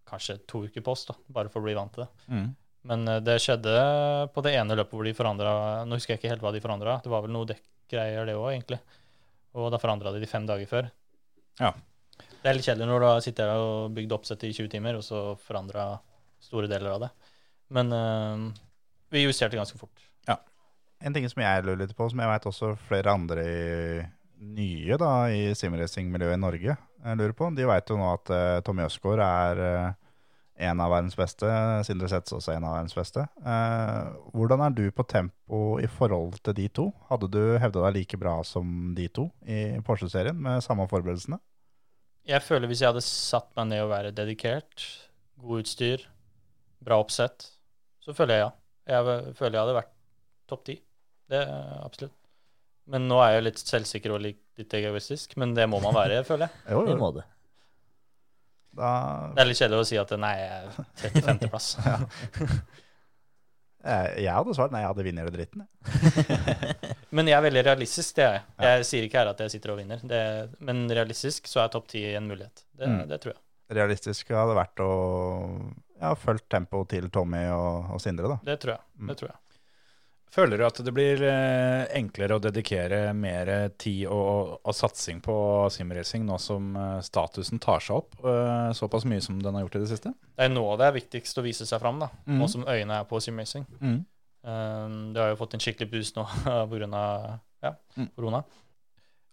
kanskje 0.09 0.39
to 0.49 0.65
uker 0.67 0.85
på 0.85 0.95
oss, 0.95 1.05
da, 1.09 1.17
bare 1.35 1.53
for 1.53 1.63
å 1.63 1.69
bli 1.69 1.77
vant 1.79 1.93
til 1.95 2.05
det. 2.05 2.11
Mm. 2.33 2.49
Men 2.89 3.09
eh, 3.09 3.21
det 3.25 3.39
skjedde 3.43 3.75
på 4.35 4.45
det 4.47 4.55
ene 4.59 4.79
løpet 4.79 4.97
hvor 4.97 5.09
de 5.09 5.17
forandra 5.17 5.53
Nå 5.87 5.99
husker 5.99 6.15
jeg 6.15 6.23
ikke 6.23 6.33
helt 6.35 6.45
hva 6.45 6.55
de 6.55 6.63
forandra. 6.65 6.99
Det 7.05 7.13
var 7.13 7.25
vel 7.25 7.35
noe 7.35 7.49
dekkgreier, 7.51 8.29
det 8.29 8.37
òg, 8.39 8.51
egentlig. 8.55 8.81
Og 9.59 9.71
da 9.75 9.81
forandra 9.83 10.13
de 10.15 10.23
de 10.23 10.31
fem 10.31 10.47
dager 10.49 10.71
før. 10.71 10.91
Ja. 11.59 11.73
Det 12.39 12.51
er 12.51 12.55
litt 12.55 12.67
kjedelig 12.69 12.87
når 12.87 13.03
du 13.03 13.09
har 13.09 13.25
sittet 13.25 13.51
og 13.59 13.95
bygd 13.97 14.15
oppsett 14.15 14.45
i 14.47 14.53
20 14.55 14.71
timer, 14.73 14.99
og 14.99 15.07
så 15.07 15.23
forandra 15.43 15.91
store 16.43 16.71
deler 16.71 16.95
av 16.95 17.07
det. 17.07 17.11
Men 17.75 17.93
øh, 17.93 18.45
vi 19.13 19.25
justerte 19.25 19.59
ganske 19.59 19.81
fort. 19.81 20.05
Ja. 20.29 20.39
En 21.03 21.15
ting 21.15 21.27
som 21.31 21.43
jeg 21.43 21.65
lurer 21.65 21.83
litt 21.83 21.97
på, 21.99 22.07
som 22.11 22.23
jeg 22.23 22.31
vet 22.31 22.47
også 22.51 22.73
flere 22.89 23.15
andre 23.15 23.45
i, 23.45 24.05
nye 24.39 24.99
da, 25.01 25.13
i 25.35 25.51
simracing-miljøet 25.59 26.39
i 26.39 26.43
Norge 26.45 26.77
jeg 27.05 27.19
lurer 27.21 27.35
på, 27.37 27.49
de 27.55 27.67
vet 27.69 27.91
jo 27.91 27.97
nå 27.99 28.13
at 28.17 28.31
uh, 28.35 28.61
Tommy 28.67 28.85
Østgaard 28.87 29.23
er 29.23 29.61
uh, 29.63 30.09
en 30.69 30.81
av 30.83 30.91
verdens 30.91 31.15
beste, 31.19 31.49
Sindre 31.87 32.09
Setz 32.11 32.35
også 32.35 32.55
en 32.57 32.67
av 32.67 32.75
verdens 32.81 32.97
beste. 32.99 33.25
Uh, 33.45 34.17
hvordan 34.35 34.65
er 34.67 34.75
du 34.75 34.85
på 34.95 35.07
tempo 35.07 35.63
i 35.79 35.87
forhold 35.91 36.41
til 36.43 36.57
de 36.59 36.67
to? 36.75 36.89
Hadde 37.11 37.31
du 37.31 37.43
hevda 37.63 37.85
deg 37.87 38.01
like 38.01 38.19
bra 38.21 38.41
som 38.47 38.93
de 38.99 39.07
to 39.15 39.29
i 39.47 39.79
Porsche-serien 39.87 40.39
med 40.39 40.65
samme 40.67 40.89
forberedelsene? 40.91 41.39
Jeg 42.29 42.45
føler 42.45 42.69
hvis 42.69 42.83
jeg 42.83 42.91
hadde 42.91 43.05
satt 43.07 43.49
meg 43.57 43.71
ned 43.71 43.87
og 43.87 43.93
være 43.95 44.13
dedikert, 44.17 44.85
god 45.41 45.63
utstyr, 45.63 46.03
bra 46.85 46.99
oppsett, 47.01 47.53
så 48.05 48.15
føler 48.17 48.37
jeg 48.37 48.47
ja. 48.47 48.51
Jeg 48.89 49.35
føler 49.37 49.55
jeg 49.55 49.63
hadde 49.63 49.79
vært 49.79 49.95
topp 50.49 50.67
ti. 50.67 50.79
Det 51.29 51.41
absolutt. 51.85 52.15
Men 52.89 53.05
nå 53.11 53.19
er 53.21 53.29
jeg 53.35 53.41
jo 53.43 53.47
litt 53.49 53.61
selvsikker 53.69 54.11
og 54.17 54.23
litt, 54.25 54.73
egoistisk, 54.75 55.35
men 55.39 55.53
det 55.55 55.67
må 55.69 55.77
man 55.85 55.95
være, 55.97 56.23
føler 56.29 56.47
jeg. 56.49 56.55
Jo, 56.73 56.79
Det 56.89 56.95
jo. 56.95 57.01
må 57.03 57.09
du. 57.19 57.23
Da, 58.79 58.89
Det 59.35 59.43
er 59.43 59.49
litt 59.51 59.59
kjedelig 59.61 59.83
å 59.83 59.89
si 59.89 59.97
at 60.01 60.11
nei, 60.21 60.35
jeg 60.39 60.51
er 60.55 60.65
35.-plass. 61.19 61.67
jeg, 63.89 64.05
jeg 64.25 64.35
hadde 64.35 64.55
svart 64.57 64.73
nei, 64.75 64.81
jeg 64.85 64.91
hadde 64.93 65.05
vunnet 65.07 65.23
hele 65.25 65.35
dritten. 65.35 65.61
Men 67.17 67.25
jeg 67.31 67.37
er 67.39 67.45
veldig 67.49 67.63
realistisk, 67.71 68.11
det 68.19 68.25
er 68.27 68.35
jeg. 68.37 68.45
Jeg 68.69 68.87
sier 68.91 69.03
ikke 69.09 69.21
her 69.23 69.31
at 69.33 69.41
jeg 69.45 69.51
sitter 69.57 69.71
og 69.75 69.79
vinner, 69.81 69.99
det, 70.11 70.23
men 70.61 70.77
realistisk 70.93 71.41
så 71.49 71.59
er 71.65 71.69
topp 71.73 71.87
ti 71.93 72.03
en 72.15 72.29
mulighet. 72.29 72.57
Det, 72.77 72.87
Mm. 72.89 73.03
det 73.11 73.19
tror 73.25 73.33
jeg. 73.35 73.41
Realistisk 73.79 74.25
hadde 74.33 74.55
vært 74.57 74.79
å 74.81 74.91
ja, 76.01 76.11
følge 76.17 76.47
tempoet 76.53 76.89
til 76.95 77.09
Tommy 77.13 77.43
og, 77.53 77.91
og 77.97 78.01
Sindre, 78.01 78.29
da. 78.33 78.37
Det 78.49 78.57
tror 78.63 78.73
jeg. 78.77 78.83
Mm. 79.01 79.09
Det 79.11 79.17
tror 79.21 79.29
jeg. 79.33 79.39
Føler 80.35 80.61
du 80.61 80.65
at 80.67 80.79
det 80.85 80.93
blir 80.93 81.23
eh, 81.25 81.87
enklere 81.97 82.37
å 82.37 82.43
dedikere 82.43 82.99
mer 83.17 83.49
tid 83.81 84.05
og, 84.13 84.59
og 84.63 84.75
satsing 84.77 85.23
på 85.25 85.35
simracing 85.73 86.27
nå 86.29 86.37
som 86.43 86.75
eh, 86.77 86.99
statusen 87.07 87.59
tar 87.65 87.81
seg 87.81 87.97
opp 88.03 88.19
eh, 88.29 88.69
såpass 88.77 89.07
mye 89.09 89.23
som 89.25 89.39
den 89.43 89.57
har 89.57 89.65
gjort 89.65 89.79
i 89.81 89.83
det 89.87 89.91
siste? 89.95 90.13
Det 90.37 90.45
er 90.47 90.53
nå 90.53 90.65
det 90.77 90.87
er 90.91 90.97
viktigst 90.99 91.41
å 91.41 91.45
vise 91.47 91.65
seg 91.69 91.81
fram, 91.81 91.99
da. 92.05 92.11
mm. 92.29 92.37
Nå 92.43 92.49
som 92.53 92.67
øynene 92.69 93.01
er 93.01 93.09
på 93.09 93.21
simracing. 93.25 93.65
Mm. 93.81 93.99
Um, 94.49 94.99
det 95.17 95.21
har 95.23 95.33
jo 95.33 95.39
fått 95.41 95.57
en 95.57 95.63
skikkelig 95.65 95.89
boost 95.97 96.17
nå 96.21 96.27
pga. 96.71 97.05
Ja, 97.65 97.73
Mm. 97.99 98.07
korona. 98.15 98.45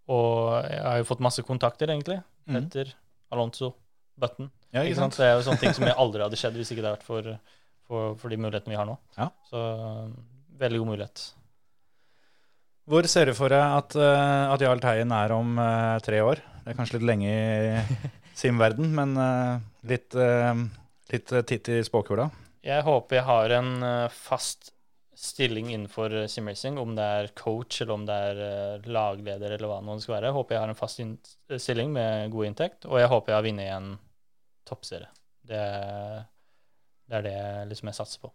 Og 0.10 0.64
jeg 0.70 0.82
har 0.86 0.98
jo 1.02 1.06
fått 1.10 1.22
masse 1.22 1.44
kontakter, 1.46 1.90
egentlig, 1.94 2.22
Mm. 2.48 2.56
etter 2.64 2.90
Alonso, 3.34 3.72
Button. 4.22 4.50
Ja, 4.74 4.82
Ikke 4.84 4.96
sant? 5.00 5.16
Det 5.18 5.26
er 5.26 5.36
jo 5.38 5.44
sånne 5.46 5.60
ting 5.62 5.74
som 5.74 5.86
jeg 5.88 5.96
aldri 5.98 6.22
hadde 6.24 6.38
skjedd 6.38 6.54
hvis 6.60 6.72
ikke 6.72 6.82
det 6.84 6.90
hadde 6.92 6.98
vært 7.00 7.08
for, 7.08 7.30
for, 7.88 8.16
for 8.22 8.30
de 8.34 8.38
mulighetene 8.38 8.74
vi 8.74 8.78
har 8.80 8.86
nå. 8.90 8.98
Ja. 9.18 9.30
Så 9.50 9.62
um, 10.06 10.14
veldig 10.60 10.82
god 10.82 10.92
mulighet. 10.94 11.26
Hvor 12.86 13.08
ser 13.10 13.32
du 13.32 13.34
for 13.34 13.50
deg 13.50 13.64
at, 13.64 13.96
eh, 13.98 14.54
at 14.54 14.62
Jarl 14.62 14.82
Teien 14.84 15.14
er 15.16 15.34
om 15.34 15.58
uh, 15.58 15.98
tre 16.06 16.20
år? 16.22 16.42
Det 16.62 16.70
er 16.72 16.78
kanskje 16.78 17.00
litt 17.00 17.08
lenge 17.10 17.32
i 17.32 17.98
simverden, 18.42 18.92
men 18.94 19.16
uh, 19.18 19.58
litt, 19.90 20.14
uh, 20.14 20.54
litt 21.10 21.34
titt 21.50 21.72
i 21.74 21.80
spåkula. 21.86 22.30
Jeg 22.66 22.86
håper 22.86 23.20
jeg 23.20 23.26
har 23.26 23.56
en 23.60 23.74
fast 24.10 24.72
stilling 25.16 25.70
innenfor 25.70 26.26
simracing, 26.30 26.80
om 26.82 26.96
det 26.98 27.06
er 27.18 27.30
coach 27.38 27.84
eller 27.84 27.94
om 27.94 28.08
det 28.08 28.16
er 28.30 28.88
lagleder 28.90 29.54
eller 29.54 29.70
hva 29.70 29.78
det 29.86 30.00
skal 30.02 30.18
være. 30.18 30.32
Jeg 30.32 30.38
håper 30.38 30.56
jeg 30.56 30.64
har 30.64 30.74
en 30.74 30.80
fast 30.80 31.04
stilling 31.62 31.94
med 31.94 32.34
god 32.34 32.50
inntekt, 32.50 32.90
og 32.90 32.98
jeg 33.02 33.12
håper 33.14 33.32
jeg 33.32 33.38
har 33.38 33.46
vunnet 33.46 33.70
en 33.76 33.92
toppserie. 34.66 35.12
Det, 35.46 35.62
det 37.06 37.22
er 37.22 37.30
det 37.30 37.38
liksom 37.70 37.94
jeg 37.94 38.00
satser 38.02 38.26
på. 38.26 38.34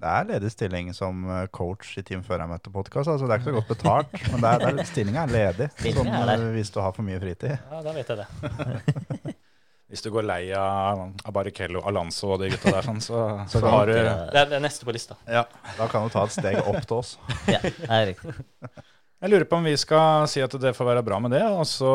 Det 0.00 0.08
er 0.08 0.28
ledig 0.30 0.48
stilling 0.54 0.86
som 0.96 1.18
eh, 1.28 1.42
coach 1.52 1.90
i 2.00 2.02
Team 2.06 2.22
Før 2.24 2.40
jeg 2.40 2.48
møtte 2.54 2.70
podkast. 2.72 3.10
Altså, 3.12 3.26
det 3.28 3.34
er 3.34 3.42
ikke 3.42 3.50
så 3.50 3.56
godt 3.58 3.68
betalt, 3.74 4.14
men 4.32 4.40
det 4.40 4.50
er, 4.52 4.62
det 4.64 4.70
er, 4.84 4.88
stillinga 4.88 5.24
er 5.26 5.34
ledig. 5.34 5.66
Sånn, 5.98 6.08
er 6.08 6.32
eh, 6.38 6.46
hvis 6.56 6.72
du 6.72 6.78
har 6.80 6.94
for 6.96 7.04
mye 7.04 7.20
fritid. 7.20 7.52
Ja, 7.58 7.82
da 7.84 7.92
vet 7.98 8.14
jeg 8.14 8.22
det. 8.22 8.28
Hvis 9.90 10.04
du 10.04 10.06
går 10.14 10.22
lei 10.22 10.52
av, 10.54 11.00
av 11.26 11.32
Barrichello, 11.34 11.80
Alonso 11.90 12.28
og 12.36 12.44
de 12.44 12.52
gutta 12.52 12.70
der, 12.76 12.84
sånn, 12.86 13.00
så, 13.02 13.24
så, 13.50 13.58
så 13.58 13.72
har 13.72 13.88
du 13.90 13.96
du- 13.96 13.98
Det 13.98 14.38
er 14.38 14.46
det 14.52 14.54
er 14.60 14.62
neste 14.62 14.86
på 14.86 14.94
lista. 14.94 15.16
ja. 15.26 15.40
Da 15.80 15.88
kan 15.90 16.04
du 16.06 16.12
ta 16.14 16.22
et 16.28 16.34
steg 16.36 16.60
opp 16.62 16.78
til 16.86 16.94
oss. 17.00 17.16
Ja, 17.50 17.58
det 17.64 17.88
er 17.90 18.06
riktig. 18.12 18.36
Jeg 19.20 19.28
lurer 19.34 19.44
på 19.44 19.58
om 19.60 19.66
vi 19.68 19.74
skal 19.76 20.22
si 20.32 20.40
at 20.40 20.54
det 20.62 20.70
får 20.72 20.86
være 20.88 21.02
bra 21.04 21.18
med 21.20 21.34
det, 21.34 21.42
og 21.52 21.66
så 21.68 21.88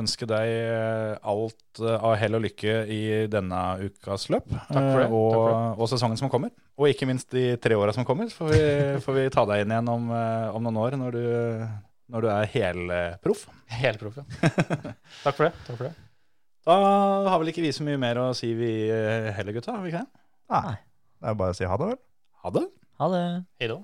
ønske 0.00 0.26
deg 0.26 0.48
eh, 0.50 1.12
alt 1.30 1.78
eh, 1.78 1.94
av 2.02 2.16
hell 2.18 2.34
og 2.34 2.42
lykke 2.48 2.72
i 2.90 3.02
denne 3.30 3.60
ukas 3.84 4.24
løp. 4.34 4.48
Takk 4.66 4.72
for 4.74 4.98
det. 4.98 5.04
eh, 5.04 5.12
Og, 5.14 5.36
Takk 5.36 5.76
for 5.76 5.84
og 5.86 5.90
sesongen 5.92 6.18
som 6.18 6.32
kommer. 6.32 6.50
Og 6.74 6.88
ikke 6.90 7.06
minst 7.06 7.30
de 7.30 7.44
tre 7.62 7.78
åra 7.78 7.94
som 7.94 8.02
kommer. 8.08 8.26
Så 8.32 8.40
får 8.42 8.50
vi, 8.50 8.62
får 9.06 9.16
vi 9.20 9.26
ta 9.36 9.44
deg 9.46 9.62
inn 9.62 9.74
igjen 9.76 9.90
om, 9.92 10.10
om 10.10 10.66
noen 10.66 10.80
år, 10.82 10.96
når 10.98 11.14
du, 11.14 11.22
når 12.10 12.26
du 12.26 12.28
er 12.34 12.50
helproff. 12.56 13.44
Helproff, 13.78 14.18
ja. 14.18 14.26
Takk 15.28 15.38
for 15.38 15.46
det. 15.46 15.52
Takk 15.68 15.76
for 15.78 15.84
det. 15.86 15.94
Da 16.66 16.80
har 17.30 17.38
vel 17.38 17.52
ikke 17.52 17.62
vi 17.64 17.70
så 17.72 17.86
mye 17.86 18.00
mer 18.02 18.18
å 18.18 18.32
si, 18.36 18.50
vi 18.58 18.72
heller, 19.38 19.54
gutta? 19.60 19.76
Har 19.78 19.86
vi 19.86 19.94
ikke 19.94 20.02
det? 20.02 20.26
Nei. 20.58 20.74
Det 21.22 21.30
er 21.30 21.38
bare 21.38 21.54
å 21.54 21.60
si 21.62 21.70
ha 21.70 21.78
det, 21.78 21.92
vel. 21.94 22.02
Ha 22.42 22.54
det. 22.58 22.66
Ha 22.98 23.12
det. 23.14 23.24
Hei 23.62 23.70
da. 23.76 23.78